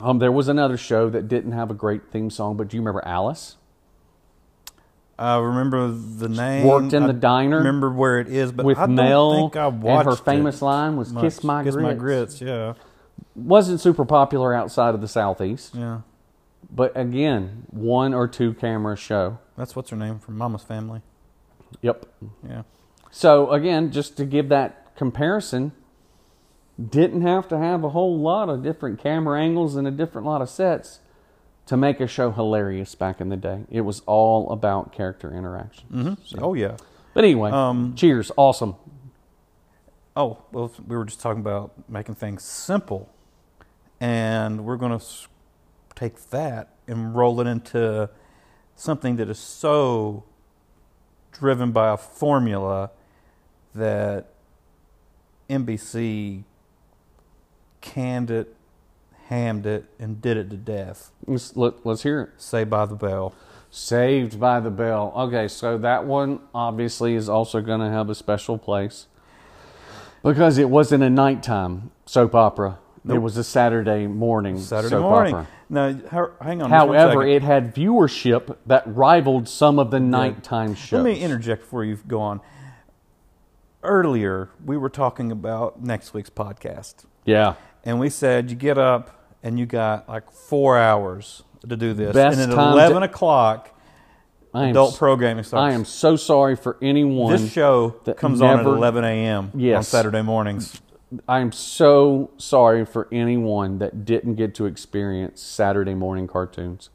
um, 0.01 0.19
there 0.19 0.31
was 0.31 0.47
another 0.47 0.77
show 0.77 1.09
that 1.09 1.27
didn't 1.27 1.51
have 1.53 1.71
a 1.71 1.73
great 1.73 2.11
theme 2.11 2.29
song, 2.29 2.57
but 2.57 2.67
do 2.67 2.77
you 2.77 2.81
remember 2.81 3.03
Alice? 3.05 3.57
I 5.17 5.37
remember 5.37 5.87
the 5.89 6.27
name. 6.27 6.65
Worked 6.65 6.93
in 6.93 7.03
I 7.03 7.07
the 7.07 7.13
diner 7.13 7.57
Remember 7.59 7.89
where 7.89 8.19
it 8.19 8.27
is, 8.27 8.51
but 8.51 8.65
with 8.65 8.77
I 8.77 8.85
don't 8.87 9.35
think 9.51 9.55
I 9.55 9.67
and 9.67 9.81
watched 9.81 10.05
her 10.07 10.11
it 10.11 10.19
famous 10.25 10.61
line 10.61 10.97
was 10.97 11.13
much. 11.13 11.23
"Kiss 11.23 11.43
my 11.43 11.63
Kiss 11.63 11.75
grits." 11.75 11.87
my 11.87 11.93
grits. 11.93 12.41
Yeah, 12.41 12.73
Wasn't 13.33 13.79
super 13.79 14.03
popular 14.03 14.53
outside 14.53 14.93
of 14.93 14.99
the 14.99 15.07
southeast, 15.07 15.73
yeah. 15.73 16.01
but 16.69 16.91
again, 16.97 17.65
one 17.69 18.13
or 18.13 18.27
two 18.27 18.53
camera 18.55 18.97
show. 18.97 19.37
That's 19.57 19.73
what's 19.73 19.89
her 19.91 19.95
name 19.95 20.19
from 20.19 20.37
Mama's 20.37 20.63
Family. 20.63 21.01
Yep. 21.81 22.05
Yeah, 22.47 22.63
So 23.09 23.51
again, 23.51 23.91
just 23.91 24.17
to 24.17 24.25
give 24.25 24.49
that 24.49 24.95
comparison, 24.97 25.71
didn't 26.77 27.21
have 27.21 27.47
to 27.49 27.57
have 27.57 27.83
a 27.83 27.89
whole 27.89 28.17
lot 28.19 28.49
of 28.49 28.61
different 28.63 29.01
camera 29.01 29.39
angles 29.39 29.75
and 29.75 29.87
a 29.87 29.91
different 29.91 30.27
lot 30.27 30.41
of 30.41 30.49
sets 30.49 30.99
to 31.67 31.77
make 31.77 31.99
a 31.99 32.07
show 32.07 32.31
hilarious 32.31 32.93
back 32.95 33.19
in 33.21 33.29
the 33.29 33.37
day. 33.37 33.61
It 33.71 33.81
was 33.81 34.01
all 34.05 34.51
about 34.51 34.91
character 34.91 35.31
interaction. 35.33 35.87
mm-hmm. 35.91 36.43
Oh 36.43 36.53
yeah. 36.53 36.77
But 37.13 37.23
anyway, 37.23 37.51
Um, 37.51 37.95
cheers, 37.95 38.31
awesome. 38.35 38.75
Oh 40.17 40.39
well, 40.51 40.71
we 40.87 40.95
were 40.97 41.05
just 41.05 41.21
talking 41.21 41.39
about 41.41 41.71
making 41.89 42.15
things 42.15 42.43
simple, 42.43 43.09
and 43.99 44.65
we're 44.65 44.77
going 44.77 44.97
to 44.97 45.05
take 45.95 46.29
that 46.29 46.69
and 46.87 47.15
roll 47.15 47.39
it 47.41 47.47
into 47.47 48.09
something 48.75 49.15
that 49.15 49.29
is 49.29 49.39
so 49.39 50.23
driven 51.31 51.71
by 51.71 51.91
a 51.91 51.97
formula 51.97 52.91
that 53.73 54.27
NBC 55.49 56.43
canned 57.85 58.31
it, 58.31 58.55
hammed 59.27 59.65
it, 59.65 59.85
and 59.99 60.21
did 60.21 60.37
it 60.37 60.49
to 60.49 60.57
death. 60.57 61.11
Let's, 61.25 61.55
let, 61.55 61.85
let's 61.85 62.03
hear 62.03 62.21
it. 62.21 62.29
Saved 62.37 62.69
by 62.69 62.85
the 62.85 62.95
bell. 62.95 63.33
Saved 63.69 64.39
by 64.39 64.61
the 64.61 64.69
Bell. 64.69 65.11
Okay, 65.17 65.49
so 65.49 65.77
that 65.79 66.05
one 66.05 66.39
obviously 66.53 67.13
is 67.15 67.27
also 67.27 67.59
going 67.59 67.81
to 67.81 67.89
have 67.89 68.09
a 68.09 68.15
special 68.15 68.57
place 68.57 69.07
because 70.23 70.57
it 70.57 70.69
wasn't 70.69 71.03
a 71.03 71.09
nighttime 71.09 71.91
soap 72.05 72.35
opera. 72.35 72.79
It 73.07 73.17
was 73.17 73.35
a 73.35 73.43
Saturday 73.43 74.07
morning 74.07 74.57
Saturday 74.59 74.91
soap 74.91 75.01
morning. 75.01 75.35
opera. 75.35 75.47
Now, 75.69 76.31
hang 76.41 76.61
on. 76.61 76.69
However, 76.69 77.23
it 77.23 77.41
had 77.41 77.75
viewership 77.75 78.55
that 78.65 78.83
rivaled 78.87 79.49
some 79.49 79.77
of 79.77 79.91
the 79.91 79.99
nighttime 79.99 80.73
shows. 80.73 81.03
Let 81.03 81.13
me 81.13 81.19
interject 81.19 81.63
before 81.63 81.83
you 81.83 81.97
go 82.07 82.21
on. 82.21 82.39
Earlier, 83.83 84.49
we 84.63 84.77
were 84.77 84.89
talking 84.89 85.31
about 85.31 85.83
next 85.83 86.13
week's 86.13 86.29
podcast, 86.31 87.05
Yeah. 87.25 87.55
And 87.85 87.99
we 87.99 88.09
said 88.09 88.49
you 88.49 88.55
get 88.55 88.77
up 88.77 89.11
and 89.43 89.59
you 89.59 89.65
got 89.65 90.09
like 90.09 90.31
four 90.31 90.77
hours 90.77 91.43
to 91.67 91.75
do 91.77 91.93
this, 91.93 92.13
Best 92.13 92.39
and 92.39 92.51
at 92.51 92.55
time 92.55 92.73
to- 92.75 92.79
eleven 92.81 93.03
o'clock, 93.03 93.71
I 94.53 94.65
am, 94.65 94.69
adult 94.71 94.97
programming 94.97 95.43
starts. 95.43 95.71
I 95.71 95.73
am 95.73 95.85
so 95.85 96.15
sorry 96.15 96.55
for 96.55 96.77
anyone. 96.81 97.31
This 97.31 97.51
show 97.51 97.95
that 98.05 98.17
comes 98.17 98.41
on 98.41 98.59
at 98.59 98.65
eleven 98.65 99.03
a.m. 99.03 99.51
on 99.53 99.83
Saturday 99.83 100.21
mornings. 100.21 100.81
I 101.27 101.39
am 101.39 101.51
so 101.51 102.31
sorry 102.37 102.83
for 102.85 103.07
anyone 103.11 103.77
that 103.79 104.05
didn't 104.05 104.35
get 104.35 104.55
to 104.55 104.65
experience 104.65 105.41
Saturday 105.41 105.93
morning 105.93 106.27
cartoons. 106.27 106.89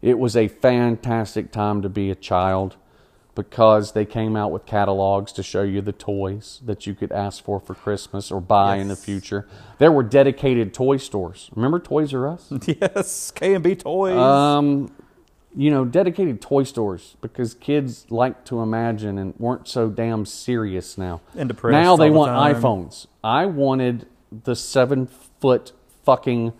It 0.00 0.18
was 0.18 0.36
a 0.36 0.46
fantastic 0.48 1.50
time 1.50 1.82
to 1.82 1.88
be 1.88 2.08
a 2.10 2.14
child 2.14 2.76
because 3.38 3.92
they 3.92 4.04
came 4.04 4.34
out 4.34 4.50
with 4.50 4.66
catalogs 4.66 5.30
to 5.30 5.44
show 5.44 5.62
you 5.62 5.80
the 5.80 5.92
toys 5.92 6.60
that 6.66 6.88
you 6.88 6.94
could 6.94 7.12
ask 7.12 7.44
for 7.44 7.60
for 7.60 7.72
Christmas 7.72 8.32
or 8.32 8.40
buy 8.40 8.78
in 8.78 8.88
the 8.88 8.96
future. 8.96 9.46
There 9.78 9.92
were 9.92 10.02
dedicated 10.02 10.74
toy 10.74 10.96
stores. 10.96 11.48
Remember 11.54 11.78
Toys 11.78 12.12
R 12.12 12.26
Us? 12.26 12.52
yes, 12.66 13.30
K 13.30 13.54
and 13.54 13.62
B 13.62 13.76
toys. 13.76 14.16
Um, 14.16 14.92
you 15.54 15.70
know, 15.70 15.84
dedicated 15.84 16.40
toy 16.40 16.64
stores 16.64 17.14
because 17.20 17.54
kids 17.54 18.06
like 18.10 18.44
to 18.46 18.60
imagine 18.60 19.18
and 19.18 19.34
weren't 19.38 19.68
so 19.68 19.88
damn 19.88 20.26
serious 20.26 20.98
now. 20.98 21.20
And 21.36 21.48
depressed 21.48 21.80
Now 21.80 21.94
they 21.94 22.08
the 22.08 22.14
want 22.14 22.30
time. 22.30 22.60
iPhones. 22.60 23.06
I 23.22 23.46
wanted 23.46 24.08
the 24.32 24.56
seven 24.56 25.06
foot 25.40 25.70
fucking 26.04 26.54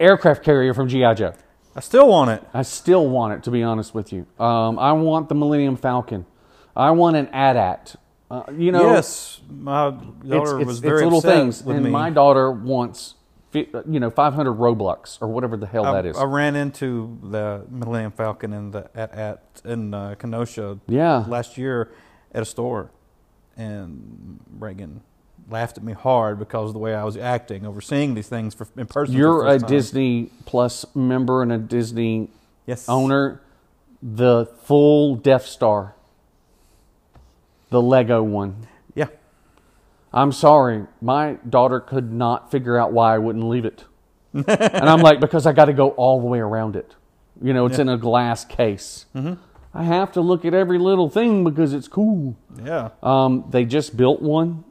aircraft 0.00 0.42
carrier 0.42 0.72
from 0.72 0.88
G.I. 0.88 1.12
Joe. 1.12 1.34
I 1.74 1.80
still 1.80 2.08
want 2.08 2.30
it. 2.30 2.42
I 2.52 2.62
still 2.62 3.08
want 3.08 3.34
it, 3.34 3.42
to 3.44 3.50
be 3.50 3.62
honest 3.62 3.94
with 3.94 4.12
you. 4.12 4.26
Um, 4.38 4.78
I 4.78 4.92
want 4.92 5.28
the 5.28 5.34
Millennium 5.34 5.76
Falcon. 5.76 6.26
I 6.74 6.90
want 6.90 7.16
an 7.16 7.28
AT-AT. 7.28 7.96
Uh, 8.30 8.44
you 8.56 8.70
know, 8.70 8.92
yes, 8.92 9.40
my 9.48 9.90
daughter 9.90 10.60
it's, 10.60 10.66
was 10.66 10.76
it's 10.76 10.78
very 10.78 11.02
little 11.02 11.18
upset 11.18 11.34
things. 11.34 11.62
with 11.64 11.76
and 11.76 11.86
me. 11.86 11.90
my 11.90 12.10
daughter 12.10 12.52
wants, 12.52 13.14
you 13.52 13.98
know, 13.98 14.10
500 14.10 14.52
Roblox 14.52 15.20
or 15.20 15.26
whatever 15.28 15.56
the 15.56 15.66
hell 15.66 15.84
I, 15.84 15.94
that 15.94 16.06
is. 16.06 16.16
I 16.16 16.24
ran 16.24 16.54
into 16.54 17.18
the 17.24 17.64
Millennium 17.68 18.12
Falcon 18.12 18.52
in 18.52 18.70
the 18.70 18.88
AT-AT 18.94 19.62
in 19.64 19.94
uh, 19.94 20.14
Kenosha 20.16 20.78
yeah. 20.86 21.24
last 21.26 21.58
year 21.58 21.92
at 22.32 22.42
a 22.42 22.44
store, 22.44 22.92
and 23.56 24.38
Reagan 24.58 25.02
laughed 25.50 25.76
at 25.76 25.84
me 25.84 25.92
hard 25.92 26.38
because 26.38 26.70
of 26.70 26.72
the 26.74 26.78
way 26.78 26.94
I 26.94 27.04
was 27.04 27.16
acting 27.16 27.66
over 27.66 27.80
seeing 27.80 28.14
these 28.14 28.28
things 28.28 28.54
for, 28.54 28.66
in 28.76 28.86
person. 28.86 29.14
You're 29.14 29.46
a 29.46 29.58
time. 29.58 29.68
Disney 29.68 30.30
Plus 30.46 30.84
member 30.94 31.42
and 31.42 31.52
a 31.52 31.58
Disney 31.58 32.30
yes 32.66 32.88
owner. 32.88 33.40
The 34.02 34.46
full 34.64 35.16
Death 35.16 35.46
Star, 35.46 35.94
the 37.68 37.82
Lego 37.82 38.22
one. 38.22 38.66
Yeah, 38.94 39.08
I'm 40.12 40.32
sorry, 40.32 40.86
my 41.02 41.38
daughter 41.48 41.80
could 41.80 42.12
not 42.12 42.50
figure 42.50 42.78
out 42.78 42.92
why 42.92 43.14
I 43.14 43.18
wouldn't 43.18 43.46
leave 43.48 43.64
it. 43.64 43.84
and 44.32 44.48
I'm 44.48 45.00
like, 45.00 45.20
because 45.20 45.46
I 45.46 45.52
got 45.52 45.66
to 45.66 45.72
go 45.72 45.90
all 45.90 46.20
the 46.20 46.26
way 46.26 46.38
around 46.38 46.76
it. 46.76 46.94
You 47.42 47.52
know, 47.52 47.66
it's 47.66 47.78
in 47.78 47.88
a 47.88 47.96
glass 47.98 48.44
case. 48.44 49.06
Mm-hmm. 49.14 49.34
I 49.72 49.84
have 49.84 50.12
to 50.12 50.20
look 50.20 50.44
at 50.44 50.52
every 50.52 50.78
little 50.78 51.08
thing 51.08 51.44
because 51.44 51.72
it's 51.72 51.88
cool. 51.88 52.36
Yeah. 52.64 52.90
Um, 53.02 53.44
they 53.50 53.64
just 53.64 53.96
built 53.96 54.20
one, 54.20 54.64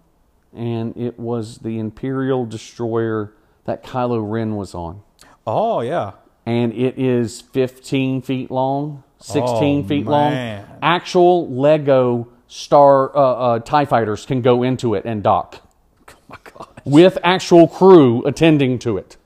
and 0.53 0.95
it 0.97 1.19
was 1.19 1.59
the 1.59 1.77
Imperial 1.79 2.45
destroyer 2.45 3.33
that 3.65 3.83
Kylo 3.83 4.19
Ren 4.29 4.55
was 4.55 4.73
on. 4.73 5.01
Oh 5.45 5.81
yeah. 5.81 6.13
And 6.45 6.73
it 6.73 6.97
is 6.97 7.41
15 7.41 8.21
feet 8.23 8.49
long, 8.49 9.03
16 9.19 9.43
Oh, 9.43 9.87
feet 9.87 10.05
man. 10.05 10.65
long. 10.69 10.79
Actual 10.81 11.47
Lego 11.49 12.27
Star 12.47 13.15
uh, 13.15 13.19
uh, 13.21 13.59
TIE 13.59 13.85
fighters 13.85 14.25
can 14.25 14.41
go 14.41 14.63
into 14.63 14.95
it 14.95 15.05
and 15.05 15.21
dock 15.21 15.61
Oh 16.09 16.13
my 16.27 16.37
god. 16.43 16.81
with 16.83 17.17
actual 17.23 17.67
crew 17.67 18.25
attending 18.25 18.79
to 18.79 18.97
it. 18.97 19.17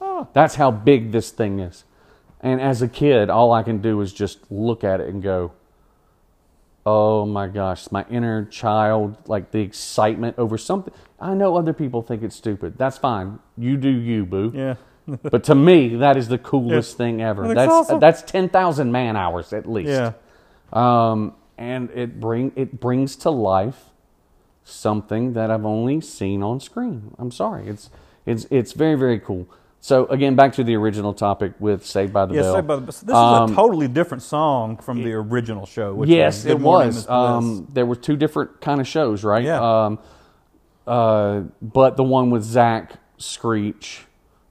Oh. 0.00 0.28
That's 0.34 0.56
how 0.56 0.70
big 0.70 1.12
this 1.12 1.30
thing 1.30 1.58
is. 1.60 1.84
And 2.40 2.60
as 2.60 2.82
a 2.82 2.88
kid, 2.88 3.30
all 3.30 3.52
I 3.52 3.62
can 3.62 3.78
do 3.80 4.00
is 4.02 4.12
just 4.12 4.40
look 4.50 4.84
at 4.84 5.00
it 5.00 5.08
and 5.08 5.22
go, 5.22 5.52
"Oh 6.86 7.26
my 7.26 7.48
gosh!" 7.48 7.90
My 7.92 8.06
inner 8.10 8.46
child, 8.46 9.16
like 9.26 9.50
the 9.50 9.60
excitement 9.60 10.38
over 10.38 10.56
something. 10.58 10.94
I 11.20 11.34
know 11.34 11.56
other 11.56 11.74
people 11.74 12.02
think 12.02 12.22
it's 12.22 12.36
stupid. 12.36 12.78
That's 12.78 12.98
fine. 12.98 13.40
You 13.58 13.76
do 13.76 13.90
you, 13.90 14.24
boo. 14.26 14.52
Yeah. 14.54 14.76
But 15.22 15.44
to 15.44 15.54
me, 15.54 15.96
that 15.96 16.16
is 16.16 16.28
the 16.28 16.38
coolest 16.38 16.96
thing 16.96 17.22
ever. 17.22 17.44
That's 17.44 17.56
That's 17.56 17.72
awesome. 17.72 18.00
that's 18.00 18.22
ten 18.22 18.48
thousand 18.48 18.92
man 18.92 19.16
hours 19.16 19.52
at 19.52 19.68
least. 19.70 19.90
Yeah. 19.90 20.12
Um, 20.72 21.34
and 21.58 21.90
it 21.90 22.20
bring 22.20 22.52
it 22.56 22.80
brings 22.80 23.16
to 23.16 23.30
life 23.30 23.84
something 24.64 25.34
that 25.34 25.50
I've 25.50 25.64
only 25.64 26.00
seen 26.00 26.42
on 26.42 26.60
screen. 26.60 27.14
I'm 27.18 27.30
sorry, 27.30 27.68
it's 27.68 27.90
it's 28.26 28.46
it's 28.50 28.72
very 28.72 28.96
very 28.96 29.20
cool. 29.20 29.48
So 29.86 30.06
again, 30.06 30.34
back 30.34 30.54
to 30.54 30.64
the 30.64 30.74
original 30.74 31.14
topic 31.14 31.52
with 31.60 31.86
Saved 31.86 32.12
by 32.12 32.26
the 32.26 32.34
Yes, 32.34 32.46
Bell. 32.46 32.54
Saved 32.56 32.66
by 32.66 32.74
the 32.74 32.80
Bell. 32.80 32.86
This 32.86 33.02
is 33.04 33.08
Um, 33.08 33.52
a 33.52 33.54
totally 33.54 33.86
different 33.86 34.24
song 34.24 34.78
from 34.78 35.04
the 35.04 35.12
original 35.12 35.64
show. 35.64 35.94
Which 35.94 36.10
yes, 36.10 36.44
it 36.44 36.58
was. 36.58 37.08
Um, 37.08 37.68
there 37.72 37.86
were 37.86 37.94
two 37.94 38.16
different 38.16 38.60
kind 38.60 38.80
of 38.80 38.88
shows, 38.88 39.22
right? 39.22 39.44
Yeah. 39.44 39.60
Um, 39.84 40.00
uh, 40.88 41.42
but 41.62 41.96
the 41.96 42.02
one 42.02 42.30
with 42.30 42.42
Zach 42.42 42.94
Screech 43.18 44.04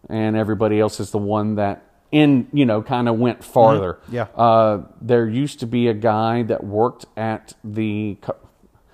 and 0.07 0.38
everybody 0.38 0.80
else 0.80 1.02
is 1.02 1.12
the 1.12 1.18
one 1.18 1.56
that 1.56 1.84
in 2.14 2.48
you 2.53 2.66
know 2.66 2.82
kind 2.82 3.10
of 3.10 3.20
went 3.20 3.44
farther. 3.44 3.99
Mm-hmm. 4.06 4.16
Yeah. 4.16 4.28
Uh, 4.38 4.84
there 5.02 5.28
used 5.28 5.60
to 5.60 5.68
be 5.68 5.90
a 5.90 5.94
guy 5.94 6.44
that 6.44 6.64
worked 6.64 7.07
at 7.18 7.56
the. 7.62 8.18
co- 8.22 8.38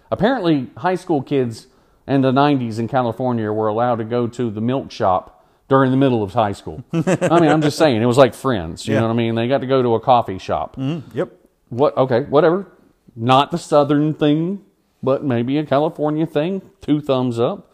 Apparently, 0.09 0.71
high 0.77 0.95
school 0.95 1.21
kids 1.21 1.67
in 2.07 2.21
the 2.21 2.31
'90s 2.31 2.79
in 2.79 2.87
California 2.87 3.51
were 3.51 3.67
allowed 3.67 3.97
to 3.97 4.05
go 4.05 4.25
to 4.25 4.49
the 4.49 4.59
milk 4.61 4.89
shop 4.89 5.37
during 5.71 5.89
the 5.89 5.95
middle 5.95 6.21
of 6.21 6.33
high 6.33 6.51
school. 6.51 6.83
I 6.93 7.39
mean, 7.39 7.49
I'm 7.49 7.61
just 7.61 7.77
saying, 7.77 8.01
it 8.01 8.05
was 8.05 8.17
like 8.17 8.33
friends. 8.33 8.85
You 8.85 8.93
Yeah. 8.95 8.99
know 8.99 9.07
what 9.07 9.13
I 9.13 9.15
mean? 9.15 9.35
They 9.35 9.47
got 9.47 9.59
to 9.61 9.67
go 9.67 9.81
to 9.81 9.95
a 9.95 10.01
coffee 10.01 10.37
shop. 10.37 10.75
Mm, 10.75 11.03
yep. 11.13 11.31
What? 11.69 11.95
Okay, 11.95 12.23
whatever. 12.23 12.67
Not 13.15 13.51
the 13.51 13.57
southern 13.57 14.13
thing, 14.13 14.65
but 15.01 15.23
maybe 15.23 15.57
a 15.57 15.65
California 15.65 16.25
thing. 16.25 16.61
Two 16.81 16.99
thumbs 16.99 17.39
up. 17.39 17.73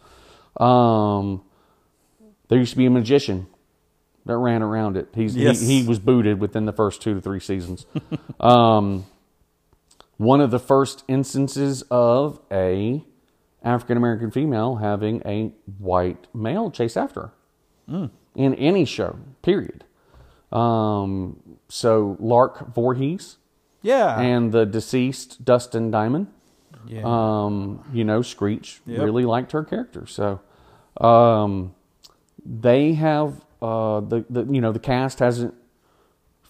Um, 0.62 1.42
there 2.46 2.58
used 2.60 2.70
to 2.70 2.76
be 2.76 2.86
a 2.86 2.90
magician 2.90 3.48
that 4.26 4.36
ran 4.36 4.62
around 4.62 4.96
it. 4.96 5.08
He's 5.12 5.34
Yes. 5.36 5.60
he, 5.60 5.80
he 5.82 5.88
was 5.88 5.98
booted 5.98 6.38
within 6.40 6.66
the 6.66 6.72
first 6.72 7.02
two 7.02 7.14
to 7.14 7.20
three 7.20 7.40
seasons. 7.40 7.84
um, 8.40 9.06
one 10.18 10.40
of 10.40 10.52
the 10.52 10.60
first 10.60 11.02
instances 11.08 11.82
of 11.90 12.38
a 12.52 13.02
African 13.64 13.96
American 13.96 14.30
female 14.30 14.76
having 14.76 15.20
a 15.26 15.52
white 15.78 16.28
male 16.32 16.70
chase 16.70 16.96
after 16.96 17.20
her 17.22 17.32
in 18.34 18.54
any 18.54 18.84
show. 18.84 19.16
Period. 19.42 19.84
Um, 20.52 21.40
so 21.68 22.16
Lark 22.20 22.74
Voorhees 22.74 23.36
Yeah. 23.82 24.18
and 24.20 24.52
the 24.52 24.64
deceased 24.66 25.44
Dustin 25.44 25.90
Diamond. 25.90 26.28
yeah. 26.86 27.02
Um, 27.04 27.84
you 27.92 28.04
know, 28.04 28.22
Screech 28.22 28.80
Yep. 28.86 29.02
really 29.02 29.24
liked 29.24 29.52
her 29.52 29.62
character. 29.64 30.06
So, 30.06 30.40
um, 31.00 31.74
they 32.46 32.94
have 32.94 33.44
uh, 33.60 34.00
the 34.00 34.24
the 34.30 34.44
you 34.44 34.60
know 34.60 34.72
the 34.72 34.78
cast 34.78 35.18
hasn't 35.18 35.52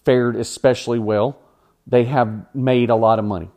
fared 0.04 0.36
especially 0.36 0.98
well. 0.98 1.38
They 1.86 2.04
have 2.04 2.54
made 2.54 2.90
a 2.90 2.94
lot 2.94 3.18
of 3.18 3.24
money. 3.24 3.50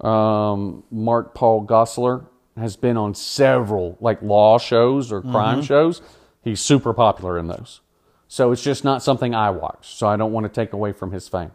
Um, 0.00 0.84
Mark 0.90 1.34
Paul 1.34 1.64
Gosselaar 1.66 2.26
has 2.56 2.76
been 2.76 2.96
on 2.96 3.14
several 3.14 3.96
like 4.00 4.20
law 4.22 4.58
shows 4.58 5.10
or 5.10 5.22
crime 5.22 5.62
shows. 5.62 6.02
He's 6.44 6.60
super 6.60 6.92
popular 6.92 7.38
in 7.38 7.48
those. 7.48 7.80
So 8.28 8.52
it's 8.52 8.62
just 8.62 8.84
not 8.84 9.02
something 9.02 9.34
I 9.34 9.50
watch. 9.50 9.94
So 9.96 10.06
I 10.06 10.16
don't 10.16 10.32
want 10.32 10.44
to 10.44 10.52
take 10.52 10.72
away 10.72 10.92
from 10.92 11.10
his 11.10 11.26
fame. 11.26 11.52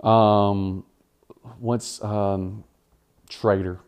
Um, 0.00 0.84
what's 1.58 2.02
um, 2.02 2.64
Trader 3.28 3.80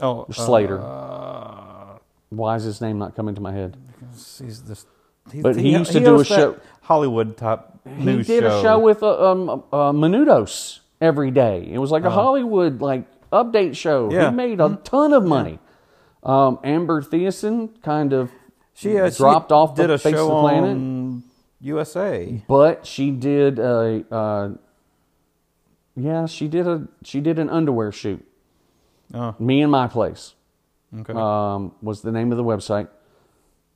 oh, 0.00 0.26
Slater? 0.30 0.80
Uh, 0.80 1.98
Why 2.28 2.56
is 2.56 2.64
his 2.64 2.80
name 2.80 2.98
not 2.98 3.16
coming 3.16 3.34
to 3.34 3.40
my 3.40 3.52
head? 3.52 3.76
he's 4.12 4.62
this. 4.62 4.86
He's, 5.32 5.42
But 5.42 5.56
he 5.56 5.72
used 5.72 5.92
to 5.92 6.00
do 6.00 6.20
a 6.20 6.24
show- 6.24 6.56
Hollywood 6.82 7.36
type 7.36 7.66
news 7.84 8.26
he 8.26 8.34
did 8.34 8.42
show. 8.42 8.58
a 8.58 8.62
show 8.62 8.78
with 8.78 9.02
uh, 9.02 9.30
um, 9.30 9.50
uh, 9.72 9.92
Menudos 9.92 10.80
every 11.00 11.30
day. 11.30 11.68
It 11.70 11.78
was 11.78 11.90
like 11.90 12.04
a 12.04 12.10
Hollywood 12.10 12.80
like 12.80 13.04
update 13.30 13.76
show. 13.76 14.10
Yeah. 14.12 14.30
He 14.30 14.36
made 14.36 14.60
a 14.60 14.78
ton 14.84 15.12
of 15.12 15.24
money. 15.24 15.58
Um, 16.22 16.58
Amber 16.64 17.00
Thiessen 17.00 17.80
kind 17.82 18.12
of 18.12 18.30
she 18.74 18.98
uh, 18.98 19.10
she 19.10 19.16
dropped 19.18 19.52
off 19.52 19.74
the 19.74 19.82
did 19.82 19.90
a 19.90 19.98
face 19.98 20.14
show 20.14 20.30
of 20.30 20.42
the 20.44 20.48
planet. 20.48 20.70
on 20.70 21.24
USA. 21.60 22.42
but 22.48 22.86
she 22.86 23.10
did 23.10 23.58
a 23.58 24.04
uh, 24.10 24.50
yeah 25.96 26.26
she 26.26 26.48
did 26.48 26.66
a 26.66 26.88
she 27.04 27.20
did 27.20 27.38
an 27.38 27.50
underwear 27.50 27.92
shoot. 27.92 28.24
Oh, 29.12 29.34
Me 29.40 29.60
and 29.60 29.72
my 29.72 29.88
place 29.88 30.34
okay. 31.00 31.12
um, 31.12 31.72
was 31.82 32.02
the 32.02 32.12
name 32.12 32.30
of 32.30 32.38
the 32.38 32.44
website, 32.44 32.88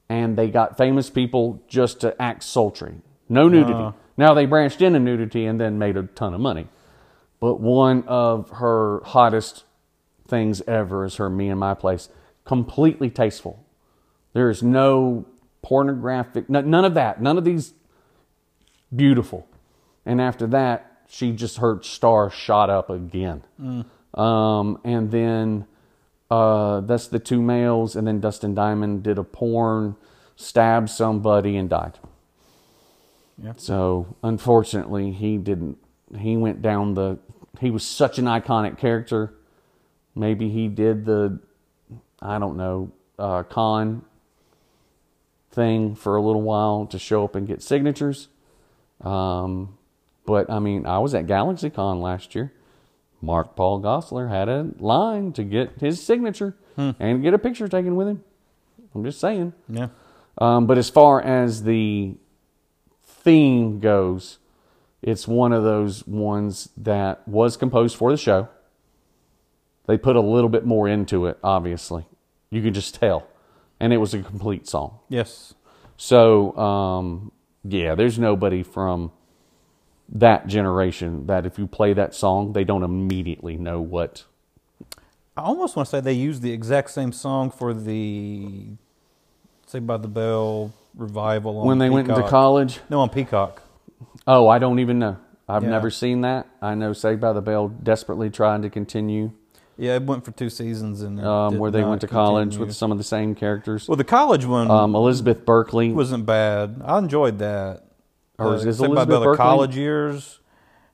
and 0.08 0.36
they 0.38 0.48
got 0.48 0.76
famous 0.76 1.10
people 1.10 1.60
just 1.66 2.00
to 2.02 2.20
act 2.22 2.44
sultry, 2.44 3.00
no 3.28 3.48
nudity. 3.48 3.72
Uh. 3.74 3.92
now 4.16 4.32
they 4.32 4.46
branched 4.46 4.80
into 4.80 5.00
nudity 5.00 5.44
and 5.44 5.60
then 5.60 5.78
made 5.78 5.96
a 5.96 6.04
ton 6.04 6.34
of 6.34 6.40
money. 6.40 6.68
But 7.40 7.60
one 7.60 8.04
of 8.06 8.48
her 8.50 9.02
hottest 9.04 9.64
things 10.26 10.62
ever 10.68 11.04
is 11.04 11.16
her 11.16 11.28
Me 11.28 11.48
and 11.48 11.58
My 11.60 11.74
Place, 11.74 12.08
completely 12.44 13.10
tasteful. 13.10 13.63
There 14.34 14.50
is 14.50 14.62
no 14.62 15.24
pornographic, 15.62 16.50
no- 16.50 16.60
none 16.60 16.84
of 16.84 16.94
that, 16.94 17.22
none 17.22 17.38
of 17.38 17.44
these 17.44 17.72
beautiful. 18.94 19.46
And 20.04 20.20
after 20.20 20.46
that, 20.48 20.90
she 21.08 21.32
just 21.32 21.58
her 21.58 21.80
star 21.82 22.30
shot 22.30 22.68
up 22.68 22.90
again. 22.90 23.42
Um, 24.12 24.78
and 24.84 25.10
then 25.10 25.66
uh, 26.30 26.80
that's 26.80 27.08
the 27.08 27.18
two 27.18 27.40
males, 27.40 27.96
and 27.96 28.06
then 28.06 28.20
Dustin 28.20 28.54
Diamond 28.54 29.02
did 29.02 29.18
a 29.18 29.24
porn, 29.24 29.96
stabbed 30.36 30.90
somebody, 30.90 31.56
and 31.56 31.70
died. 31.70 31.98
Yeah. 33.42 33.52
So 33.56 34.16
unfortunately, 34.22 35.12
he 35.12 35.38
didn't. 35.38 35.78
He 36.18 36.36
went 36.36 36.62
down 36.62 36.94
the. 36.94 37.18
He 37.60 37.70
was 37.70 37.84
such 37.84 38.18
an 38.18 38.24
iconic 38.26 38.78
character. 38.78 39.34
Maybe 40.14 40.48
he 40.48 40.68
did 40.68 41.04
the, 41.04 41.40
I 42.20 42.38
don't 42.38 42.56
know, 42.56 42.92
uh, 43.18 43.42
con 43.44 44.04
thing 45.54 45.94
for 45.94 46.16
a 46.16 46.22
little 46.22 46.42
while 46.42 46.86
to 46.86 46.98
show 46.98 47.24
up 47.24 47.34
and 47.34 47.46
get 47.46 47.62
signatures. 47.62 48.28
Um, 49.00 49.78
but 50.26 50.50
I 50.50 50.58
mean, 50.58 50.86
I 50.86 50.98
was 50.98 51.14
at 51.14 51.26
GalaxyCon 51.26 52.00
last 52.02 52.34
year. 52.34 52.52
Mark 53.20 53.56
Paul 53.56 53.80
Gosselaar 53.80 54.28
had 54.28 54.48
a 54.48 54.70
line 54.78 55.32
to 55.34 55.44
get 55.44 55.78
his 55.80 56.02
signature 56.04 56.56
and 56.76 57.22
get 57.22 57.32
a 57.32 57.38
picture 57.38 57.68
taken 57.68 57.96
with 57.96 58.08
him. 58.08 58.22
I'm 58.94 59.04
just 59.04 59.20
saying. 59.20 59.52
yeah. 59.68 59.88
Um, 60.36 60.66
but 60.66 60.76
as 60.78 60.90
far 60.90 61.22
as 61.22 61.62
the 61.62 62.16
theme 63.02 63.78
goes, 63.80 64.38
it's 65.00 65.28
one 65.28 65.52
of 65.52 65.62
those 65.62 66.06
ones 66.06 66.68
that 66.76 67.26
was 67.28 67.56
composed 67.56 67.96
for 67.96 68.10
the 68.10 68.16
show. 68.16 68.48
They 69.86 69.96
put 69.96 70.16
a 70.16 70.20
little 70.20 70.48
bit 70.50 70.64
more 70.66 70.88
into 70.88 71.26
it, 71.26 71.38
obviously. 71.42 72.06
You 72.50 72.62
can 72.62 72.74
just 72.74 72.94
tell. 72.96 73.26
And 73.84 73.92
it 73.92 73.98
was 73.98 74.14
a 74.14 74.22
complete 74.22 74.66
song. 74.66 74.98
Yes. 75.10 75.52
So, 75.98 76.56
um, 76.56 77.32
yeah, 77.64 77.94
there's 77.94 78.18
nobody 78.18 78.62
from 78.62 79.12
that 80.08 80.46
generation 80.46 81.26
that 81.26 81.44
if 81.44 81.58
you 81.58 81.66
play 81.66 81.92
that 81.92 82.14
song, 82.14 82.54
they 82.54 82.64
don't 82.64 82.82
immediately 82.82 83.58
know 83.58 83.82
what. 83.82 84.24
I 85.36 85.42
almost 85.42 85.76
want 85.76 85.86
to 85.86 85.90
say 85.90 86.00
they 86.00 86.14
used 86.14 86.40
the 86.40 86.50
exact 86.50 86.92
same 86.92 87.12
song 87.12 87.50
for 87.50 87.74
the 87.74 88.68
Saved 89.66 89.86
by 89.86 89.98
the 89.98 90.08
Bell 90.08 90.72
revival 90.94 91.58
on 91.58 91.66
when 91.66 91.76
they 91.76 91.90
went 91.90 92.08
into 92.08 92.26
college. 92.26 92.80
No, 92.88 93.00
on 93.00 93.10
Peacock. 93.10 93.60
Oh, 94.26 94.48
I 94.48 94.58
don't 94.58 94.78
even 94.78 94.98
know. 94.98 95.18
I've 95.46 95.62
Yeah. 95.62 95.68
never 95.68 95.90
seen 95.90 96.22
that. 96.22 96.46
I 96.62 96.74
know 96.74 96.94
Saved 96.94 97.20
by 97.20 97.34
the 97.34 97.42
Bell 97.42 97.68
desperately 97.68 98.30
trying 98.30 98.62
to 98.62 98.70
continue 98.70 99.32
Yeah, 99.76 99.96
it 99.96 100.02
went 100.04 100.24
for 100.24 100.30
two 100.30 100.50
seasons, 100.50 101.02
and 101.02 101.20
um, 101.24 101.58
where 101.58 101.70
they 101.70 101.82
went 101.82 102.00
to 102.02 102.06
college 102.06 102.50
continue. 102.50 102.66
with 102.66 102.76
some 102.76 102.92
of 102.92 102.98
the 102.98 103.04
same 103.04 103.34
characters. 103.34 103.88
Well, 103.88 103.96
the 103.96 104.04
college 104.04 104.46
one 104.46 104.70
Um, 104.70 104.94
Elizabeth 104.94 105.44
Berkley. 105.44 105.92
wasn't 105.92 106.26
bad. 106.26 106.80
I 106.84 106.98
enjoyed 106.98 107.38
that. 107.40 107.82
Or 108.38 108.48
Uh, 108.48 108.52
is 108.52 108.64
this 108.64 108.78
Saved 108.78 108.94
by 108.94 109.02
Elizabeth 109.02 109.32
the 109.32 109.36
college 109.36 109.76
years. 109.76 110.40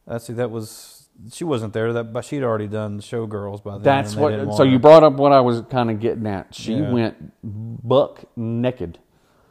Let's 0.07 0.27
see, 0.27 0.33
that 0.35 0.51
was 0.51 1.09
she 1.31 1.45
wasn't 1.45 1.75
there. 1.75 1.93
That 1.93 2.13
but 2.15 2.25
she'd 2.25 2.43
already 2.43 2.67
done 2.69 3.01
Showgirls 3.01 3.63
by 3.63 3.73
then. 3.73 3.83
That's 3.83 4.17
what. 4.17 4.55
So 4.57 4.63
you 4.63 4.79
brought 4.79 5.03
up 5.03 5.15
what 5.15 5.33
I 5.33 5.41
was 5.41 5.61
kind 5.71 5.91
of 5.91 6.01
getting 6.01 6.27
at. 6.27 6.55
She 6.55 6.75
Yeah. 6.77 6.91
went 6.91 7.33
buck 7.43 8.25
naked, 8.37 8.99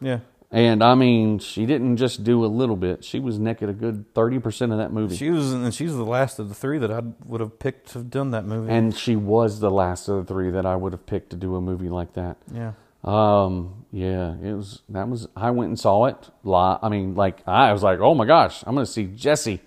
yeah. 0.01 0.19
And 0.51 0.83
I 0.83 0.95
mean, 0.95 1.39
she 1.39 1.65
didn't 1.65 1.97
just 1.97 2.23
do 2.23 2.43
a 2.43 2.47
little 2.47 2.75
bit. 2.75 3.03
She 3.03 3.19
was 3.19 3.37
naked 3.39 3.69
a 3.69 3.73
good 3.73 4.13
thirty 4.15 4.39
percent 4.39 4.71
of 4.71 4.77
that 4.79 4.91
movie, 4.91 5.15
She 5.15 5.29
was, 5.29 5.53
and 5.53 5.73
she's 5.73 5.95
the 5.95 6.03
last 6.05 6.39
of 6.39 6.49
the 6.49 6.55
three 6.55 6.77
that 6.79 6.91
I 6.91 7.01
would 7.25 7.39
have 7.41 7.59
picked 7.59 7.89
to 7.89 7.99
have 7.99 8.09
done 8.09 8.31
that 8.31 8.45
movie. 8.45 8.71
and 8.71 8.95
she 8.95 9.15
was 9.15 9.59
the 9.59 9.69
last 9.71 10.07
of 10.07 10.25
the 10.25 10.33
three 10.33 10.49
that 10.51 10.65
I 10.65 10.75
would 10.75 10.93
have 10.93 11.05
picked 11.05 11.29
to 11.31 11.35
do 11.35 11.55
a 11.55 11.61
movie 11.61 11.89
like 11.89 12.13
that. 12.13 12.37
yeah, 12.53 12.71
Um, 13.03 13.85
yeah, 13.91 14.33
it 14.43 14.53
was. 14.53 14.81
That 14.89 15.07
was. 15.07 15.27
I 15.35 15.51
went 15.51 15.69
and 15.69 15.79
saw 15.79 16.05
it. 16.05 16.29
I 16.45 16.89
mean, 16.89 17.15
like 17.15 17.47
I 17.47 17.71
was 17.73 17.83
like, 17.83 17.99
oh 17.99 18.15
my 18.15 18.25
gosh, 18.25 18.63
I'm 18.65 18.73
going 18.75 18.85
to 18.85 18.91
see 18.91 19.05
Jesse. 19.05 19.61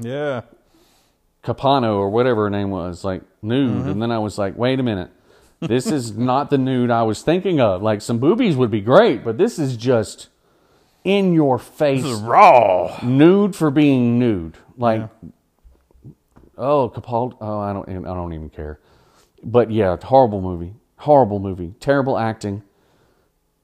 yeah, 0.00 0.42
Capano 1.42 1.96
or 1.98 2.10
whatever 2.10 2.44
her 2.44 2.50
name 2.50 2.70
was, 2.70 3.02
like 3.02 3.22
nude. 3.42 3.70
Mm-hmm. 3.80 3.88
And 3.90 4.02
then 4.02 4.10
I 4.12 4.18
was 4.18 4.38
like, 4.38 4.56
wait 4.56 4.78
a 4.78 4.82
minute. 4.82 5.10
This 5.60 5.86
is 5.86 6.16
not 6.16 6.48
the 6.50 6.58
nude 6.58 6.90
I 6.90 7.02
was 7.02 7.22
thinking 7.22 7.60
of. 7.60 7.82
Like 7.82 8.00
some 8.00 8.18
boobies 8.18 8.56
would 8.56 8.70
be 8.70 8.80
great, 8.80 9.22
but 9.24 9.36
this 9.38 9.58
is 9.58 9.76
just 9.76 10.28
in 11.04 11.34
your 11.34 11.58
face 11.58 12.04
raw. 12.04 12.98
nude 13.02 13.54
for 13.54 13.70
being 13.70 14.18
nude. 14.18 14.56
Like, 14.78 15.08
oh, 16.56 16.88
Capaldi. 16.90 17.36
Oh, 17.40 17.58
I 17.58 17.72
don't. 17.72 17.88
I 18.06 18.14
don't 18.14 18.32
even 18.32 18.48
care. 18.50 18.80
But 19.42 19.70
yeah, 19.70 19.96
horrible 20.02 20.40
movie. 20.40 20.74
Horrible 20.96 21.38
movie. 21.40 21.74
Terrible 21.80 22.18
acting. 22.18 22.62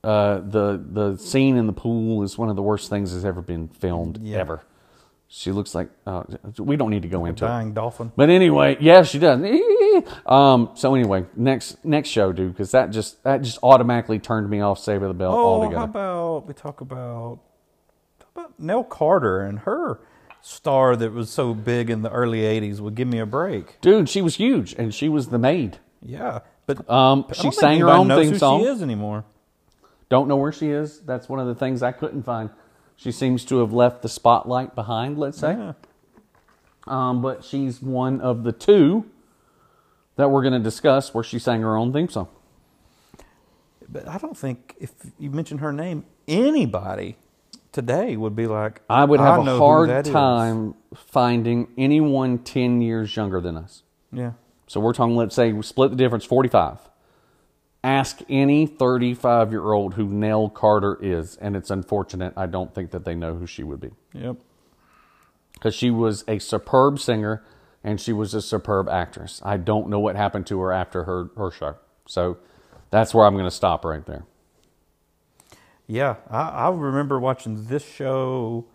Uh, 0.04 0.38
the 0.40 0.82
the 0.90 1.16
scene 1.16 1.56
in 1.56 1.66
the 1.66 1.72
pool 1.72 2.22
is 2.22 2.38
one 2.38 2.48
of 2.48 2.56
the 2.56 2.62
worst 2.62 2.88
things 2.90 3.12
that's 3.12 3.24
ever 3.24 3.42
been 3.42 3.68
filmed 3.68 4.18
Yeah. 4.22 4.38
ever. 4.38 4.62
She 5.28 5.50
looks 5.50 5.74
like. 5.74 5.88
Uh, 6.06 6.22
we 6.58 6.76
don't 6.76 6.90
need 6.90 7.02
to 7.02 7.08
go 7.08 7.24
into 7.24 7.44
it. 7.44 7.48
Dying 7.48 7.72
dolphin. 7.74 8.12
But 8.14 8.30
anyway, 8.30 8.76
yeah, 8.80 9.02
she 9.02 9.18
does. 9.18 9.40
Um, 10.26 10.70
so 10.74 10.94
anyway, 10.94 11.24
next 11.36 11.82
next 11.82 12.10
show, 12.10 12.30
dude, 12.30 12.52
because 12.52 12.70
that 12.72 12.90
just 12.90 13.22
that 13.24 13.40
just 13.40 13.58
automatically 13.62 14.18
turned 14.18 14.48
me 14.50 14.60
off 14.60 14.78
Save 14.78 15.00
the 15.00 15.14
Bell 15.14 15.32
Oh, 15.34 15.44
altogether. 15.54 15.78
how 15.78 15.84
about 15.84 16.46
we 16.46 16.52
talk 16.52 16.80
about 16.82 17.38
how 18.20 18.26
about 18.42 18.60
Nell 18.60 18.84
Carter 18.84 19.40
and 19.40 19.60
her 19.60 20.00
star 20.42 20.96
that 20.96 21.12
was 21.12 21.30
so 21.30 21.54
big 21.54 21.88
in 21.88 22.02
the 22.02 22.10
early 22.10 22.40
'80s? 22.40 22.78
Would 22.80 22.94
give 22.94 23.08
me 23.08 23.18
a 23.18 23.24
break. 23.26 23.80
dude, 23.80 24.08
she 24.10 24.20
was 24.20 24.36
huge, 24.36 24.74
and 24.74 24.92
she 24.94 25.08
was 25.08 25.28
the 25.28 25.38
maid. 25.38 25.78
Yeah, 26.02 26.40
but 26.66 26.88
Um, 26.90 27.24
she 27.32 27.50
sang 27.50 27.80
her 27.80 27.88
own 27.88 28.08
theme 28.08 28.32
who 28.32 28.38
song. 28.38 28.60
She 28.60 28.66
is 28.66 28.82
anymore. 28.82 29.24
Don't 30.10 30.28
know 30.28 30.36
where 30.36 30.52
she 30.52 30.68
is. 30.68 31.00
That's 31.00 31.26
one 31.28 31.40
of 31.40 31.46
the 31.46 31.54
things 31.54 31.82
I 31.82 31.92
couldn't 31.92 32.24
find. 32.24 32.50
She 32.96 33.12
seems 33.12 33.44
to 33.46 33.58
have 33.58 33.72
left 33.72 34.02
the 34.02 34.08
spotlight 34.08 34.74
behind. 34.74 35.18
Let's 35.18 35.38
say, 35.38 35.52
Yeah. 35.52 35.72
um, 36.86 37.20
but 37.22 37.44
she's 37.44 37.82
one 37.82 38.20
of 38.20 38.42
the 38.42 38.52
two 38.52 39.04
that 40.16 40.30
we're 40.30 40.42
going 40.42 40.54
to 40.54 40.58
discuss 40.60 41.12
where 41.12 41.22
she 41.24 41.38
sang 41.38 41.60
her 41.62 41.76
own 41.76 41.92
theme 41.92 42.08
song. 42.08 42.28
But 43.88 44.08
I 44.08 44.18
don't 44.18 44.36
think 44.36 44.74
if 44.80 44.92
you 45.18 45.30
mention 45.30 45.58
her 45.58 45.72
name, 45.72 46.04
anybody 46.26 47.16
today 47.70 48.16
would 48.16 48.34
be 48.34 48.46
like, 48.46 48.80
I 48.88 49.04
would 49.04 49.20
have 49.20 49.44
know 49.44 49.56
a 49.56 49.58
hard 49.58 49.90
that 49.90 50.06
is." 50.06 50.12
time 50.12 50.74
finding 50.94 51.68
anyone 51.76 52.38
ten 52.38 52.80
years 52.80 53.14
younger 53.14 53.40
than 53.40 53.56
us. 53.56 53.82
Yeah, 54.12 54.32
So 54.66 54.80
we're 54.80 54.94
talking, 54.94 55.14
let's 55.16 55.34
say, 55.36 55.52
we 55.52 55.62
split 55.62 55.90
the 55.90 55.96
difference 55.96 56.24
45. 56.24 56.78
Ask 57.86 58.20
any 58.28 58.66
35 58.66 59.52
year 59.52 59.70
old 59.70 59.94
who 59.94 60.06
Nell 60.08 60.48
Carter 60.48 60.98
is, 61.00 61.36
and 61.36 61.54
it's 61.54 61.70
unfortunate. 61.70 62.32
I 62.36 62.46
don't 62.46 62.74
think 62.74 62.90
that 62.90 63.04
they 63.04 63.14
know 63.14 63.36
who 63.36 63.46
she 63.46 63.62
would 63.62 63.80
be. 63.80 63.90
yep. 64.12 64.36
Because 65.54 65.72
she 65.72 65.90
was 65.92 66.24
a 66.26 66.40
superb 66.40 66.98
singer 66.98 67.44
and 67.84 68.00
she 68.00 68.12
was 68.12 68.34
a 68.34 68.42
superb 68.42 68.88
actress. 68.88 69.40
I 69.44 69.56
don't 69.56 69.88
know 69.88 70.00
what 70.00 70.16
happened 70.16 70.48
to 70.48 70.60
her 70.62 70.72
after 70.72 71.04
her, 71.04 71.30
her 71.36 71.52
show. 71.52 71.76
So 72.08 72.38
that's 72.90 73.14
where 73.14 73.24
I'm 73.24 73.34
going 73.34 73.44
to 73.46 73.52
stop 73.52 73.84
right 73.84 74.04
there. 74.04 74.24
Yeah, 75.86 76.16
I, 76.28 76.40
I 76.48 76.70
remember 76.70 77.20
watching 77.20 77.66
this 77.66 77.86
show. 77.86 78.66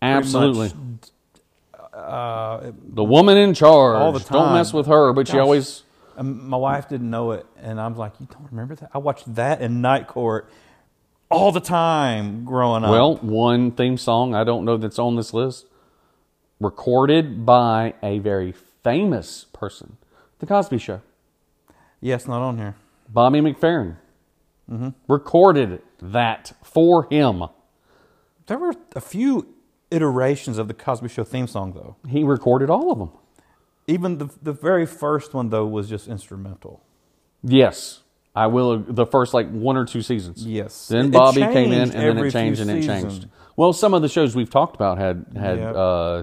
Absolutely. 0.00 0.72
much, 0.72 1.84
uh, 1.92 2.72
The 2.82 3.04
woman 3.04 3.36
in 3.36 3.52
charge. 3.52 3.96
All 3.96 4.12
the 4.12 4.20
Don't 4.20 4.54
mess 4.54 4.72
with 4.72 4.86
her, 4.86 5.12
but 5.12 5.28
she 5.28 5.38
always. 5.38 5.82
My 6.22 6.56
wife 6.56 6.88
didn't 6.88 7.10
know 7.10 7.32
it, 7.32 7.46
and 7.60 7.80
I'm 7.80 7.96
like, 7.96 8.12
you 8.20 8.26
don't 8.30 8.48
remember 8.50 8.74
that? 8.76 8.90
I 8.94 8.98
watched 8.98 9.34
that 9.34 9.60
in 9.60 9.80
Night 9.80 10.06
Court 10.08 10.50
all 11.30 11.52
the 11.52 11.60
time 11.60 12.44
growing 12.44 12.84
up. 12.84 12.90
Well, 12.90 13.16
one 13.16 13.70
theme 13.72 13.96
song 13.98 14.34
I 14.34 14.44
don't 14.44 14.64
know 14.64 14.76
that's 14.76 14.98
on 14.98 15.16
this 15.16 15.32
list, 15.34 15.66
recorded 16.60 17.44
by 17.46 17.94
a 18.02 18.18
very 18.18 18.52
famous 18.82 19.44
person, 19.52 19.96
The 20.38 20.46
Cosby 20.46 20.78
Show. 20.78 21.00
yes, 22.00 22.26
not 22.26 22.40
on 22.42 22.58
here. 22.58 22.74
Bobby 23.08 23.40
McFerrin 23.40 23.96
Mm-hmm. 24.70 24.88
recorded 25.10 25.80
that 26.02 26.52
for 26.62 27.04
him. 27.04 27.42
There 28.48 28.58
were 28.58 28.74
a 28.94 29.00
few 29.00 29.46
iterations 29.90 30.58
of 30.58 30.68
the 30.68 30.74
Cosby 30.74 31.08
Show 31.08 31.24
theme 31.24 31.46
song, 31.46 31.72
though. 31.72 31.96
He 32.06 32.22
recorded 32.22 32.68
all 32.68 32.92
of 32.92 32.98
them. 32.98 33.10
Even 33.88 34.18
the 34.18 34.28
the 34.42 34.52
very 34.52 34.86
first 34.86 35.34
one, 35.34 35.48
though, 35.50 35.66
was 35.66 35.88
just 35.88 36.06
instrumental. 36.06 36.82
Yes, 37.42 38.02
I 38.36 38.46
will. 38.46 38.78
The 38.78 39.06
first 39.06 39.34
like 39.34 39.50
one 39.50 39.76
or 39.76 39.84
two 39.84 40.02
seasons. 40.02 40.46
Yes. 40.46 40.88
Then 40.88 41.06
It- 41.06 41.08
it 41.08 41.12
Bobby 41.14 41.40
came 41.40 41.72
in, 41.72 41.90
and 41.90 41.92
then 41.92 42.18
it 42.18 42.30
changed, 42.30 42.60
and 42.60 42.70
it 42.70 42.82
seasons. 42.82 43.02
changed. 43.14 43.28
Well, 43.56 43.72
some 43.72 43.94
of 43.94 44.02
the 44.02 44.08
shows 44.08 44.36
we've 44.36 44.50
talked 44.50 44.76
about 44.76 44.98
had 44.98 45.26
had 45.34 45.58
Yep. 45.58 45.74
uh, 45.76 46.22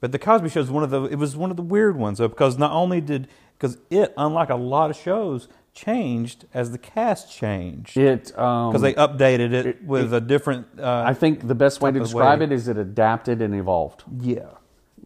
But 0.00 0.12
the 0.12 0.18
Cosby 0.18 0.48
Show 0.50 0.60
is 0.60 0.70
one 0.70 0.82
of 0.84 0.90
the 0.90 1.04
it 1.04 1.16
was 1.18 1.36
one 1.36 1.50
of 1.50 1.56
the 1.56 1.62
weird 1.62 1.96
ones 1.96 2.18
though 2.18 2.28
because 2.28 2.58
not 2.58 2.72
only 2.72 3.00
did 3.00 3.26
because 3.56 3.78
it 3.90 4.12
unlike 4.16 4.50
a 4.50 4.54
lot 4.56 4.90
of 4.90 4.96
shows 4.96 5.48
changed 5.74 6.44
as 6.54 6.70
the 6.72 6.78
cast 6.78 7.32
changed 7.32 7.96
it 7.96 8.36
um, 8.38 8.70
because 8.70 8.82
they 8.82 8.94
updated 8.94 9.52
it, 9.52 9.66
it- 9.66 9.84
with 9.84 10.12
a 10.14 10.20
different 10.20 10.66
uh, 10.78 11.02
I 11.06 11.14
think 11.14 11.46
the 11.48 11.54
best 11.54 11.80
way 11.80 11.90
to 11.92 11.98
describe 12.00 12.38
way. 12.40 12.44
it 12.46 12.52
is 12.52 12.68
it 12.68 12.76
adapted 12.78 13.40
and 13.42 13.54
evolved. 13.54 14.04
yeah 14.20 14.42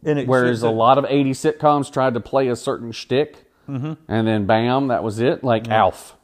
and 0.05 0.27
Whereas 0.27 0.63
a 0.63 0.71
lot 0.71 0.99
of 0.99 1.05
80 1.09 1.31
sitcoms 1.33 1.93
tried 1.93 2.15
to 2.15 2.21
play 2.21 2.49
a 2.49 2.57
certain 2.57 2.93
shtick, 2.93 3.47
Mm-hmm. 3.69 3.93
and 4.09 4.27
then 4.27 4.45
bam, 4.45 4.89
that 4.89 5.05
was 5.05 5.21
it. 5.21 5.45
Like 5.45 5.69
Alf. 5.69 6.17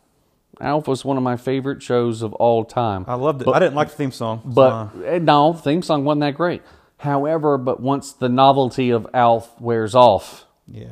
Alf 0.60 0.88
was 0.88 1.05
one 1.05 1.16
of 1.16 1.22
my 1.22 1.36
favorite 1.36 1.80
shows 1.82 2.20
of 2.20 2.32
all 2.34 2.64
time. 2.64 3.05
I 3.06 3.14
loved 3.14 3.42
it 3.42 3.44
But- 3.44 3.55
I 3.55 3.59
didn't 3.60 3.76
like 3.76 3.90
the 3.90 3.94
theme 3.94 4.10
song 4.10 4.42
But 4.44 4.72
uh, 4.72 4.88
eh, 5.05 5.18
no, 5.18 5.52
theme 5.52 5.82
song 5.82 6.05
wasn't 6.05 6.22
that 6.22 6.34
great. 6.34 6.62
However, 6.98 7.56
but 7.56 7.78
once 7.80 8.12
the 8.12 8.28
novelty 8.28 8.90
of 8.90 9.06
Alf 9.14 9.59
wears 9.60 9.94
off, 9.94 10.46
yeah 10.66 10.88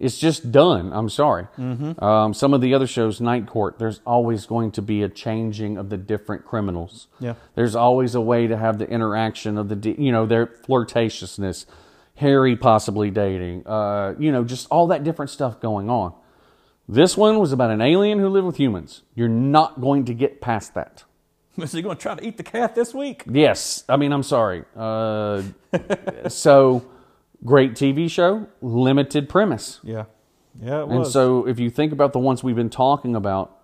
it's 0.00 0.18
just 0.18 0.50
done. 0.50 0.92
I'm 0.92 1.08
sorry. 1.08 1.44
Mm-hmm. 1.56 2.02
Um, 2.02 2.34
some 2.34 2.52
of 2.52 2.60
the 2.60 2.74
other 2.74 2.86
shows, 2.86 3.20
Night 3.20 3.46
Court, 3.46 3.78
there's 3.78 4.00
always 4.04 4.44
going 4.44 4.72
to 4.72 4.82
be 4.82 5.02
a 5.02 5.08
changing 5.08 5.78
of 5.78 5.88
the 5.88 5.96
different 5.96 6.44
criminals. 6.44 7.06
Yeah. 7.20 7.34
There's 7.54 7.76
always 7.76 8.14
a 8.16 8.20
way 8.20 8.46
to 8.48 8.56
have 8.56 8.78
the 8.78 8.88
interaction 8.90 9.56
of 9.56 9.68
the, 9.68 9.94
you 9.96 10.10
know, 10.10 10.26
their 10.26 10.46
flirtatiousness, 10.46 11.64
Harry 12.16 12.56
possibly 12.56 13.10
dating, 13.10 13.66
uh, 13.66 14.14
you 14.18 14.30
know, 14.30 14.44
just 14.44 14.66
all 14.70 14.86
that 14.88 15.02
different 15.04 15.30
stuff 15.30 15.60
going 15.60 15.90
on. 15.90 16.14
This 16.88 17.16
one 17.16 17.38
was 17.38 17.50
about 17.52 17.70
an 17.70 17.80
alien 17.80 18.18
who 18.18 18.28
lived 18.28 18.46
with 18.46 18.56
humans. 18.56 19.02
You're 19.14 19.28
not 19.28 19.80
going 19.80 20.04
to 20.04 20.14
get 20.14 20.40
past 20.40 20.74
that. 20.74 21.04
is 21.56 21.72
he 21.72 21.82
going 21.82 21.96
to 21.96 22.02
try 22.02 22.14
to 22.14 22.24
eat 22.26 22.36
the 22.36 22.42
cat 22.42 22.74
this 22.74 22.92
week 22.92 23.22
Yes, 23.26 23.84
I 23.88 23.96
mean 23.96 24.12
I'm 24.12 24.22
sorry. 24.22 24.64
Uh, 24.76 25.42
so 26.28 26.84
great 27.44 27.72
TV 27.72 28.10
show, 28.10 28.46
limited 28.60 29.28
premise. 29.28 29.80
yeah 29.82 30.04
yeah 30.60 30.80
it 30.80 30.88
And 30.88 30.98
was 31.00 31.12
so 31.12 31.46
if 31.48 31.58
you 31.58 31.70
think 31.70 31.92
about 31.92 32.12
the 32.12 32.18
ones 32.18 32.42
we've 32.44 32.54
been 32.56 32.70
talking 32.70 33.16
about, 33.16 33.56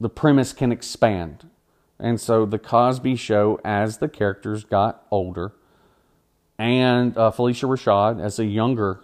the 0.00 0.08
premise 0.08 0.52
can 0.52 0.72
expand. 0.72 1.48
And 1.98 2.20
so 2.20 2.44
the 2.46 2.58
Cosby 2.58 3.16
show 3.16 3.60
as 3.64 3.98
the 3.98 4.08
characters 4.08 4.64
got 4.64 5.06
older 5.10 5.52
and 6.58 7.16
uh, 7.16 7.30
Phylicia 7.30 7.68
Rashad 7.68 8.22
as 8.22 8.38
a 8.38 8.44
younger 8.44 9.00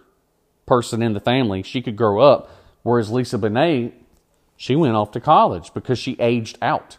person 0.66 1.02
in 1.02 1.12
the 1.14 1.20
family, 1.20 1.62
she 1.62 1.82
could 1.82 1.97
grow 1.97 2.20
up 2.20 2.51
whereas 2.82 3.10
Lisa 3.10 3.39
Bonet 3.39 3.93
she 4.56 4.77
went 4.77 4.94
off 4.94 5.10
to 5.12 5.20
college 5.20 5.72
because 5.72 5.98
she 5.98 6.16
aged 6.20 6.59
out. 6.60 6.98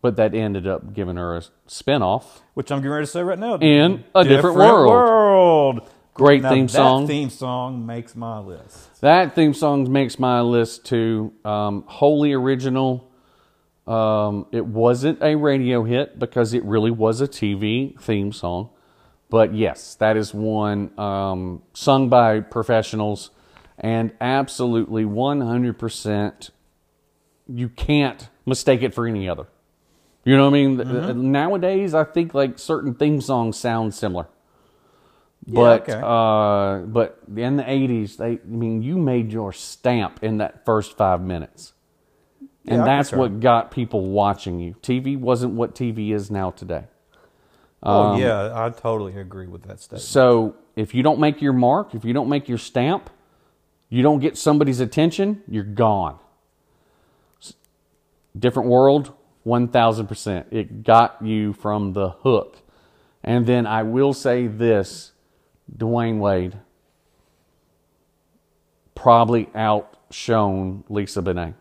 But 0.00 0.16
that 0.16 0.34
ended 0.34 0.66
up 0.66 0.92
giving 0.94 1.16
her 1.16 1.36
a 1.36 1.42
spinoff. 1.68 2.24
which 2.54 2.70
I'm 2.70 2.78
getting 2.78 2.92
ready 2.92 3.06
to 3.06 3.10
say 3.10 3.22
right 3.22 3.38
now 3.38 3.56
In 3.56 4.04
a 4.14 4.24
different 4.24 4.56
world. 4.56 4.88
world. 4.90 5.90
Great 6.14 6.42
Now, 6.42 6.50
theme 6.50 6.66
that 6.66 6.72
song. 6.72 7.06
theme 7.06 7.28
song 7.30 7.84
makes 7.86 8.14
my 8.14 8.38
list 8.38 9.00
That 9.00 9.34
theme 9.34 9.52
song 9.54 9.90
makes 9.90 10.18
my 10.18 10.40
list 10.42 10.84
too. 10.86 11.32
Um, 11.44 11.84
wholly 11.86 12.32
original. 12.32 13.10
Um, 13.86 14.46
it 14.52 14.64
wasn't 14.64 15.22
a 15.22 15.34
radio 15.36 15.84
hit 15.84 16.18
because 16.18 16.54
it 16.54 16.64
really 16.64 16.90
was 16.90 17.20
a 17.20 17.28
TV 17.28 17.98
theme 18.00 18.32
song. 18.32 18.70
But 19.34 19.52
yes, 19.52 19.96
that 19.96 20.16
is 20.16 20.32
one 20.32 20.96
um, 20.96 21.62
sung 21.72 22.08
by 22.08 22.38
professionals 22.38 23.32
and 23.76 24.12
absolutely 24.20 25.02
100% 25.02 26.50
you 27.48 27.68
can't 27.68 28.28
mistake 28.46 28.82
it 28.82 28.94
for 28.94 29.08
any 29.08 29.28
other. 29.28 29.48
You 30.24 30.36
know 30.36 30.44
what 30.44 30.56
I 30.56 30.62
mean? 30.62 30.76
Mm-hmm. 30.76 31.32
Nowadays, 31.32 31.94
I 31.94 32.04
think 32.04 32.32
like 32.32 32.60
certain 32.60 32.94
theme 32.94 33.20
songs 33.20 33.56
sound 33.56 33.92
similar. 33.92 34.28
But 35.48 35.88
okay. 35.88 36.00
uh, 36.00 36.86
but 36.86 37.18
in 37.36 37.56
the 37.56 37.68
eighties, 37.68 38.18
they 38.18 38.34
I 38.34 38.38
mean 38.46 38.82
you 38.82 38.96
made 38.96 39.32
your 39.32 39.52
stamp 39.52 40.22
in 40.22 40.38
that 40.38 40.64
first 40.64 40.96
five 40.96 41.20
minutes, 41.20 41.72
and 42.68 42.78
Yeah, 42.78 42.84
that's 42.84 43.10
concur. 43.10 43.20
what 43.20 43.40
got 43.40 43.72
people 43.72 44.12
watching 44.12 44.60
you. 44.60 44.76
TV 44.80 45.18
wasn't 45.18 45.54
what 45.54 45.74
TV 45.74 46.14
is 46.14 46.30
now 46.30 46.52
today. 46.52 46.84
Oh 47.84 48.14
um, 48.14 48.20
yeah, 48.20 48.52
I 48.54 48.70
totally 48.70 49.16
agree 49.18 49.46
with 49.46 49.62
that 49.64 49.80
statement. 49.80 50.02
So 50.02 50.56
if 50.76 50.94
you 50.94 51.02
don't 51.02 51.20
make 51.20 51.40
your 51.40 51.52
mark, 51.52 51.94
if 51.94 52.04
you 52.04 52.12
don't 52.12 52.28
make 52.28 52.48
your 52.48 52.58
stamp, 52.58 53.10
you 53.88 54.02
don't 54.02 54.18
get 54.18 54.36
somebody's 54.36 54.80
attention, 54.80 55.42
you're 55.48 55.62
gone. 55.62 56.18
Different 58.36 58.68
world, 58.68 59.12
1000%. 59.46 60.46
It 60.50 60.82
got 60.82 61.22
you 61.22 61.52
from 61.52 61.92
the 61.92 62.10
hook. 62.10 62.58
And 63.22 63.46
then 63.46 63.66
I 63.66 63.84
will 63.84 64.12
say 64.12 64.48
this 64.48 65.12
Dwayne 65.76 66.18
Wade 66.18 66.58
probably 68.94 69.48
outshone 69.54 70.84
Lisa 70.88 71.22
Bonet. 71.22 71.54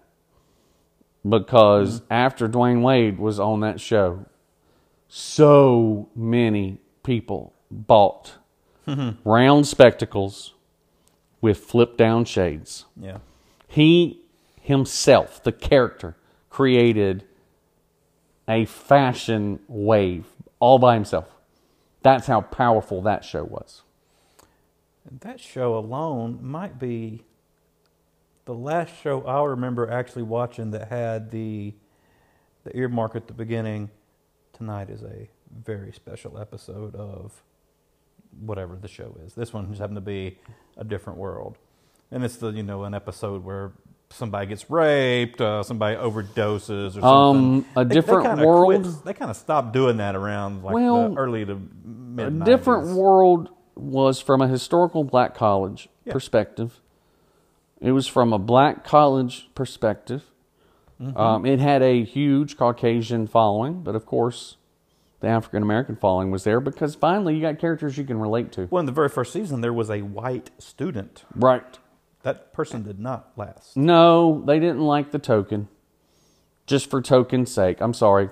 Because 1.28 2.02
mm-hmm. 2.02 2.14
after 2.14 2.50
Dwayne 2.50 2.82
Wade 2.82 3.18
was 3.20 3.40
on 3.40 3.62
that 3.62 3.80
show, 3.80 4.26
so 5.16 6.10
many 6.16 6.80
people 7.04 7.54
bought 7.70 8.34
round 9.24 9.68
spectacles 9.68 10.56
with 11.40 11.60
flip 11.60 11.98
down 11.98 12.26
shades. 12.26 12.86
Yeah. 13.00 13.20
He 13.68 14.22
himself, 14.60 15.44
the 15.44 15.52
character, 15.52 16.16
created 16.50 17.26
a 18.48 18.66
fashion 18.66 19.60
wave 19.68 20.26
all 20.60 20.80
by 20.80 20.96
himself. 20.96 21.28
That's 22.02 22.26
how 22.26 22.42
powerful 22.42 23.04
that 23.04 23.24
show 23.24 23.44
was. 23.44 23.84
That 25.22 25.40
show 25.40 25.78
alone 25.78 26.40
might 26.42 26.80
be 26.80 27.22
the 28.46 28.56
last 28.56 28.92
show 29.04 29.22
I 29.22 29.44
remember 29.44 29.92
actually 29.92 30.24
watching 30.24 30.72
that 30.72 30.88
had 30.88 31.30
the 31.30 31.76
the 32.64 32.76
earmark 32.76 33.16
at 33.16 33.28
the 33.28 33.34
beginning. 33.34 33.92
Tonight 34.54 34.90
is 34.90 35.02
a 35.04 35.30
very 35.64 35.92
special 35.92 36.38
episode 36.40 36.96
of 36.96 37.42
whatever 38.40 38.76
the 38.76 38.88
show 38.88 39.16
is. 39.26 39.34
This 39.34 39.52
one 39.52 39.68
just 39.68 39.80
happened 39.82 39.98
to 39.98 40.02
be 40.02 40.38
a 40.78 40.84
different 40.84 41.18
world, 41.20 41.58
and 42.12 42.24
it's 42.24 42.38
the 42.38 42.50
you 42.52 42.64
know 42.64 42.84
an 42.84 42.94
episode 42.94 43.44
where 43.44 43.72
somebody 44.12 44.46
gets 44.46 44.70
raped, 44.70 45.42
uh, 45.42 45.64
somebody 45.64 45.96
overdoses, 45.98 46.90
or 46.96 47.02
something. 47.02 47.04
Um, 47.04 47.66
a 47.76 47.84
different 47.84 48.26
kinda 48.26 48.46
world? 48.46 48.84
Quit, 48.84 49.06
they 49.06 49.14
kind 49.14 49.32
of 49.32 49.38
stopped 49.38 49.74
doing 49.74 49.98
that 49.98 50.16
around 50.16 50.64
like 50.64 50.76
Well, 50.76 51.10
the 51.10 51.16
early 51.18 51.46
to 51.46 51.60
mid. 51.84 52.28
A 52.28 52.46
different 52.46 52.96
world 52.96 53.50
was 53.76 54.22
from 54.22 54.42
a 54.42 54.48
historical 54.48 55.04
black 55.04 55.34
college 55.34 55.90
Yeah. 56.06 56.14
perspective. 56.14 56.80
It 57.82 57.92
was 57.92 58.06
from 58.08 58.32
a 58.34 58.40
black 58.40 58.84
college 58.84 59.50
perspective. 59.56 60.24
Um, 61.00 61.46
it 61.46 61.60
had 61.60 61.82
a 61.82 62.04
huge 62.04 62.58
Caucasian 62.58 63.28
following, 63.28 63.82
but 63.82 63.96
of 63.96 64.06
course, 64.06 64.58
the 65.20 65.28
African 65.28 65.64
American 65.64 65.96
following 65.96 66.32
was 66.32 66.44
there 66.44 66.60
because 66.60 66.96
finally 66.96 67.36
you 67.36 67.42
got 67.42 67.60
characters 67.60 67.98
you 67.98 68.04
can 68.04 68.20
relate 68.20 68.52
to. 68.54 68.68
Well, 68.70 68.80
in 68.80 68.86
the 68.86 68.92
very 68.92 69.10
first 69.10 69.34
season, 69.34 69.62
there 69.62 69.74
was 69.74 69.90
a 69.90 70.02
white 70.02 70.52
student. 70.60 71.24
Right. 71.36 71.80
That 72.24 72.54
person 72.54 72.84
did 72.84 73.00
not 73.00 73.32
last. 73.36 73.76
No, 73.76 74.44
they 74.46 74.60
didn't 74.60 74.82
like 74.82 75.12
the 75.12 75.20
token. 75.20 75.68
Just 76.66 76.90
for 76.90 77.02
token's 77.02 77.52
sake. 77.52 77.82
I'm 77.82 77.94
sorry. 77.94 78.30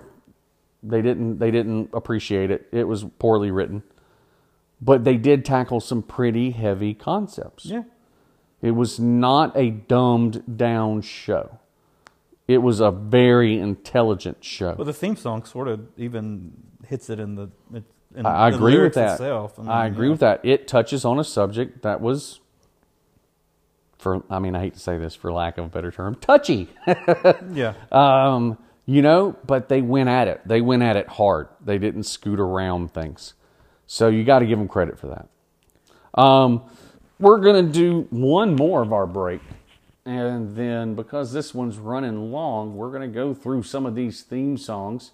They 0.84 1.02
didn't 1.02 1.40
they 1.40 1.52
didn't 1.52 1.90
appreciate 1.94 2.52
it. 2.52 2.68
It 2.72 2.88
was 2.88 3.06
poorly 3.20 3.52
written. 3.52 3.84
But 4.82 5.04
they 5.04 5.18
did 5.18 5.46
tackle 5.46 5.80
some 5.80 6.02
pretty 6.02 6.52
heavy 6.52 6.94
concepts. 6.94 7.66
Yeah. 7.66 7.84
It 8.62 8.72
was 8.72 9.00
not 9.00 9.56
a 9.56 9.70
dumbed 9.70 10.58
down 10.58 11.02
show. 11.02 11.60
It 12.52 12.58
was 12.62 12.82
a 12.82 12.92
very 12.92 13.58
intelligent 13.58 14.44
show. 14.44 14.76
Well, 14.78 14.86
the 14.86 14.94
theme 14.94 15.16
song 15.16 15.46
sort 15.46 15.70
of 15.70 15.88
even 15.98 16.52
hits 16.88 17.10
it 17.10 17.20
in 17.20 17.36
the. 17.36 17.50
In, 18.14 18.26
I 18.26 18.30
I 18.30 18.48
in 18.48 18.52
the 18.52 18.58
agree 18.58 18.80
with 18.80 18.94
that. 18.96 19.14
Itself. 19.14 19.58
mean, 19.58 19.70
I 19.70 19.86
agree 19.86 20.08
yeah. 20.08 20.12
with 20.12 20.20
that. 20.20 20.42
It 20.44 20.68
touches 20.68 21.06
on 21.06 21.18
a 21.18 21.24
subject 21.24 21.82
that 21.84 22.02
was, 22.02 22.42
for 23.98 24.24
I 24.30 24.40
mean, 24.40 24.54
I 24.56 24.60
hate 24.60 24.74
to 24.74 24.80
say 24.82 24.98
this 24.98 25.16
for 25.16 25.32
lack 25.32 25.58
of 25.58 25.66
a 25.66 25.70
better 25.70 25.92
term, 25.92 26.16
touchy. 26.16 26.70
Yeah. 27.54 27.74
um, 27.92 28.58
you 28.86 29.02
know, 29.02 29.38
but 29.46 29.70
they 29.70 29.82
went 29.82 30.10
at 30.10 30.28
it. 30.28 30.42
They 30.46 30.60
went 30.60 30.84
at 30.84 30.98
it 30.98 31.08
hard. 31.08 31.48
They 31.64 31.78
didn't 31.78 32.04
scoot 32.04 32.40
around 32.40 32.94
things. 32.94 33.34
So 33.88 34.10
you 34.10 34.24
got 34.26 34.40
to 34.40 34.46
give 34.46 34.58
them 34.58 34.68
credit 34.68 35.00
for 35.00 35.08
that. 35.08 36.22
Um, 36.22 36.64
we're 37.20 37.40
going 37.40 37.66
to 37.68 37.72
do 37.72 38.08
one 38.10 38.56
more 38.56 38.82
of 38.82 38.92
our 38.92 39.06
break. 39.06 39.42
And 40.06 40.56
then 40.56 40.96
because 40.96 41.32
this 41.32 41.54
one's 41.54 41.78
running 41.78 42.32
long, 42.32 42.76
we're 42.76 42.90
going 42.90 43.02
to 43.04 43.08
go 43.14 43.34
through 43.34 43.64
some 43.64 43.86
of 43.86 43.94
these 43.96 44.24
theme 44.24 44.58
songs. 44.58 45.12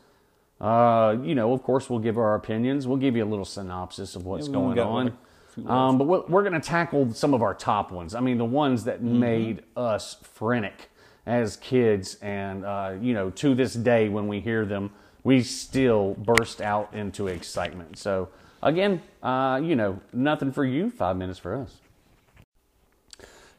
Uh, 0.61 1.17
you 1.21 1.35
know, 1.35 1.51
of 1.53 1.61
course, 1.61 1.89
we'll 1.89 1.99
give 1.99 2.17
our 2.17 2.35
opinions. 2.35 2.87
We'll 2.87 2.97
give 2.97 3.15
you 3.15 3.23
a 3.23 3.27
little 3.27 3.45
synopsis 3.45 4.15
of 4.15 4.25
what's 4.25 4.47
Yeah, 4.47 4.53
going 4.53 4.79
on. 4.79 5.17
Um, 5.65 5.97
but 5.97 6.05
we're, 6.07 6.21
we're 6.27 6.41
going 6.43 6.59
to 6.59 6.65
tackle 6.65 7.11
some 7.13 7.33
of 7.33 7.41
our 7.41 7.53
top 7.53 7.91
ones. 7.91 8.15
I 8.15 8.19
mean, 8.21 8.37
the 8.37 8.45
ones 8.45 8.83
that 8.85 8.97
Mm-hmm. 8.99 9.19
made 9.19 9.63
us 9.75 10.17
frenetic 10.23 10.89
as 11.25 11.57
kids. 11.57 12.15
And, 12.21 12.63
uh, 12.63 12.93
you 13.01 13.13
know, 13.13 13.29
to 13.31 13.55
this 13.55 13.73
day, 13.73 14.07
when 14.07 14.27
we 14.27 14.39
hear 14.39 14.65
them, 14.65 14.91
we 15.23 15.43
still 15.43 16.13
burst 16.13 16.61
out 16.61 16.93
into 16.93 17.27
excitement. 17.27 17.97
So, 17.97 18.29
again, 18.63 19.01
uh, 19.21 19.59
you 19.61 19.75
know, 19.75 19.99
nothing 20.13 20.51
for 20.53 20.63
you, 20.63 20.89
five 20.89 21.17
minutes 21.17 21.39
for 21.39 21.55
us. 21.55 21.75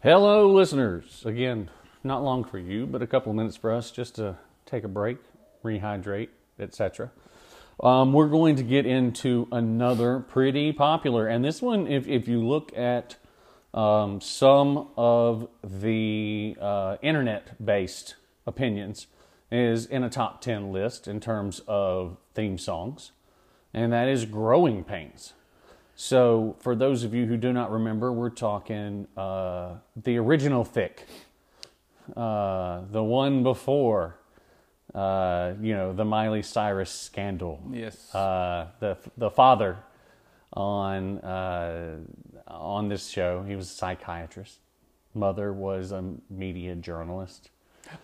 Hello, 0.01 0.49
listeners. 0.49 1.27
Again, 1.27 1.71
not 2.05 2.23
long 2.23 2.45
for 2.45 2.57
you, 2.57 2.87
but 2.87 3.03
a 3.03 3.07
couple 3.09 3.31
of 3.31 3.37
minutes 3.37 3.57
for 3.57 3.73
us 3.73 3.91
just 3.91 4.15
to 4.15 4.37
take 4.65 4.85
a 4.85 4.89
break, 4.89 5.19
rehydrate, 5.65 6.29
etc. 6.57 7.11
Um, 7.83 8.13
we're 8.13 8.29
going 8.29 8.55
to 8.55 8.63
get 8.63 8.87
into 8.87 9.49
another 9.51 10.21
pretty 10.21 10.71
popular, 10.71 11.27
and 11.27 11.45
this 11.45 11.61
one, 11.61 11.89
if 11.89 12.07
if 12.07 12.29
you 12.29 12.47
look 12.47 12.73
at 12.79 13.17
um, 13.75 14.21
some 14.21 14.87
of 14.97 15.49
the 15.65 16.57
uh, 16.61 16.99
internet-based 17.03 18.15
opinions, 18.47 19.09
is 19.51 19.85
in 19.85 20.05
a 20.05 20.09
top 20.09 20.41
ten 20.41 20.71
list 20.71 21.09
in 21.09 21.19
terms 21.19 21.61
of 21.67 22.19
theme 22.35 22.57
songs, 22.57 23.11
and 23.75 23.93
that 23.93 24.07
is 24.07 24.27
"Growing 24.27 24.85
Pains." 24.85 25.33
So, 26.01 26.55
for 26.61 26.77
those 26.77 27.03
of 27.03 27.13
you 27.13 27.27
who 27.27 27.37
do 27.37 27.53
not 27.53 27.73
remember, 27.73 28.13
we're 28.13 28.31
talking 28.31 29.09
uh, 29.17 29.79
the 29.97 30.17
original 30.19 30.63
Thicke, 30.63 31.05
uh, 32.17 32.83
the 32.93 33.03
one 33.03 33.43
before, 33.43 34.15
uh, 34.95 35.55
you 35.61 35.75
know, 35.75 35.93
the 35.93 36.05
Miley 36.05 36.43
Cyrus 36.43 36.93
scandal. 36.93 37.61
Yes. 37.73 38.15
Uh, 38.15 38.69
the 38.79 38.97
the 39.17 39.29
father 39.29 39.79
on 40.53 41.19
uh, 41.19 41.97
on 42.47 42.89
this 42.89 43.09
show, 43.09 43.43
he 43.43 43.57
was 43.57 43.69
a 43.69 43.75
psychiatrist. 43.75 44.61
Mother 45.15 45.53
was 45.53 45.91
a 45.91 46.05
media 46.31 46.77
journalist. 46.77 47.51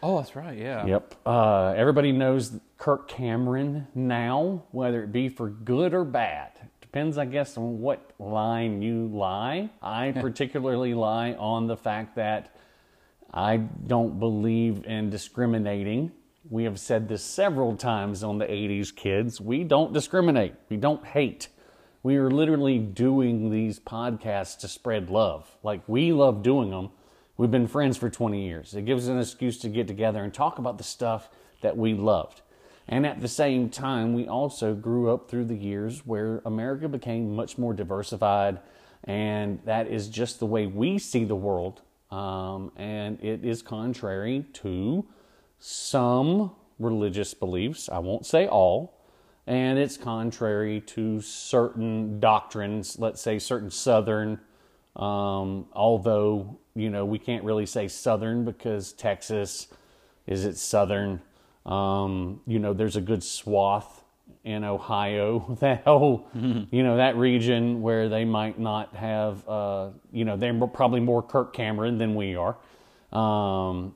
oh, 0.03 0.17
that's 0.17 0.35
right. 0.35 0.59
Yeah. 0.59 0.85
Yep. 0.85 1.15
Uh, 1.25 1.75
everybody 1.77 2.11
knows 2.11 2.59
Kirk 2.77 3.07
Cameron 3.07 3.87
now, 3.95 4.65
whether 4.73 5.05
it 5.05 5.13
be 5.13 5.29
for 5.29 5.49
good 5.49 5.95
or 5.95 6.05
bad. 6.05 6.51
Depends, 6.95 7.19
I 7.19 7.25
guess, 7.25 7.59
on 7.59 7.81
what 7.81 8.13
line 8.21 8.81
you 8.81 9.09
lie. 9.09 9.69
I 9.83 10.13
particularly 10.21 10.95
lie 10.95 11.33
on 11.33 11.67
the 11.67 11.77
fact 11.77 12.15
that 12.15 12.55
I 13.33 13.57
don't 13.57 14.21
believe 14.21 14.85
in 14.87 15.11
discriminating. 15.11 16.13
We 16.49 16.63
have 16.63 16.79
said 16.79 17.09
this 17.09 17.25
several 17.25 17.77
times 17.77 18.23
on 18.23 18.39
the 18.39 18.45
80s 18.45 18.95
kids. 18.95 19.41
We 19.41 19.65
don't 19.65 19.93
discriminate, 19.93 20.55
we 20.69 20.77
don't 20.77 21.05
hate. 21.05 21.49
We 22.05 22.15
are 22.15 22.31
literally 22.31 22.79
doing 22.79 23.51
these 23.51 23.81
podcasts 23.81 24.57
to 24.59 24.69
spread 24.69 25.11
love. 25.11 25.51
Like, 25.65 25.81
we 25.89 26.13
love 26.13 26.45
doing 26.45 26.71
them. 26.71 26.91
We've 27.37 27.51
been 27.51 27.67
friends 27.67 27.97
for 27.97 28.09
20 28.09 28.47
years. 28.47 28.73
It 28.73 28.85
gives 28.85 29.09
us 29.09 29.11
an 29.11 29.19
excuse 29.19 29.59
to 29.63 29.69
get 29.69 29.89
together 29.89 30.23
and 30.23 30.33
talk 30.33 30.61
about 30.61 30.79
the 30.79 30.85
stuff 30.85 31.29
that 31.61 31.77
we 31.77 31.95
loved. 31.95 32.43
And 32.87 33.07
at 33.07 33.21
the 33.21 33.29
same 33.29 33.71
time, 33.71 34.15
we 34.15 34.29
also 34.29 34.75
grew 34.75 35.13
up 35.13 35.31
through 35.31 35.47
the 35.47 35.57
years 35.57 36.07
where 36.07 36.43
America 36.45 36.89
became 36.89 37.35
much 37.35 37.57
more 37.57 37.73
diversified, 37.73 38.61
and 39.05 39.61
that 39.65 39.89
is 39.89 40.09
just 40.09 40.39
the 40.39 40.47
way 40.47 40.67
we 40.67 40.99
see 40.99 41.25
the 41.25 41.37
world. 41.37 41.81
Um, 42.11 42.73
and 42.77 43.19
it 43.23 43.45
is 43.45 43.63
contrary 43.63 44.45
to 44.55 45.05
some 45.59 46.53
religious 46.79 47.35
beliefs. 47.35 47.89
I 47.89 47.99
won't 48.01 48.27
say 48.27 48.47
all. 48.47 48.93
And 49.47 49.79
it's 49.79 49.97
contrary 49.97 50.81
to 50.81 51.21
certain 51.21 52.19
doctrines, 52.21 52.99
let's 52.99 53.21
say 53.21 53.39
certain 53.39 53.71
Southern 53.71 54.41
Um, 54.97 55.67
although, 55.73 56.59
you 56.75 56.89
know, 56.89 57.05
we 57.05 57.19
can't 57.19 57.45
really 57.45 57.67
say 57.67 57.89
southern 57.89 58.45
because 58.45 58.93
Texas 58.93 59.69
is 60.27 60.45
it 60.45 60.57
southern. 60.57 61.21
Um, 61.67 62.41
you 62.47 62.59
know, 62.59 62.73
there's 62.73 62.97
a 62.97 63.01
good 63.01 63.23
swath 63.23 64.05
in 64.45 64.65
Ohio, 64.65 65.57
that 65.61 65.85
whole, 65.85 66.29
you 66.71 66.83
know, 66.83 66.97
that 66.99 67.17
region 67.17 67.81
where 67.81 68.09
they 68.09 68.25
might 68.25 68.59
not 68.59 68.95
have, 68.95 69.49
uh, 69.49 69.91
you 70.13 70.25
know, 70.25 70.37
they're 70.37 70.55
probably 70.67 71.01
more 71.01 71.23
Kirk 71.23 71.55
Cameron 71.55 71.99
than 71.99 72.15
we 72.15 72.37
are. 72.37 72.57
Um, 73.13 73.95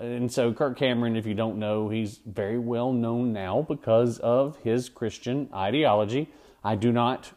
and 0.00 0.30
so 0.30 0.52
Kirk 0.52 0.78
Cameron, 0.78 1.16
if 1.16 1.26
you 1.26 1.34
don't 1.34 1.58
know, 1.58 1.88
he's 1.88 2.20
very 2.24 2.58
well 2.58 2.92
known 2.92 3.32
now 3.32 3.62
because 3.62 4.18
of 4.18 4.56
his 4.58 4.88
Christian 4.88 5.48
ideology. 5.52 6.28
I 6.62 6.76
do 6.76 6.92
not 6.92 7.32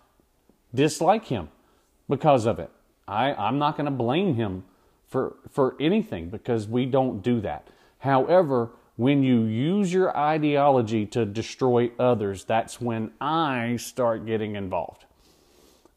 dislike 0.74 1.26
him 1.26 1.50
because 2.08 2.46
of 2.46 2.60
it. 2.60 2.70
I, 3.08 3.34
I'm 3.34 3.58
not 3.58 3.78
going 3.78 3.86
to 3.86 3.92
blame 3.92 4.36
him 4.36 4.64
for 5.08 5.38
for 5.50 5.76
anything 5.80 6.30
because 6.30 6.68
we 6.68 6.86
don't 6.86 7.22
do 7.22 7.40
that. 7.42 7.68
However, 8.00 8.72
when 8.98 9.24
you 9.24 9.44
use 9.44 9.92
your 9.92 10.16
ideology 10.16 11.06
to 11.08 11.26
destroy 11.26 11.92
others, 12.00 12.46
that's 12.46 12.80
when 12.80 13.12
I 13.20 13.76
start 13.78 14.26
getting 14.26 14.56
involved. 14.56 15.06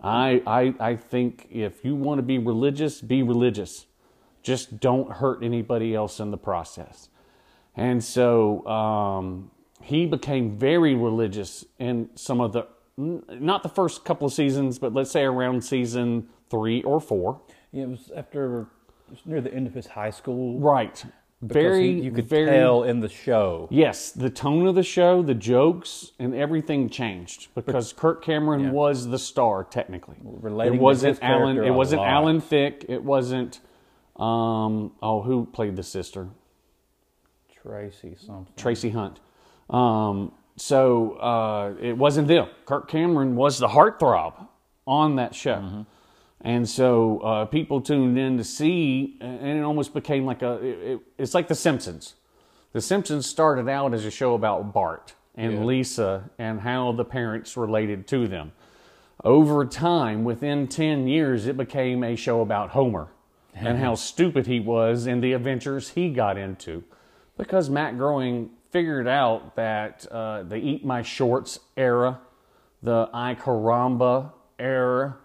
I, 0.01 0.43
I, 0.47 0.75
I 0.91 0.97
think 0.97 1.49
if 1.51 1.85
you 1.85 1.95
want 1.95 2.19
to 2.19 2.23
be 2.23 2.39
religious, 2.39 3.01
be 3.01 3.23
religious. 3.23 3.87
Just 4.43 4.81
don't 4.81 5.11
hurt 5.11 5.43
anybody 5.43 5.95
else 5.95 6.21
in 6.21 6.31
the 6.31 6.39
process. 6.39 7.09
And 7.77 8.03
so 8.03 8.67
um, 8.67 9.51
he 9.83 10.07
became 10.07 10.57
very 10.57 10.95
religious 10.95 11.65
in 11.79 12.11
some 12.15 12.41
of 12.41 12.53
the, 12.53 12.67
not 12.97 13.63
the 13.63 13.69
first 13.69 14.05
couple 14.05 14.27
of 14.27 14.33
seasons, 14.33 14.79
but 14.79 14.93
let's 14.93 15.11
say 15.11 15.23
around 15.23 15.63
season 15.63 16.29
three 16.51 16.83
or 16.83 17.01
four. 17.01 17.41
Yeah, 17.73 17.85
it 17.85 17.89
was 17.89 18.11
after 18.17 18.61
it 18.63 19.11
was 19.11 19.21
near 19.25 19.41
the 19.41 19.53
end 19.53 19.67
of 19.67 19.75
his 19.75 19.87
high 19.87 20.11
school. 20.11 20.59
Right. 20.59 21.05
Very, 21.41 21.93
he- 21.95 22.01
you 22.01 22.11
could 22.11 22.27
very, 22.27 22.47
tell 22.51 22.83
in 22.83 22.99
the 23.01 23.09
show. 23.09 23.69
Yes, 23.71 24.11
the 24.11 24.29
tone 24.31 24.67
of 24.67 24.75
the 24.75 24.83
show, 24.83 25.23
the 25.23 25.35
jokes, 25.35 26.11
and 26.19 26.35
everything 26.35 26.89
changed 26.89 27.49
because 27.55 27.93
Kirk 27.93 28.23
Cameron 28.25 28.61
Yeah. 28.65 28.71
was 28.73 29.07
the 29.09 29.19
star 29.19 29.63
technically. 29.63 30.17
relating 30.25 30.75
it 30.75 30.81
wasn't 30.81 31.19
Alan. 31.23 31.59
It 31.63 31.71
wasn't 31.71 32.01
lot. 32.01 32.09
Alan 32.09 32.41
Thicke. 32.41 32.85
It 32.89 33.05
wasn't. 33.05 33.61
Um, 34.17 34.93
oh, 35.01 35.23
who 35.23 35.47
played 35.47 35.77
the 35.77 35.85
sister? 35.85 36.29
Tracy 37.63 38.17
something. 38.19 38.53
Tracy 38.57 38.91
Hunt. 38.91 39.21
Um, 39.71 40.33
so 40.57 41.13
uh, 41.19 41.75
it 41.81 41.97
wasn't 41.97 42.27
them. 42.27 42.49
Kirk 42.67 42.89
Cameron 42.89 43.37
was 43.37 43.59
the 43.59 43.69
heartthrob 43.69 44.49
on 44.89 45.17
that 45.17 45.37
show. 45.37 45.87
And 46.41 46.69
so 46.69 47.19
uh, 47.21 47.45
people 47.47 47.81
tuned 47.81 48.17
in 48.19 48.37
to 48.39 48.45
see, 48.45 49.17
and 49.21 49.59
it 49.59 49.63
almost 49.63 49.93
became 49.93 50.25
like 50.25 50.43
a, 50.43 50.53
it, 50.65 50.79
it- 50.93 51.01
it's 51.19 51.35
like 51.35 51.49
The 51.49 51.55
Simpsons. 51.55 52.15
The 52.73 52.81
Simpsons 52.81 53.27
started 53.27 53.69
out 53.69 53.93
as 53.95 54.05
a 54.05 54.11
show 54.11 54.35
about 54.35 54.73
Bart 54.73 55.15
and 55.35 55.55
Yeah. 55.55 55.65
Lisa 55.65 56.31
and 56.39 56.61
how 56.61 56.93
the 56.93 57.05
parents 57.05 57.57
related 57.57 58.07
to 58.09 58.29
them. 58.29 58.53
Over 59.25 59.65
time, 59.65 60.23
within 60.23 60.69
10 60.69 61.09
years, 61.09 61.47
it 61.47 61.57
became 61.57 62.05
a 62.05 62.15
show 62.15 62.41
about 62.41 62.71
Homer 62.71 63.09
and 63.55 63.79
how 63.79 63.95
stupid 63.97 64.47
he 64.47 64.61
was 64.61 65.07
and 65.07 65.21
the 65.23 65.33
adventures 65.33 65.91
he 65.91 66.11
got 66.11 66.39
into. 66.39 66.85
Because 67.37 67.69
Matt 67.69 67.97
Groening 67.99 68.51
figured 68.71 69.09
out 69.09 69.57
that 69.57 70.07
uh, 70.13 70.45
the 70.45 70.57
Eat 70.57 70.85
My 70.85 71.03
Shorts 71.03 71.59
era, 71.77 72.21
the 72.83 73.09
Ay 73.13 73.35
Caramba 73.41 74.33
era, 74.59 75.17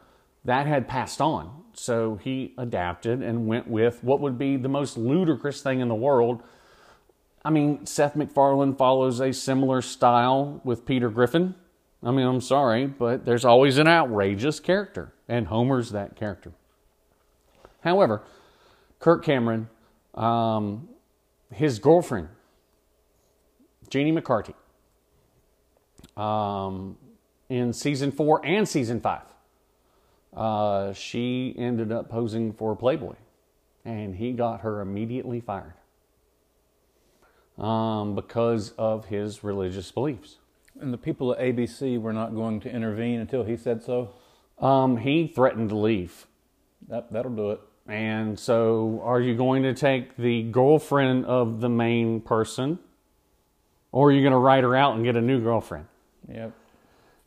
that 0.45 0.67
had 0.67 0.87
passed 0.87 1.21
on. 1.21 1.63
So 1.73 2.15
he 2.15 2.53
adapted 2.57 3.21
and 3.21 3.47
went 3.47 3.67
with 3.67 4.03
what 4.03 4.19
would 4.19 4.37
be 4.37 4.57
the 4.57 4.69
most 4.69 4.97
ludicrous 4.97 5.61
thing 5.61 5.79
in 5.79 5.87
the 5.87 5.95
world. 5.95 6.43
I 7.43 7.49
mean, 7.49 7.85
Seth 7.85 8.15
MacFarlane 8.15 8.75
follows 8.75 9.19
a 9.19 9.33
similar 9.33 9.81
style 9.81 10.61
with 10.63 10.85
Peter 10.85 11.09
Griffin. 11.09 11.55
I 12.03 12.11
mean, 12.11 12.25
I'm 12.25 12.41
sorry, 12.41 12.85
but 12.85 13.25
there's 13.25 13.45
always 13.45 13.77
an 13.77 13.87
outrageous 13.87 14.59
character, 14.59 15.13
and 15.27 15.47
Homer's 15.47 15.91
that 15.91 16.15
character. 16.15 16.51
However, 17.81 18.23
Kirk 18.99 19.23
Cameron, 19.23 19.69
um, 20.13 20.89
his 21.51 21.79
girlfriend, 21.79 22.29
Jeannie 23.89 24.11
McCarthy, 24.11 24.53
um, 26.15 26.97
in 27.49 27.73
season 27.73 28.11
four 28.11 28.45
and 28.45 28.67
season 28.67 28.99
five, 29.01 29.32
uh, 30.35 30.93
she 30.93 31.55
ended 31.57 31.91
up 31.91 32.09
posing 32.09 32.53
for 32.53 32.75
Playboy, 32.75 33.15
and 33.85 34.15
he 34.15 34.31
got 34.31 34.61
her 34.61 34.81
immediately 34.81 35.39
fired 35.39 35.73
um, 37.57 38.15
because 38.15 38.71
of 38.77 39.05
his 39.05 39.43
religious 39.43 39.91
beliefs. 39.91 40.37
And 40.79 40.91
the 40.91 40.97
people 40.97 41.33
at 41.33 41.39
ABC 41.39 42.01
were 42.01 42.13
not 42.13 42.33
going 42.33 42.59
to 42.61 42.71
intervene 42.71 43.19
until 43.19 43.43
he 43.43 43.55
said 43.55 43.83
so. 43.83 44.09
Um, 44.59 44.97
he 44.97 45.27
threatened 45.27 45.69
to 45.69 45.75
leave. 45.75 46.25
That 46.89 47.11
that'll 47.11 47.35
do 47.35 47.51
it. 47.51 47.61
And 47.87 48.39
so, 48.39 49.01
are 49.03 49.19
you 49.19 49.35
going 49.35 49.63
to 49.63 49.73
take 49.73 50.15
the 50.15 50.43
girlfriend 50.43 51.25
of 51.25 51.59
the 51.59 51.69
main 51.69 52.21
person, 52.21 52.79
or 53.91 54.07
are 54.07 54.11
you 54.11 54.21
going 54.21 54.31
to 54.31 54.37
write 54.37 54.63
her 54.63 54.75
out 54.75 54.95
and 54.95 55.03
get 55.03 55.17
a 55.17 55.21
new 55.21 55.41
girlfriend? 55.41 55.87
Yep. 56.29 56.53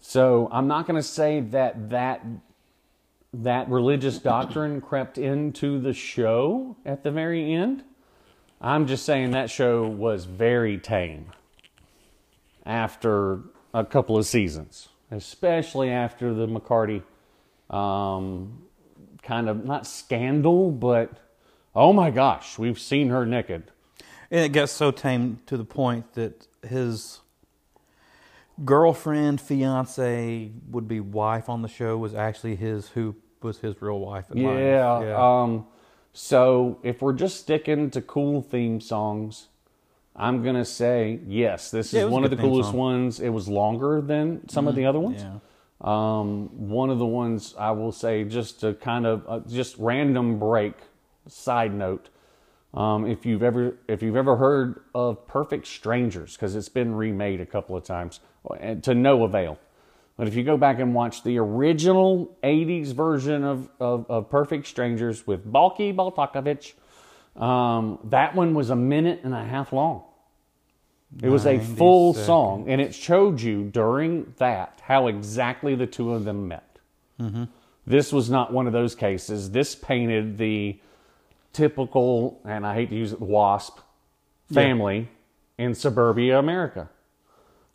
So, 0.00 0.48
I'm 0.50 0.66
not 0.66 0.86
going 0.86 0.96
to 0.96 1.06
say 1.06 1.40
that 1.40 1.90
that 1.90 2.24
that 3.32 3.68
religious 3.68 4.18
doctrine 4.18 4.80
crept 4.80 5.18
into 5.18 5.78
the 5.78 5.92
show 5.92 6.76
at 6.84 7.02
the 7.02 7.10
very 7.10 7.52
end. 7.52 7.84
I'm 8.60 8.86
just 8.86 9.04
saying 9.04 9.32
that 9.32 9.50
show 9.50 9.86
was 9.86 10.24
very 10.24 10.78
tame 10.78 11.26
after 12.64 13.40
a 13.74 13.84
couple 13.84 14.16
of 14.16 14.26
seasons, 14.26 14.88
especially 15.10 15.90
after 15.90 16.32
the 16.32 16.46
McCarty 16.46 17.02
um, 17.68 18.62
kind 19.22 19.48
of 19.48 19.64
not 19.64 19.86
scandal, 19.86 20.70
but 20.70 21.12
oh 21.74 21.92
my 21.92 22.10
gosh, 22.10 22.58
we've 22.58 22.78
seen 22.78 23.10
her 23.10 23.26
naked. 23.26 23.64
And 24.30 24.44
it 24.44 24.52
gets 24.52 24.72
so 24.72 24.90
tame 24.90 25.40
to 25.46 25.56
the 25.56 25.64
point 25.64 26.14
that 26.14 26.48
his 26.66 27.20
girlfriend, 28.64 29.40
fiance, 29.40 30.50
would 30.70 30.88
be 30.88 31.00
wife 31.00 31.48
on 31.48 31.62
the 31.62 31.68
show 31.68 31.96
was 31.96 32.14
actually 32.14 32.56
his 32.56 32.88
who 32.88 33.14
was 33.42 33.58
his 33.58 33.80
real 33.80 34.00
wife. 34.00 34.30
in 34.30 34.42
life. 34.42 34.58
Yeah. 34.58 35.02
yeah. 35.02 35.42
Um, 35.42 35.66
so 36.12 36.78
if 36.82 37.02
we're 37.02 37.12
just 37.12 37.38
sticking 37.40 37.90
to 37.90 38.00
cool 38.00 38.40
theme 38.42 38.80
songs, 38.80 39.48
I'm 40.14 40.42
gonna 40.42 40.64
say 40.64 41.20
yes. 41.26 41.70
This 41.70 41.92
Yeah, 41.92 42.04
is 42.06 42.10
one 42.10 42.24
of 42.24 42.30
the 42.30 42.36
coolest 42.36 42.70
song. 42.70 42.78
ones. 42.78 43.20
It 43.20 43.28
was 43.28 43.48
longer 43.48 44.00
than 44.00 44.48
some 44.48 44.66
of 44.66 44.74
the 44.74 44.86
other 44.86 44.98
ones. 45.00 45.22
yeah. 45.22 45.38
Um, 45.82 46.68
one 46.70 46.88
of 46.88 46.98
the 46.98 47.06
ones 47.06 47.54
I 47.58 47.72
will 47.72 47.92
say, 47.92 48.24
just 48.24 48.60
to 48.60 48.72
kind 48.74 49.04
of 49.06 49.24
uh, 49.28 49.40
just 49.46 49.76
random 49.78 50.38
break. 50.38 50.74
Side 51.28 51.74
note: 51.74 52.08
um, 52.72 53.04
if 53.06 53.26
you've 53.26 53.42
ever 53.42 53.76
if 53.88 54.00
you've 54.02 54.16
ever 54.16 54.36
heard 54.36 54.80
of 54.94 55.26
Perfect 55.26 55.66
Strangers, 55.66 56.34
because 56.36 56.54
it's 56.54 56.68
been 56.70 56.94
remade 56.94 57.40
a 57.40 57.46
couple 57.46 57.76
of 57.76 57.84
times, 57.84 58.20
to 58.82 58.94
no 58.94 59.24
avail. 59.24 59.58
But 60.16 60.28
if 60.28 60.34
you 60.34 60.44
go 60.44 60.56
back 60.56 60.78
and 60.78 60.94
watch 60.94 61.22
the 61.22 61.38
original 61.38 62.36
'80s 62.42 62.92
version 62.92 63.44
of 63.44 63.68
of, 63.78 64.06
of 64.08 64.30
Perfect 64.30 64.66
Strangers 64.66 65.26
with 65.26 65.44
Balki 65.50 65.94
Baltakovich, 65.94 66.74
um, 67.40 67.98
that 68.04 68.34
one 68.34 68.54
was 68.54 68.70
a 68.70 68.76
minute 68.76 69.20
and 69.24 69.34
a 69.34 69.44
half 69.44 69.72
long. 69.72 70.04
It 71.22 71.28
was 71.28 71.46
a 71.46 71.58
full 71.58 72.12
seconds. 72.12 72.26
song, 72.26 72.68
and 72.68 72.80
it 72.80 72.94
showed 72.94 73.40
you 73.40 73.64
during 73.64 74.34
that 74.38 74.80
how 74.82 75.06
exactly 75.06 75.74
the 75.74 75.86
two 75.86 76.12
of 76.12 76.24
them 76.24 76.48
met. 76.48 76.78
Mm-hmm. 77.20 77.44
This 77.86 78.12
was 78.12 78.28
not 78.28 78.52
one 78.52 78.66
of 78.66 78.72
those 78.72 78.94
cases. 78.94 79.52
This 79.52 79.74
painted 79.74 80.36
the 80.36 80.80
typical, 81.52 82.40
and 82.44 82.66
I 82.66 82.74
hate 82.74 82.90
to 82.90 82.96
use 82.96 83.12
it, 83.12 83.20
WASP 83.20 83.78
family 84.52 85.08
in 85.56 85.74
suburbia 85.74 86.38
America. 86.38 86.90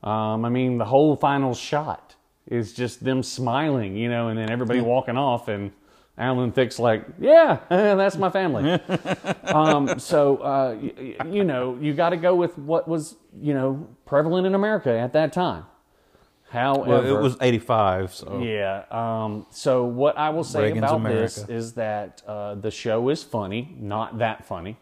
Um, 0.04 0.46
I 0.46 0.50
mean, 0.50 0.78
the 0.78 0.86
whole 0.86 1.16
final 1.16 1.54
shot 1.54 2.16
is 2.48 2.74
just 2.74 3.04
them 3.04 3.22
smiling, 3.24 3.96
you 3.96 4.10
know, 4.10 4.30
and 4.30 4.38
then 4.38 4.50
everybody 4.50 4.82
walking 4.82 5.16
off, 5.18 5.48
and 5.48 5.72
Alan 6.18 6.52
Thicke's 6.52 6.80
like, 6.80 7.06
"Yeah, 7.20 7.60
that's 7.70 8.18
my 8.18 8.30
family." 8.30 8.72
um, 9.46 10.00
so, 10.00 10.38
uh, 10.38 10.76
y- 10.82 10.94
y- 11.20 11.28
you 11.30 11.44
know, 11.44 11.78
you 11.80 11.94
got 11.94 12.10
to 12.10 12.18
go 12.18 12.36
with 12.36 12.58
what 12.58 12.88
was, 12.88 13.16
you 13.40 13.54
know, 13.54 13.88
prevalent 14.06 14.46
in 14.48 14.56
America 14.56 14.92
at 14.98 15.14
that 15.14 15.34
time. 15.34 15.66
However, 16.50 16.90
Well, 16.90 17.06
it 17.06 17.22
was 17.22 17.38
85, 17.40 18.14
so 18.14 18.42
yeah. 18.44 18.84
Um, 18.92 19.46
so 19.52 19.86
what 19.86 20.18
I 20.18 20.32
will 20.32 20.44
say 20.44 20.64
Reagan's 20.64 20.92
about 20.92 21.08
this 21.08 21.38
is 21.50 21.74
that 21.76 22.22
uh, 22.28 22.56
the 22.56 22.72
show 22.72 23.08
is 23.08 23.24
funny, 23.24 23.74
not 23.80 24.18
that 24.18 24.44
funny, 24.46 24.78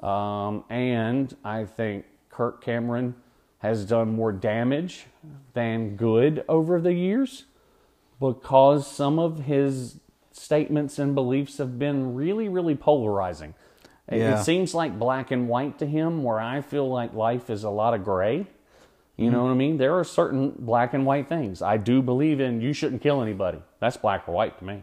um, 0.00 0.64
and 0.68 1.32
I 1.44 1.64
think 1.64 2.06
Kirk 2.30 2.60
Cameron 2.64 3.14
has 3.60 3.84
done 3.84 4.14
more 4.14 4.32
damage 4.32 5.06
than 5.54 5.96
good 5.96 6.44
over 6.48 6.80
the 6.80 6.92
years 6.92 7.44
because 8.18 8.86
some 8.86 9.18
of 9.18 9.40
his 9.44 9.98
statements 10.32 10.98
and 10.98 11.14
beliefs 11.14 11.58
have 11.58 11.78
been 11.78 12.14
really, 12.14 12.48
really 12.48 12.74
polarizing. 12.74 13.54
It- 14.08 14.18
Yeah. 14.18 14.40
It 14.40 14.44
seems 14.44 14.74
like 14.74 14.98
black 14.98 15.30
and 15.30 15.48
white 15.48 15.78
to 15.78 15.86
him, 15.86 16.22
where 16.22 16.40
I 16.40 16.60
feel 16.60 16.88
like 16.88 17.14
life 17.14 17.48
is 17.50 17.64
a 17.64 17.70
lot 17.70 17.94
of 17.94 18.04
gray. 18.04 18.46
You 19.16 19.30
know 19.30 19.42
what 19.44 19.50
I 19.50 19.54
mean? 19.54 19.76
There 19.76 19.98
are 19.98 20.04
certain 20.04 20.54
black 20.58 20.94
and 20.94 21.04
white 21.04 21.28
things. 21.28 21.60
I 21.60 21.76
do 21.76 22.00
believe 22.00 22.40
in 22.40 22.62
you 22.62 22.72
shouldn't 22.72 23.02
kill 23.02 23.20
anybody. 23.20 23.58
That's 23.78 23.98
black 23.98 24.26
or 24.26 24.32
white 24.32 24.58
to 24.58 24.64
me. 24.64 24.82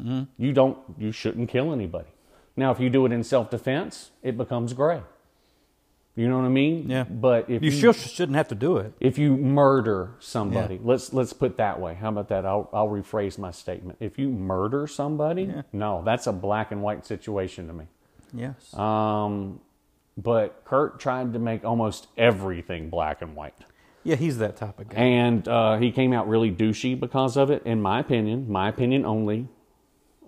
Mm-hmm. 0.00 0.22
You 0.38 0.52
don't. 0.54 0.78
You 0.98 1.12
shouldn't 1.12 1.50
kill 1.50 1.70
anybody. 1.72 2.08
Now, 2.56 2.70
if 2.70 2.80
you 2.80 2.88
do 2.88 3.04
it 3.04 3.12
in 3.12 3.22
self 3.22 3.50
defense, 3.50 4.10
it 4.22 4.38
becomes 4.38 4.72
gray. 4.72 5.02
You 6.16 6.28
know 6.28 6.36
what 6.38 6.44
I 6.44 6.48
mean? 6.50 6.88
Yeah. 6.88 7.04
But 7.04 7.50
if 7.50 7.62
You 7.62 7.70
you, 7.70 7.76
sure 7.76 7.92
shouldn't 7.92 8.36
have 8.36 8.46
to 8.48 8.54
do 8.54 8.76
it. 8.76 8.92
if 9.00 9.18
you 9.18 9.36
murder 9.36 10.12
somebody, 10.20 10.78
let's 10.82 11.12
let's 11.12 11.32
put 11.32 11.56
that 11.56 11.80
way. 11.80 11.94
How 11.94 12.08
about 12.10 12.28
that? 12.28 12.46
I'll 12.46 12.70
I'll 12.72 12.88
rephrase 12.88 13.36
my 13.38 13.50
statement. 13.50 13.98
If 14.00 14.16
you 14.18 14.28
murder 14.28 14.86
somebody, 14.86 15.52
no, 15.72 16.02
that's 16.04 16.26
a 16.28 16.32
black 16.32 16.70
and 16.70 16.82
white 16.82 17.04
situation 17.04 17.66
to 17.66 17.72
me. 17.72 17.86
Yes. 18.32 18.72
Um, 18.74 19.60
but 20.16 20.64
Kurt 20.64 21.00
tried 21.00 21.32
to 21.32 21.40
make 21.40 21.64
almost 21.64 22.06
everything 22.16 22.90
black 22.90 23.20
and 23.20 23.34
white. 23.34 23.54
yeah, 24.04 24.14
he's 24.14 24.38
that 24.38 24.54
type 24.56 24.78
of 24.78 24.88
guy. 24.90 24.96
And 25.00 25.48
uh, 25.48 25.78
he 25.78 25.90
came 25.90 26.12
out 26.12 26.28
really 26.28 26.52
douchey 26.52 26.98
because 26.98 27.36
of 27.36 27.50
it, 27.50 27.62
in 27.64 27.82
my 27.82 27.98
opinion, 27.98 28.48
my 28.48 28.68
opinion 28.68 29.04
only. 29.04 29.48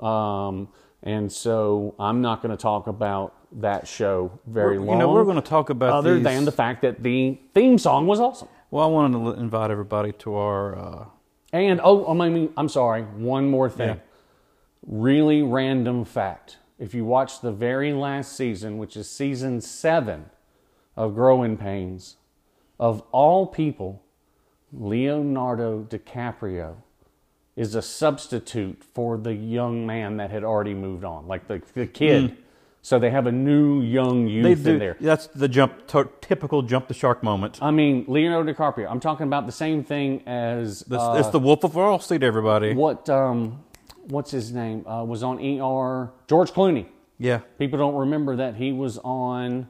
Um, 0.01 0.69
and 1.03 1.31
so 1.31 1.95
I'm 2.01 2.21
not 2.23 2.43
going 2.43 2.51
to 2.51 2.61
talk 2.61 2.87
about 2.89 3.35
that 3.57 3.89
show 3.89 4.31
very 4.47 4.79
We're- 4.79 4.87
long. 4.87 4.89
You 4.89 4.99
know, 5.07 5.13
we're 5.13 5.25
going 5.25 5.37
to 5.37 5.43
talk 5.43 5.71
about 5.71 5.91
other 5.93 6.15
these- 6.15 6.25
than 6.25 6.45
the 6.45 6.53
fact 6.53 6.83
that 6.83 7.03
the 7.03 7.39
theme 7.55 7.79
song 7.79 8.07
was 8.07 8.21
awesome. 8.21 8.49
Well, 8.71 8.85
I 8.85 8.89
wanted 8.89 9.19
to 9.19 9.41
invite 9.41 9.71
everybody 9.71 10.13
to 10.13 10.35
our. 10.35 10.77
Uh, 10.79 11.05
And 11.53 11.81
oh, 11.83 12.07
I 12.21 12.29
mean, 12.29 12.53
I'm 12.57 12.69
sorry. 12.69 13.03
One 13.03 13.49
more 13.51 13.71
thing. 13.71 13.89
Yeah. 13.97 14.01
Really 14.87 15.43
random 15.43 16.05
fact. 16.05 16.59
If 16.79 16.93
you 16.95 17.05
watch 17.07 17.41
the 17.41 17.53
very 17.53 17.93
last 17.93 18.37
season, 18.37 18.77
which 18.79 18.97
is 18.97 19.09
season 19.11 19.61
seven 19.63 20.27
of 20.97 21.15
Growing 21.15 21.57
Pains, 21.57 22.17
of 22.79 23.03
all 23.13 23.47
people, 23.47 24.03
Leonardo 24.73 25.85
DiCaprio 25.85 26.77
is 27.55 27.75
a 27.75 27.81
substitute 27.83 28.85
for 28.85 29.17
the 29.17 29.33
young 29.35 29.87
man 29.87 30.19
that 30.19 30.31
had 30.31 30.45
already 30.45 30.75
moved 30.75 31.05
on, 31.05 31.27
like 31.27 31.47
the, 31.49 31.63
the 31.75 31.87
kid. 31.87 32.37
So 32.87 33.01
they 33.01 33.11
have 33.11 33.27
a 33.27 33.33
new 33.33 33.83
young 33.83 34.29
youth 34.29 34.65
in 34.65 34.79
there. 34.79 34.97
That's 35.01 35.27
the 35.27 35.49
jump, 35.49 35.89
to, 35.89 36.09
typical 36.21 36.63
jump 36.63 36.87
the 36.87 36.95
shark 36.95 37.21
moment. 37.21 37.59
I 37.61 37.73
mean, 37.73 38.05
Leonardo 38.07 38.53
DiCaprio. 38.53 38.89
I'm 38.89 39.01
talking 39.01 39.27
about 39.27 39.45
the 39.45 39.51
same 39.51 39.83
thing 39.83 40.23
as 40.25 40.83
This, 40.83 41.01
uh, 41.01 41.17
it's 41.19 41.31
the 41.31 41.41
Wolf 41.41 41.65
of 41.65 41.75
Wall 41.75 41.99
Street, 41.99 42.23
everybody. 42.23 42.75
what 42.75 43.09
um, 43.09 43.65
what's 44.05 44.31
his 44.31 44.53
name 44.53 44.87
uh, 44.87 45.03
was 45.03 45.25
on 45.25 45.39
ER. 45.45 46.13
George 46.29 46.53
Clooney. 46.53 46.87
Yeah, 47.19 47.41
People 47.59 47.77
don't 47.77 47.97
remember 47.97 48.37
that 48.37 48.55
he 48.55 48.71
was 48.71 48.99
on 48.99 49.67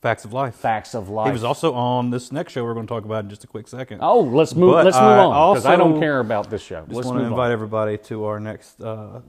Facts 0.00 0.24
of 0.24 0.32
Life. 0.32 0.54
Facts 0.54 0.94
of 0.94 1.10
Life. 1.10 1.26
He 1.26 1.32
was 1.32 1.44
also 1.44 1.74
on 1.74 2.08
this 2.08 2.32
next 2.32 2.54
show 2.54 2.64
we're 2.64 2.72
going 2.72 2.86
to 2.86 2.94
talk 2.94 3.04
about 3.04 3.24
in 3.24 3.28
just 3.28 3.44
a 3.44 3.48
quick 3.48 3.68
second. 3.68 3.98
oh, 4.00 4.20
let's 4.20 4.54
move. 4.54 4.72
But 4.72 4.86
let's 4.86 4.96
move 4.96 5.04
I 5.04 5.18
on 5.18 5.54
because 5.56 5.66
I 5.66 5.76
don't 5.76 6.00
care 6.00 6.20
about 6.20 6.48
this 6.48 6.62
show. 6.62 6.84
Just 6.84 6.92
Let's 6.94 7.06
want 7.06 7.18
to 7.18 7.24
move 7.24 7.32
invite 7.32 7.48
on. 7.48 7.52
everybody 7.52 7.98
to 7.98 8.24
our 8.24 8.40
next 8.40 8.80
uh, 8.80 9.20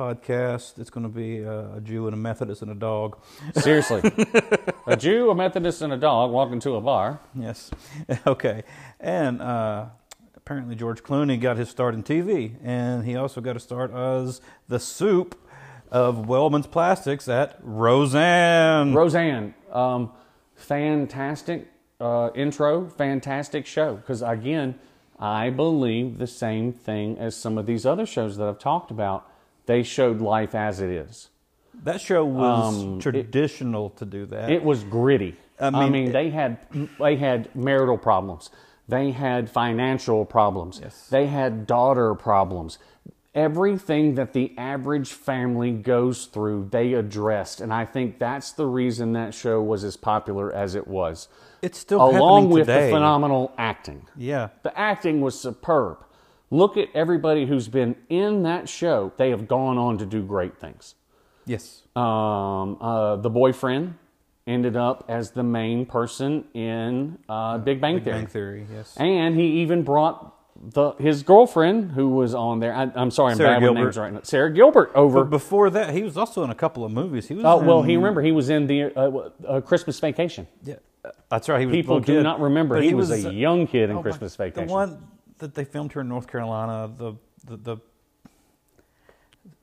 podcast. 0.00 0.78
It's 0.78 0.88
going 0.88 1.02
to 1.02 1.10
be 1.10 1.44
uh, 1.44 1.76
a 1.76 1.80
Jew 1.82 2.06
and 2.06 2.14
a 2.14 2.16
Methodist 2.16 2.62
and 2.62 2.70
a 2.70 2.74
dog. 2.74 3.18
Seriously, 3.54 4.00
a 4.86 4.96
Jew, 4.96 5.30
a 5.30 5.34
Methodist, 5.34 5.82
and 5.82 5.92
a 5.92 5.98
dog 5.98 6.30
walking 6.30 6.58
to 6.60 6.76
a 6.76 6.80
bar. 6.80 7.20
Yes. 7.34 7.70
okay. 8.26 8.62
And 8.98 9.42
uh, 9.42 9.86
apparently 10.34 10.74
George 10.74 11.02
Clooney 11.02 11.38
got 11.38 11.58
his 11.58 11.68
start 11.68 11.94
in 11.94 12.02
TV, 12.02 12.54
and 12.64 13.04
he 13.04 13.14
also 13.14 13.42
got 13.42 13.56
a 13.56 13.60
start 13.60 13.92
as 13.92 14.40
the 14.68 14.80
soup 14.80 15.38
of 15.90 16.26
Wellman's 16.26 16.66
Plastics 16.66 17.28
at 17.28 17.58
Roseanne. 17.62 18.94
Roseanne, 18.94 19.54
um, 19.70 20.12
fantastic 20.54 21.68
uh, 22.00 22.30
intro, 22.34 22.88
fantastic 22.88 23.66
show. 23.66 23.96
Because 23.96 24.22
again, 24.22 24.78
I 25.18 25.50
believe 25.50 26.16
the 26.16 26.26
same 26.26 26.72
thing 26.72 27.18
as 27.18 27.36
some 27.36 27.58
of 27.58 27.66
these 27.66 27.84
other 27.84 28.06
shows 28.06 28.38
that 28.38 28.48
I've 28.48 28.58
talked 28.58 28.90
about. 28.90 29.29
They 29.70 29.84
showed 29.84 30.20
life 30.20 30.54
as 30.56 30.80
it 30.80 30.90
is. 30.90 31.28
that 31.84 32.00
show 32.00 32.24
was 32.24 32.82
Um, 32.82 32.96
it- 32.96 33.00
traditional 33.02 33.90
to 33.90 34.04
do 34.04 34.26
that. 34.26 34.50
It 34.50 34.64
was 34.64 34.82
gritty. 34.82 35.36
I 35.60 35.68
I 35.68 35.70
mean, 35.70 35.92
mean, 35.92 36.12
they 36.12 36.30
had 36.30 36.58
they 36.98 37.14
had 37.16 37.48
marital 37.54 37.96
problems. 37.96 38.50
They 38.88 39.12
had 39.12 39.48
financial 39.48 40.24
problems. 40.24 40.80
Yes. 40.82 41.06
They 41.08 41.26
had 41.28 41.66
daughter 41.68 42.14
problems. 42.16 42.78
Everything 43.34 44.16
that 44.16 44.32
the 44.32 44.52
average 44.58 45.12
family 45.12 45.70
goes 45.70 46.26
through, 46.26 46.66
they 46.72 46.94
addressed, 46.94 47.60
and 47.60 47.72
I 47.72 47.84
think 47.84 48.18
that's 48.18 48.50
the 48.50 48.66
reason 48.66 49.12
that 49.12 49.34
show 49.34 49.62
was 49.62 49.84
as 49.84 49.96
popular 49.96 50.52
as 50.52 50.74
it 50.74 50.88
was. 50.88 51.28
it's 51.62 51.78
still 51.78 52.02
Along 52.02 52.48
with 52.48 52.66
today. 52.66 52.86
the 52.86 52.92
phenomenal 52.96 53.52
acting. 53.58 54.06
Yeah. 54.16 54.48
The 54.64 54.76
acting 54.78 55.20
was 55.20 55.38
superb. 55.38 55.98
Look 56.50 56.76
at 56.76 56.88
everybody 56.94 57.46
who's 57.46 57.68
been 57.68 57.94
in 58.08 58.42
that 58.42 58.68
show. 58.68 59.12
They 59.16 59.30
have 59.30 59.46
gone 59.46 59.78
on 59.78 59.98
to 59.98 60.06
do 60.06 60.22
great 60.22 60.58
things. 60.58 60.94
Yes. 61.46 61.82
Um, 61.94 62.76
uh, 62.80 63.16
the 63.16 63.30
boyfriend 63.30 63.94
ended 64.46 64.76
up 64.76 65.04
as 65.08 65.30
the 65.30 65.42
main 65.44 65.86
person 65.86 66.44
in 66.54 67.18
uh, 67.28 67.58
Big 67.58 67.80
Bang 67.80 67.96
Big 67.96 68.04
Theory. 68.04 68.16
Bang 68.18 68.26
Theory. 68.26 68.66
Yes. 68.72 68.96
And 68.96 69.36
he 69.38 69.60
even 69.62 69.82
brought 69.84 70.34
the 70.60 70.92
his 70.98 71.22
girlfriend, 71.22 71.92
who 71.92 72.08
was 72.10 72.34
on 72.34 72.58
there. 72.60 72.74
I, 72.74 72.90
I'm 72.94 73.10
sorry, 73.10 73.32
I'm 73.32 73.38
Sara 73.38 73.48
bad 73.50 73.54
with 73.62 73.66
Gilbert. 73.68 73.84
names 73.84 73.98
right 73.98 74.12
now. 74.12 74.20
Sara 74.24 74.52
Gilbert 74.52 74.90
over. 74.94 75.22
But 75.24 75.30
before 75.30 75.70
that, 75.70 75.94
he 75.94 76.02
was 76.02 76.16
also 76.16 76.42
in 76.44 76.50
a 76.50 76.54
couple 76.54 76.84
of 76.84 76.92
movies. 76.92 77.28
He 77.28 77.34
was. 77.34 77.44
Oh 77.44 77.58
well, 77.58 77.82
he 77.82 77.96
remember 77.96 78.20
he 78.22 78.32
was 78.32 78.50
in 78.50 78.66
the 78.66 78.94
uh, 78.94 79.30
uh, 79.46 79.60
Christmas 79.62 79.98
Vacation. 80.00 80.46
Yeah, 80.64 80.74
that's 81.30 81.48
right. 81.48 81.60
He 81.60 81.66
was 81.66 81.74
People 81.74 82.00
do 82.00 82.16
kid. 82.16 82.22
not 82.24 82.40
remember 82.40 82.74
But 82.74 82.84
he, 82.84 82.92
was, 82.92 83.10
a 83.10 83.32
young 83.32 83.66
kid 83.66 83.84
in 83.88 83.92
oh 83.92 83.94
my- 83.96 84.02
Christmas 84.02 84.36
Vacation. 84.36 84.66
The 84.66 84.72
one 84.72 85.02
that 85.40 85.54
they 85.54 85.64
filmed 85.64 85.92
here 85.92 86.02
in 86.02 86.08
North 86.08 86.26
Carolina, 86.26 86.90
the 86.96 87.14
the, 87.44 87.56
the 87.56 87.76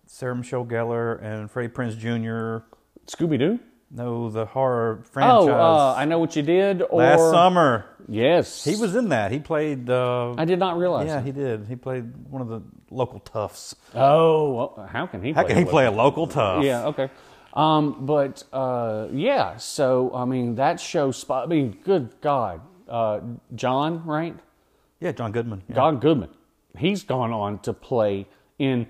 Sarah 0.05 0.35
Michelle 0.35 0.65
Gellar 0.65 1.21
and 1.21 1.49
Freddie 1.49 1.69
Prinze 1.69 1.97
Jr. 1.97 2.65
Scooby 3.07 3.39
Doo. 3.39 3.59
No, 3.89 4.29
the 4.29 4.45
horror 4.45 5.03
franchise. 5.11 5.47
Oh, 5.47 5.53
uh, 5.53 5.95
I 5.97 6.05
know 6.05 6.19
what 6.19 6.35
you 6.35 6.41
did. 6.41 6.81
Or 6.81 6.99
Last 7.01 7.31
summer, 7.31 7.85
yes, 8.09 8.65
he 8.65 8.75
was 8.75 8.95
in 8.95 9.09
that. 9.09 9.31
He 9.31 9.39
played. 9.39 9.89
Uh, 9.89 10.33
I 10.37 10.43
did 10.43 10.59
not 10.59 10.77
realize. 10.77 11.07
yeah, 11.07 11.15
that. 11.15 11.25
he 11.25 11.31
did. 11.31 11.67
He 11.67 11.77
played 11.77 12.17
one 12.29 12.41
of 12.41 12.49
the 12.49 12.61
local 12.91 13.19
toughs. 13.19 13.75
Oh, 13.95 14.53
well, 14.53 14.89
how 14.91 15.05
can 15.05 15.23
he? 15.23 15.31
How 15.31 15.43
can 15.43 15.57
he 15.57 15.63
play 15.63 15.85
a 15.85 15.91
local 15.91 16.27
tough? 16.27 16.63
Yeah, 16.65 16.87
okay. 16.87 17.09
Um, 17.53 18.05
but 18.05 18.43
uh, 18.51 19.07
yeah, 19.13 19.55
so 19.55 20.11
I 20.13 20.25
mean 20.25 20.55
that 20.55 20.81
show 20.81 21.11
spot. 21.11 21.45
I 21.45 21.47
mean, 21.47 21.77
good 21.85 22.13
God, 22.19 22.61
uh, 22.89 23.21
John, 23.55 24.05
right? 24.05 24.35
Yeah, 24.99 25.11
John 25.11 25.31
Goodman. 25.31 25.63
yeah. 25.67 25.75
John 25.75 25.99
Goodman. 25.99 26.29
He's 26.77 27.03
gone 27.03 27.31
on 27.31 27.59
to 27.59 27.73
play 27.73 28.27
in 28.59 28.87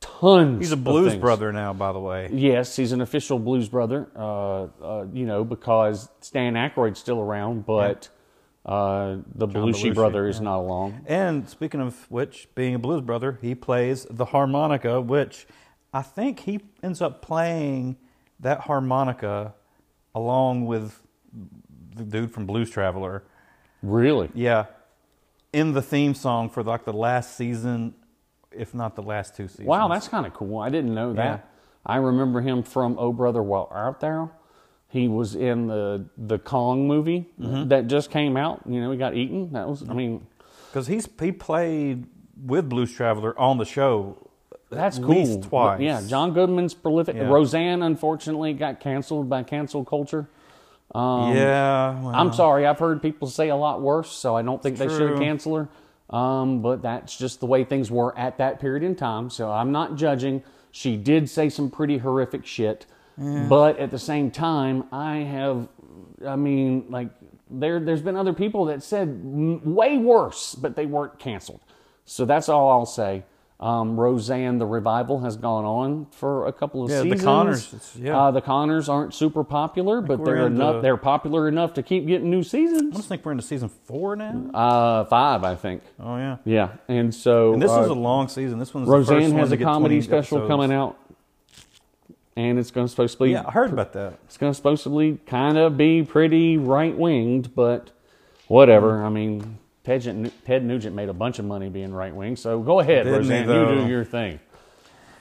tons. 0.00 0.58
He's 0.60 0.72
a 0.72 0.76
blues 0.76 1.14
brother 1.16 1.52
now, 1.52 1.72
by 1.72 1.92
the 1.92 2.00
way. 2.00 2.28
Yes, 2.32 2.76
he's 2.76 2.92
an 2.92 3.00
official 3.00 3.38
blues 3.38 3.68
brother. 3.68 4.08
Uh, 4.16 4.64
uh, 4.82 5.06
you 5.12 5.26
know, 5.26 5.44
because 5.44 6.08
Dan 6.32 6.54
Aykroyd's 6.54 6.98
still 6.98 7.20
around, 7.20 7.66
but 7.66 8.08
uh, 8.64 9.16
the 9.34 9.46
Belushi 9.46 9.90
Belushi, 9.90 9.94
brother 9.94 10.26
is 10.26 10.40
not 10.40 10.58
along. 10.58 11.04
And 11.06 11.48
speaking 11.48 11.80
of 11.80 12.10
which, 12.10 12.48
being 12.54 12.74
a 12.74 12.78
blues 12.78 13.02
brother, 13.02 13.38
he 13.40 13.54
plays 13.54 14.06
the 14.10 14.26
harmonica, 14.26 15.00
which 15.00 15.46
I 15.92 16.02
think 16.02 16.40
he 16.40 16.60
ends 16.82 17.00
up 17.00 17.22
playing 17.22 17.96
that 18.40 18.60
harmonica 18.60 19.54
along 20.14 20.66
with 20.66 21.00
the 21.94 22.04
dude 22.04 22.32
from 22.32 22.46
Blues 22.46 22.70
Traveler. 22.70 23.24
Really? 23.82 24.30
Yeah, 24.34 24.66
in 25.52 25.72
the 25.72 25.82
theme 25.82 26.14
song 26.14 26.48
for 26.50 26.62
like 26.62 26.84
the 26.84 26.92
last 26.92 27.36
season, 27.36 27.94
if 28.52 28.74
not 28.74 28.94
the 28.96 29.02
last 29.02 29.36
two 29.36 29.48
seasons. 29.48 29.66
Wow, 29.68 29.88
that's 29.88 30.08
kind 30.08 30.26
of 30.26 30.34
cool. 30.34 30.58
I 30.58 30.70
didn't 30.70 30.94
know 30.94 31.12
that. 31.14 31.24
Yeah. 31.24 31.38
I 31.84 31.96
remember 31.96 32.40
him 32.40 32.62
from 32.62 32.96
Oh 32.98 33.12
Brother 33.12 33.42
Where 33.42 33.60
Art 33.70 34.00
Thou. 34.00 34.30
He 34.88 35.06
was 35.08 35.34
in 35.36 35.66
the 35.68 36.06
the 36.16 36.38
Kong 36.38 36.86
movie 36.88 37.26
Mm-hmm. 37.40 37.68
that 37.68 37.86
just 37.86 38.10
came 38.10 38.36
out. 38.36 38.62
You 38.66 38.80
know, 38.80 38.90
he 38.90 38.98
got 38.98 39.14
eaten. 39.14 39.52
That 39.52 39.68
was, 39.68 39.88
I 39.88 39.92
mean, 39.94 40.26
because 40.68 40.86
he's 40.88 41.08
he 41.20 41.32
played 41.32 42.06
with 42.44 42.68
Blues 42.68 42.92
Traveler 42.92 43.38
on 43.38 43.58
the 43.58 43.64
show. 43.64 44.16
that's 44.70 44.98
at 44.98 45.04
cool. 45.04 45.14
least 45.14 45.42
twice. 45.44 45.80
Yeah, 45.80 46.00
John 46.06 46.32
Goodman's 46.32 46.74
prolific. 46.74 47.16
Yeah. 47.16 47.28
Roseanne, 47.28 47.82
unfortunately, 47.82 48.52
got 48.52 48.80
canceled 48.80 49.28
by 49.28 49.42
cancel 49.44 49.84
culture. 49.84 50.28
Um, 50.94 51.36
yeah, 51.36 52.00
well, 52.00 52.14
I'm 52.14 52.32
sorry. 52.32 52.66
I've 52.66 52.78
heard 52.78 53.00
people 53.00 53.28
say 53.28 53.48
a 53.48 53.56
lot 53.56 53.80
worse, 53.80 54.10
so 54.10 54.36
I 54.36 54.42
don't 54.42 54.60
think 54.62 54.76
they 54.76 54.88
should 54.88 55.18
cancel 55.20 55.56
her. 55.56 55.68
Um, 56.16 56.60
but 56.62 56.82
that's 56.82 57.16
just 57.16 57.38
the 57.38 57.46
way 57.46 57.62
things 57.62 57.90
were 57.90 58.16
at 58.18 58.38
that 58.38 58.58
period 58.60 58.82
in 58.82 58.96
time. 58.96 59.30
So 59.30 59.50
I'm 59.50 59.70
not 59.70 59.94
judging. 59.94 60.42
She 60.72 60.96
did 60.96 61.28
say 61.30 61.48
some 61.48 61.70
pretty 61.70 61.98
horrific 61.98 62.44
shit, 62.44 62.86
but 63.48 63.78
at 63.78 63.90
the 63.92 63.98
same 63.98 64.30
time, 64.30 64.84
I 64.92 65.18
have. 65.18 65.68
I 66.26 66.36
mean, 66.36 66.86
like 66.88 67.10
there, 67.50 67.78
there's 67.80 68.02
been 68.02 68.16
other 68.16 68.32
people 68.32 68.64
that 68.66 68.82
said 68.82 69.20
way 69.24 69.98
worse, 69.98 70.54
but 70.56 70.74
they 70.74 70.86
weren't 70.86 71.18
canceled. 71.18 71.60
So 72.04 72.24
that's 72.24 72.48
all 72.48 72.68
I'll 72.70 72.86
say. 72.86 73.22
Um, 73.60 74.00
Roseanne, 74.00 74.56
the 74.56 74.64
revival 74.64 75.20
has 75.20 75.36
gone 75.36 75.66
on 75.66 76.06
for 76.12 76.46
a 76.46 76.52
couple 76.52 76.82
of 76.82 76.90
Yeah, 76.90 77.02
the. 77.02 77.22
Conners, 77.22 77.94
yeah. 77.94 78.18
Uh, 78.18 78.30
the 78.30 78.40
Conners 78.40 78.88
aren't 78.88 79.12
super 79.12 79.44
popular, 79.44 80.00
but 80.00 80.24
they're 80.24 80.46
enough. 80.46 80.80
They're 80.80 80.96
popular 80.96 81.46
enough 81.46 81.74
to 81.74 81.82
keep 81.82 82.06
getting 82.06 82.30
new 82.30 82.42
seasons. 82.42 82.70
I 82.70 82.76
seasons. 82.80 82.96
just 82.96 83.08
think 83.10 83.22
we're 83.22 83.32
into 83.32 83.44
season 83.44 83.68
four 83.68 84.16
now. 84.16 84.50
Uh, 84.54 85.04
five, 85.04 85.44
I 85.44 85.56
think. 85.56 85.82
Oh 86.00 86.16
yeah. 86.16 86.38
Yeah, 86.46 86.70
and 86.88 87.14
so 87.14 87.52
And 87.52 87.60
this 87.60 87.70
uh, 87.70 87.82
is 87.82 87.88
a 87.88 87.94
long 87.94 88.28
season. 88.28 88.58
This 88.58 88.72
one's 88.72 88.86
the 88.86 88.92
Roseanne 88.94 89.32
one 89.32 89.40
has 89.40 89.50
to 89.50 89.56
a 89.56 89.58
comedy 89.58 90.00
special 90.00 90.38
episodes. 90.38 90.50
coming 90.50 90.72
out, 90.72 90.96
and 92.36 92.58
it's 92.58 92.70
going 92.70 92.86
to 92.86 92.90
supposed 92.90 93.18
to 93.18 93.24
be 93.24 93.32
Yeah, 93.32 93.44
I 93.46 93.50
heard 93.50 93.74
about 93.74 93.92
that. 93.92 94.14
it's 94.24 94.38
going 94.38 94.52
to 94.52 94.56
supposedly 94.56 95.18
kind 95.26 95.58
of 95.58 95.76
be 95.76 96.02
pretty 96.02 96.56
right 96.56 96.96
winged, 96.96 97.54
but 97.54 97.90
whatever. 98.48 99.04
I 99.04 99.10
mean, 99.10 99.58
Ted, 99.84 100.32
Ted 100.44 100.64
Nugent 100.64 100.94
made 100.94 101.08
a 101.08 101.12
bunch 101.14 101.38
of 101.38 101.44
money 101.44 101.68
being 101.68 101.92
right 101.92 102.14
wing, 102.14 102.36
so 102.36 102.60
go 102.60 102.80
ahead, 102.80 103.04
Didn't 103.04 103.20
Roseanne, 103.20 103.48
you 103.48 103.82
do 103.84 103.88
your 103.88 104.04
thing. 104.04 104.38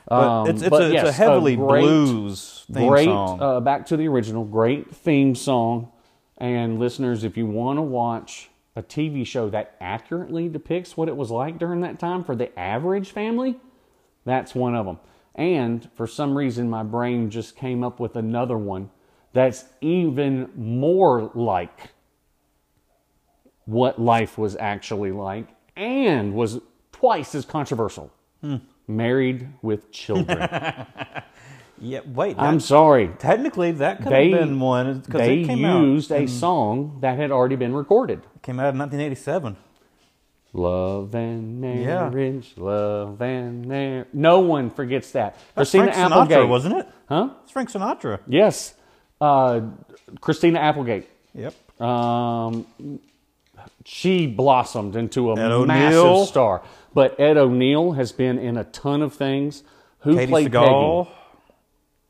But 0.07 0.27
Um, 0.27 0.47
it's 0.49 0.61
it's, 0.63 0.75
a, 0.75 0.93
it's 0.93 1.09
a 1.09 1.11
heavily 1.11 1.55
great- 1.55 1.81
blues 1.81 2.65
theme 2.71 2.89
great, 2.89 3.05
song. 3.05 3.41
Uh, 3.41 3.59
back 3.59 3.85
to 3.87 3.97
the 3.97 4.07
original, 4.07 4.43
great 4.43 4.93
theme 4.93 5.35
song. 5.35 5.91
And 6.37 6.79
listeners, 6.79 7.23
if 7.23 7.37
you 7.37 7.45
want 7.45 7.77
to 7.77 7.81
watch 7.81 8.49
a 8.75 8.81
TV 8.81 9.25
show 9.25 9.49
that 9.49 9.75
accurately 9.81 10.47
depicts 10.49 10.95
what 10.97 11.09
it 11.09 11.15
was 11.15 11.29
like 11.31 11.59
during 11.59 11.81
that 11.81 11.99
time 11.99 12.23
for 12.23 12.35
the 12.35 12.57
average 12.57 13.11
family, 13.11 13.57
that's 14.25 14.55
one 14.55 14.73
of 14.75 14.85
them. 14.85 14.99
And 15.35 15.89
for 15.95 16.07
some 16.07 16.37
reason, 16.37 16.69
my 16.69 16.83
brain 16.83 17.29
just 17.29 17.55
came 17.55 17.83
up 17.83 17.99
with 17.99 18.15
another 18.15 18.57
one 18.57 18.89
that's 19.31 19.65
even 19.81 20.49
more 20.55 21.29
like 21.35 21.91
what 23.69 23.99
life 24.01 24.37
was 24.37 24.55
actually 24.55 25.11
like 25.11 25.47
and 25.75 26.33
was 26.33 26.59
twice 26.91 27.35
as 27.35 27.45
controversial. 27.45 28.11
Hmm. 28.41 28.57
Married 28.87 29.47
with 29.61 29.91
Children. 29.91 30.49
yeah, 31.79 31.99
wait. 32.07 32.35
I'm 32.39 32.59
sorry. 32.59 33.11
technically 33.19 33.71
that 33.73 34.01
could 34.01 34.11
They, 34.11 34.31
have 34.31 34.39
been 34.39 34.59
one 34.59 34.99
because 35.01 35.21
they 35.21 35.41
it 35.41 35.45
came 35.47 35.59
used 35.59 36.11
out. 36.11 36.21
a 36.21 36.27
song 36.27 36.97
that 37.01 37.17
had 37.19 37.31
already 37.31 37.55
been 37.55 37.73
recorded. 37.73 38.21
came 38.41 38.59
out 38.59 38.73
in 38.73 38.79
1987. 38.79 39.55
Love 40.53 41.13
and 41.13 41.63
Yeah. 41.63 42.09
marriage, 42.09 42.53
love 42.57 43.21
and 43.21 43.67
marriage. 43.67 44.07
No 44.13 44.39
one 44.39 44.71
forgets 44.71 45.11
that. 45.11 45.35
That's 45.53 45.69
Christina 45.69 45.93
Frank 45.93 46.11
Applegate. 46.11 46.37
Sinatra, 46.39 46.49
wasn't 46.49 46.77
it? 46.77 46.87
Huh? 47.07 47.29
It's 47.43 47.51
Frank 47.51 47.71
Sinatra. 47.71 48.19
Yes. 48.27 48.73
Uh, 49.21 49.61
Christina 50.21 50.57
Applegate. 50.59 51.07
Yep. 51.35 51.53
Um, 51.79 52.65
she 53.85 54.27
blossomed 54.27 54.95
into 54.95 55.31
a 55.31 55.65
massive 55.65 56.27
star. 56.27 56.61
But 56.93 57.19
Ed 57.19 57.37
O'Neill 57.37 57.93
has 57.93 58.11
been 58.11 58.39
in 58.39 58.57
a 58.57 58.63
ton 58.63 59.01
of 59.01 59.13
things. 59.13 59.63
Who 59.99 60.15
Katey 60.15 60.29
played 60.29 60.51
Sagal. 60.51 61.07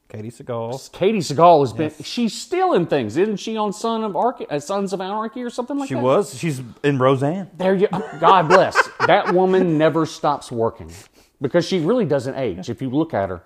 Katey 0.09 0.31
Sagal. 0.34 0.71
Katey 0.91 1.17
Sagal 1.17 1.59
has 1.61 1.73
been. 1.73 1.91
She's 2.03 2.34
still 2.34 2.73
in 2.73 2.88
things, 2.88 3.15
isn't 3.15 3.38
she? 3.38 3.57
On 3.57 3.71
Son 3.71 4.03
of 4.03 4.15
Arch- 4.15 4.45
uh, 4.49 4.59
Sons 4.59 4.91
of 4.91 5.01
Anarchy 5.01 5.43
or 5.43 5.51
something 5.51 5.77
like 5.77 5.88
She 5.88 5.93
that. 5.93 5.99
She 5.99 6.03
was. 6.03 6.38
She's 6.38 6.61
in 6.84 6.97
Roseanne. 6.97 7.49
There 7.57 7.76
you. 7.76 7.88
God 8.19 8.47
bless. 8.47 8.76
that 9.05 9.34
woman 9.34 9.77
never 9.77 10.07
stops 10.07 10.51
working 10.51 10.91
because 11.41 11.65
she 11.67 11.80
really 11.80 12.05
doesn't 12.05 12.35
age. 12.35 12.69
If 12.69 12.81
you 12.81 12.89
look 12.89 13.13
at 13.13 13.30
her, 13.30 13.43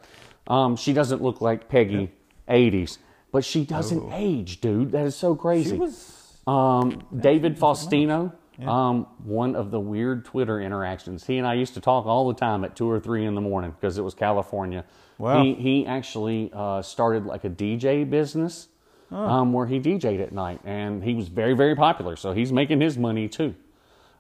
um, 0.48 0.78
she 0.78 0.94
doesn't 0.94 1.22
look 1.22 1.42
like 1.42 1.68
Peggy, 1.68 2.12
'80s, 2.48 2.98
but 3.34 3.44
she 3.44 3.66
doesn't 3.66 4.14
age, 4.14 4.62
dude. 4.62 4.92
That 4.94 5.06
is 5.06 5.16
so 5.16 5.36
crazy. 5.36 5.72
She 5.72 5.78
was. 5.78 6.23
Um, 6.46 7.04
David 7.18 7.58
Faustino, 7.58 8.34
um, 8.66 9.08
one 9.24 9.56
of 9.56 9.72
the 9.72 9.80
weird 9.80 10.26
Twitter 10.26 10.60
interactions. 10.62 11.26
He 11.26 11.38
and 11.38 11.48
I 11.48 11.54
used 11.54 11.74
to 11.76 11.82
talk 11.82 12.06
all 12.06 12.28
the 12.28 12.34
time 12.34 12.64
at 12.64 12.76
two 12.76 12.90
or 12.90 13.00
three 13.00 13.26
in 13.26 13.36
the 13.36 13.42
morning 13.42 13.72
because 13.72 13.98
it 13.98 14.04
was 14.04 14.14
California. 14.14 14.86
Wow. 15.18 15.44
He, 15.44 15.54
he 15.54 15.86
actually 15.86 16.52
uh, 16.54 16.82
started 16.82 17.26
like 17.26 17.46
a 17.46 17.50
DJ 17.50 18.10
business 18.10 18.68
um, 19.12 19.54
where 19.54 19.68
he 19.68 19.80
DJ'd 19.80 20.20
at 20.20 20.32
night, 20.32 20.60
and 20.64 21.04
he 21.04 21.14
was 21.14 21.28
very, 21.28 21.54
very 21.54 21.76
popular. 21.76 22.16
So 22.16 22.34
he's 22.34 22.52
making 22.52 22.82
his 22.82 22.98
money 22.98 23.28
too. 23.28 23.56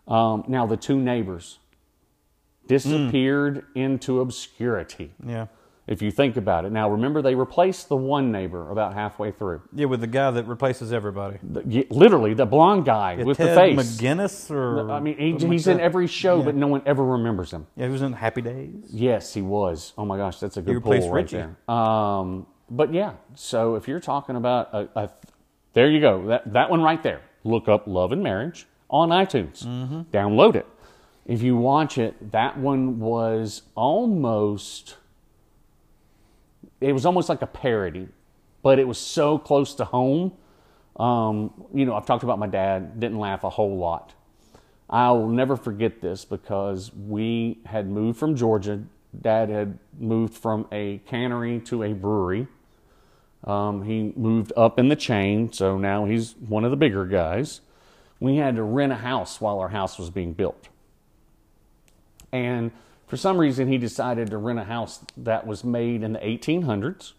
Um, 0.07 0.43
now, 0.47 0.65
the 0.65 0.77
two 0.77 0.99
neighbors 0.99 1.59
disappeared 2.67 3.65
into 3.75 4.19
obscurity. 4.19 5.13
Yeah. 5.25 5.47
If 5.85 6.01
you 6.01 6.11
think 6.11 6.37
about 6.37 6.63
it. 6.63 6.71
Now, 6.71 6.89
remember, 6.89 7.21
they 7.21 7.35
replaced 7.35 7.89
the 7.89 7.97
one 7.97 8.31
neighbor 8.31 8.69
about 8.71 8.93
halfway 8.93 9.31
through. 9.31 9.63
Yeah, 9.73 9.87
with 9.87 9.99
the 9.99 10.07
guy 10.07 10.31
that 10.31 10.47
replaces 10.47 10.93
everybody. 10.93 11.39
The- 11.43 11.61
y- 11.65 11.85
literally, 11.89 12.33
the 12.33 12.45
blonde 12.45 12.85
guy 12.85 13.21
with 13.21 13.35
Ted 13.37 13.49
the 13.49 13.55
face. 13.75 13.97
McGinnis 13.97 14.49
or. 14.49 14.89
I 14.89 15.01
mean, 15.01 15.17
he, 15.17 15.45
he's 15.47 15.67
in 15.67 15.81
every 15.81 16.07
show, 16.07 16.39
Yeah. 16.39 16.45
but 16.45 16.55
no 16.55 16.67
one 16.67 16.83
ever 16.85 17.03
remembers 17.03 17.51
him. 17.51 17.67
Yeah, 17.75 17.87
he 17.87 17.91
was 17.91 18.01
in 18.01 18.13
Happy 18.13 18.41
Days. 18.41 18.85
Yes, 18.91 19.33
he 19.33 19.41
was. 19.41 19.91
Oh 19.97 20.05
my 20.05 20.15
gosh, 20.15 20.39
that's 20.39 20.55
a 20.55 20.61
good 20.61 20.75
replaced 20.75 21.07
pull 21.07 21.15
right 21.15 21.23
Richie. 21.23 21.37
there. 21.37 21.75
Um, 21.75 22.47
but 22.69 22.93
yeah, 22.93 23.15
so 23.35 23.75
if 23.75 23.87
you're 23.89 23.99
talking 23.99 24.37
about 24.37 24.73
a, 24.73 24.87
a 24.95 25.09
there 25.73 25.89
you 25.89 25.99
go. 25.99 26.27
That 26.27 26.53
that 26.53 26.69
one 26.69 26.81
right 26.81 27.03
there. 27.03 27.21
Look 27.43 27.67
up 27.67 27.87
Love 27.87 28.13
and 28.13 28.23
Marriage 28.23 28.67
on 28.89 29.09
iTunes. 29.09 29.65
Mm-hmm. 29.65 30.01
Download 30.11 30.55
it. 30.55 30.65
If 31.25 31.41
you 31.41 31.57
watch 31.57 31.97
it, 31.97 32.31
that 32.31 32.57
one 32.57 32.99
was 32.99 33.63
almost 33.75 34.95
it 36.83 36.91
was 36.91 37.05
almost 37.05 37.29
like 37.29 37.41
a 37.41 37.47
parody, 37.47 38.09
but 38.61 38.77
it 38.77 38.87
was 38.87 38.97
so 38.97 39.37
close 39.37 39.73
to 39.75 39.85
home. 39.85 40.33
Um, 40.97 41.65
you 41.73 41.85
know, 41.85 41.95
I've 41.95 42.05
talked 42.05 42.23
about 42.23 42.39
my 42.39 42.47
dad, 42.47 42.99
didn't 42.99 43.19
laugh 43.19 43.43
a 43.43 43.49
whole 43.49 43.77
lot. 43.77 44.13
I'll 44.89 45.27
never 45.27 45.55
forget 45.55 46.01
this 46.01 46.25
because 46.25 46.93
we 46.93 47.59
had 47.65 47.89
moved 47.89 48.19
from 48.19 48.35
Georgia. 48.35 48.83
Dad 49.19 49.49
had 49.49 49.79
moved 49.97 50.33
from 50.33 50.67
a 50.71 50.99
cannery 51.07 51.61
to 51.61 51.83
a 51.83 51.93
brewery. 51.93 52.47
Um, 53.45 53.83
he 53.83 54.13
moved 54.15 54.51
up 54.57 54.77
in 54.77 54.89
the 54.89 54.95
chain, 54.95 55.51
so 55.53 55.77
now 55.77 56.05
he's 56.05 56.35
one 56.35 56.65
of 56.65 56.71
the 56.71 56.77
bigger 56.77 57.05
guys. 57.05 57.61
We 58.19 58.37
had 58.37 58.57
to 58.57 58.63
rent 58.63 58.91
a 58.91 58.97
house 58.97 59.39
while 59.39 59.59
our 59.59 59.69
house 59.69 59.97
was 59.97 60.09
being 60.09 60.33
built. 60.33 60.67
And 62.31 62.71
for 63.13 63.17
some 63.17 63.37
reason, 63.37 63.67
he 63.67 63.77
decided 63.77 64.31
to 64.31 64.39
rent 64.39 64.57
a 64.57 64.63
house 64.63 65.05
that 65.17 65.45
was 65.45 65.63
made 65.63 66.01
in 66.01 66.13
the 66.13 66.19
1800s. 66.19 67.13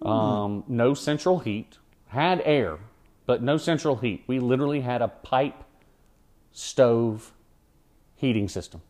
Um, 0.00 0.62
no 0.68 0.94
central 0.94 1.40
heat, 1.40 1.78
had 2.06 2.40
air, 2.44 2.78
but 3.26 3.42
no 3.42 3.56
central 3.56 3.96
heat. 3.96 4.22
We 4.28 4.38
literally 4.38 4.82
had 4.82 5.02
a 5.02 5.08
pipe 5.08 5.64
stove 6.52 7.32
heating 8.14 8.48
system. 8.48 8.80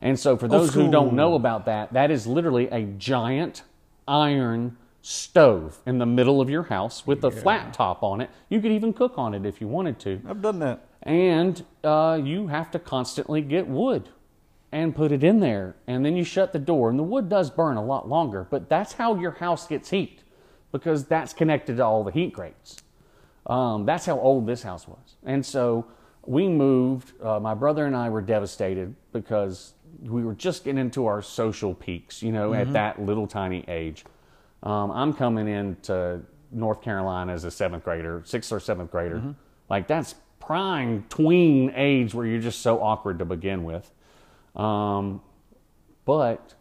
And 0.00 0.18
so, 0.18 0.38
for 0.38 0.48
those 0.48 0.72
who 0.72 0.90
don't 0.90 1.12
know 1.12 1.34
about 1.34 1.66
that, 1.66 1.92
that 1.92 2.10
is 2.10 2.26
literally 2.26 2.68
a 2.68 2.84
giant 2.84 3.62
iron 4.08 4.78
stove 5.02 5.80
in 5.84 5.98
the 5.98 6.06
middle 6.06 6.40
of 6.40 6.48
your 6.48 6.62
house 6.62 7.06
with 7.06 7.22
a 7.24 7.30
flat 7.30 7.74
top 7.74 8.02
on 8.02 8.22
it. 8.22 8.30
You 8.48 8.62
could 8.62 8.72
even 8.72 8.94
cook 8.94 9.18
on 9.18 9.34
it 9.34 9.44
if 9.44 9.60
you 9.60 9.68
wanted 9.68 9.98
to 9.98 10.18
I've 10.26 10.40
done 10.40 10.60
that. 10.60 10.86
and 11.02 11.62
uh, 11.84 12.18
you 12.24 12.46
have 12.46 12.70
to 12.70 12.78
constantly 12.78 13.42
get 13.42 13.68
wood 13.68 14.08
and 14.72 14.94
put 14.94 15.12
it 15.12 15.22
in 15.24 15.40
there 15.40 15.76
and 15.86 16.04
then 16.04 16.16
you 16.16 16.24
shut 16.24 16.52
the 16.52 16.58
door. 16.58 16.90
And 16.90 16.98
the 16.98 17.04
wood 17.04 17.28
does 17.28 17.50
burn 17.50 17.76
a 17.76 17.84
lot 17.84 18.08
longer 18.08 18.46
but 18.50 18.68
that's 18.68 18.92
how 18.94 19.14
your 19.14 19.32
house 19.32 19.66
gets 19.66 19.90
heat 19.90 20.22
because 20.72 21.04
that's 21.04 21.32
connected 21.32 21.76
to 21.78 21.84
all 21.84 22.04
the 22.04 22.12
heat 22.12 22.32
grates. 22.32 22.82
Um, 23.46 23.86
that's 23.86 24.06
how 24.06 24.18
old 24.18 24.46
this 24.46 24.62
house 24.62 24.88
was. 24.88 25.16
And 25.24 25.44
so 25.46 25.86
we 26.26 26.48
moved 26.48 27.12
uh, 27.22 27.38
my 27.38 27.54
brother 27.54 27.86
and 27.86 27.94
i 27.96 28.08
were 28.10 28.20
devastated 28.20 28.94
because 29.12 29.74
we 30.02 30.24
were 30.24 30.34
just 30.34 30.64
getting 30.64 30.80
into 30.80 31.06
our 31.06 31.22
social 31.22 31.72
peaks 31.72 32.20
you 32.22 32.32
know 32.32 32.52
at 32.52 32.72
that 32.72 33.00
little 33.00 33.26
tiny 33.26 33.64
age. 33.68 34.04
Um, 34.62 34.90
i'm 34.90 35.12
coming 35.12 35.46
into 35.48 36.20
north 36.50 36.82
carolina 36.82 37.32
as 37.32 37.44
a 37.44 37.50
seventh 37.50 37.84
grader 37.84 38.22
sixth 38.24 38.52
or 38.52 38.60
seventh 38.60 38.90
grader. 38.90 39.22
Like 39.70 39.86
that's 39.86 40.14
prime 40.40 41.04
tween 41.08 41.72
age 41.74 42.14
where 42.14 42.26
you're 42.26 42.40
just 42.40 42.60
so 42.60 42.82
awkward 42.82 43.18
to 43.20 43.24
begin 43.24 43.64
with 43.64 43.90
um, 44.56 45.20
but 46.04 46.54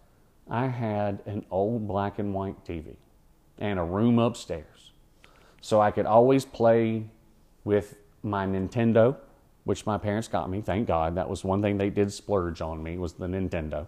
I 0.49 0.67
had 0.67 1.21
an 1.25 1.45
old 1.49 1.87
black 1.87 2.19
and 2.19 2.33
white 2.33 2.63
TV 2.65 2.95
and 3.57 3.79
a 3.79 3.83
room 3.83 4.19
upstairs. 4.19 4.91
So 5.61 5.81
I 5.81 5.91
could 5.91 6.05
always 6.05 6.45
play 6.45 7.05
with 7.63 7.95
my 8.21 8.45
Nintendo, 8.45 9.15
which 9.63 9.85
my 9.85 9.97
parents 9.97 10.27
got 10.27 10.49
me, 10.49 10.61
thank 10.61 10.87
God. 10.87 11.15
That 11.15 11.29
was 11.29 11.43
one 11.43 11.61
thing 11.61 11.77
they 11.77 11.89
did 11.89 12.11
splurge 12.11 12.61
on 12.61 12.83
me 12.83 12.97
was 12.97 13.13
the 13.13 13.27
Nintendo. 13.27 13.87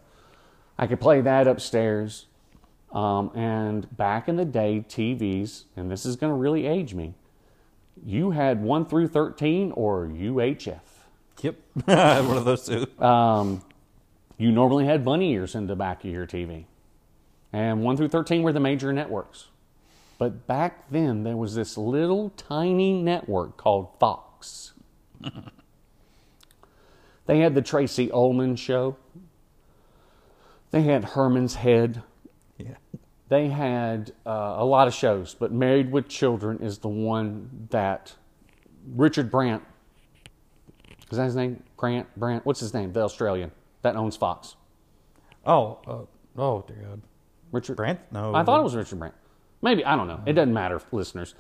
I 0.77 0.88
could 0.88 0.99
play 0.99 1.21
that 1.21 1.47
upstairs. 1.47 2.25
Um, 2.91 3.31
and 3.35 3.95
back 3.97 4.29
in 4.29 4.38
the 4.38 4.45
day, 4.45 4.85
TVs, 4.88 5.65
and 5.75 5.91
this 5.91 6.05
is 6.05 6.15
going 6.15 6.31
to 6.31 6.38
really 6.38 6.65
age 6.65 6.93
me, 6.93 7.13
you 8.05 8.31
had 8.31 8.61
1 8.61 8.85
through 8.85 9.09
13 9.09 9.71
or 9.73 10.07
UHF. 10.07 10.79
Yep. 11.41 11.55
One 11.85 12.38
of 12.38 12.45
those 12.45 12.65
two. 12.65 12.88
Um, 13.03 13.61
you 14.38 14.51
normally 14.51 14.85
had 14.85 15.03
bunny 15.03 15.34
ears 15.34 15.55
in 15.55 15.68
the 15.68 15.76
back 15.76 16.03
of 16.03 16.11
your 16.11 16.27
TV. 16.27 16.65
And 17.51 17.81
1 17.81 17.97
through 17.97 18.09
13 18.09 18.43
were 18.43 18.53
the 18.53 18.59
major 18.59 18.93
networks. 18.93 19.47
But 20.19 20.47
back 20.47 20.89
then, 20.89 21.23
there 21.23 21.38
was 21.38 21.55
this 21.55 21.77
little 21.77 22.31
tiny 22.31 22.93
network 22.93 23.57
called 23.57 23.89
Fox. 23.99 24.73
they 27.26 27.39
had 27.39 27.55
the 27.55 27.61
Tracey 27.61 28.11
Ullman 28.11 28.55
show. 28.55 28.97
They 30.72 30.84
had 30.84 31.03
Herman's 31.03 31.55
Head. 31.55 32.03
Yeah. 32.57 32.76
They 33.30 33.49
had 33.49 34.11
uh, 34.26 34.55
a 34.57 34.65
lot 34.65 34.88
of 34.88 34.93
shows, 34.93 35.34
but 35.34 35.51
Married 35.51 35.91
with 35.91 36.07
Children 36.07 36.59
is 36.61 36.80
the 36.80 36.88
one 36.88 37.68
that 37.69 38.14
Richard 38.95 39.30
Brandt, 39.30 39.64
is 41.11 41.18
that 41.18 41.26
his 41.26 41.35
name? 41.35 41.61
Grant, 41.76 42.07
Brandt, 42.15 42.45
what's 42.45 42.59
his 42.59 42.73
name? 42.73 42.93
The 42.93 43.01
Australian 43.01 43.51
that 43.88 43.95
owns 43.97 44.18
Fox. 44.18 44.55
Oh, 45.45 45.80
uh, 45.88 46.41
oh 46.41 46.65
dear 46.68 46.77
God. 46.77 47.01
Richard 47.51 47.77
Brandt? 47.77 47.99
No. 48.11 48.35
I 48.35 48.43
thought 48.43 48.59
it 48.59 48.64
was 48.64 48.76
Richard 48.76 48.99
Brandt. 48.99 49.15
Maybe 49.61 49.84
I 49.85 49.95
don't 49.95 50.07
know. 50.07 50.22
It 50.26 50.34
doesn't 50.34 50.53
matter, 50.53 50.81
listeners. 50.91 51.34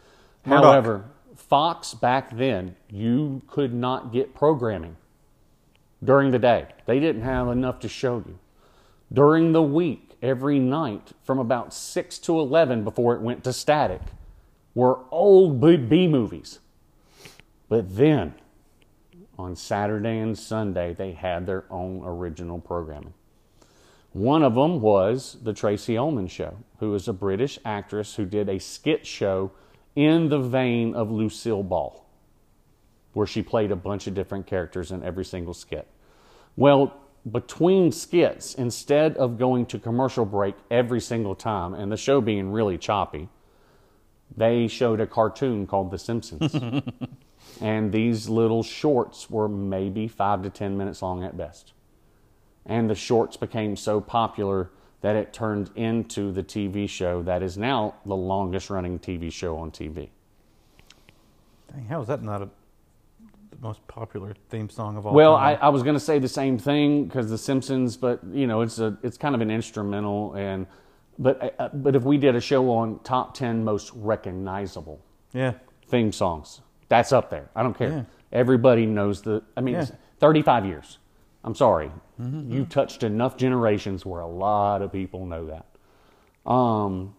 Murdoch. 0.45 0.63
However, 0.63 1.05
Fox 1.35 1.93
back 1.93 2.35
then, 2.35 2.75
you 2.89 3.41
could 3.47 3.73
not 3.73 4.13
get 4.13 4.33
programming 4.33 4.95
during 6.03 6.31
the 6.31 6.39
day. 6.39 6.67
They 6.85 6.99
didn't 6.99 7.23
have 7.23 7.49
enough 7.49 7.79
to 7.81 7.89
show 7.89 8.23
you. 8.25 8.39
During 9.11 9.51
the 9.51 9.61
week, 9.61 10.15
every 10.21 10.59
night 10.59 11.11
from 11.23 11.39
about 11.39 11.73
6 11.73 12.17
to 12.19 12.39
11 12.39 12.83
before 12.83 13.15
it 13.15 13.21
went 13.21 13.43
to 13.43 13.53
static 13.53 14.01
were 14.73 14.99
old 15.11 15.59
B, 15.59 15.75
B 15.75 16.07
movies. 16.07 16.59
But 17.69 17.97
then 17.97 18.35
on 19.37 19.55
Saturday 19.55 20.19
and 20.19 20.37
Sunday, 20.37 20.93
they 20.93 21.11
had 21.11 21.45
their 21.45 21.65
own 21.69 22.01
original 22.03 22.59
programming. 22.59 23.13
One 24.13 24.43
of 24.43 24.55
them 24.55 24.81
was 24.81 25.37
the 25.43 25.53
Tracey 25.53 25.97
Ullman 25.97 26.27
Show, 26.27 26.57
who 26.79 26.95
is 26.95 27.07
a 27.07 27.13
British 27.13 27.59
actress 27.63 28.15
who 28.15 28.25
did 28.25 28.49
a 28.49 28.59
skit 28.59 29.05
show 29.05 29.51
in 29.95 30.29
the 30.29 30.39
vein 30.39 30.95
of 30.95 31.11
Lucille 31.11 31.63
Ball, 31.63 32.05
where 33.13 33.27
she 33.27 33.43
played 33.43 33.71
a 33.71 33.75
bunch 33.75 34.07
of 34.07 34.13
different 34.15 34.47
characters 34.47 34.91
in 34.91 35.03
every 35.03 35.25
single 35.25 35.53
skit. 35.53 35.87
Well, 36.55 36.95
between 37.31 37.91
skits, 37.91 38.55
instead 38.55 39.17
of 39.17 39.37
going 39.37 39.65
to 39.67 39.79
commercial 39.79 40.25
break 40.25 40.55
every 40.71 41.01
single 41.01 41.35
time 41.35 41.73
and 41.73 41.91
the 41.91 41.97
show 41.97 42.21
being 42.21 42.51
really 42.51 42.77
choppy, 42.77 43.29
they 44.35 44.67
showed 44.67 44.99
a 44.99 45.07
cartoon 45.07 45.67
called 45.67 45.91
The 45.91 45.99
Simpsons. 45.99 46.55
and 47.61 47.91
these 47.91 48.29
little 48.29 48.63
shorts 48.63 49.29
were 49.29 49.47
maybe 49.47 50.07
five 50.07 50.43
to 50.43 50.49
ten 50.49 50.77
minutes 50.77 51.01
long 51.01 51.23
at 51.23 51.37
best. 51.37 51.73
And 52.65 52.89
the 52.89 52.95
shorts 52.95 53.37
became 53.37 53.75
so 53.75 54.01
popular 54.01 54.69
that 55.01 55.15
it 55.15 55.31
turned 55.31 55.69
into 55.75 56.31
the 56.31 56.43
TV 56.43 56.89
show 56.89 57.21
that 57.23 57.43
is 57.43 57.57
now 57.57 57.95
the 58.05 58.15
longest 58.15 58.69
running 58.69 58.99
TV 58.99 59.31
show 59.31 59.57
on 59.57 59.71
TV. 59.71 60.09
Dang, 61.71 61.85
how 61.85 62.01
is 62.01 62.07
that 62.07 62.23
not 62.23 62.41
a, 62.41 62.49
the 63.51 63.57
most 63.61 63.85
popular 63.87 64.33
theme 64.49 64.69
song 64.69 64.97
of 64.97 65.05
all 65.05 65.13
Well, 65.13 65.35
I. 65.35 65.53
I 65.53 65.69
was 65.69 65.83
going 65.83 65.95
to 65.95 65.99
say 65.99 66.19
the 66.19 66.27
same 66.27 66.57
thing 66.57 67.05
because 67.05 67.29
The 67.29 67.37
Simpsons, 67.37 67.95
but 67.95 68.21
you 68.31 68.47
know, 68.47 68.61
it's 68.61 68.79
a 68.79 68.97
it's 69.03 69.17
kind 69.17 69.35
of 69.35 69.41
an 69.41 69.51
instrumental 69.51 70.33
and 70.33 70.65
but 71.19 71.55
uh, 71.59 71.69
but 71.73 71.95
if 71.95 72.03
we 72.03 72.17
did 72.17 72.35
a 72.35 72.41
show 72.41 72.69
on 72.71 72.99
top 73.03 73.33
ten 73.33 73.63
most 73.63 73.91
recognizable 73.93 74.99
yeah. 75.33 75.53
theme 75.87 76.11
songs, 76.11 76.61
that's 76.89 77.11
up 77.11 77.29
there. 77.29 77.49
I 77.55 77.63
don't 77.63 77.77
care. 77.77 77.89
Yeah. 77.89 78.03
Everybody 78.31 78.85
knows 78.85 79.21
the. 79.21 79.43
I 79.55 79.61
mean, 79.61 79.75
Yeah. 79.75 79.81
it's 79.83 79.91
35 80.19 80.65
years. 80.65 80.97
I'm 81.43 81.55
sorry. 81.55 81.91
You 82.19 82.65
touched 82.65 83.03
enough 83.03 83.37
generations 83.37 84.05
where 84.05 84.21
a 84.21 84.27
lot 84.27 84.81
of 84.81 84.91
people 84.91 85.25
know 85.27 85.45
that. 85.45 86.49
Um, 86.51 87.13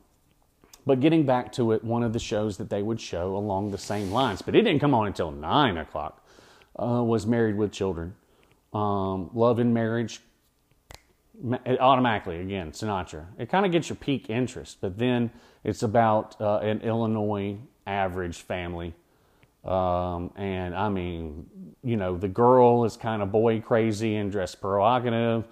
but 0.85 1.01
getting 1.01 1.25
back 1.25 1.53
to 1.53 1.73
it, 1.73 1.85
one 1.85 2.03
of 2.03 2.13
the 2.13 2.19
shows 2.19 2.57
that 2.57 2.69
they 2.69 2.83
would 2.83 3.01
show 3.01 3.37
along 3.37 3.71
the 3.71 3.79
same 3.79 4.11
lines, 4.11 4.43
but 4.43 4.55
it 4.57 4.63
didn't 4.63 4.81
come 4.81 4.93
on 4.95 5.07
until 5.07 5.31
nine 5.31 5.77
o'clock, 5.79 6.27
uh, 6.79 7.03
was 7.05 7.27
Married 7.27 7.57
with 7.57 7.71
Children. 7.73 8.15
Um, 8.75 9.31
Love 9.35 9.59
and 9.61 9.73
Marriage, 9.73 10.21
it 11.65 11.81
automatically 11.81 12.41
again 12.41 12.73
Sinatra. 12.73 13.27
It 13.39 13.49
kind 13.49 13.65
of 13.65 13.71
gets 13.73 13.89
your 13.89 13.97
peak 13.97 14.29
interest, 14.29 14.79
but 14.81 14.99
then 14.99 15.31
it's 15.63 15.83
about 15.83 16.39
uh, 16.41 16.59
an 16.59 16.81
Illinois 16.81 17.57
average 17.87 18.39
family, 18.39 18.95
um, 19.65 20.31
and 20.37 20.75
I 20.75 20.89
mean, 20.89 21.47
you 21.83 21.97
know, 21.97 22.17
the 22.17 22.29
girl 22.29 22.85
is 22.85 22.97
kind 22.97 23.23
of 23.23 23.33
boy 23.33 23.61
crazy 23.61 24.17
and 24.17 24.31
dressed 24.31 24.61
provocative. 24.61 25.47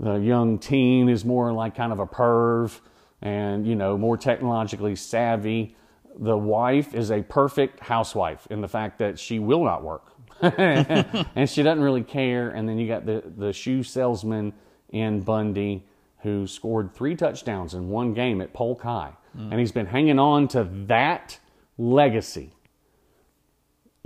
The 0.00 0.14
young 0.14 0.58
teen 0.58 1.08
is 1.08 1.24
more 1.24 1.52
like 1.52 1.74
kind 1.74 1.92
of 1.92 1.98
a 1.98 2.06
perv 2.06 2.78
and, 3.20 3.66
you 3.66 3.74
know, 3.74 3.98
more 3.98 4.16
technologically 4.16 4.94
savvy. 4.96 5.76
The 6.16 6.36
wife 6.36 6.94
is 6.94 7.10
a 7.10 7.22
perfect 7.22 7.80
housewife 7.80 8.46
in 8.50 8.60
the 8.60 8.68
fact 8.68 8.98
that 8.98 9.18
she 9.18 9.38
will 9.38 9.64
not 9.64 9.82
work 9.82 10.12
and 10.40 11.48
she 11.48 11.62
doesn't 11.62 11.82
really 11.82 12.02
care. 12.02 12.50
And 12.50 12.68
then 12.68 12.78
you 12.78 12.86
got 12.86 13.06
the, 13.06 13.24
the 13.36 13.52
shoe 13.52 13.82
salesman 13.82 14.52
in 14.90 15.20
Bundy 15.20 15.84
who 16.20 16.46
scored 16.46 16.94
three 16.94 17.14
touchdowns 17.14 17.74
in 17.74 17.88
one 17.88 18.14
game 18.14 18.40
at 18.40 18.52
Polk 18.52 18.82
High. 18.82 19.12
And 19.50 19.60
he's 19.60 19.70
been 19.70 19.86
hanging 19.86 20.18
on 20.18 20.48
to 20.48 20.64
that 20.86 21.38
legacy 21.76 22.52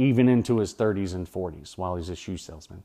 even 0.03 0.29
into 0.29 0.59
his 0.59 0.75
30s 0.75 1.15
and 1.15 1.31
40s 1.31 1.79
while 1.79 1.97
he's 1.97 2.09
a 2.09 2.17
shoe 2.17 2.37
salesman. 2.37 2.83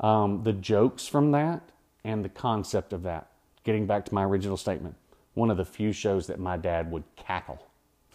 Um, 0.00 0.42
the 0.42 0.52
jokes 0.52 1.06
from 1.06 1.32
that 1.32 1.62
and 2.04 2.24
the 2.24 2.28
concept 2.28 2.92
of 2.92 3.02
that, 3.02 3.28
getting 3.64 3.86
back 3.86 4.04
to 4.06 4.14
my 4.14 4.24
original 4.24 4.56
statement, 4.56 4.96
one 5.34 5.50
of 5.50 5.56
the 5.56 5.64
few 5.64 5.92
shows 5.92 6.26
that 6.26 6.38
my 6.38 6.56
dad 6.56 6.90
would 6.90 7.04
cackle 7.16 7.66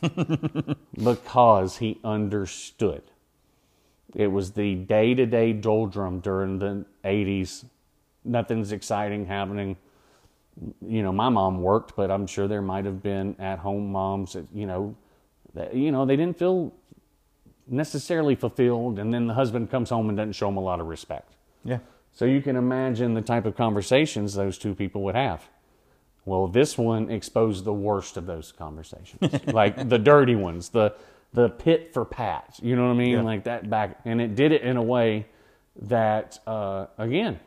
because 1.03 1.77
he 1.77 1.99
understood. 2.03 3.03
It 4.15 4.27
was 4.27 4.51
the 4.51 4.75
day 4.75 5.13
to 5.13 5.25
day 5.25 5.53
doldrum 5.53 6.19
during 6.19 6.59
the 6.59 6.85
80s. 7.03 7.65
Nothing's 8.23 8.71
exciting 8.71 9.25
happening. 9.25 9.77
You 10.81 11.03
know, 11.03 11.11
my 11.11 11.29
mom 11.29 11.61
worked, 11.61 11.95
but 11.95 12.09
I'm 12.09 12.27
sure 12.27 12.47
there 12.47 12.61
might 12.61 12.85
have 12.85 13.01
been 13.03 13.35
at 13.39 13.59
home 13.59 13.91
moms 13.91 14.33
that, 14.33 14.47
you 14.53 14.65
know, 14.65 14.95
that, 15.53 15.73
you 15.75 15.91
know, 15.91 16.05
they 16.05 16.15
didn't 16.15 16.37
feel 16.37 16.73
necessarily 17.67 18.35
fulfilled, 18.35 18.99
and 18.99 19.13
then 19.13 19.27
the 19.27 19.33
husband 19.33 19.69
comes 19.69 19.89
home 19.89 20.09
and 20.09 20.17
doesn't 20.17 20.33
show 20.33 20.49
him 20.49 20.57
a 20.57 20.61
lot 20.61 20.79
of 20.79 20.87
respect. 20.87 21.33
Yeah. 21.63 21.79
So 22.13 22.25
you 22.25 22.41
can 22.41 22.55
imagine 22.55 23.13
the 23.13 23.21
type 23.21 23.45
of 23.45 23.55
conversations 23.55 24.33
those 24.33 24.57
two 24.57 24.73
people 24.73 25.03
would 25.03 25.15
have. 25.15 25.47
Well, 26.25 26.47
this 26.47 26.77
one 26.77 27.09
exposed 27.09 27.63
the 27.63 27.73
worst 27.73 28.17
of 28.17 28.25
those 28.25 28.51
conversations, 28.51 29.21
like 29.53 29.87
the 29.87 29.97
dirty 29.99 30.35
ones, 30.35 30.69
the 30.69 30.95
the 31.33 31.49
pit 31.49 31.93
for 31.93 32.05
pat. 32.05 32.59
You 32.61 32.75
know 32.75 32.87
what 32.87 32.93
I 32.93 32.97
mean? 32.97 33.11
Yeah. 33.11 33.21
Like 33.21 33.43
that 33.45 33.69
back, 33.69 33.99
and 34.05 34.21
it 34.21 34.35
did 34.35 34.51
it 34.51 34.61
in 34.61 34.77
a 34.77 34.83
way 34.83 35.25
that, 35.83 36.39
uh, 36.47 36.87
again, 36.97 37.39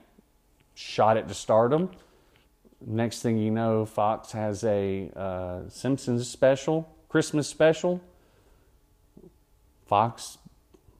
shot 0.74 1.16
it 1.16 1.28
to 1.28 1.34
stardom. 1.34 1.90
Next 2.86 3.20
thing 3.22 3.36
you 3.36 3.50
know, 3.50 3.84
Fox 3.84 4.32
has 4.32 4.64
a 4.64 5.10
uh, 5.14 5.68
Simpsons 5.68 6.28
special, 6.28 6.90
Christmas 7.08 7.48
special. 7.48 8.00
Fox 9.90 10.38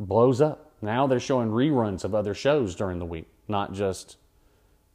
blows 0.01 0.41
up. 0.41 0.73
Now 0.83 1.07
they're 1.07 1.21
showing 1.21 1.51
reruns 1.51 2.03
of 2.03 2.12
other 2.12 2.35
shows 2.35 2.75
during 2.75 2.99
the 2.99 3.05
week, 3.05 3.29
not 3.47 3.73
just 3.73 4.17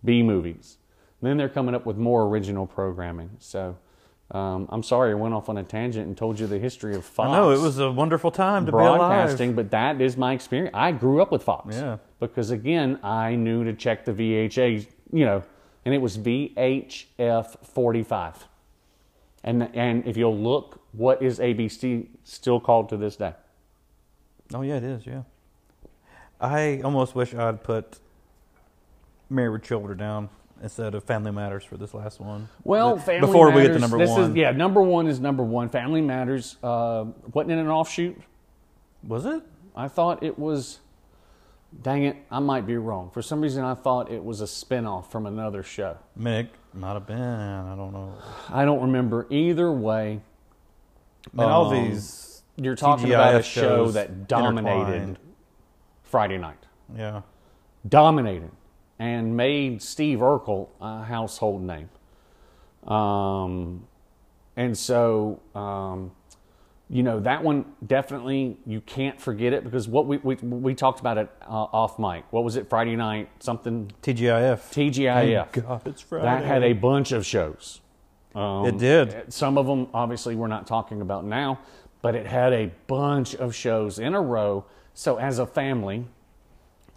B 0.04 0.22
movies. 0.22 0.78
Then 1.22 1.38
they're 1.38 1.48
coming 1.48 1.74
up 1.74 1.86
with 1.86 1.96
more 1.96 2.24
original 2.24 2.68
programming. 2.68 3.30
So 3.40 3.78
um, 4.32 4.68
I'm 4.70 4.84
sorry 4.84 5.12
I 5.12 5.14
went 5.14 5.34
off 5.34 5.48
on 5.48 5.58
a 5.58 5.64
tangent 5.64 6.08
and 6.08 6.18
told 6.18 6.42
you 6.42 6.46
the 6.46 6.60
history 6.60 6.94
of 6.94 7.06
Fox. 7.06 7.30
I 7.30 7.38
know 7.38 7.52
it 7.52 7.62
was 7.62 7.80
a 7.80 7.90
wonderful 7.90 8.32
time 8.32 8.66
to 8.66 8.72
be 8.74 8.76
broadcasting, 8.76 9.52
alive. 9.52 9.56
but 9.56 9.72
that 9.72 10.02
is 10.02 10.18
my 10.18 10.34
experience. 10.34 10.74
I 10.74 10.92
grew 10.92 11.22
up 11.22 11.32
with 11.32 11.44
Fox. 11.44 11.78
Yeah. 11.78 11.98
Because 12.20 12.52
again, 12.52 13.00
I 13.02 13.36
knew 13.36 13.64
to 13.64 13.72
check 13.74 14.04
the 14.04 14.12
VHA, 14.12 14.88
you 15.14 15.26
know, 15.26 15.42
and 15.86 15.94
it 15.94 16.00
was 16.00 16.18
VHF 16.18 17.66
45. 17.66 18.46
And 19.46 19.74
and 19.74 20.06
if 20.06 20.18
you'll 20.18 20.38
look, 20.38 20.82
what 20.92 21.22
is 21.22 21.40
ABC 21.40 22.08
still 22.26 22.60
called 22.60 22.90
to 22.90 22.98
this 22.98 23.16
day? 23.16 23.36
Oh 24.54 24.62
yeah, 24.62 24.76
it 24.76 24.84
is. 24.84 25.06
Yeah. 25.06 25.24
I 26.40 26.82
almost 26.84 27.16
wish 27.16 27.34
I'd 27.34 27.64
put 27.64 28.00
Married 29.30 29.50
with 29.50 29.64
Children 29.64 29.98
down 29.98 30.30
instead 30.62 30.94
of 30.96 31.04
Family 31.04 31.32
Matters 31.32 31.64
for 31.64 31.78
this 31.78 31.94
last 31.94 32.20
one. 32.20 32.50
Well, 32.64 32.96
But 32.96 33.06
Family 33.06 33.28
before 33.28 33.52
we 33.52 33.64
get 33.64 33.74
to 33.74 33.80
number 33.80 33.98
this 33.98 34.10
one, 34.10 34.32
is 34.32 34.36
yeah, 34.36 34.52
number 34.52 34.82
one 34.82 35.08
is 35.08 35.20
number 35.20 35.44
one. 35.44 35.70
Family 35.70 36.02
Matters 36.02 36.58
uh, 36.64 37.06
wasn't 37.34 37.52
in 37.54 37.60
an 37.60 37.68
offshoot? 37.70 38.18
was 39.08 39.26
it? 39.26 39.44
I 39.76 39.88
thought 39.88 40.24
it 40.24 40.38
was. 40.40 40.80
Dang 41.82 42.04
it, 42.04 42.16
I 42.32 42.40
might 42.40 42.66
be 42.66 42.78
wrong. 42.78 43.10
For 43.14 43.22
some 43.22 43.42
reason, 43.42 43.64
I 43.66 43.74
thought 43.74 44.10
it 44.10 44.24
was 44.24 44.40
a 44.40 44.46
spinoff 44.46 45.08
from 45.12 45.26
another 45.26 45.62
show. 45.62 45.98
Mick 46.18 46.48
might 46.74 46.94
have 46.94 47.06
been. 47.06 47.20
I 47.20 47.76
don't 47.76 47.92
know. 47.92 48.14
I 48.50 48.64
don't 48.64 48.82
remember 48.82 49.28
either 49.30 49.70
way. 49.72 50.22
And 51.34 51.42
all 51.42 51.66
Um, 51.74 51.74
these, 51.90 52.35
You're 52.58 52.76
talking 52.76 53.12
about 53.12 53.36
a 53.36 53.44
show 53.44 53.62
shows 53.62 53.94
that 53.96 54.28
dominated 54.28 54.94
intertwined. 54.94 55.18
Friday 56.04 56.38
night, 56.38 56.64
yeah, 56.96 57.22
dominated, 57.88 58.52
and 59.00 59.36
made 59.36 59.82
Steve 59.82 60.20
Urkel 60.20 60.70
a 60.80 61.04
household 61.04 61.62
name. 61.64 61.90
Um, 62.90 63.88
and 64.56 64.78
so 64.78 65.42
um, 65.54 66.12
you 66.90 67.04
know 67.04 67.20
that 67.20 67.44
one 67.44 67.66
definitely 67.86 68.58
you 68.66 68.80
can't 68.82 69.20
forget 69.20 69.52
it 69.52 69.64
because 69.64 69.88
what 69.88 70.06
we 70.06 70.18
we, 70.18 70.36
we 70.36 70.76
talked 70.76 71.00
about 71.00 71.18
it 71.18 71.30
uh, 71.42 71.48
off 71.52 72.00
mic. 72.00 72.24
What 72.32 72.44
was 72.44 72.56
it? 72.56 72.70
Friday 72.70 72.96
night 72.96 73.30
something 73.40 73.92
TGIF. 74.02 74.60
TGIF. 74.72 75.50
Thank 75.52 75.66
God 75.66 75.82
it's 75.88 76.02
Friday. 76.02 76.26
That 76.26 76.46
had 76.46 76.64
a 76.64 76.74
bunch 76.74 77.12
of 77.12 77.26
shows. 77.26 77.82
Um, 78.36 78.66
It 78.66 78.78
did. 78.78 79.34
Some 79.34 79.58
of 79.58 79.66
them, 79.66 79.88
obviously, 79.94 80.36
we're 80.36 80.48
not 80.48 80.68
talking 80.68 81.00
about 81.00 81.24
now, 81.24 81.60
but 82.06 82.14
it 82.14 82.28
had 82.28 82.54
a 82.54 82.72
bunch 82.86 83.34
of 83.34 83.56
shows 83.56 83.98
in 83.98 84.14
a 84.14 84.22
row. 84.22 84.64
So, 84.94 85.18
as 85.18 85.40
a 85.40 85.48
family, 85.48 86.06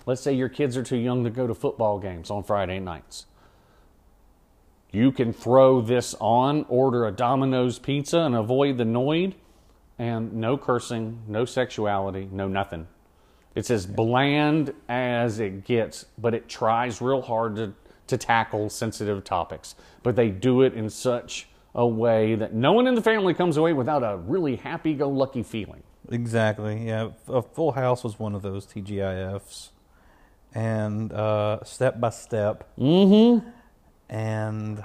let's 0.05 0.21
say 0.21 0.35
your 0.35 0.51
kids 0.51 0.77
are 0.77 0.83
too 0.83 0.99
young 0.99 1.25
to 1.25 1.31
go 1.31 1.47
to 1.47 1.55
football 1.55 1.99
games 1.99 2.31
on 2.31 2.43
Friday 2.43 2.79
nights. 2.79 3.25
You 4.93 5.11
can 5.11 5.33
throw 5.33 5.81
this 5.81 6.15
on, 6.21 6.67
order 6.69 7.07
a 7.07 7.11
Domino's 7.11 7.79
pizza, 7.79 8.19
and 8.19 8.35
avoid 8.35 8.77
the 8.77 8.85
Noid, 8.85 9.33
and 9.99 10.35
no 10.35 10.59
cursing, 10.59 11.23
no 11.27 11.47
sexuality, 11.47 12.29
no 12.31 12.47
nothing. 12.47 12.87
It's 13.55 13.71
as 13.71 13.87
bland 13.87 14.75
as 14.91 15.41
it 15.41 15.65
gets, 15.65 16.05
but 16.19 16.35
it 16.35 16.51
tries 16.51 17.01
real 17.01 17.23
hard 17.23 17.57
to, 17.57 17.73
to 18.09 18.19
tackle 18.19 18.69
sensitive 18.69 19.25
topics. 19.25 19.75
But 20.03 20.17
they 20.17 20.29
do 20.29 20.61
it 20.61 20.75
in 20.75 20.91
such 20.91 21.49
a 21.79 21.87
way 21.87 22.35
that 22.35 22.53
no 22.53 22.73
one 22.73 22.87
in 22.89 22.95
the 22.97 23.01
family 23.03 23.33
comes 23.35 23.57
away 23.57 23.73
without 23.73 24.03
a 24.03 24.17
really 24.17 24.57
happy 24.57 24.95
go 24.95 25.09
lucky 25.09 25.43
feeling. 25.45 25.83
Exactly. 26.11 26.87
Yeah, 26.87 27.11
a 27.29 27.41
Full 27.43 27.71
House 27.73 28.03
was 28.03 28.19
one 28.19 28.35
of 28.35 28.43
those 28.43 28.67
TGIFs, 28.67 29.69
and 30.55 31.13
uh, 31.13 31.63
Step 31.65 32.01
by 32.01 32.11
Step, 32.11 32.69
Mm-hmm. 32.79 33.49
and 34.09 34.85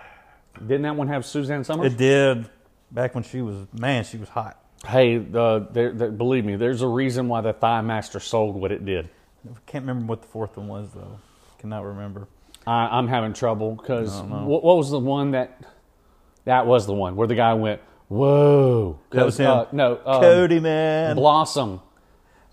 Didn't 0.59 0.83
that 0.83 0.95
one 0.95 1.07
have 1.07 1.25
Suzanne 1.25 1.63
Somers? 1.63 1.93
it 1.93 1.97
did 1.97 2.49
back 2.91 3.15
when 3.15 3.23
she 3.23 3.41
was 3.41 3.55
man, 3.73 4.03
she 4.03 4.17
was 4.17 4.29
hot. 4.29 4.59
hey, 4.85 5.17
uh, 5.33 5.59
there, 5.71 5.91
there, 5.93 6.11
believe 6.11 6.45
me, 6.45 6.55
there's 6.57 6.81
a 6.81 6.87
reason 6.87 7.27
why 7.27 7.41
the 7.41 7.53
Thigh 7.53 7.81
Master 7.81 8.19
sold 8.19 8.55
what 8.55 8.71
it 8.71 8.85
did. 8.85 9.09
I 9.49 9.57
can't 9.65 9.85
remember 9.85 10.05
what 10.05 10.21
the 10.21 10.27
fourth 10.27 10.55
one 10.57 10.67
was 10.67 10.89
though. 10.93 11.19
Cannot 11.59 11.85
remember. 11.85 12.27
I, 12.67 12.87
I'm 12.97 13.07
having 13.07 13.33
trouble 13.33 13.75
because 13.75 14.13
what, 14.21 14.63
what 14.63 14.77
was 14.77 14.89
the 14.91 14.99
one 14.99 15.31
that 15.31 15.61
that 16.45 16.65
was 16.65 16.85
the 16.85 16.93
one 16.93 17.15
where 17.15 17.27
the 17.27 17.35
guy 17.35 17.53
went 17.53 17.81
whoa? 18.09 18.99
That 19.11 19.25
was 19.25 19.39
him. 19.39 19.49
Uh, 19.49 19.65
no, 19.71 19.99
um, 20.05 20.21
Cody 20.21 20.59
man. 20.59 21.15
Blossom 21.15 21.81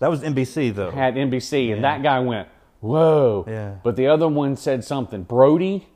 that 0.01 0.09
was 0.09 0.21
NBC 0.21 0.73
though. 0.73 0.89
had 0.89 1.13
NBC, 1.15 1.71
and 1.73 1.83
that 1.83 2.01
guy 2.01 2.19
went 2.19 2.47
whoa. 2.79 3.45
Yeah. 3.47 3.75
But 3.83 3.95
the 3.95 4.07
other 4.07 4.27
one 4.27 4.55
said 4.55 4.83
something. 4.83 5.23
Brody. 5.23 5.87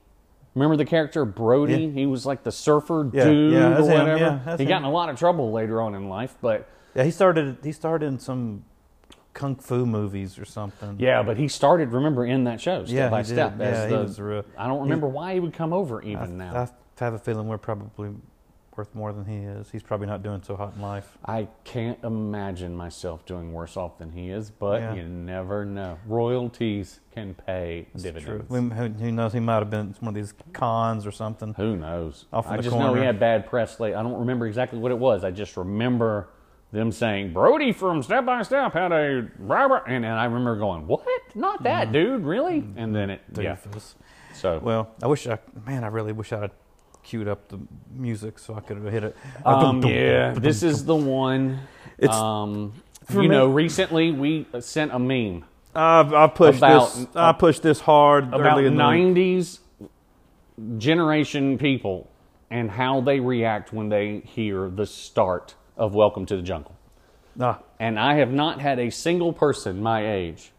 Remember 0.53 0.77
the 0.77 0.85
character 0.85 1.25
Brody? 1.25 1.85
Yeah. 1.85 1.89
He 1.91 2.05
was 2.05 2.25
like 2.25 2.43
the 2.43 2.51
surfer 2.51 3.09
Yeah, 3.11 3.25
dude 3.25 3.53
yeah, 3.53 3.77
or 3.77 3.81
whatever. 3.81 4.55
he 4.57 4.63
him. 4.63 4.69
got 4.69 4.77
in 4.77 4.83
a 4.83 4.91
lot 4.91 5.09
of 5.09 5.17
trouble 5.19 5.51
later 5.51 5.81
on 5.81 5.95
in 5.95 6.07
life, 6.07 6.37
but 6.39 6.69
yeah, 6.95 7.03
he 7.03 7.11
started. 7.11 7.57
He 7.63 7.71
started 7.73 8.05
in 8.05 8.19
some 8.19 8.63
kung 9.33 9.55
fu 9.55 9.85
movies 9.85 10.37
or 10.39 10.45
something. 10.45 10.95
yeah, 10.99 11.23
but 11.23 11.35
he 11.37 11.47
started. 11.47 11.91
Remember 11.91 12.25
in 12.25 12.43
that 12.45 12.61
show, 12.61 12.85
step 12.85 12.95
Yeah, 12.95 13.09
by 13.09 13.23
he 13.23 13.25
step. 13.25 13.55
Yeah, 13.59 13.87
he 13.87 13.93
was 13.95 14.19
real- 14.21 14.45
I 14.57 14.67
don't 14.67 14.81
remember 14.83 15.07
why 15.07 15.33
he 15.33 15.39
would 15.39 15.53
come 15.53 15.73
over 15.73 16.01
even 16.03 16.39
I, 16.39 16.45
now. 16.45 16.55
I 16.61 16.69
have 17.03 17.13
a 17.13 17.19
feeling 17.19 17.47
we're 17.47 17.57
probably 17.57 18.11
worth 18.77 18.93
more 18.93 19.13
than 19.13 19.25
he 19.25 19.37
is. 19.37 19.69
He's 19.71 19.83
probably 19.83 20.07
not 20.07 20.21
doing 20.21 20.43
so 20.43 20.55
hot 20.55 20.73
in 20.75 20.81
life. 20.81 21.17
I 21.25 21.47
can't 21.63 21.97
imagine 22.03 22.75
myself 22.75 23.25
doing 23.25 23.53
worse 23.53 23.77
off 23.77 23.97
than 23.97 24.11
he 24.11 24.29
is, 24.29 24.51
but 24.51 24.81
Yeah. 24.81 24.95
you 24.95 25.03
never 25.03 25.65
know. 25.65 25.97
Royalties 26.05 26.99
can 27.13 27.33
pay 27.33 27.87
True. 27.93 28.01
dividends. 28.01 28.49
We, 28.49 28.59
who, 28.59 28.87
who 28.89 29.11
knows? 29.11 29.33
He 29.33 29.39
might 29.39 29.59
have 29.59 29.69
been 29.69 29.95
one 29.99 30.09
of 30.09 30.15
these 30.15 30.33
cons 30.53 31.05
or 31.07 31.11
something. 31.11 31.53
Who 31.55 31.77
knows? 31.77 32.25
Off 32.33 32.47
I 32.47 32.57
the 32.57 32.63
just 32.63 32.75
know 32.75 32.87
corner. 32.87 32.99
he 32.99 33.05
had 33.05 33.19
bad 33.19 33.45
press 33.45 33.79
late. 33.79 33.95
I 33.95 34.03
don't 34.03 34.19
remember 34.19 34.45
exactly 34.45 34.79
what 34.79 34.91
it 34.91 34.97
was. 34.97 35.23
I 35.23 35.31
just 35.31 35.55
remember 35.55 36.29
them 36.71 36.91
saying 36.91 37.31
Brody 37.31 37.71
from 37.71 38.03
Step 38.03 38.25
by 38.25 38.41
Step 38.41 38.73
had 38.73 38.91
a 38.91 39.29
robber, 39.39 39.77
and 39.87 40.03
then 40.03 40.11
I 40.11 40.25
remember 40.25 40.57
going, 40.57 40.87
"What? 40.87 41.05
Not 41.33 41.63
that 41.63 41.85
mm-hmm. 41.85 41.93
dude, 41.93 42.25
really?" 42.25 42.65
And 42.75 42.93
then 42.93 43.11
it, 43.11 43.21
mm-hmm. 43.31 43.41
yeah. 43.41 43.55
So 44.33 44.59
Well, 44.61 44.89
I 45.01 45.07
wish 45.07 45.25
I, 45.27 45.39
man, 45.65 45.85
I 45.85 45.87
really 45.87 46.11
wish 46.11 46.33
I'd 46.33 46.51
queued 47.05 47.27
up 47.27 47.47
the 47.47 47.59
music 47.93 48.39
so 48.39 48.55
I 48.55 48.59
could 48.59 48.77
have 48.77 48.91
hit 48.91 49.03
it. 49.03 49.15
Um, 49.45 49.81
yeah, 49.83 50.33
this 50.33 50.63
is 50.63 50.83
the 50.85 50.95
one. 50.95 51.59
It's- 51.97 52.17
um, 52.19 52.73
you 53.13 53.19
me- 53.19 53.27
know, 53.29 53.47
recently 53.47 54.11
we 54.11 54.47
sent 54.59 54.91
a 54.91 54.99
meme 54.99 55.45
I've, 55.75 56.13
I 56.13 56.27
pushed 56.27 56.57
About- 56.57 56.93
this. 56.93 57.07
I 57.15 57.31
pushed 57.33 57.61
this 57.61 57.79
hard 57.81 58.29
about 58.29 58.41
early 58.41 58.65
in 58.65 58.75
the 58.75 58.83
week. 58.87 59.15
'90s 59.15 59.59
generation 60.77 61.57
people 61.57 62.09
and 62.49 62.71
how 62.71 63.01
they 63.01 63.19
react 63.19 63.73
when 63.73 63.89
they 63.89 64.19
hear 64.25 64.69
the 64.69 64.85
start 64.85 65.55
of 65.77 65.93
"Welcome 65.93 66.25
to 66.27 66.35
the 66.37 66.41
Jungle." 66.41 66.73
Ah, 67.39 67.59
And 67.79 67.99
I 67.99 68.15
have 68.15 68.31
not 68.31 68.61
had 68.61 68.79
a 68.79 68.89
single 68.89 69.33
person 69.33 69.81
my 69.83 70.09
age 70.09 70.51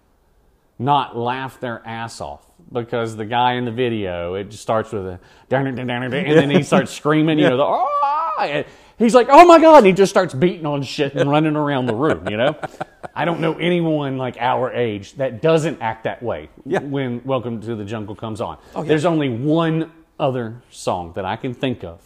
not 0.79 1.17
laugh 1.17 1.59
their 1.59 1.81
ass 1.87 2.21
off 2.21 2.46
because 2.73 3.17
the 3.17 3.25
guy 3.25 3.55
in 3.55 3.65
the 3.65 3.71
video 3.71 4.35
it 4.35 4.51
just 4.51 4.63
starts 4.63 4.93
with 4.93 5.07
a 5.07 5.21
and 5.51 6.37
then 6.39 6.51
he 6.51 6.63
starts 6.63 6.93
screaming, 6.93 7.39
you 7.39 7.49
know, 7.49 7.57
the 7.57 7.63
"Ah!" 7.65 8.65
he's 8.99 9.15
like, 9.15 9.29
"Oh 9.31 9.45
my 9.47 9.59
god!" 9.59 9.79
and 9.79 9.87
he 9.87 9.93
just 9.93 10.11
starts 10.11 10.35
beating 10.35 10.67
on 10.67 10.83
shit 10.83 11.15
and 11.15 11.31
running 11.31 11.57
around 11.57 11.87
the 11.87 11.95
room. 11.95 12.29
You 12.29 12.37
know, 12.37 12.57
I 13.15 13.25
don't 13.25 13.41
know 13.41 13.55
anyone 13.55 14.17
like 14.19 14.37
our 14.39 14.73
age 14.73 15.15
that 15.15 15.41
doesn't 15.43 15.81
act 15.81 16.05
that 16.05 16.23
way 16.23 16.49
Yeah. 16.65 16.81
when 16.81 17.23
"Welcome 17.25 17.61
to 17.63 17.77
the 17.77 17.85
Jungle" 17.85 18.15
comes 18.15 18.41
on. 18.41 18.59
yeah. 18.75 18.83
There's 18.83 19.05
only 19.05 19.29
one 19.29 19.93
other 20.19 20.63
song 20.71 21.13
that 21.15 21.25
I 21.25 21.37
can 21.37 21.55
think 21.55 21.85
of. 21.85 22.01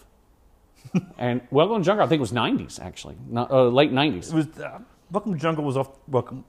and 1.18 1.40
Welcome 1.50 1.76
to 1.76 1.80
the 1.80 1.84
Jungle, 1.84 2.04
I 2.04 2.08
think 2.08 2.18
it 2.18 2.20
was 2.20 2.32
90s 2.32 2.80
actually, 2.80 3.16
not, 3.28 3.50
uh, 3.50 3.68
late 3.68 3.92
90s. 3.92 4.28
it 4.30 4.34
was 4.34 4.46
uh, 4.58 4.78
Welcome 5.10 5.32
to 5.32 5.36
the 5.38 5.42
Jungle 5.42 5.64
was 5.64 5.76
off 5.76 5.90
Welcome, 6.08 6.44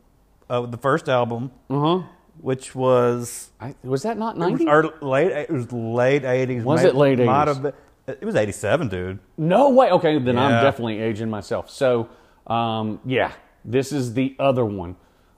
uh, 0.49 0.61
the 0.61 0.77
first 0.77 1.07
album, 1.09 1.51
Uh-huh. 1.69 2.01
Which 2.41 2.73
was 2.73 3.51
I, 3.59 3.75
was 3.83 4.03
that 4.03 4.17
not 4.17 4.37
90? 4.37 4.67
early, 4.67 4.89
late. 5.01 5.31
It 5.31 5.49
was 5.49 5.71
late 5.71 6.25
eighties. 6.25 6.63
Was 6.63 6.83
it 6.83 6.95
late 6.95 7.19
80s? 7.19 7.47
Have 7.47 7.73
it 8.07 8.25
was 8.25 8.35
eighty 8.35 8.51
seven, 8.51 8.87
dude. 8.87 9.19
No 9.37 9.69
way. 9.69 9.91
Okay, 9.91 10.17
then 10.19 10.37
I'm 10.37 10.63
definitely 10.63 10.99
aging 10.99 11.29
myself. 11.29 11.69
So, 11.69 12.09
um, 12.47 12.99
yeah, 13.05 13.31
this 13.63 13.91
is 13.91 14.13
the 14.13 14.35
other 14.39 14.65
one. 14.65 14.95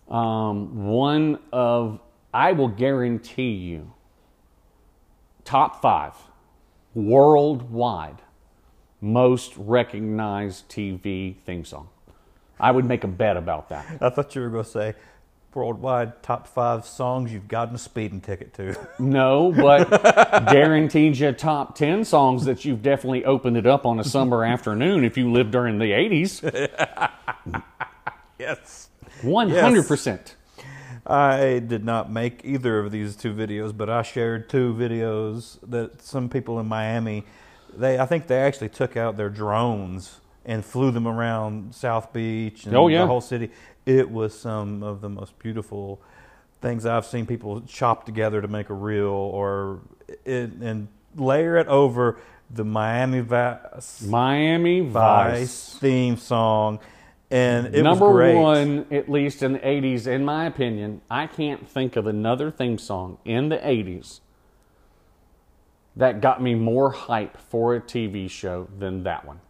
Um, 0.10 0.86
one 0.86 1.40
of, 1.52 2.00
I 2.34 2.52
will 2.54 2.68
guarantee 2.68 3.52
you, 3.52 3.94
top 5.44 5.82
five 5.82 6.14
worldwide 6.94 8.22
most 9.02 9.54
recognized 9.58 10.70
TV 10.70 11.36
theme 11.46 11.66
song. 11.66 11.90
I 12.60 12.72
would 12.72 12.86
make 12.86 13.04
a 13.04 13.08
bet 13.08 13.36
about 13.36 13.70
that. 13.70 13.98
I 14.02 14.10
thought 14.10 14.34
you 14.36 14.42
were 14.42 14.50
going 14.50 14.64
to 14.64 14.70
say 14.70 14.94
worldwide 15.56 16.22
top 16.24 16.48
five 16.48 16.86
songs 16.86 17.32
you've 17.32 17.48
gotten 17.48 17.76
a 17.76 17.78
speeding 17.78 18.22
ticket 18.22 18.54
to. 18.56 18.76
No, 19.00 19.52
but 19.52 19.90
guaranteed 20.52 21.18
you 21.18 21.32
top 21.32 21.76
10 21.76 22.06
songs 22.06 22.46
that 22.46 22.66
you've 22.66 22.82
definitely 22.82 23.26
opened 23.26 23.58
it 23.58 23.66
up 23.66 23.86
on 23.86 24.00
a 24.00 24.04
summer 24.04 24.44
afternoon 24.56 25.04
if 25.04 25.18
you 25.18 25.32
lived 25.32 25.52
during 25.52 25.80
the 25.80 25.86
80s. 25.92 26.42
yes. 28.40 28.90
100%. 29.22 30.34
I 31.06 31.60
did 31.60 31.84
not 31.84 32.10
make 32.12 32.42
either 32.46 32.80
of 32.80 32.92
these 32.92 33.16
two 33.16 33.34
videos, 33.34 33.76
but 33.76 33.90
I 33.90 34.04
shared 34.04 34.50
two 34.50 34.74
videos 34.74 35.58
that 35.70 36.02
some 36.02 36.30
people 36.30 36.60
in 36.60 36.66
Miami, 36.68 37.26
they 37.76 38.00
I 38.00 38.06
think 38.06 38.28
they 38.28 38.40
actually 38.40 38.70
took 38.70 38.96
out 38.96 39.18
their 39.18 39.30
drones 39.30 40.22
and 40.46 40.64
flew 40.64 40.92
them 40.92 41.08
around 41.08 41.74
South 41.76 42.14
Beach 42.14 42.66
and 42.66 42.76
Oh, 42.76 42.88
yeah. 42.88 43.00
the 43.02 43.08
whole 43.08 43.22
city. 43.22 43.52
It 43.86 44.10
was 44.10 44.38
some 44.38 44.84
of 44.84 45.02
the 45.02 45.10
most 45.10 45.38
beautiful 45.40 46.02
things 46.62 46.86
I've 46.86 47.06
seen 47.06 47.26
people 47.26 47.62
chop 47.62 48.06
together 48.06 48.42
to 48.42 48.48
make 48.48 48.70
a 48.70 48.74
reel 48.74 49.10
or 49.10 49.82
it, 50.26 50.52
and 50.62 50.88
layer 51.16 51.58
it 51.58 51.68
over 51.68 52.18
the 52.50 52.64
Miami 52.64 53.20
Vice, 53.20 54.04
Miami 54.04 54.82
Vice 54.82 55.40
Vice. 55.40 55.78
theme 55.80 56.18
song, 56.18 56.80
and 57.32 57.76
it 57.76 57.84
Number 57.84 58.08
was 58.08 58.14
great. 58.16 58.36
one, 58.36 58.86
at 58.92 59.10
least 59.10 59.44
in 59.44 59.54
the 59.54 59.60
80s, 59.60 60.08
in 60.08 60.24
my 60.24 60.46
opinion, 60.46 61.02
I 61.10 61.28
can't 61.28 61.68
think 61.68 61.96
of 61.96 62.08
another 62.08 62.52
theme 62.52 62.78
song 62.78 63.18
in 63.26 63.50
the 63.50 63.58
80s 63.58 64.20
that 65.96 66.22
got 66.22 66.42
me 66.42 66.56
more 66.56 66.92
hype 66.92 67.38
for 67.38 67.76
a 67.76 67.82
TV 67.82 68.30
show 68.30 68.68
than 68.78 69.04
that 69.04 69.26
one. 69.26 69.42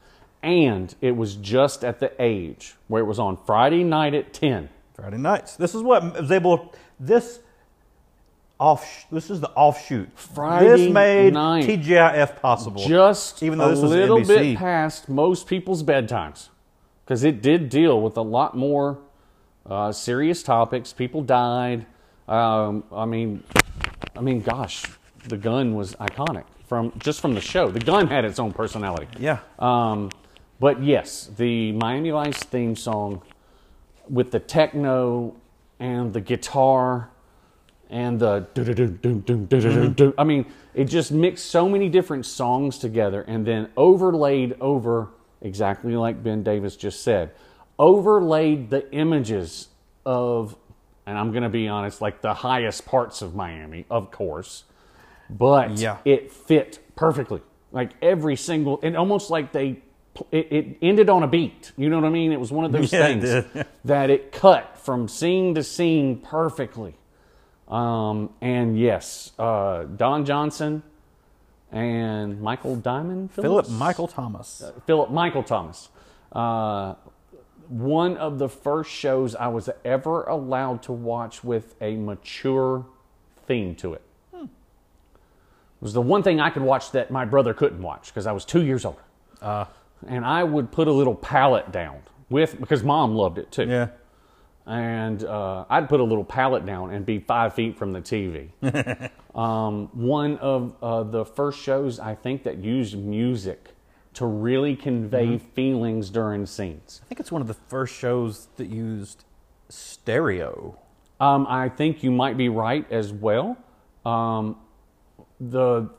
And 0.43 0.93
it 1.01 1.15
was 1.15 1.35
just 1.35 1.83
at 1.83 1.99
the 1.99 2.11
age 2.19 2.75
where 2.87 3.01
it 3.01 3.05
was 3.05 3.17
on 3.17 3.37
Friday 3.45 3.83
night 3.83 4.13
at 4.13 4.33
10. 4.33 4.69
Friday 4.93 5.17
nights. 5.17 5.55
This 5.55 5.73
is 5.73 5.81
what 5.81 6.03
was 6.19 6.31
able. 6.31 6.73
This 6.99 7.39
off. 8.59 9.05
This 9.11 9.29
is 9.29 9.39
the 9.41 9.49
offshoot. 9.51 10.09
Friday 10.15 10.67
This 10.67 10.91
made 10.93 11.33
night. 11.33 11.65
TGIF 11.65 12.41
possible. 12.41 12.85
just 12.85 13.41
Even 13.41 13.57
though 13.57 13.67
a 13.67 13.69
this 13.69 13.79
was 13.79 13.91
little 13.91 14.19
NBC. 14.19 14.27
bit 14.27 14.57
past 14.57 15.09
most 15.09 15.47
people's 15.47 15.81
bedtimes 15.81 16.49
because 17.05 17.23
it 17.23 17.41
did 17.41 17.69
deal 17.69 18.01
with 18.01 18.17
a 18.17 18.21
lot 18.21 18.55
more 18.55 18.99
uh, 19.65 19.91
serious 19.91 20.43
topics. 20.43 20.91
People 20.93 21.21
died. 21.23 21.85
Um, 22.27 22.83
I 22.91 23.05
mean, 23.05 23.43
I 24.15 24.21
mean, 24.21 24.41
gosh, 24.41 24.83
the 25.27 25.37
gun 25.37 25.73
was 25.73 25.95
iconic 25.95 26.43
from 26.67 26.91
just 26.99 27.21
from 27.21 27.33
the 27.33 27.41
show. 27.41 27.69
The 27.71 27.79
gun 27.79 28.07
had 28.07 28.23
its 28.25 28.39
own 28.39 28.51
personality. 28.53 29.07
yeah. 29.19 29.39
Um, 29.57 30.09
But 30.63 30.81
yes, 30.81 31.29
the 31.35 31.73
Miami 31.73 32.11
Vice 32.11 32.41
theme 32.41 32.77
song 32.77 33.21
with 34.07 34.31
the 34.31 34.39
techno 34.39 35.35
and 35.77 36.13
the 36.13 36.21
guitar 36.21 37.09
and 37.89 38.17
the. 38.17 38.47
I 40.17 40.23
mean, 40.23 40.45
it 40.73 40.85
just 40.85 41.11
mixed 41.11 41.47
so 41.47 41.67
many 41.67 41.89
different 41.89 42.25
songs 42.25 42.77
together 42.77 43.23
and 43.23 43.45
then 43.45 43.71
overlaid 43.75 44.55
over 44.61 45.09
exactly 45.41 45.97
like 45.97 46.23
Ben 46.23 46.43
Davis 46.43 46.77
just 46.77 47.03
said, 47.03 47.31
overlaid 47.77 48.69
the 48.69 48.89
images 48.93 49.67
of 50.05 50.55
and 51.05 51.17
I'm 51.17 51.31
going 51.31 51.43
to 51.43 51.49
be 51.49 51.67
honest, 51.67 51.99
like 51.99 52.21
the 52.21 52.35
highest 52.35 52.85
parts 52.85 53.21
of 53.21 53.35
Miami, 53.35 53.85
of 53.91 54.11
course, 54.11 54.63
but 55.29 55.71
Yeah. 55.71 55.97
it 56.05 56.31
fit 56.31 56.79
perfectly. 56.95 57.41
Like 57.73 57.91
every 58.01 58.37
single, 58.37 58.79
and 58.81 58.95
almost 58.95 59.29
like 59.29 59.51
they, 59.51 59.81
it, 60.31 60.47
it 60.51 60.77
ended 60.81 61.09
on 61.09 61.23
a 61.23 61.27
beat. 61.27 61.71
You 61.77 61.89
know 61.89 61.99
what 61.99 62.05
I 62.05 62.09
mean? 62.09 62.31
It 62.31 62.39
was 62.39 62.51
one 62.51 62.65
of 62.65 62.71
those 62.71 62.91
Yeah, 62.93 63.07
things 63.07 63.23
did. 63.23 63.67
that 63.85 64.09
it 64.09 64.31
cut 64.31 64.77
from 64.77 65.07
scene 65.07 65.55
to 65.55 65.63
scene 65.63 66.17
perfectly. 66.17 66.95
Um, 67.67 68.29
and 68.41 68.77
yes, 68.77 69.31
uh, 69.39 69.83
Don 69.83 70.25
Johnson 70.25 70.83
and 71.71 72.41
Michael 72.41 72.75
Diamond, 72.75 73.31
Philip 73.31 73.69
Michael 73.69 74.07
Thomas. 74.07 74.63
Philip 74.85 75.09
Michael 75.09 75.43
Thomas. 75.43 75.89
Uh, 76.31 76.95
one 77.69 78.17
of 78.17 78.37
the 78.37 78.49
first 78.49 78.91
shows 78.91 79.35
I 79.35 79.47
was 79.47 79.69
ever 79.83 80.23
allowed 80.23 80.83
to 80.83 80.91
watch 80.91 81.43
with 81.43 81.75
a 81.81 81.95
mature 81.95 82.85
theme 83.47 83.73
to 83.75 83.93
it. 83.93 84.01
It 84.33 84.47
was 85.81 85.93
the 85.93 86.01
one 86.01 86.21
thing 86.23 86.39
I 86.39 86.49
could 86.49 86.61
watch 86.63 86.91
that 86.91 87.09
my 87.11 87.25
brother 87.25 87.53
couldn't 87.53 87.81
watch 87.81 88.07
because 88.07 88.27
I 88.27 88.31
was 88.31 88.45
two 88.45 88.63
years 88.63 88.85
older. 88.85 89.01
And 90.07 90.25
I 90.25 90.43
would 90.43 90.71
put 90.71 90.87
a 90.87 90.91
little 90.91 91.15
palette 91.15 91.71
down 91.71 92.01
with 92.29 92.59
because 92.59 92.83
mom 92.83 93.15
loved 93.15 93.37
it 93.37 93.51
too 93.51 93.67
yeah. 93.67 93.87
and 94.65 95.23
uh, 95.23 95.65
I'd 95.69 95.89
put 95.89 95.99
a 95.99 96.03
little 96.03 96.23
pallet 96.23 96.65
down 96.65 96.91
and 96.91 97.05
be 97.05 97.19
five 97.19 97.53
feet 97.53 97.77
from 97.77 97.93
the 97.93 98.01
TV. 98.01 98.49
um, 99.37 99.89
one 99.93 100.37
of 100.37 100.75
uh, 100.81 101.03
the 101.03 101.25
first 101.25 101.59
shows 101.59 101.99
I 101.99 102.15
think 102.15 102.43
that 102.43 102.57
used 102.57 102.97
music 102.97 103.73
to 104.15 104.25
really 104.25 104.75
convey 104.75 105.37
feelings 105.37 106.09
during 106.09 106.45
scenes. 106.45 107.01
I 107.03 107.07
think 107.07 107.19
it's 107.19 107.31
one 107.31 107.41
of 107.41 107.47
the 107.47 107.55
first 107.55 107.95
shows 107.95 108.47
that 108.57 108.67
used 108.67 109.25
stereo. 109.69 110.77
Um, 111.19 111.47
I 111.49 111.69
think 111.69 112.03
you 112.03 112.11
might 112.11 112.37
be 112.37 112.49
right 112.49 112.89
as 112.91 113.11
well. 113.11 113.57
Um, 114.05 114.57
the 115.39 115.89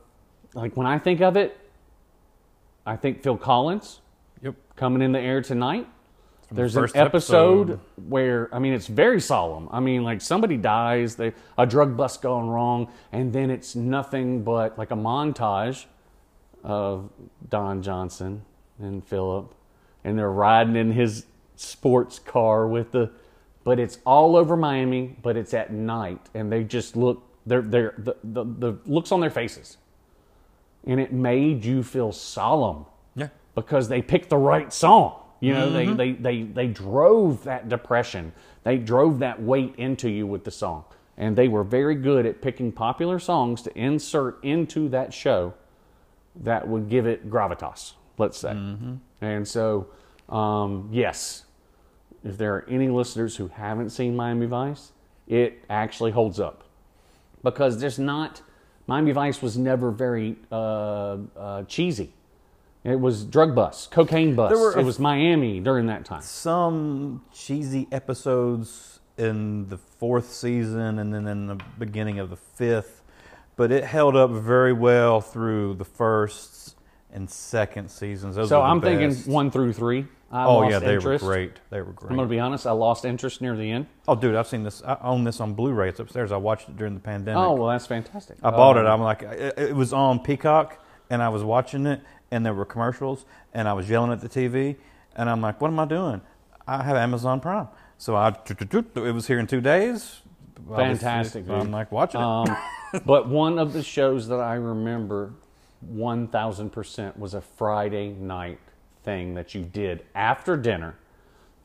like 0.55 0.77
when 0.77 0.87
I 0.87 0.99
think 0.99 1.21
of 1.21 1.37
it, 1.37 1.59
I 2.87 2.97
think 2.97 3.23
Phil 3.23 3.37
Collins 3.37 4.01
Yep. 4.43 4.55
coming 4.77 5.01
in 5.03 5.13
the 5.13 5.21
air 5.21 5.41
tonight. 5.41 5.87
the 6.49 6.55
There's 6.57 6.77
an 6.77 6.83
first 6.83 6.97
episode, 6.97 7.71
episode. 7.71 7.81
where 8.09 8.55
I 8.55 8.59
mean 8.59 8.75
it's 8.75 8.87
very 8.87 9.21
solemn. 9.21 9.69
I 9.73 9.81
mean 9.81 10.05
like 10.05 10.21
somebody 10.21 10.57
dies, 10.59 11.17
they 11.17 11.33
a 11.57 11.67
drug 11.67 11.97
bust 11.97 12.21
going 12.23 12.49
wrong, 12.49 12.89
and 13.13 13.33
then 13.33 13.51
it's 13.51 13.75
nothing 13.75 14.43
but 14.45 14.77
like 14.79 14.91
a 14.91 14.97
montage 14.97 15.87
of 16.63 17.11
Don 17.49 17.83
Johnson 17.83 18.43
and 18.79 19.03
Philip, 19.07 19.55
and 20.05 20.19
they're 20.19 20.31
riding 20.31 20.77
in 20.77 20.93
his 20.93 21.27
sports 21.57 22.19
car 22.19 22.67
with 22.67 22.91
the, 22.93 23.11
but 23.65 23.79
it's 23.79 23.99
all 24.05 24.37
over 24.37 24.57
Miami, 24.57 25.17
but 25.23 25.37
it's 25.37 25.55
at 25.55 25.73
night, 25.73 26.21
and 26.35 26.51
they 26.53 26.65
just 26.65 26.97
look 26.97 27.23
they're 27.47 27.63
they're 27.63 27.95
the 27.99 28.17
the, 28.25 28.45
the 28.45 28.79
looks 28.87 29.11
on 29.13 29.21
their 29.21 29.31
faces, 29.31 29.77
and 30.87 31.01
it 31.01 31.13
made 31.13 31.65
you 31.65 31.83
feel 31.83 32.13
solemn 32.13 32.87
Yeah. 33.15 33.29
because 33.55 33.89
they 33.89 34.03
picked 34.03 34.29
the 34.31 34.37
right 34.37 34.73
song. 34.73 35.21
You 35.41 35.53
know, 35.53 35.71
they, 35.71 35.87
they, 35.87 36.13
they, 36.13 36.43
they 36.43 36.67
drove 36.69 37.45
that 37.45 37.69
depression, 37.69 38.33
they 38.63 38.79
drove 38.79 39.19
that 39.19 39.43
weight 39.43 39.75
into 39.77 40.09
you 40.09 40.27
with 40.27 40.45
the 40.45 40.51
song. 40.51 40.85
And 41.17 41.37
they 41.37 41.49
were 41.49 41.63
very 41.65 41.95
good 41.95 42.25
at 42.27 42.41
picking 42.43 42.73
popular 42.73 43.19
songs 43.19 43.61
to 43.63 43.79
insert 43.79 44.43
into 44.43 44.89
that 44.89 45.13
show 45.13 45.55
that 46.43 46.67
would 46.67 46.89
give 46.89 47.07
it 47.07 47.31
gravitas, 47.31 47.93
let's 48.19 48.39
say. 48.39 48.57
And 49.21 49.47
so, 49.47 49.87
um, 50.29 50.89
yes, 50.91 51.45
if 52.25 52.37
there 52.39 52.55
are 52.55 52.67
any 52.69 52.89
listeners 52.89 53.37
who 53.37 53.49
haven't 53.49 53.91
seen 53.91 54.17
Miami 54.17 54.47
Vice, 54.47 54.93
it 55.29 55.63
actually 55.71 56.11
holds 56.11 56.41
up 56.41 56.65
because 57.43 57.79
there's 57.81 57.99
not 57.99 58.41
Miami 58.87 59.13
Vice 59.13 59.41
was 59.41 59.57
never 59.57 59.91
very 59.91 60.37
uh, 60.53 61.17
uh, 61.37 61.63
cheesy. 61.65 62.13
It 62.85 63.01
was 63.01 63.25
drug 63.25 63.55
bust, 63.55 63.91
cocaine 63.91 64.35
bust. 64.35 64.55
There 64.55 64.63
were 64.63 64.79
it 64.79 64.85
was 64.85 64.99
Miami 64.99 65.59
during 65.59 65.87
that 65.87 66.05
time. 66.05 66.21
Some 66.21 67.25
cheesy 67.33 67.89
episodes 67.91 69.01
in 69.17 69.69
the 69.69 69.79
fourth 69.79 70.31
season 70.31 70.99
and 70.99 71.15
then 71.15 71.27
in 71.27 71.47
the 71.47 71.59
beginning 71.79 72.19
of 72.19 72.29
the 72.29 72.37
fifth, 72.37 73.03
but 73.57 73.73
it 73.73 73.85
held 73.85 74.17
up 74.17 74.31
very 74.31 74.73
well 74.75 75.23
through 75.23 75.75
the 75.75 75.85
first 75.85 76.77
and 77.15 77.31
second 77.31 77.91
seasons. 77.91 78.37
Those 78.37 78.49
So 78.49 78.61
I'm 78.61 78.81
thinking 78.81 79.11
best. 79.11 79.27
one 79.27 79.51
through 79.51 79.73
three. 79.73 80.07
I 80.31 80.45
Oh 80.47 80.69
yeah, 80.69 80.81
they 80.81 80.95
interest. 80.95 81.25
were 81.25 81.31
great. 81.33 81.53
They 81.71 81.81
were 81.81 81.93
great. 81.93 82.11
I'm 82.11 82.17
going 82.17 82.29
to 82.29 82.31
be 82.31 82.41
honest. 82.41 82.67
I 82.67 82.73
lost 82.73 83.05
interest 83.05 83.41
near 83.41 83.57
the 83.57 83.71
end. 83.71 83.87
Oh, 84.09 84.17
dude, 84.17 84.35
I've 84.35 84.49
seen 84.49 84.65
this. 84.65 84.83
I 84.83 84.99
own 85.01 85.23
this 85.23 85.41
on 85.41 85.55
Blu-ray. 85.55 85.89
It's 85.91 86.01
upstairs. 86.01 86.33
I 86.33 86.37
watched 86.37 86.69
it 86.69 86.77
during 86.77 86.93
the 86.95 87.01
pandemic. 87.01 87.39
Oh 87.41 87.55
well, 87.55 87.69
that's 87.69 87.87
fantastic. 87.87 88.37
I 88.43 88.51
bought 88.51 88.77
it. 88.77 88.85
I'm 88.85 89.01
like, 89.01 89.23
it, 89.23 89.55
it 89.57 89.77
was 89.77 89.93
on 89.93 90.19
Peacock, 90.19 90.85
and 91.09 91.23
I 91.23 91.29
was 91.29 91.45
watching 91.45 91.87
it, 91.87 92.03
and 92.33 92.45
there 92.45 92.53
were 92.53 92.65
commercials, 92.65 93.25
and 93.55 93.69
I 93.69 93.73
was 93.75 93.89
yelling 93.89 94.11
at 94.11 94.21
the 94.21 94.29
TV, 94.29 94.77
and 95.15 95.31
I'm 95.31 95.41
like, 95.41 95.61
what 95.61 95.69
am 95.69 95.79
I 95.79 95.85
doing? 95.85 96.21
I 96.67 96.83
have 96.83 96.97
Amazon 96.97 97.41
Prime, 97.41 97.69
so 97.97 98.17
I 98.17 98.37
it 98.49 99.15
was 99.15 99.29
here 99.29 99.39
in 99.39 99.47
two 99.47 99.61
days. 99.61 100.21
Fantastic, 100.69 101.49
I'm 101.49 101.71
like 101.71 101.93
watching 101.93 102.21
it. 102.21 102.25
Um, 102.25 102.57
but 103.07 103.29
one 103.29 103.59
of 103.59 103.73
the 103.73 103.83
shows 103.85 104.27
that 104.29 104.41
I 104.41 104.55
remember 104.55 105.35
1000% 105.93 107.17
was 107.19 107.35
a 107.35 107.41
Friday 107.41 108.11
night 108.11 108.59
thing 109.03 109.35
that 109.35 109.55
you 109.55 109.63
did 109.63 110.05
after 110.15 110.57
dinner. 110.57 110.97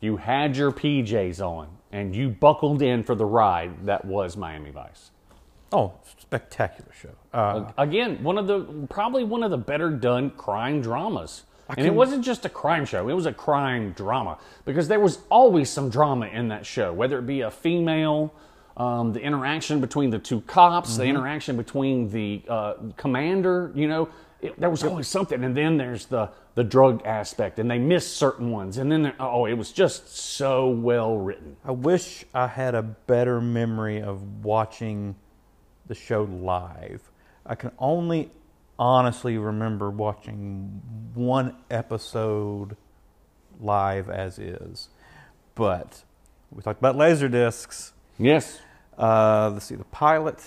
You 0.02 0.18
had 0.18 0.56
your 0.56 0.72
PJs 0.72 1.42
on 1.42 1.70
and 1.92 2.16
you 2.16 2.30
buckled 2.30 2.82
in 2.82 3.04
for 3.04 3.16
the 3.16 3.26
ride 3.26 3.86
that 3.86 4.06
was 4.06 4.38
Miami 4.38 4.72
Vice. 4.72 5.12
Oh, 5.72 5.94
spectacular 6.18 6.92
show. 6.94 7.10
Uh, 7.34 7.72
Again, 7.78 8.24
one 8.24 8.38
of 8.38 8.48
the 8.48 8.88
probably 8.90 9.24
one 9.24 9.44
of 9.44 9.52
the 9.52 9.58
better 9.58 9.90
done 9.90 10.32
crime 10.32 10.82
dramas. 10.82 11.44
And 11.78 11.86
it 11.86 11.94
wasn't 11.94 12.26
just 12.26 12.46
a 12.46 12.50
crime 12.50 12.84
show, 12.86 13.10
it 13.10 13.14
was 13.14 13.28
a 13.28 13.34
crime 13.34 13.92
drama 13.92 14.40
because 14.66 14.88
there 14.88 15.00
was 15.00 15.20
always 15.30 15.70
some 15.70 15.92
drama 15.92 16.26
in 16.26 16.48
that 16.48 16.66
show, 16.66 16.92
whether 16.92 17.20
it 17.20 17.28
be 17.28 17.42
a 17.42 17.52
female, 17.52 18.34
um, 18.80 19.14
the 19.14 19.20
interaction 19.22 19.82
between 19.82 20.10
the 20.10 20.20
two 20.20 20.42
cops, 20.42 20.92
Mm-hmm. 20.92 21.00
the 21.02 21.06
interaction 21.08 21.58
between 21.58 22.10
the 22.10 22.42
uh, 22.48 22.74
commander, 22.98 23.72
you 23.76 23.88
know, 23.88 24.10
it, 24.42 24.58
there 24.60 24.70
was 24.70 24.84
always 24.86 25.08
something. 25.08 25.44
And 25.44 25.56
then 25.56 25.76
there's 25.78 26.06
the, 26.06 26.30
the 26.56 26.64
drug 26.64 27.06
aspect, 27.06 27.60
and 27.60 27.70
they 27.70 27.78
missed 27.78 28.16
certain 28.16 28.52
ones. 28.52 28.78
And 28.78 28.90
then, 28.92 29.14
oh, 29.20 29.46
it 29.46 29.54
was 29.54 29.72
just 29.74 30.16
so 30.16 30.70
well 30.70 31.18
written. 31.18 31.58
I 31.66 31.72
wish 31.72 32.24
I 32.34 32.48
had 32.48 32.74
a 32.74 32.82
better 32.82 33.42
memory 33.42 34.02
of 34.02 34.46
watching 34.46 35.16
the 35.88 35.96
show 35.96 36.24
live. 36.24 37.02
I 37.46 37.56
can 37.56 37.72
only 37.80 38.32
honestly 38.78 39.38
remember 39.38 39.90
watching 39.90 40.82
one 41.14 41.58
episode 41.70 42.78
live 43.60 44.10
as 44.10 44.40
is. 44.40 44.88
But 45.56 46.04
we 46.50 46.62
talked 46.62 46.80
about 46.80 46.96
laser 46.96 47.28
discs. 47.28 47.92
Yes. 48.18 48.62
Uh, 49.00 49.50
let's 49.54 49.66
see, 49.66 49.76
the 49.76 49.84
pilot, 49.86 50.44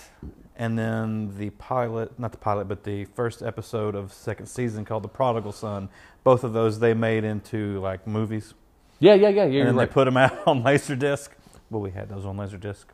and 0.55 0.77
then 0.77 1.35
the 1.37 1.49
pilot, 1.51 2.17
not 2.19 2.31
the 2.31 2.37
pilot, 2.37 2.65
but 2.67 2.83
the 2.83 3.05
first 3.05 3.41
episode 3.41 3.95
of 3.95 4.13
second 4.13 4.45
season 4.45 4.85
called 4.85 5.03
The 5.03 5.07
Prodigal 5.09 5.51
Son. 5.51 5.89
Both 6.23 6.43
of 6.43 6.53
those 6.53 6.79
they 6.79 6.93
made 6.93 7.23
into 7.23 7.79
like 7.81 8.05
movies 8.05 8.53
Yeah, 8.99 9.15
yeah, 9.15 9.29
yeah. 9.29 9.41
And 9.43 9.53
then 9.69 9.75
right. 9.75 9.89
they 9.89 9.93
put 9.93 10.05
them 10.05 10.17
out 10.17 10.37
on 10.47 10.63
Laserdisc. 10.63 11.29
Well, 11.71 11.81
we 11.81 11.89
had 11.91 12.07
those 12.09 12.25
on 12.25 12.37
Laserdisc, 12.37 12.85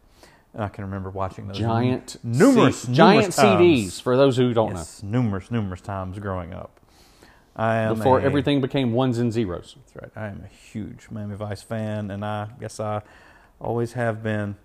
and 0.53 0.64
I 0.64 0.69
can 0.69 0.86
remember 0.86 1.10
watching 1.10 1.48
those 1.48 1.57
giant 1.57 2.15
numerous, 2.23 2.84
C- 2.84 2.94
giant 2.94 3.34
times. 3.34 3.61
CDs 3.61 4.02
for 4.02 4.15
those 4.15 4.38
who 4.38 4.53
don't 4.53 4.72
know. 4.72 4.77
Yes, 4.80 5.03
numerous, 5.03 5.52
numerous 5.52 5.81
times 5.81 6.18
growing 6.19 6.53
up. 6.53 6.80
Before 7.57 8.19
a- 8.19 8.23
everything 8.23 8.61
became 8.61 8.94
ones 8.94 9.18
and 9.19 9.34
zeros. 9.34 9.76
That's 9.77 9.95
right. 9.98 10.11
I 10.15 10.27
am 10.30 10.45
a 10.45 10.48
huge 10.48 11.07
Miami 11.11 11.36
Vice 11.36 11.61
fan, 11.61 12.10
and 12.10 12.23
I 12.23 12.48
guess 12.61 12.80
I 12.80 13.02
always 13.60 13.91
have 13.94 14.23
been. 14.23 14.56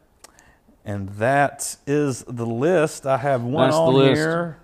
And 0.85 1.09
that 1.11 1.77
is 1.87 2.25
the 2.25 2.47
list. 2.47 3.07
I 3.07 3.17
have 3.17 3.43
one 3.43 3.69
That's 3.69 3.77
on 3.77 3.95
list. 3.95 4.17
here, 4.17 4.59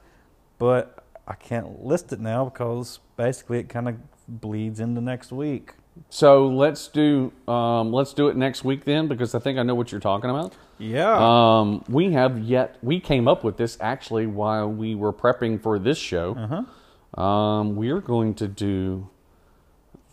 but 0.58 1.04
I 1.26 1.34
can't 1.34 1.84
list 1.84 2.12
it 2.12 2.20
now 2.20 2.44
because 2.44 3.00
basically 3.16 3.58
it 3.58 3.68
kind 3.68 3.88
of 3.88 3.96
bleeds 4.28 4.80
into 4.80 5.00
next 5.00 5.32
week. 5.32 5.72
So 6.08 6.46
let's 6.46 6.88
do 6.88 7.32
um, 7.48 7.92
let's 7.92 8.14
do 8.14 8.28
it 8.28 8.36
next 8.36 8.64
week 8.64 8.84
then 8.84 9.08
because 9.08 9.34
I 9.34 9.38
think 9.38 9.58
I 9.58 9.62
know 9.62 9.74
what 9.74 9.92
you're 9.92 10.00
talking 10.00 10.30
about. 10.30 10.54
Yeah. 10.78 11.16
Um, 11.18 11.84
we 11.88 12.12
have 12.12 12.38
yet 12.38 12.78
we 12.82 13.00
came 13.00 13.28
up 13.28 13.44
with 13.44 13.56
this 13.56 13.76
actually 13.80 14.26
while 14.26 14.68
we 14.68 14.94
were 14.94 15.12
prepping 15.12 15.60
for 15.62 15.78
this 15.78 15.98
show. 15.98 16.34
Uh-huh. 16.36 17.20
Um, 17.22 17.76
we 17.76 17.90
are 17.90 18.00
going 18.00 18.34
to 18.34 18.48
do 18.48 19.08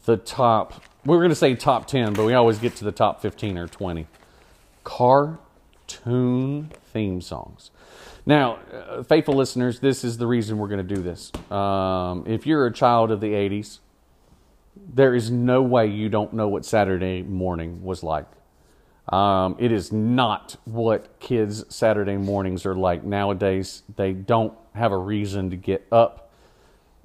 the 0.06 0.18
top. 0.18 0.84
We 1.06 1.16
are 1.16 1.20
going 1.20 1.30
to 1.30 1.36
say 1.36 1.56
top 1.56 1.88
10, 1.88 2.14
but 2.14 2.26
we 2.26 2.34
always 2.34 2.58
get 2.58 2.76
to 2.78 2.84
the 2.84 2.92
top 2.92 3.22
15 3.22 3.58
or 3.58 3.68
20. 3.68 4.08
Cartoon 5.88 6.72
theme 6.92 7.22
songs. 7.22 7.72
Now, 8.26 8.60
uh, 8.74 9.04
faithful 9.04 9.36
listeners, 9.36 9.80
this 9.80 10.04
is 10.04 10.18
the 10.18 10.28
reason 10.28 10.58
we're 10.58 10.68
going 10.68 10.86
to 10.86 10.96
do 10.96 11.02
this. 11.02 11.32
Um, 11.52 12.26
if 12.28 12.46
you're 12.46 12.66
a 12.66 12.74
child 12.74 13.12
of 13.12 13.22
the 13.22 13.32
80s, 13.32 13.80
there 14.76 15.16
is 15.16 15.32
no 15.32 15.62
way 15.62 15.88
you 15.88 16.10
don't 16.10 16.34
know 16.34 16.48
what 16.48 16.66
Saturday 16.66 17.22
morning 17.22 17.84
was 17.84 18.04
like. 18.04 18.26
Um, 19.10 19.56
it 19.60 19.72
is 19.72 19.94
not 19.94 20.58
what 20.66 21.20
kids' 21.20 21.64
Saturday 21.74 22.18
mornings 22.18 22.66
are 22.66 22.76
like 22.76 23.04
nowadays. 23.04 23.84
They 23.96 24.12
don't 24.12 24.54
have 24.76 24.92
a 24.92 24.98
reason 24.98 25.50
to 25.52 25.56
get 25.56 25.88
up, 25.92 26.30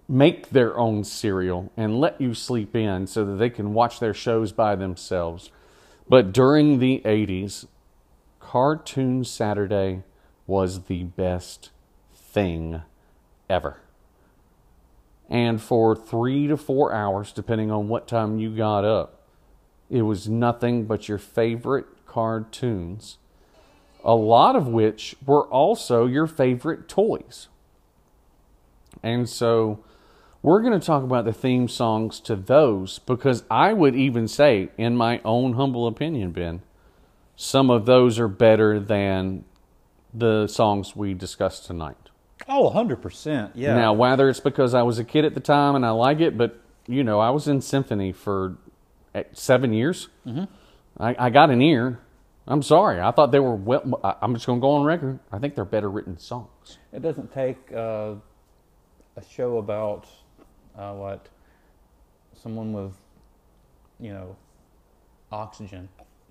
make 0.09 0.51
their 0.51 0.77
own 0.77 1.05
cereal, 1.05 1.71
and 1.77 2.01
let 2.01 2.21
you 2.21 2.35
sleep 2.35 2.75
in 2.75 3.07
so 3.07 3.25
that 3.25 3.35
they 3.35 3.51
can 3.51 3.73
watch 3.73 4.01
their 4.01 4.15
shows 4.15 4.51
by 4.51 4.75
themselves. 4.75 5.51
But 6.09 6.33
during 6.33 6.81
the 6.81 7.01
80s, 7.05 7.67
Cartoon 8.53 9.25
Saturday 9.25 10.03
was 10.47 10.83
the 10.83 11.05
best 11.05 11.71
thing 12.15 12.83
ever. 13.49 13.79
And 15.31 15.59
for 15.59 15.97
three 15.97 16.49
to 16.49 16.59
four 16.59 16.93
hours, 16.93 17.33
depending 17.33 17.71
on 17.71 17.89
what 17.89 18.07
time 18.07 18.39
you 18.39 18.55
got 18.55 18.85
up, 18.85 19.23
it 19.89 20.03
was 20.03 20.29
nothing 20.29 20.85
but 20.85 21.09
your 21.09 21.17
favorite 21.17 21.87
cartoons, 22.05 23.17
a 24.05 24.15
lot 24.15 24.55
of 24.55 24.69
which 24.69 25.17
were 25.25 25.47
also 25.47 26.05
your 26.05 26.27
favorite 26.27 26.91
toys. 26.91 27.49
And 29.03 29.31
so 29.31 29.83
we're 30.43 30.61
going 30.61 30.79
to 30.79 30.87
talk 30.87 31.03
about 31.03 31.25
the 31.25 31.33
theme 31.33 31.69
songs 31.69 32.21
to 32.21 32.37
those 32.37 32.99
because 32.99 33.45
I 33.51 33.73
would 33.73 33.97
even 33.97 34.29
say, 34.29 34.69
in 34.77 34.95
my 34.95 35.23
own 35.25 35.55
humble 35.55 35.87
opinion, 35.87 36.33
Ben, 36.33 36.61
some 37.37 37.71
of 37.71 37.87
those 37.87 38.19
are 38.19 38.29
better 38.29 38.79
than 38.79 39.45
the 40.13 40.47
songs 40.47 40.95
we 40.95 41.15
discussed 41.15 41.67
tonight. 41.67 41.97
Oh, 42.49 42.71
100%. 42.71 43.53
Yeah. 43.55 43.75
Now, 43.75 43.93
whether 43.93 44.29
it's 44.29 44.41
because 44.41 44.75
I 44.75 44.83
was 44.83 44.99
a 44.99 45.05
kid 45.05 45.25
at 45.25 45.35
the 45.35 45.41
time 45.41 45.75
and 45.75 45.87
I 45.87 45.91
like 45.91 46.21
it, 46.21 46.37
but, 46.37 46.61
you 46.87 47.05
know, 47.05 47.21
I 47.21 47.31
was 47.31 47.49
in 47.49 47.61
symphony 47.61 48.13
for 48.13 48.57
eh, 49.15 49.25
seven 49.33 49.73
years. 49.73 50.09
Mm-hmm. 50.27 50.45
I, 50.99 51.17
I 51.19 51.31
got 51.31 51.51
an 51.51 51.63
ear. 51.63 52.01
I'm 52.47 52.63
sorry. 52.63 53.01
I 53.01 53.13
thought 53.13 53.31
they 53.31 53.39
were 53.39 53.55
well. 53.55 54.01
I'm 54.21 54.35
just 54.35 54.47
going 54.47 54.59
to 54.59 54.61
go 54.61 54.73
on 54.73 54.85
record. 54.85 55.21
I 55.31 55.39
think 55.39 55.55
they're 55.55 55.65
better 55.65 55.89
written 55.89 56.19
songs. 56.19 56.79
It 56.93 57.01
doesn't 57.01 57.33
take 57.33 57.73
uh, 57.73 58.15
a 59.17 59.25
show 59.31 59.59
about 59.59 60.07
uh, 60.77 60.93
what 60.93 61.29
someone 62.35 62.73
with, 62.73 62.95
you 64.01 64.13
know, 64.13 64.37
oxygen 65.31 65.89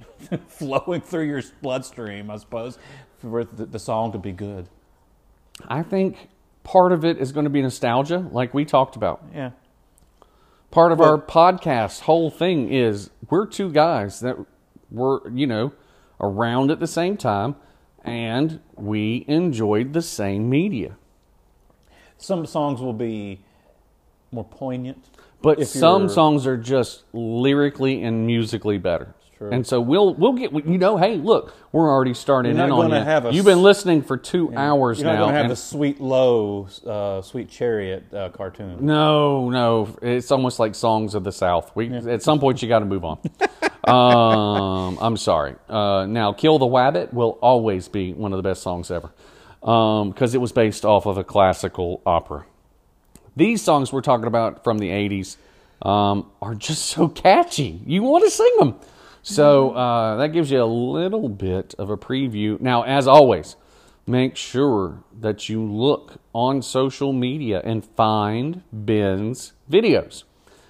flowing 0.47 1.01
through 1.01 1.25
your 1.25 1.41
bloodstream, 1.61 2.29
I 2.29 2.37
suppose, 2.37 2.77
for 3.17 3.43
the, 3.43 3.65
the 3.65 3.79
song 3.79 4.11
to 4.13 4.17
be 4.17 4.31
good. 4.31 4.67
I 5.67 5.83
think 5.83 6.29
part 6.63 6.91
of 6.91 7.05
it 7.05 7.17
is 7.17 7.31
going 7.31 7.43
to 7.45 7.49
be 7.49 7.61
nostalgia, 7.61 8.27
like 8.31 8.53
we 8.53 8.65
talked 8.65 8.95
about. 8.95 9.23
Yeah. 9.33 9.51
Part 10.69 10.91
of 10.91 11.01
our 11.01 11.17
podcast 11.17 12.01
whole 12.01 12.29
thing 12.29 12.71
is 12.71 13.09
we're 13.29 13.45
two 13.45 13.71
guys 13.71 14.21
that 14.21 14.37
were, 14.89 15.29
you 15.29 15.45
know, 15.45 15.73
around 16.21 16.71
at 16.71 16.79
the 16.79 16.87
same 16.87 17.17
time 17.17 17.55
and 18.03 18.59
we 18.75 19.25
enjoyed 19.27 19.93
the 19.93 20.01
same 20.01 20.49
media. 20.49 20.95
Some 22.17 22.45
songs 22.45 22.79
will 22.79 22.93
be 22.93 23.41
more 24.31 24.45
poignant. 24.45 25.03
But 25.41 25.67
some 25.67 26.07
songs 26.07 26.45
are 26.45 26.57
just 26.57 27.03
lyrically 27.13 28.03
and 28.03 28.27
musically 28.27 28.77
better. 28.77 29.15
True. 29.41 29.49
And 29.49 29.65
so 29.65 29.81
we'll 29.81 30.13
we'll 30.13 30.33
get 30.33 30.53
you 30.53 30.77
know 30.77 30.97
hey 30.97 31.15
look 31.15 31.55
we're 31.71 31.89
already 31.89 32.13
starting 32.13 32.51
in 32.51 32.59
on 32.59 32.91
you. 32.91 32.95
Have 32.95 33.25
a, 33.25 33.33
You've 33.33 33.45
been 33.45 33.63
listening 33.63 34.03
for 34.03 34.15
two 34.15 34.53
hours 34.55 34.99
you're 34.99 35.07
now. 35.07 35.13
You're 35.13 35.19
not 35.19 35.25
going 35.25 35.33
to 35.33 35.41
have 35.41 35.49
the 35.49 35.55
sweet 35.55 35.99
low, 35.99 36.67
uh, 36.85 37.23
sweet 37.23 37.49
chariot 37.49 38.13
uh, 38.13 38.29
cartoon. 38.29 38.85
No, 38.85 39.49
no, 39.49 39.97
it's 40.03 40.29
almost 40.29 40.59
like 40.59 40.75
songs 40.75 41.15
of 41.15 41.23
the 41.23 41.31
South. 41.31 41.71
We 41.75 41.87
yeah. 41.87 42.01
at 42.01 42.21
some 42.21 42.39
point 42.39 42.61
you 42.61 42.67
got 42.67 42.79
to 42.79 42.85
move 42.85 43.03
on. 43.03 43.17
um, 43.87 44.99
I'm 45.01 45.17
sorry. 45.17 45.55
Uh, 45.67 46.05
now, 46.07 46.33
"Kill 46.33 46.59
the 46.59 46.67
Wabbit" 46.67 47.11
will 47.11 47.39
always 47.41 47.87
be 47.87 48.13
one 48.13 48.33
of 48.33 48.37
the 48.37 48.43
best 48.43 48.61
songs 48.61 48.91
ever 48.91 49.09
because 49.59 50.35
um, 50.35 50.35
it 50.35 50.39
was 50.39 50.51
based 50.51 50.85
off 50.85 51.07
of 51.07 51.17
a 51.17 51.23
classical 51.23 52.03
opera. 52.05 52.45
These 53.35 53.63
songs 53.63 53.91
we're 53.91 54.01
talking 54.01 54.27
about 54.27 54.63
from 54.63 54.77
the 54.77 54.89
'80s 54.89 55.37
um, 55.81 56.29
are 56.43 56.53
just 56.53 56.85
so 56.85 57.07
catchy. 57.07 57.81
You 57.87 58.03
want 58.03 58.23
to 58.25 58.29
sing 58.29 58.55
them. 58.59 58.75
So 59.23 59.71
uh, 59.71 60.15
that 60.17 60.29
gives 60.29 60.51
you 60.51 60.61
a 60.61 60.65
little 60.65 61.29
bit 61.29 61.75
of 61.77 61.89
a 61.89 61.97
preview. 61.97 62.59
Now, 62.59 62.83
as 62.83 63.07
always, 63.07 63.55
make 64.07 64.35
sure 64.35 65.03
that 65.19 65.47
you 65.47 65.63
look 65.63 66.19
on 66.33 66.61
social 66.61 67.13
media 67.13 67.61
and 67.63 67.85
find 67.85 68.63
Ben's 68.73 69.53
videos. 69.69 70.23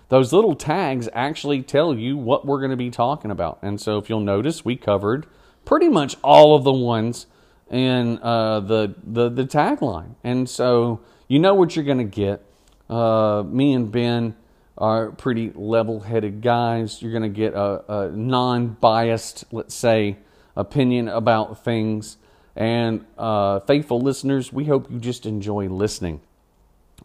Those 0.09 0.33
little 0.33 0.55
tags 0.55 1.07
actually 1.13 1.61
tell 1.61 1.95
you 1.95 2.17
what 2.17 2.45
we're 2.45 2.59
going 2.59 2.71
to 2.71 2.77
be 2.77 2.89
talking 2.89 3.31
about. 3.31 3.59
And 3.61 3.79
so, 3.79 3.97
if 3.97 4.09
you'll 4.09 4.19
notice, 4.19 4.65
we 4.65 4.75
covered 4.75 5.25
pretty 5.63 5.87
much 5.87 6.17
all 6.21 6.55
of 6.55 6.65
the 6.65 6.73
ones 6.73 7.27
in 7.69 8.19
uh, 8.21 8.59
the, 8.59 8.95
the, 9.01 9.29
the 9.29 9.45
tagline. 9.45 10.15
And 10.25 10.49
so, 10.49 10.99
you 11.29 11.39
know 11.39 11.53
what 11.53 11.77
you're 11.77 11.85
going 11.85 11.99
to 11.99 12.03
get. 12.03 12.45
Uh, 12.89 13.43
me 13.47 13.71
and 13.71 13.89
Ben 13.89 14.35
are 14.81 15.11
pretty 15.11 15.51
level 15.53 15.99
headed 15.99 16.41
guys. 16.41 17.01
You're 17.01 17.11
going 17.11 17.21
to 17.21 17.29
get 17.29 17.53
a, 17.53 18.07
a 18.07 18.11
non 18.11 18.69
biased, 18.69 19.45
let's 19.51 19.75
say, 19.75 20.17
opinion 20.55 21.07
about 21.07 21.63
things. 21.63 22.17
And 22.55 23.05
uh, 23.17 23.59
faithful 23.61 24.01
listeners, 24.01 24.51
we 24.51 24.65
hope 24.65 24.91
you 24.91 24.99
just 24.99 25.25
enjoy 25.27 25.69
listening 25.69 26.19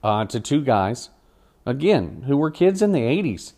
uh, 0.02 0.24
to 0.24 0.40
two 0.40 0.62
guys, 0.62 1.10
again, 1.66 2.24
who 2.26 2.38
were 2.38 2.50
kids 2.50 2.80
in 2.80 2.92
the 2.92 3.00
80s. 3.00 3.52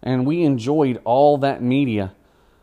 And 0.00 0.24
we 0.24 0.44
enjoyed 0.44 1.00
all 1.04 1.36
that 1.38 1.60
media. 1.60 2.14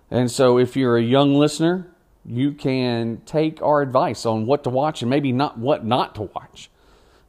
And 0.09 0.31
so 0.31 0.57
if 0.57 0.77
you're 0.77 0.97
a 0.97 1.03
young 1.03 1.35
listener, 1.35 1.93
you 2.25 2.53
can 2.53 3.21
take 3.25 3.61
our 3.61 3.81
advice 3.81 4.25
on 4.25 4.45
what 4.45 4.63
to 4.63 4.69
watch 4.69 5.01
and 5.01 5.09
maybe 5.09 5.33
not 5.33 5.57
what 5.57 5.85
not 5.85 6.15
to 6.15 6.21
watch. 6.21 6.69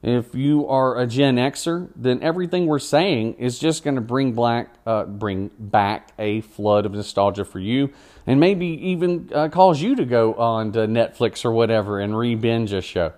If 0.05 0.35
you 0.35 0.69
are 0.69 0.99
a 0.99 1.07
Gen 1.07 1.37
Xer, 1.37 1.89
then 1.97 2.23
everything 2.23 2.67
we're 2.67 2.79
saying 2.79 3.37
is 3.39 3.59
just 3.59 3.83
going 3.85 3.95
to 3.95 4.03
bring 4.03 4.35
black, 4.35 4.69
uh, 4.85 5.05
bring 5.05 5.51
back 5.59 6.11
a 6.19 6.43
flood 6.43 6.85
of 6.85 6.93
nostalgia 6.93 7.47
for 7.47 7.59
you, 7.59 7.91
and 8.27 8.39
maybe 8.39 8.67
even 8.67 9.31
uh, 9.35 9.49
cause 9.49 9.81
you 9.81 9.97
to 9.97 10.05
go 10.05 10.35
on 10.35 10.73
to 10.73 10.81
Netflix 10.81 11.43
or 11.43 11.53
whatever 11.53 12.01
and 12.01 12.19
re-binge 12.19 12.75
a 12.75 12.83
show. 12.83 13.15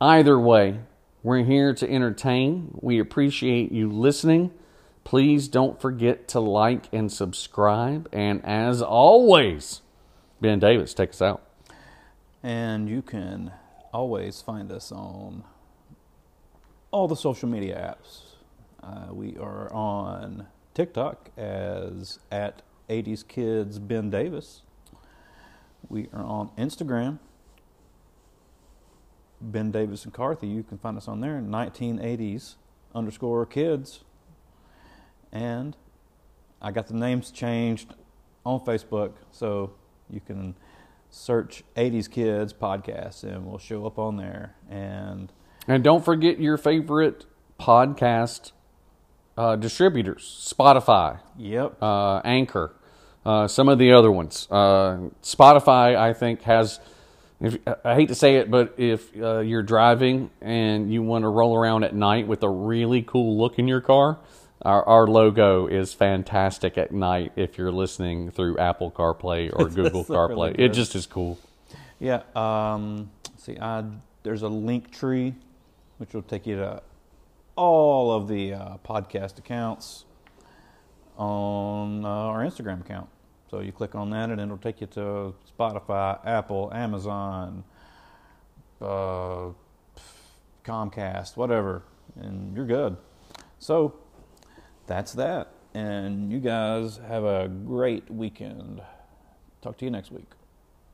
Either 0.00 0.38
way, 0.38 0.78
we're 1.24 1.42
here 1.42 1.74
to 1.74 1.90
entertain. 1.90 2.78
We 2.80 3.00
appreciate 3.00 3.72
you 3.72 3.90
listening. 3.90 4.52
Please 5.02 5.48
don't 5.48 5.80
forget 5.80 6.28
to 6.28 6.38
like 6.38 6.84
and 6.92 7.10
subscribe. 7.10 8.08
And 8.12 8.40
as 8.44 8.82
always, 8.82 9.80
Ben 10.40 10.60
Davis, 10.60 10.94
take 10.94 11.10
us 11.10 11.20
out. 11.20 11.42
And 12.40 12.88
you 12.88 13.02
can 13.02 13.50
always 13.92 14.40
find 14.40 14.70
us 14.70 14.92
on 14.92 15.42
all 16.92 17.08
the 17.08 17.16
social 17.16 17.48
media 17.48 17.96
apps. 17.96 18.20
Uh, 18.82 19.12
we 19.12 19.36
are 19.38 19.72
on 19.72 20.46
TikTok 20.74 21.30
as 21.36 22.18
at 22.30 22.62
80s 22.88 23.26
Kids 23.26 23.78
Ben 23.78 24.10
Davis. 24.10 24.60
We 25.88 26.08
are 26.12 26.22
on 26.22 26.50
Instagram, 26.58 27.18
Ben 29.40 29.70
Davis 29.70 30.04
and 30.04 30.12
Karthy. 30.12 30.54
You 30.54 30.62
can 30.62 30.78
find 30.78 30.96
us 30.96 31.08
on 31.08 31.20
there, 31.20 31.40
1980s 31.40 32.56
underscore 32.94 33.46
kids. 33.46 34.04
And 35.32 35.74
I 36.60 36.72
got 36.72 36.88
the 36.88 36.94
names 36.94 37.30
changed 37.30 37.94
on 38.44 38.60
Facebook, 38.60 39.12
so 39.30 39.72
you 40.10 40.20
can 40.20 40.54
search 41.08 41.64
80s 41.74 42.10
Kids 42.10 42.52
podcast 42.52 43.24
and 43.24 43.46
we'll 43.46 43.58
show 43.58 43.86
up 43.86 43.98
on 43.98 44.16
there. 44.18 44.56
And 44.68 45.32
and 45.68 45.84
don't 45.84 46.04
forget 46.04 46.40
your 46.40 46.56
favorite 46.56 47.26
podcast 47.60 48.52
uh, 49.36 49.56
distributors 49.56 50.54
Spotify, 50.56 51.20
yep, 51.38 51.80
uh, 51.82 52.20
Anchor, 52.24 52.74
uh, 53.24 53.48
some 53.48 53.68
of 53.68 53.78
the 53.78 53.92
other 53.92 54.10
ones. 54.10 54.48
Uh, 54.50 55.08
Spotify, 55.22 55.96
I 55.96 56.12
think, 56.12 56.42
has. 56.42 56.80
If, 57.40 57.58
I 57.84 57.96
hate 57.96 58.08
to 58.08 58.14
say 58.14 58.36
it, 58.36 58.52
but 58.52 58.74
if 58.76 59.16
uh, 59.16 59.40
you're 59.40 59.64
driving 59.64 60.30
and 60.40 60.92
you 60.92 61.02
want 61.02 61.22
to 61.22 61.28
roll 61.28 61.56
around 61.56 61.82
at 61.82 61.92
night 61.92 62.28
with 62.28 62.44
a 62.44 62.48
really 62.48 63.02
cool 63.02 63.36
look 63.36 63.58
in 63.58 63.66
your 63.66 63.80
car, 63.80 64.18
our, 64.64 64.84
our 64.84 65.06
logo 65.08 65.66
is 65.66 65.92
fantastic 65.92 66.78
at 66.78 66.92
night 66.92 67.32
if 67.34 67.58
you're 67.58 67.72
listening 67.72 68.30
through 68.30 68.58
Apple 68.58 68.92
CarPlay 68.92 69.50
or 69.52 69.68
Google 69.68 70.04
CarPlay. 70.04 70.56
Really 70.56 70.64
it 70.66 70.68
just 70.72 70.94
is 70.94 71.06
cool. 71.06 71.36
Yeah. 71.98 72.22
Um, 72.36 73.10
see, 73.38 73.58
I, 73.58 73.84
there's 74.22 74.44
a 74.44 74.48
Linktree 74.48 75.34
which 75.98 76.14
will 76.14 76.22
take 76.22 76.46
you 76.46 76.56
to 76.56 76.82
all 77.56 78.12
of 78.12 78.28
the 78.28 78.54
uh, 78.54 78.76
podcast 78.84 79.38
accounts. 79.38 80.04
on 81.16 82.04
uh, 82.04 82.08
our 82.08 82.40
Instagram 82.44 82.80
account. 82.80 83.08
So 83.50 83.60
you 83.60 83.72
click 83.72 83.94
on 83.94 84.10
that, 84.10 84.30
and 84.30 84.40
it'll 84.40 84.56
take 84.58 84.80
you 84.80 84.86
to 84.88 85.34
Spotify, 85.58 86.18
Apple, 86.26 86.70
Amazon, 86.72 87.64
uh, 88.80 89.50
Comcast, 90.64 91.36
whatever, 91.36 91.82
and 92.16 92.56
you're 92.56 92.66
good. 92.66 92.96
So 93.58 93.94
that's 94.86 95.12
that. 95.14 95.52
And 95.74 96.32
you 96.32 96.40
guys 96.40 96.98
have 97.08 97.24
a 97.24 97.48
great 97.48 98.10
weekend. 98.10 98.82
Talk 99.62 99.78
to 99.78 99.84
you 99.84 99.90
next 99.90 100.10
week. 100.12 100.30